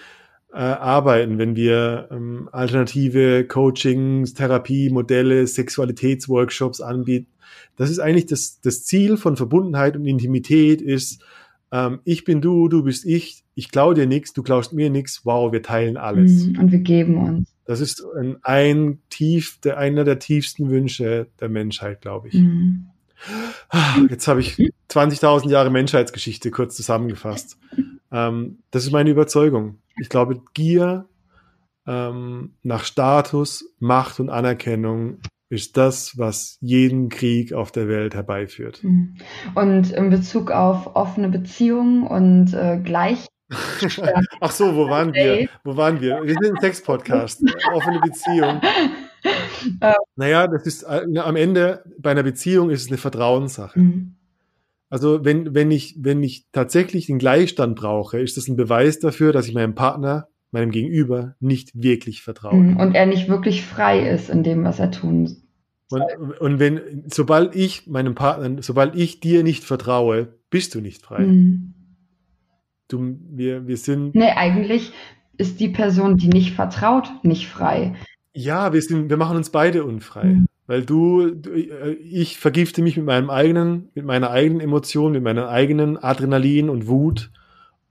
äh, 0.53 0.57
arbeiten, 0.59 1.39
wenn 1.39 1.55
wir 1.57 2.09
ähm, 2.11 2.49
alternative 2.53 3.47
Coachings, 3.47 4.35
Therapie, 4.35 4.91
Modelle, 4.91 5.47
Sexualitätsworkshops 5.47 6.81
anbieten. 6.81 7.29
Das 7.77 7.91
ist 7.91 8.01
eigentlich 8.01 8.27
das, 8.27 8.61
das 8.61 8.85
Ziel 8.85 9.17
von 9.17 9.37
Verbundenheit 9.37 9.97
und 9.97 10.05
Intimität 10.07 10.83
ist, 10.83 11.23
ähm, 11.73 12.01
ich 12.05 12.25
bin 12.25 12.41
du, 12.41 12.69
du 12.69 12.83
bist 12.83 13.07
ich, 13.07 13.40
ich 13.55 13.71
klaue 13.71 13.95
dir 13.95 14.07
nichts, 14.07 14.33
du 14.33 14.43
klaust 14.43 14.73
mir 14.73 14.91
nichts, 14.91 15.23
wow, 15.25 15.53
wir 15.53 15.63
teilen 15.63 15.97
alles. 15.97 16.47
Mhm. 16.47 16.59
Und 16.59 16.73
wir 16.73 16.79
geben 16.79 17.17
uns. 17.17 17.55
Das 17.65 17.81
ist 17.81 18.05
ein, 18.17 18.39
ein 18.43 18.99
tief, 19.11 19.61
der, 19.61 19.79
einer 19.79 20.05
der 20.05 20.19
tiefsten 20.19 20.71
Wünsche 20.71 21.29
der 21.41 21.49
Menschheit, 21.49 22.01
glaube 22.01 22.29
ich. 22.29 22.35
Mhm. 22.35 22.87
Jetzt 24.09 24.27
habe 24.29 24.41
ich 24.41 24.57
20.000 24.91 25.51
Jahre 25.51 25.71
Menschheitsgeschichte 25.71 26.51
kurz 26.51 26.75
zusammengefasst. 26.75 27.59
Ähm, 28.11 28.59
das 28.71 28.85
ist 28.85 28.93
meine 28.93 29.11
Überzeugung. 29.11 29.79
Ich 30.01 30.09
glaube, 30.09 30.41
Gier 30.55 31.07
ähm, 31.87 32.55
nach 32.63 32.85
Status, 32.85 33.65
Macht 33.79 34.21
und 34.21 34.31
Anerkennung 34.31 35.19
ist 35.51 35.77
das, 35.77 36.17
was 36.17 36.57
jeden 36.61 37.09
Krieg 37.09 37.53
auf 37.53 37.73
der 37.73 37.89
Welt 37.89 38.15
herbeiführt. 38.15 38.83
Mhm. 38.83 39.17
Und 39.55 39.91
in 39.91 40.09
Bezug 40.09 40.51
auf 40.51 40.95
offene 40.95 41.29
Beziehungen 41.29 42.07
und 42.07 42.55
äh, 42.55 42.79
gleich 42.83 43.27
Ach 44.41 44.51
so, 44.51 44.77
wo 44.77 44.89
waren 44.89 45.13
wir? 45.13 45.49
Wo 45.65 45.77
waren 45.77 46.01
wir? 46.01 46.23
Wir 46.23 46.35
sind 46.41 46.57
ein 46.57 46.61
Sex-Podcast. 46.61 47.43
Offene 47.75 48.01
Beziehung. 48.01 48.61
Naja, 50.17 50.47
das 50.47 50.67
ist 50.67 50.83
äh, 50.85 51.07
am 51.19 51.37
Ende 51.37 51.83
bei 51.99 52.13
einer 52.13 52.23
Beziehung 52.23 52.71
ist 52.71 52.83
es 52.83 52.89
eine 52.89 52.99
Vertrauenssache. 52.99 53.79
Mhm. 53.79 54.15
Also 54.89 55.25
wenn, 55.25 55.55
wenn 55.55 55.71
ich, 55.71 55.97
wenn 55.99 56.23
ich 56.23 56.47
tatsächlich 56.53 57.07
den 57.07 57.19
Gleichstand 57.19 57.77
brauche, 57.77 58.19
ist 58.19 58.37
das 58.37 58.49
ein 58.49 58.57
Beweis 58.57 58.99
dafür, 58.99 59.33
dass 59.33 59.47
ich 59.47 59.55
meinem 59.55 59.75
Partner, 59.75 60.29
meinem 60.51 60.71
Gegenüber 60.71 61.37
nicht 61.39 61.71
wirklich 61.75 62.23
vertraue. 62.23 62.55
Mhm. 62.55 62.77
und 62.77 62.95
er 62.95 63.07
nicht 63.07 63.29
wirklich 63.29 63.65
frei 63.65 64.09
ist 64.09 64.31
in 64.31 64.43
dem, 64.43 64.65
was 64.65 64.81
er 64.81 64.91
tun 64.91 65.37
Und, 65.91 66.03
und 66.41 66.59
wenn, 66.59 67.05
sobald 67.07 67.55
ich 67.55 67.87
meinem 67.87 68.15
Partner, 68.15 68.63
sobald 68.63 68.97
ich 68.97 69.21
dir 69.21 69.45
nicht 69.45 69.63
vertraue, 69.63 70.35
bist 70.51 70.75
du 70.75 70.81
nicht 70.81 71.03
frei. 71.03 71.23
Mhm. 71.23 71.75
Du, 72.93 73.19
wir, 73.31 73.67
wir 73.67 73.77
sind, 73.77 74.15
Nee, 74.15 74.31
eigentlich 74.37 74.93
ist 75.39 75.61
die 75.61 75.69
Person, 75.69 76.17
die 76.17 76.29
nicht 76.29 76.53
vertraut, 76.55 77.09
nicht 77.23 77.49
frei. 77.49 77.95
ja, 78.35 78.73
wir 78.73 78.83
sind, 78.83 79.09
wir 79.11 79.17
machen 79.17 79.37
uns 79.37 79.51
beide 79.51 79.85
unfrei. 79.85 80.25
Mhm. 80.25 80.47
Weil 80.67 80.85
du, 80.85 81.31
du, 81.31 81.51
äh, 81.51 81.93
ich 81.95 82.39
vergifte 82.39 82.81
mich 82.83 82.97
mit 82.97 83.07
meinem 83.07 83.29
eigenen, 83.31 83.89
mit 83.95 84.05
meiner 84.05 84.31
eigenen 84.31 84.61
Emotion, 84.61 85.13
mit 85.13 85.23
meiner 85.23 85.49
eigenen 85.49 85.97
Adrenalin 85.99 86.69
und 86.71 86.87
Wut. 86.87 87.31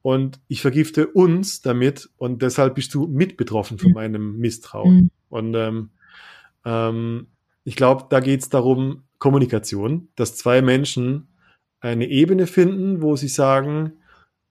Und 0.02 0.40
ich 0.48 0.62
vergifte 0.62 1.08
uns 1.08 1.62
damit 1.62 2.10
und 2.18 2.42
deshalb 2.42 2.76
bist 2.76 2.94
du 2.94 3.06
mit 3.08 3.36
betroffen 3.36 3.78
von 3.80 3.90
Mhm. 3.90 3.96
meinem 3.96 4.38
Misstrauen. 4.38 4.96
Mhm. 4.96 5.10
Und 5.30 5.56
ähm, 5.56 5.90
ähm, 6.66 7.28
ich 7.66 7.76
glaube, 7.76 8.06
da 8.10 8.20
geht 8.22 8.42
es 8.42 8.50
darum, 8.50 9.04
Kommunikation, 9.18 10.08
dass 10.16 10.38
zwei 10.38 10.62
Menschen 10.62 11.28
eine 11.82 12.08
Ebene 12.08 12.48
finden, 12.48 13.02
wo 13.02 13.16
sie 13.18 13.28
sagen, 13.28 13.94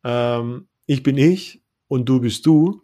ähm, 0.05 0.69
ich 0.87 1.03
bin 1.03 1.17
ich 1.17 1.63
und 1.89 2.09
du 2.09 2.21
bist 2.21 2.47
du, 2.47 2.83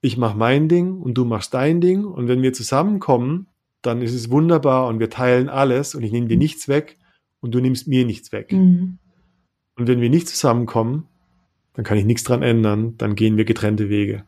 ich 0.00 0.16
mache 0.16 0.36
mein 0.36 0.68
Ding 0.68 1.00
und 1.00 1.14
du 1.14 1.24
machst 1.24 1.54
dein 1.54 1.80
Ding. 1.80 2.04
Und 2.04 2.28
wenn 2.28 2.42
wir 2.42 2.52
zusammenkommen, 2.52 3.48
dann 3.82 4.02
ist 4.02 4.14
es 4.14 4.30
wunderbar 4.30 4.86
und 4.88 5.00
wir 5.00 5.10
teilen 5.10 5.48
alles 5.48 5.94
und 5.94 6.02
ich 6.02 6.12
nehme 6.12 6.28
dir 6.28 6.36
nichts 6.36 6.68
weg 6.68 6.98
und 7.40 7.54
du 7.54 7.60
nimmst 7.60 7.88
mir 7.88 8.04
nichts 8.04 8.32
weg. 8.32 8.52
Mhm. 8.52 8.98
Und 9.76 9.88
wenn 9.88 10.00
wir 10.00 10.10
nicht 10.10 10.28
zusammenkommen, 10.28 11.08
dann 11.72 11.84
kann 11.84 11.98
ich 11.98 12.04
nichts 12.04 12.24
dran 12.24 12.42
ändern, 12.42 12.96
dann 12.98 13.16
gehen 13.16 13.36
wir 13.36 13.44
getrennte 13.44 13.88
Wege. 13.88 14.24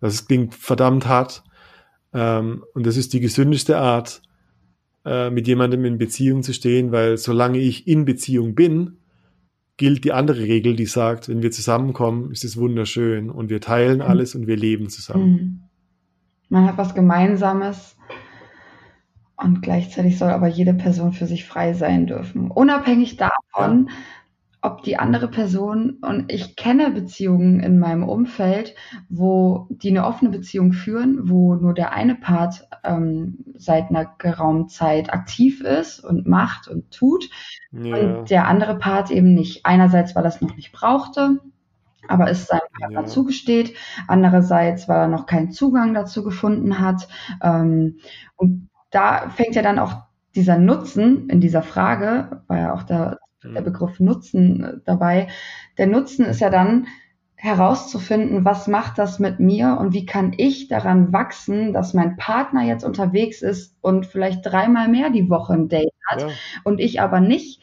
Das 0.00 0.26
klingt 0.26 0.54
verdammt 0.54 1.06
hart. 1.06 1.44
Ähm, 2.12 2.64
und 2.74 2.86
das 2.86 2.96
ist 2.96 3.12
die 3.12 3.20
gesündeste 3.20 3.78
Art, 3.78 4.22
äh, 5.04 5.30
mit 5.30 5.46
jemandem 5.46 5.84
in 5.84 5.98
Beziehung 5.98 6.42
zu 6.42 6.52
stehen, 6.52 6.92
weil 6.92 7.16
solange 7.16 7.58
ich 7.58 7.86
in 7.86 8.04
Beziehung 8.04 8.54
bin, 8.54 8.96
gilt 9.80 10.04
die 10.04 10.12
andere 10.12 10.42
Regel, 10.42 10.76
die 10.76 10.84
sagt, 10.84 11.30
wenn 11.30 11.40
wir 11.40 11.50
zusammenkommen, 11.50 12.30
ist 12.32 12.44
es 12.44 12.58
wunderschön 12.58 13.30
und 13.30 13.48
wir 13.48 13.62
teilen 13.62 14.02
alles 14.02 14.34
und 14.34 14.46
wir 14.46 14.58
leben 14.58 14.90
zusammen. 14.90 15.32
Mhm. 15.32 15.60
Man 16.50 16.66
hat 16.66 16.76
was 16.76 16.94
Gemeinsames 16.94 17.96
und 19.36 19.62
gleichzeitig 19.62 20.18
soll 20.18 20.32
aber 20.32 20.48
jede 20.48 20.74
Person 20.74 21.14
für 21.14 21.24
sich 21.24 21.46
frei 21.46 21.72
sein 21.72 22.06
dürfen. 22.06 22.50
Unabhängig 22.50 23.16
davon, 23.16 23.88
ob 24.62 24.82
die 24.82 24.98
andere 24.98 25.28
Person, 25.28 25.98
und 26.02 26.30
ich 26.32 26.56
kenne 26.56 26.90
Beziehungen 26.90 27.60
in 27.60 27.78
meinem 27.78 28.02
Umfeld, 28.08 28.74
wo 29.08 29.66
die 29.70 29.90
eine 29.90 30.06
offene 30.06 30.30
Beziehung 30.30 30.72
führen, 30.72 31.30
wo 31.30 31.54
nur 31.54 31.74
der 31.74 31.92
eine 31.92 32.14
Part 32.14 32.68
ähm, 32.84 33.38
seit 33.56 33.90
einer 33.90 34.06
geraumen 34.18 34.68
Zeit 34.68 35.12
aktiv 35.12 35.62
ist 35.62 36.00
und 36.00 36.26
macht 36.26 36.68
und 36.68 36.90
tut 36.90 37.30
Ja, 37.72 37.96
und 38.00 38.30
der 38.30 38.48
andere 38.48 38.78
Part 38.78 39.10
eben 39.10 39.34
nicht. 39.34 39.66
Einerseits, 39.66 40.14
weil 40.14 40.24
er 40.24 40.28
es 40.28 40.40
noch 40.40 40.56
nicht 40.56 40.72
brauchte, 40.72 41.40
aber 42.08 42.30
es 42.30 42.46
seinem 42.46 42.60
Partner 42.80 43.02
Ja. 43.02 43.06
zugesteht. 43.06 43.74
Andererseits, 44.08 44.88
weil 44.88 44.98
er 45.02 45.08
noch 45.08 45.26
keinen 45.26 45.52
Zugang 45.52 45.94
dazu 45.94 46.24
gefunden 46.24 46.78
hat. 46.80 47.08
Ähm, 47.42 47.98
und 48.36 48.68
da 48.90 49.30
fängt 49.30 49.54
ja 49.54 49.62
dann 49.62 49.78
auch 49.78 49.94
dieser 50.34 50.58
Nutzen 50.58 51.28
in 51.28 51.40
dieser 51.40 51.62
Frage, 51.62 52.42
war 52.48 52.58
ja 52.58 52.74
auch 52.74 52.82
der, 52.84 53.18
der 53.42 53.56
hm, 53.56 53.64
Begriff 53.64 54.00
Nutzen 54.00 54.64
äh, 54.64 54.72
dabei. 54.84 55.28
Der 55.78 55.86
Nutzen 55.86 56.24
ist 56.24 56.40
ja 56.40 56.50
dann 56.50 56.86
herauszufinden, 57.34 58.44
was 58.44 58.68
macht 58.68 58.98
das 58.98 59.18
mit 59.18 59.40
mir 59.40 59.78
und 59.80 59.94
wie 59.94 60.04
kann 60.04 60.34
ich 60.36 60.68
daran 60.68 61.10
wachsen, 61.10 61.72
dass 61.72 61.94
mein 61.94 62.16
Partner 62.16 62.62
jetzt 62.64 62.84
unterwegs 62.84 63.40
ist 63.40 63.74
und 63.80 64.04
vielleicht 64.04 64.44
dreimal 64.44 64.88
mehr 64.88 65.08
die 65.08 65.30
Woche 65.30 65.54
ein 65.54 65.68
Date 65.68 65.94
hat 66.06 66.20
ja, 66.20 66.28
und 66.64 66.80
ich 66.80 67.00
aber 67.00 67.20
nicht, 67.20 67.62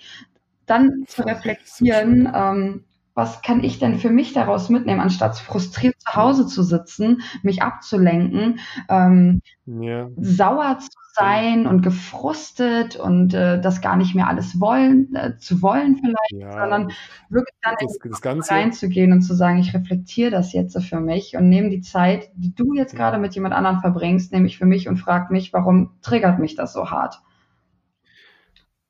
dann 0.65 1.03
zu 1.05 1.21
reflektieren, 1.21 2.31
ähm, 2.33 2.85
was 3.17 3.41
kann 3.41 3.63
ich 3.63 3.79
denn 3.79 3.97
für 3.97 4.11
mich 4.11 4.33
daraus 4.33 4.69
mitnehmen, 4.69 5.01
anstatt 5.01 5.39
frustriert 5.39 5.95
zu 5.99 6.15
Hause 6.15 6.45
zu 6.45 6.61
sitzen, 6.61 7.21
mich 7.41 7.63
abzulenken, 7.63 8.59
ähm, 8.89 9.41
Ja, 9.65 10.07
sauer 10.17 10.77
zu 10.79 10.89
sein 11.13 11.65
und 11.65 11.81
gefrustet 11.81 12.95
und 12.95 13.33
äh, 13.33 13.59
das 13.59 13.81
gar 13.81 13.95
nicht 13.95 14.13
mehr 14.13 14.27
alles 14.27 14.59
wollen, 14.61 15.15
äh, 15.15 15.35
zu 15.39 15.63
wollen 15.63 15.95
vielleicht, 15.95 16.31
ja, 16.43 16.51
sondern 16.51 16.91
wirklich 17.29 17.57
dann 17.63 17.73
das, 17.79 17.97
das 18.03 18.21
Ganze, 18.21 18.51
reinzugehen 18.51 19.11
und 19.11 19.23
zu 19.23 19.33
sagen, 19.33 19.57
ich 19.57 19.73
reflektiere 19.73 20.29
das 20.29 20.53
jetzt 20.53 20.79
für 20.79 20.99
mich 20.99 21.35
und 21.35 21.49
nehme 21.49 21.71
die 21.71 21.81
Zeit, 21.81 22.29
die 22.35 22.53
du 22.53 22.75
jetzt 22.75 22.95
gerade 22.95 23.15
ja, 23.15 23.21
mit 23.21 23.33
jemand 23.33 23.55
anderem 23.55 23.79
verbringst, 23.79 24.31
nehme 24.31 24.45
ich 24.45 24.59
für 24.59 24.67
mich 24.67 24.87
und 24.87 24.97
frage 24.97 25.33
mich, 25.33 25.53
warum 25.53 25.89
triggert 26.03 26.37
mich 26.37 26.55
das 26.55 26.71
so 26.71 26.91
hart? 26.91 27.19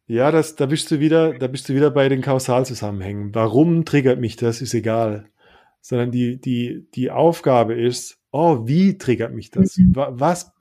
Ja, 0.08 0.32
das, 0.32 0.56
da 0.56 0.66
bist 0.66 0.90
du 0.90 1.00
wieder, 1.00 1.38
da 1.38 1.48
bist 1.48 1.70
du 1.70 1.76
wieder 1.76 1.92
bei 1.92 2.10
den 2.10 2.22
Kausalzusammenhängen. 2.22 3.36
Warum 3.36 3.86
triggert 3.86 4.20
mich 4.20 4.36
das, 4.38 4.62
ist 4.62 4.74
egal. 4.74 5.30
Sondern 5.82 6.12
die, 6.12 6.40
die, 6.40 6.88
die 6.96 7.12
Aufgabe 7.12 7.74
ist, 7.74 8.18
oh, 8.32 8.68
wie 8.68 8.98
triggert 8.98 9.34
mich 9.34 9.52
das? 9.52 9.78
Mhm. 9.78 9.96
Wa- 9.96 10.14
Was, 10.14 10.52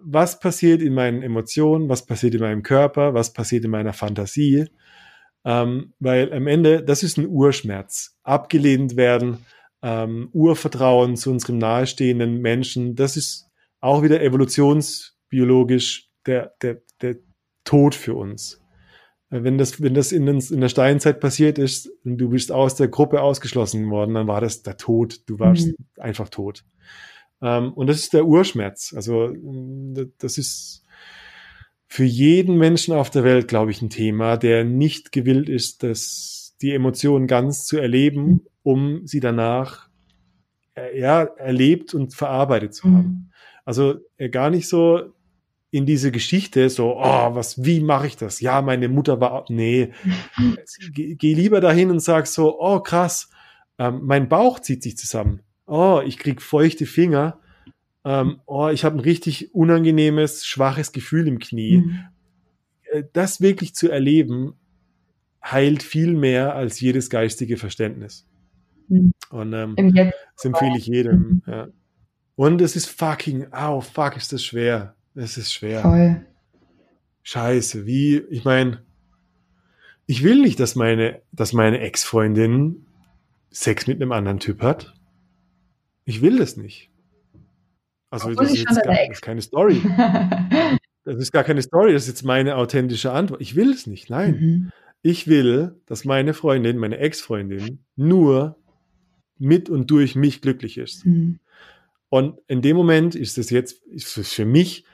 was 0.00 0.38
passiert 0.38 0.82
in 0.82 0.94
meinen 0.94 1.22
Emotionen? 1.22 1.88
Was 1.88 2.06
passiert 2.06 2.34
in 2.34 2.40
meinem 2.40 2.62
Körper? 2.62 3.14
Was 3.14 3.32
passiert 3.32 3.64
in 3.64 3.70
meiner 3.70 3.92
Fantasie? 3.92 4.66
Ähm, 5.44 5.94
weil 5.98 6.32
am 6.32 6.46
Ende, 6.46 6.82
das 6.82 7.02
ist 7.02 7.18
ein 7.18 7.26
Urschmerz. 7.28 8.16
Abgelehnt 8.22 8.96
werden, 8.96 9.38
ähm, 9.82 10.28
Urvertrauen 10.32 11.16
zu 11.16 11.30
unserem 11.30 11.58
nahestehenden 11.58 12.40
Menschen, 12.40 12.96
das 12.96 13.16
ist 13.16 13.46
auch 13.80 14.02
wieder 14.02 14.20
evolutionsbiologisch 14.22 16.10
der, 16.26 16.52
der, 16.62 16.82
der 17.00 17.16
Tod 17.64 17.94
für 17.94 18.14
uns. 18.14 18.60
Wenn 19.30 19.58
das, 19.58 19.82
wenn 19.82 19.92
das 19.94 20.12
in, 20.12 20.26
uns- 20.28 20.50
in 20.50 20.60
der 20.62 20.70
Steinzeit 20.70 21.20
passiert 21.20 21.58
ist 21.58 21.90
und 22.04 22.16
du 22.18 22.30
bist 22.30 22.50
aus 22.50 22.76
der 22.76 22.88
Gruppe 22.88 23.20
ausgeschlossen 23.20 23.90
worden, 23.90 24.14
dann 24.14 24.26
war 24.26 24.40
das 24.40 24.62
der 24.62 24.76
Tod. 24.78 25.20
Du 25.28 25.38
warst 25.38 25.66
Mhm. 25.68 25.74
einfach 25.98 26.30
tot. 26.30 26.64
Ähm, 27.42 27.72
und 27.74 27.88
das 27.88 27.98
ist 27.98 28.14
der 28.14 28.26
Urschmerz. 28.26 28.94
Also 28.96 29.32
das 30.18 30.38
ist 30.38 30.82
für 31.86 32.04
jeden 32.04 32.56
Menschen 32.56 32.94
auf 32.94 33.10
der 33.10 33.24
Welt, 33.24 33.48
glaube 33.48 33.70
ich, 33.70 33.82
ein 33.82 33.90
Thema, 33.90 34.36
der 34.36 34.64
nicht 34.64 35.12
gewillt 35.12 35.48
ist, 35.48 35.82
das, 35.82 36.56
die 36.60 36.72
Emotionen 36.72 37.26
ganz 37.26 37.66
zu 37.66 37.76
erleben, 37.78 38.42
um 38.62 39.06
sie 39.06 39.20
danach 39.20 39.88
äh, 40.74 40.98
ja, 40.98 41.22
erlebt 41.22 41.94
und 41.94 42.14
verarbeitet 42.14 42.74
zu 42.74 42.84
haben. 42.88 43.06
Mhm. 43.08 43.30
Also 43.64 43.96
äh, 44.16 44.30
gar 44.30 44.48
nicht 44.50 44.68
so 44.68 45.12
in 45.70 45.84
diese 45.84 46.10
Geschichte, 46.10 46.70
so, 46.70 46.96
oh, 46.96 47.34
was, 47.34 47.62
wie 47.62 47.80
mache 47.80 48.06
ich 48.06 48.16
das? 48.16 48.40
Ja, 48.40 48.62
meine 48.62 48.88
Mutter 48.88 49.20
war, 49.20 49.44
nee, 49.48 49.92
geh, 50.92 51.14
geh 51.14 51.34
lieber 51.34 51.60
dahin 51.60 51.90
und 51.90 52.00
sag 52.00 52.26
so, 52.26 52.58
oh, 52.60 52.80
krass, 52.80 53.30
ähm, 53.78 54.00
mein 54.04 54.28
Bauch 54.28 54.60
zieht 54.60 54.82
sich 54.82 54.96
zusammen. 54.96 55.42
Oh, 55.66 56.00
ich 56.04 56.18
krieg 56.18 56.40
feuchte 56.40 56.86
Finger. 56.86 57.38
Ähm, 58.04 58.40
oh, 58.46 58.68
ich 58.68 58.84
habe 58.84 58.96
ein 58.96 59.00
richtig 59.00 59.54
unangenehmes, 59.54 60.46
schwaches 60.46 60.92
Gefühl 60.92 61.28
im 61.28 61.38
Knie. 61.38 61.78
Mhm. 61.78 61.98
Äh, 62.90 63.04
Das 63.12 63.40
wirklich 63.42 63.74
zu 63.74 63.90
erleben, 63.90 64.54
heilt 65.44 65.82
viel 65.82 66.14
mehr 66.14 66.54
als 66.54 66.80
jedes 66.80 67.10
geistige 67.10 67.58
Verständnis. 67.58 68.26
Mhm. 68.88 69.12
Und 69.30 69.52
ähm, 69.52 69.74
das 69.94 70.44
empfehle 70.44 70.78
ich 70.78 70.86
jedem. 70.86 71.42
Ja. 71.46 71.68
Und 72.34 72.62
es 72.62 72.76
ist 72.76 72.86
fucking, 72.86 73.52
au, 73.52 73.80
fuck, 73.82 74.16
ist 74.16 74.32
das 74.32 74.42
schwer. 74.42 74.94
Es 75.18 75.36
ist 75.36 75.52
schwer. 75.52 75.80
Voll. 75.82 76.24
Scheiße, 77.24 77.86
wie, 77.86 78.18
ich 78.30 78.44
meine, 78.44 78.84
ich 80.06 80.22
will 80.22 80.40
nicht, 80.40 80.60
dass 80.60 80.76
meine, 80.76 81.20
dass 81.32 81.52
meine 81.52 81.80
Ex-Freundin 81.80 82.86
Sex 83.50 83.88
mit 83.88 84.00
einem 84.00 84.12
anderen 84.12 84.38
Typ 84.38 84.62
hat. 84.62 84.94
Ich 86.04 86.22
will 86.22 86.38
das 86.38 86.56
nicht. 86.56 86.90
Also, 88.10 88.28
Obwohl 88.28 88.44
das 88.44 88.54
ist 88.54 88.60
jetzt 88.60 88.84
gar, 88.84 88.94
das 88.94 89.08
ist 89.10 89.22
keine 89.22 89.42
Story. 89.42 89.82
Das 91.04 91.16
ist 91.16 91.32
gar 91.32 91.42
keine 91.42 91.62
Story, 91.62 91.94
das 91.94 92.02
ist 92.02 92.08
jetzt 92.08 92.22
meine 92.22 92.56
authentische 92.56 93.12
Antwort. 93.12 93.40
Ich 93.40 93.56
will 93.56 93.70
es 93.70 93.86
nicht, 93.86 94.10
nein. 94.10 94.32
Mhm. 94.38 94.72
Ich 95.00 95.26
will, 95.26 95.80
dass 95.86 96.04
meine 96.04 96.34
Freundin, 96.34 96.76
meine 96.76 96.98
Ex-Freundin, 96.98 97.78
nur 97.96 98.58
mit 99.38 99.70
und 99.70 99.90
durch 99.90 100.16
mich 100.16 100.42
glücklich 100.42 100.76
ist. 100.76 101.06
Mhm. 101.06 101.38
Und 102.10 102.38
in 102.46 102.60
dem 102.60 102.76
Moment 102.76 103.14
ist 103.14 103.38
es 103.38 103.48
jetzt 103.48 103.82
ist 103.86 104.18
es 104.18 104.34
für 104.34 104.44
mich 104.44 104.84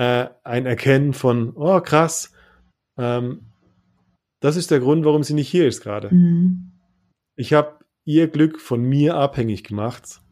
äh, 0.00 0.30
ein 0.44 0.64
Erkennen 0.64 1.12
von, 1.12 1.52
oh 1.56 1.78
krass, 1.82 2.32
ähm, 2.96 3.42
das 4.40 4.56
ist 4.56 4.70
der 4.70 4.80
Grund, 4.80 5.04
warum 5.04 5.22
sie 5.22 5.34
nicht 5.34 5.50
hier 5.50 5.68
ist 5.68 5.82
gerade. 5.82 6.08
Mhm. 6.14 6.72
Ich 7.36 7.52
habe 7.52 7.80
ihr 8.06 8.28
Glück 8.28 8.60
von 8.62 8.82
mir 8.82 9.16
abhängig 9.16 9.62
gemacht 9.62 10.22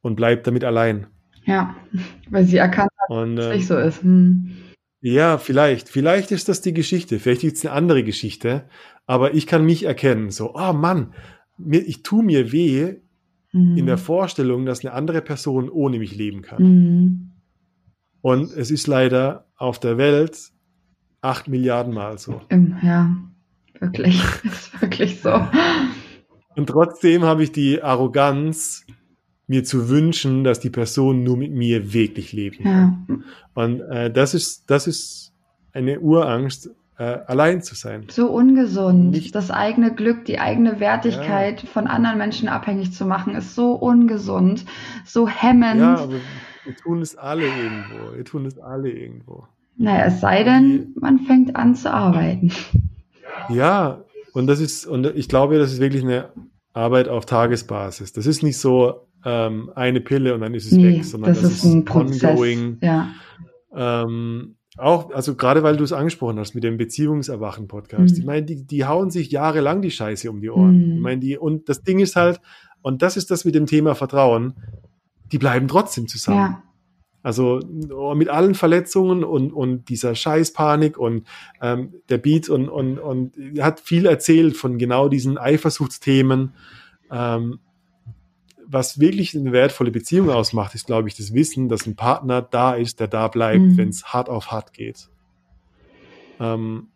und 0.00 0.16
bleib 0.16 0.44
damit 0.44 0.64
allein. 0.64 1.06
Ja, 1.44 1.76
weil 2.30 2.44
sie 2.46 2.56
erkannt 2.56 2.90
hat, 2.98 3.10
Und 3.10 3.36
dass 3.36 3.44
es 3.46 3.50
ähm, 3.50 3.56
nicht 3.58 3.66
so 3.66 3.76
ist. 3.76 4.02
Mhm. 4.04 4.56
ja, 5.02 5.36
vielleicht, 5.36 5.90
vielleicht 5.90 6.30
ist 6.30 6.48
das 6.48 6.62
die 6.62 6.72
Geschichte, 6.72 7.18
vielleicht 7.18 7.44
ist 7.44 7.58
es 7.58 7.66
eine 7.66 7.74
andere 7.74 8.04
Geschichte, 8.04 8.70
aber 9.04 9.34
ich 9.34 9.46
kann 9.46 9.66
mich 9.66 9.84
erkennen, 9.84 10.30
so, 10.30 10.54
oh 10.54 10.72
Mann, 10.72 11.12
mir, 11.58 11.86
ich 11.86 12.02
tue 12.02 12.22
mir 12.22 12.52
weh 12.52 12.94
in 13.52 13.84
der 13.84 13.96
Mhm. 13.96 14.00
Vorstellung, 14.00 14.64
dass 14.64 14.82
eine 14.82 14.94
andere 14.94 15.20
Person 15.20 15.68
ohne 15.68 15.98
mich 15.98 16.14
leben 16.16 16.40
kann. 16.40 16.62
Mhm. 16.62 17.29
Und 18.22 18.52
es 18.56 18.70
ist 18.70 18.86
leider 18.86 19.46
auf 19.56 19.78
der 19.78 19.96
Welt 19.98 20.38
acht 21.22 21.48
Milliarden 21.48 21.94
Mal 21.94 22.18
so. 22.18 22.40
Ja, 22.82 23.14
wirklich. 23.78 24.22
ist 24.44 24.80
wirklich 24.80 25.20
so. 25.20 25.46
Und 26.56 26.66
trotzdem 26.68 27.22
habe 27.24 27.42
ich 27.42 27.52
die 27.52 27.82
Arroganz, 27.82 28.84
mir 29.46 29.64
zu 29.64 29.88
wünschen, 29.88 30.44
dass 30.44 30.60
die 30.60 30.70
Person 30.70 31.24
nur 31.24 31.36
mit 31.36 31.50
mir 31.52 31.92
wirklich 31.92 32.32
leben 32.32 32.62
kann. 32.62 33.06
Ja, 33.08 33.62
Und 33.64 33.80
äh, 33.80 34.10
das 34.10 34.32
ist, 34.34 34.70
das 34.70 34.86
ist 34.86 35.32
eine 35.72 35.98
Urangst, 36.00 36.70
äh, 36.98 37.02
allein 37.26 37.60
zu 37.62 37.74
sein. 37.74 38.06
so 38.10 38.30
ungesund. 38.30 39.10
Nicht- 39.10 39.34
Das 39.34 39.50
eigene 39.50 39.92
Glück, 39.94 40.24
die 40.26 40.38
eigene 40.38 40.78
Wertigkeit 40.78 41.62
von 41.62 41.86
anderen 41.88 42.18
Menschen 42.18 42.48
abhängig 42.48 42.92
zu 42.92 43.06
machen, 43.06 43.34
ist 43.34 43.54
so 43.56 43.72
ungesund, 43.72 44.66
so 45.04 45.26
hemmend. 45.26 45.80
Ja, 45.80 45.94
aber 45.96 46.14
wir 46.64 46.76
tun 46.76 47.00
es 47.02 47.16
alle 47.16 47.44
irgendwo. 47.46 48.16
Wir 48.16 48.24
tun 48.24 48.46
es 48.46 48.58
alle 48.58 48.90
irgendwo. 48.90 49.46
naja, 49.76 50.06
es 50.06 50.20
sei 50.20 50.44
denn, 50.44 50.94
man 51.00 51.20
fängt 51.20 51.56
an 51.56 51.74
zu 51.74 51.92
arbeiten. 51.92 52.52
Ja, 53.48 54.04
und 54.32 54.46
das 54.46 54.60
ist, 54.60 54.86
und 54.86 55.06
ich 55.16 55.28
glaube, 55.28 55.58
das 55.58 55.72
ist 55.72 55.80
wirklich 55.80 56.02
eine 56.04 56.30
Arbeit 56.72 57.08
auf 57.08 57.26
Tagesbasis. 57.26 58.12
Das 58.12 58.26
ist 58.26 58.42
nicht 58.42 58.58
so 58.58 59.06
ähm, 59.24 59.70
eine 59.74 60.00
Pille 60.00 60.34
und 60.34 60.40
dann 60.40 60.54
ist 60.54 60.66
es 60.66 60.72
Nee, 60.72 60.96
weg, 60.98 61.04
sondern 61.04 61.34
das, 61.34 61.42
ist 61.42 61.64
ein 61.64 61.84
Prozess. 61.84 62.24
ongoing. 62.24 62.78
Ja. 62.80 63.08
Ähm, 63.74 64.56
auch, 64.78 65.10
also 65.12 65.34
gerade 65.34 65.62
weil 65.62 65.76
du 65.76 65.84
es 65.84 65.92
angesprochen 65.92 66.38
hast 66.38 66.54
mit 66.54 66.64
dem 66.64 66.76
Beziehungserwachen-Podcast. 66.76 68.14
Mhm. 68.14 68.20
Ich 68.20 68.24
meine, 68.24 68.42
die, 68.46 68.64
die 68.66 68.84
hauen 68.86 69.10
sich 69.10 69.30
jahrelang 69.30 69.82
die 69.82 69.90
Scheiße 69.90 70.30
um 70.30 70.40
die 70.40 70.50
Ohren. 70.50 70.86
Mhm. 70.86 70.92
Ich 70.96 71.00
meine, 71.00 71.20
die, 71.20 71.36
und 71.38 71.68
das 71.68 71.82
Ding 71.82 71.98
ist 71.98 72.16
halt, 72.16 72.40
und 72.82 73.02
das 73.02 73.16
ist 73.16 73.30
das 73.30 73.44
mit 73.44 73.54
dem 73.54 73.66
Thema 73.66 73.94
Vertrauen, 73.94 74.54
die 75.32 75.38
bleiben 75.38 75.68
trotzdem 75.68 76.08
zusammen. 76.08 76.38
Ja. 76.38 76.62
Also 77.22 77.60
oh, 77.94 78.14
mit 78.14 78.28
allen 78.28 78.54
Verletzungen 78.54 79.24
und, 79.24 79.52
und 79.52 79.90
dieser 79.90 80.14
Scheißpanik 80.14 80.96
und 80.96 81.26
ähm, 81.60 81.94
der 82.08 82.16
Beat 82.16 82.48
und, 82.48 82.68
und, 82.70 82.98
und 82.98 83.36
er 83.36 83.64
hat 83.64 83.80
viel 83.80 84.06
erzählt 84.06 84.56
von 84.56 84.78
genau 84.78 85.08
diesen 85.08 85.36
Eifersuchtsthemen, 85.36 86.54
ähm, 87.10 87.58
was 88.66 89.00
wirklich 89.00 89.36
eine 89.36 89.52
wertvolle 89.52 89.90
Beziehung 89.90 90.30
ausmacht, 90.30 90.74
ist, 90.74 90.86
glaube 90.86 91.08
ich, 91.08 91.16
das 91.16 91.34
Wissen, 91.34 91.68
dass 91.68 91.86
ein 91.86 91.96
Partner 91.96 92.40
da 92.40 92.72
ist, 92.72 93.00
der 93.00 93.08
da 93.08 93.28
bleibt, 93.28 93.60
Mhm. 93.60 93.76
wenn 93.76 93.88
es 93.88 94.04
hart 94.14 94.30
auf 94.30 94.50
hart 94.50 94.72
geht. 94.72 95.10
Ähm, 96.38 96.88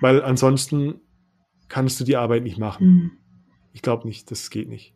weil 0.00 0.22
ansonsten 0.22 1.00
kannst 1.68 2.00
du 2.00 2.04
die 2.04 2.16
Arbeit 2.16 2.42
nicht 2.42 2.58
machen. 2.58 2.86
Mhm. 2.86 3.10
Ich 3.72 3.82
glaube 3.82 4.06
nicht, 4.06 4.30
das 4.30 4.48
geht 4.48 4.68
nicht. 4.68 4.94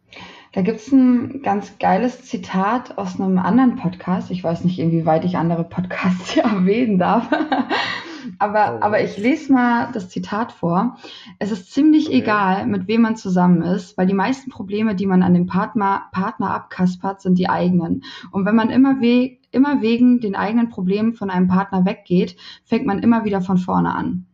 Da 0.56 0.62
gibt's 0.62 0.90
ein 0.90 1.42
ganz 1.42 1.78
geiles 1.78 2.24
Zitat 2.24 2.96
aus 2.96 3.20
einem 3.20 3.36
anderen 3.38 3.76
Podcast. 3.76 4.30
Ich 4.30 4.42
weiß 4.42 4.64
nicht, 4.64 4.78
inwieweit 4.78 5.26
ich 5.26 5.36
andere 5.36 5.64
Podcasts 5.64 6.30
hier 6.32 6.44
erwähnen 6.44 6.98
darf. 6.98 7.28
aber, 8.38 8.78
Oh. 8.78 8.82
aber 8.82 9.02
ich 9.04 9.18
lese 9.18 9.52
mal 9.52 9.90
das 9.92 10.08
Zitat 10.08 10.52
vor. 10.52 10.96
Es 11.38 11.52
ist 11.52 11.74
ziemlich 11.74 12.06
Okay. 12.06 12.16
egal, 12.20 12.66
mit 12.66 12.88
wem 12.88 13.02
man 13.02 13.16
zusammen 13.16 13.60
ist, 13.60 13.98
weil 13.98 14.06
die 14.06 14.14
meisten 14.14 14.50
Probleme, 14.50 14.94
die 14.94 15.04
man 15.04 15.22
an 15.22 15.34
dem 15.34 15.44
Partner, 15.44 16.04
Partner 16.12 16.54
abkaspert, 16.54 17.20
sind 17.20 17.38
die 17.38 17.50
eigenen. 17.50 18.02
Und 18.30 18.46
wenn 18.46 18.56
man 18.56 18.70
immer, 18.70 18.98
we 19.02 19.36
immer 19.52 19.82
wegen 19.82 20.20
den 20.20 20.34
eigenen 20.36 20.70
Problemen 20.70 21.12
von 21.12 21.28
einem 21.28 21.48
Partner 21.48 21.84
weggeht, 21.84 22.34
fängt 22.64 22.86
man 22.86 23.00
immer 23.00 23.26
wieder 23.26 23.42
von 23.42 23.58
vorne 23.58 23.94
an. 23.94 24.24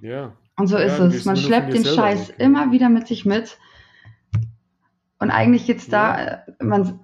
Ja. 0.00 0.32
Und 0.58 0.68
so 0.68 0.78
Ja, 0.78 0.84
ist 0.84 0.98
es. 0.98 1.24
Man 1.26 1.36
schleppt 1.36 1.74
den 1.74 1.84
Scheiß 1.84 2.30
weg. 2.30 2.36
immer 2.38 2.72
wieder 2.72 2.88
mit 2.88 3.06
sich 3.06 3.26
mit. 3.26 3.58
Und 5.18 5.30
eigentlich 5.30 5.66
geht's 5.66 5.88
da, 5.88 6.18
äh, 6.18 6.38
man, 6.62 7.00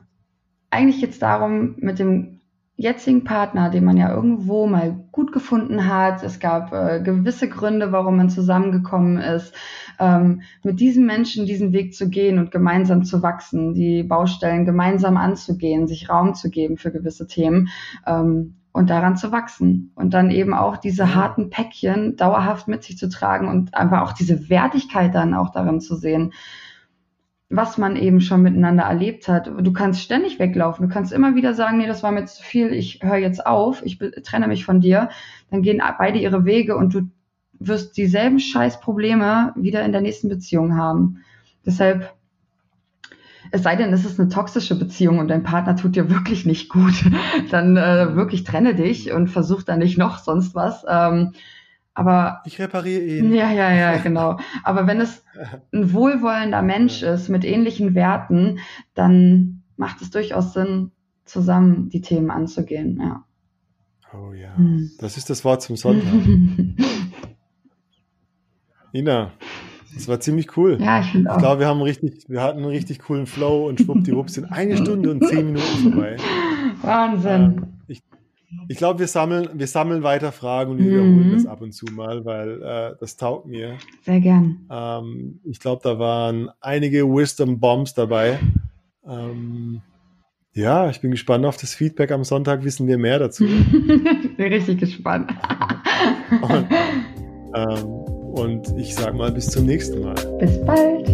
eigentlich 0.70 1.00
geht's 1.00 1.18
darum, 1.18 1.76
mit 1.78 1.98
dem 1.98 2.40
jetzigen 2.76 3.24
Partner, 3.24 3.70
den 3.70 3.84
man 3.84 3.96
ja 3.96 4.12
irgendwo 4.12 4.66
mal 4.66 5.04
gut 5.12 5.32
gefunden 5.32 5.86
hat, 5.86 6.22
es 6.22 6.40
gab 6.40 6.72
äh, 6.72 7.00
gewisse 7.00 7.48
Gründe, 7.48 7.92
warum 7.92 8.16
man 8.16 8.30
zusammengekommen 8.30 9.18
ist, 9.18 9.54
ähm, 10.00 10.42
mit 10.64 10.80
diesem 10.80 11.06
Menschen 11.06 11.46
diesen 11.46 11.72
Weg 11.72 11.94
zu 11.94 12.08
gehen 12.08 12.38
und 12.38 12.50
gemeinsam 12.50 13.04
zu 13.04 13.22
wachsen, 13.22 13.74
die 13.74 14.02
Baustellen 14.02 14.64
gemeinsam 14.64 15.16
anzugehen, 15.16 15.86
sich 15.86 16.08
Raum 16.08 16.34
zu 16.34 16.50
geben 16.50 16.76
für 16.76 16.90
gewisse 16.90 17.26
Themen. 17.26 17.68
Ähm, 18.06 18.56
und 18.72 18.88
daran 18.88 19.16
zu 19.18 19.32
wachsen 19.32 19.92
und 19.94 20.14
dann 20.14 20.30
eben 20.30 20.54
auch 20.54 20.78
diese 20.78 21.14
harten 21.14 21.50
Päckchen 21.50 22.16
dauerhaft 22.16 22.68
mit 22.68 22.82
sich 22.82 22.96
zu 22.96 23.10
tragen 23.10 23.48
und 23.48 23.74
einfach 23.74 24.00
auch 24.00 24.14
diese 24.14 24.48
Wertigkeit 24.48 25.14
dann 25.14 25.34
auch 25.34 25.50
darin 25.50 25.80
zu 25.80 25.94
sehen, 25.94 26.32
was 27.52 27.76
man 27.76 27.96
eben 27.96 28.22
schon 28.22 28.42
miteinander 28.42 28.84
erlebt 28.84 29.28
hat. 29.28 29.46
Du 29.46 29.72
kannst 29.72 30.00
ständig 30.00 30.38
weglaufen, 30.38 30.88
du 30.88 30.92
kannst 30.92 31.12
immer 31.12 31.34
wieder 31.34 31.52
sagen, 31.52 31.76
nee, 31.76 31.86
das 31.86 32.02
war 32.02 32.10
mir 32.10 32.24
zu 32.24 32.42
viel, 32.42 32.72
ich 32.72 33.00
höre 33.02 33.18
jetzt 33.18 33.46
auf, 33.46 33.84
ich 33.84 33.98
trenne 33.98 34.48
mich 34.48 34.64
von 34.64 34.80
dir, 34.80 35.10
dann 35.50 35.60
gehen 35.60 35.82
beide 35.98 36.18
ihre 36.18 36.46
Wege 36.46 36.76
und 36.76 36.94
du 36.94 37.02
wirst 37.52 37.96
dieselben 37.98 38.40
scheiß 38.40 38.80
Probleme 38.80 39.52
wieder 39.54 39.84
in 39.84 39.92
der 39.92 40.00
nächsten 40.00 40.30
Beziehung 40.30 40.76
haben. 40.76 41.18
Deshalb 41.64 42.14
es 43.50 43.62
sei 43.62 43.76
denn, 43.76 43.92
es 43.92 44.06
ist 44.06 44.18
eine 44.18 44.30
toxische 44.30 44.78
Beziehung 44.78 45.18
und 45.18 45.28
dein 45.28 45.42
Partner 45.42 45.76
tut 45.76 45.94
dir 45.94 46.08
wirklich 46.08 46.46
nicht 46.46 46.70
gut, 46.70 47.04
dann 47.50 47.76
äh, 47.76 48.16
wirklich 48.16 48.44
trenne 48.44 48.74
dich 48.74 49.12
und 49.12 49.28
versuch 49.28 49.62
da 49.62 49.76
nicht 49.76 49.98
noch 49.98 50.18
sonst 50.18 50.54
was. 50.54 50.86
Ähm, 50.88 51.32
aber 51.94 52.40
Ich 52.46 52.58
repariere 52.58 53.02
ihn. 53.02 53.32
ja, 53.34 53.50
ja, 53.52 53.70
ja, 53.72 53.96
genau. 53.98 54.38
Aber 54.64 54.86
wenn 54.86 55.00
es 55.00 55.24
ein 55.72 55.92
wohlwollender 55.92 56.62
Mensch 56.62 57.02
ist 57.02 57.28
mit 57.28 57.44
ähnlichen 57.44 57.94
Werten, 57.94 58.58
dann 58.94 59.62
macht 59.76 60.00
es 60.02 60.10
durchaus 60.10 60.52
Sinn, 60.54 60.90
zusammen 61.24 61.88
die 61.90 62.00
Themen 62.00 62.30
anzugehen. 62.30 62.98
Ja. 63.00 63.24
Oh 64.14 64.32
ja. 64.32 64.56
Hm. 64.56 64.90
Das 64.98 65.16
ist 65.16 65.30
das 65.30 65.44
Wort 65.44 65.62
zum 65.62 65.76
Sonntag. 65.76 66.12
Ina, 68.94 69.32
das 69.94 70.08
war 70.08 70.20
ziemlich 70.20 70.56
cool. 70.56 70.78
ja, 70.80 71.00
ich 71.00 71.06
finde 71.06 71.28
Ich 71.30 71.34
auch. 71.34 71.38
glaube, 71.38 71.60
wir 71.60 71.66
haben 71.66 71.80
richtig, 71.82 72.24
wir 72.28 72.42
hatten 72.42 72.58
einen 72.58 72.66
richtig 72.68 72.98
coolen 73.00 73.26
Flow 73.26 73.68
und 73.68 73.80
schwuppdiwupps 73.80 74.34
sind 74.34 74.46
eine 74.52 74.76
Stunde 74.76 75.10
und 75.10 75.26
zehn 75.26 75.46
Minuten 75.46 75.92
vorbei. 75.92 76.16
Wahnsinn. 76.82 77.42
Ähm, 77.42 77.66
ich 77.88 78.02
ich 78.68 78.76
glaube, 78.76 79.00
wir 79.00 79.06
sammeln, 79.08 79.48
wir 79.54 79.66
sammeln 79.66 80.02
weiter 80.02 80.32
Fragen 80.32 80.72
und 80.72 80.78
wir 80.78 80.86
wiederholen 80.92 81.28
Mhm. 81.28 81.32
das 81.32 81.46
ab 81.46 81.60
und 81.62 81.72
zu 81.72 81.86
mal, 81.86 82.24
weil 82.24 82.62
äh, 82.62 82.94
das 83.00 83.16
taugt 83.16 83.46
mir. 83.46 83.76
Sehr 84.02 84.20
gern. 84.20 84.66
Ähm, 84.70 85.40
ich 85.44 85.58
glaube, 85.60 85.80
da 85.84 85.98
waren 85.98 86.50
einige 86.60 87.04
Wisdom 87.06 87.58
Bombs 87.60 87.94
dabei. 87.94 88.38
Ähm, 89.06 89.80
ja, 90.54 90.90
ich 90.90 91.00
bin 91.00 91.10
gespannt 91.10 91.46
auf 91.46 91.56
das 91.56 91.74
Feedback. 91.74 92.10
Am 92.12 92.24
Sonntag 92.24 92.62
wissen 92.64 92.86
wir 92.86 92.98
mehr 92.98 93.18
dazu. 93.18 93.44
Bin 94.36 94.52
richtig 94.52 94.80
gespannt. 94.80 95.32
Und, 96.42 96.66
ähm, 97.54 97.84
und 97.86 98.78
ich 98.78 98.94
sag 98.94 99.14
mal 99.14 99.32
bis 99.32 99.46
zum 99.46 99.64
nächsten 99.64 100.02
Mal. 100.02 100.14
Bis 100.38 100.62
bald. 100.66 101.06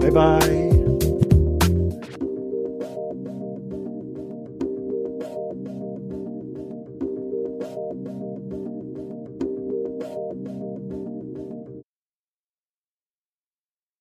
Bye 0.00 0.12
bye. 0.12 0.65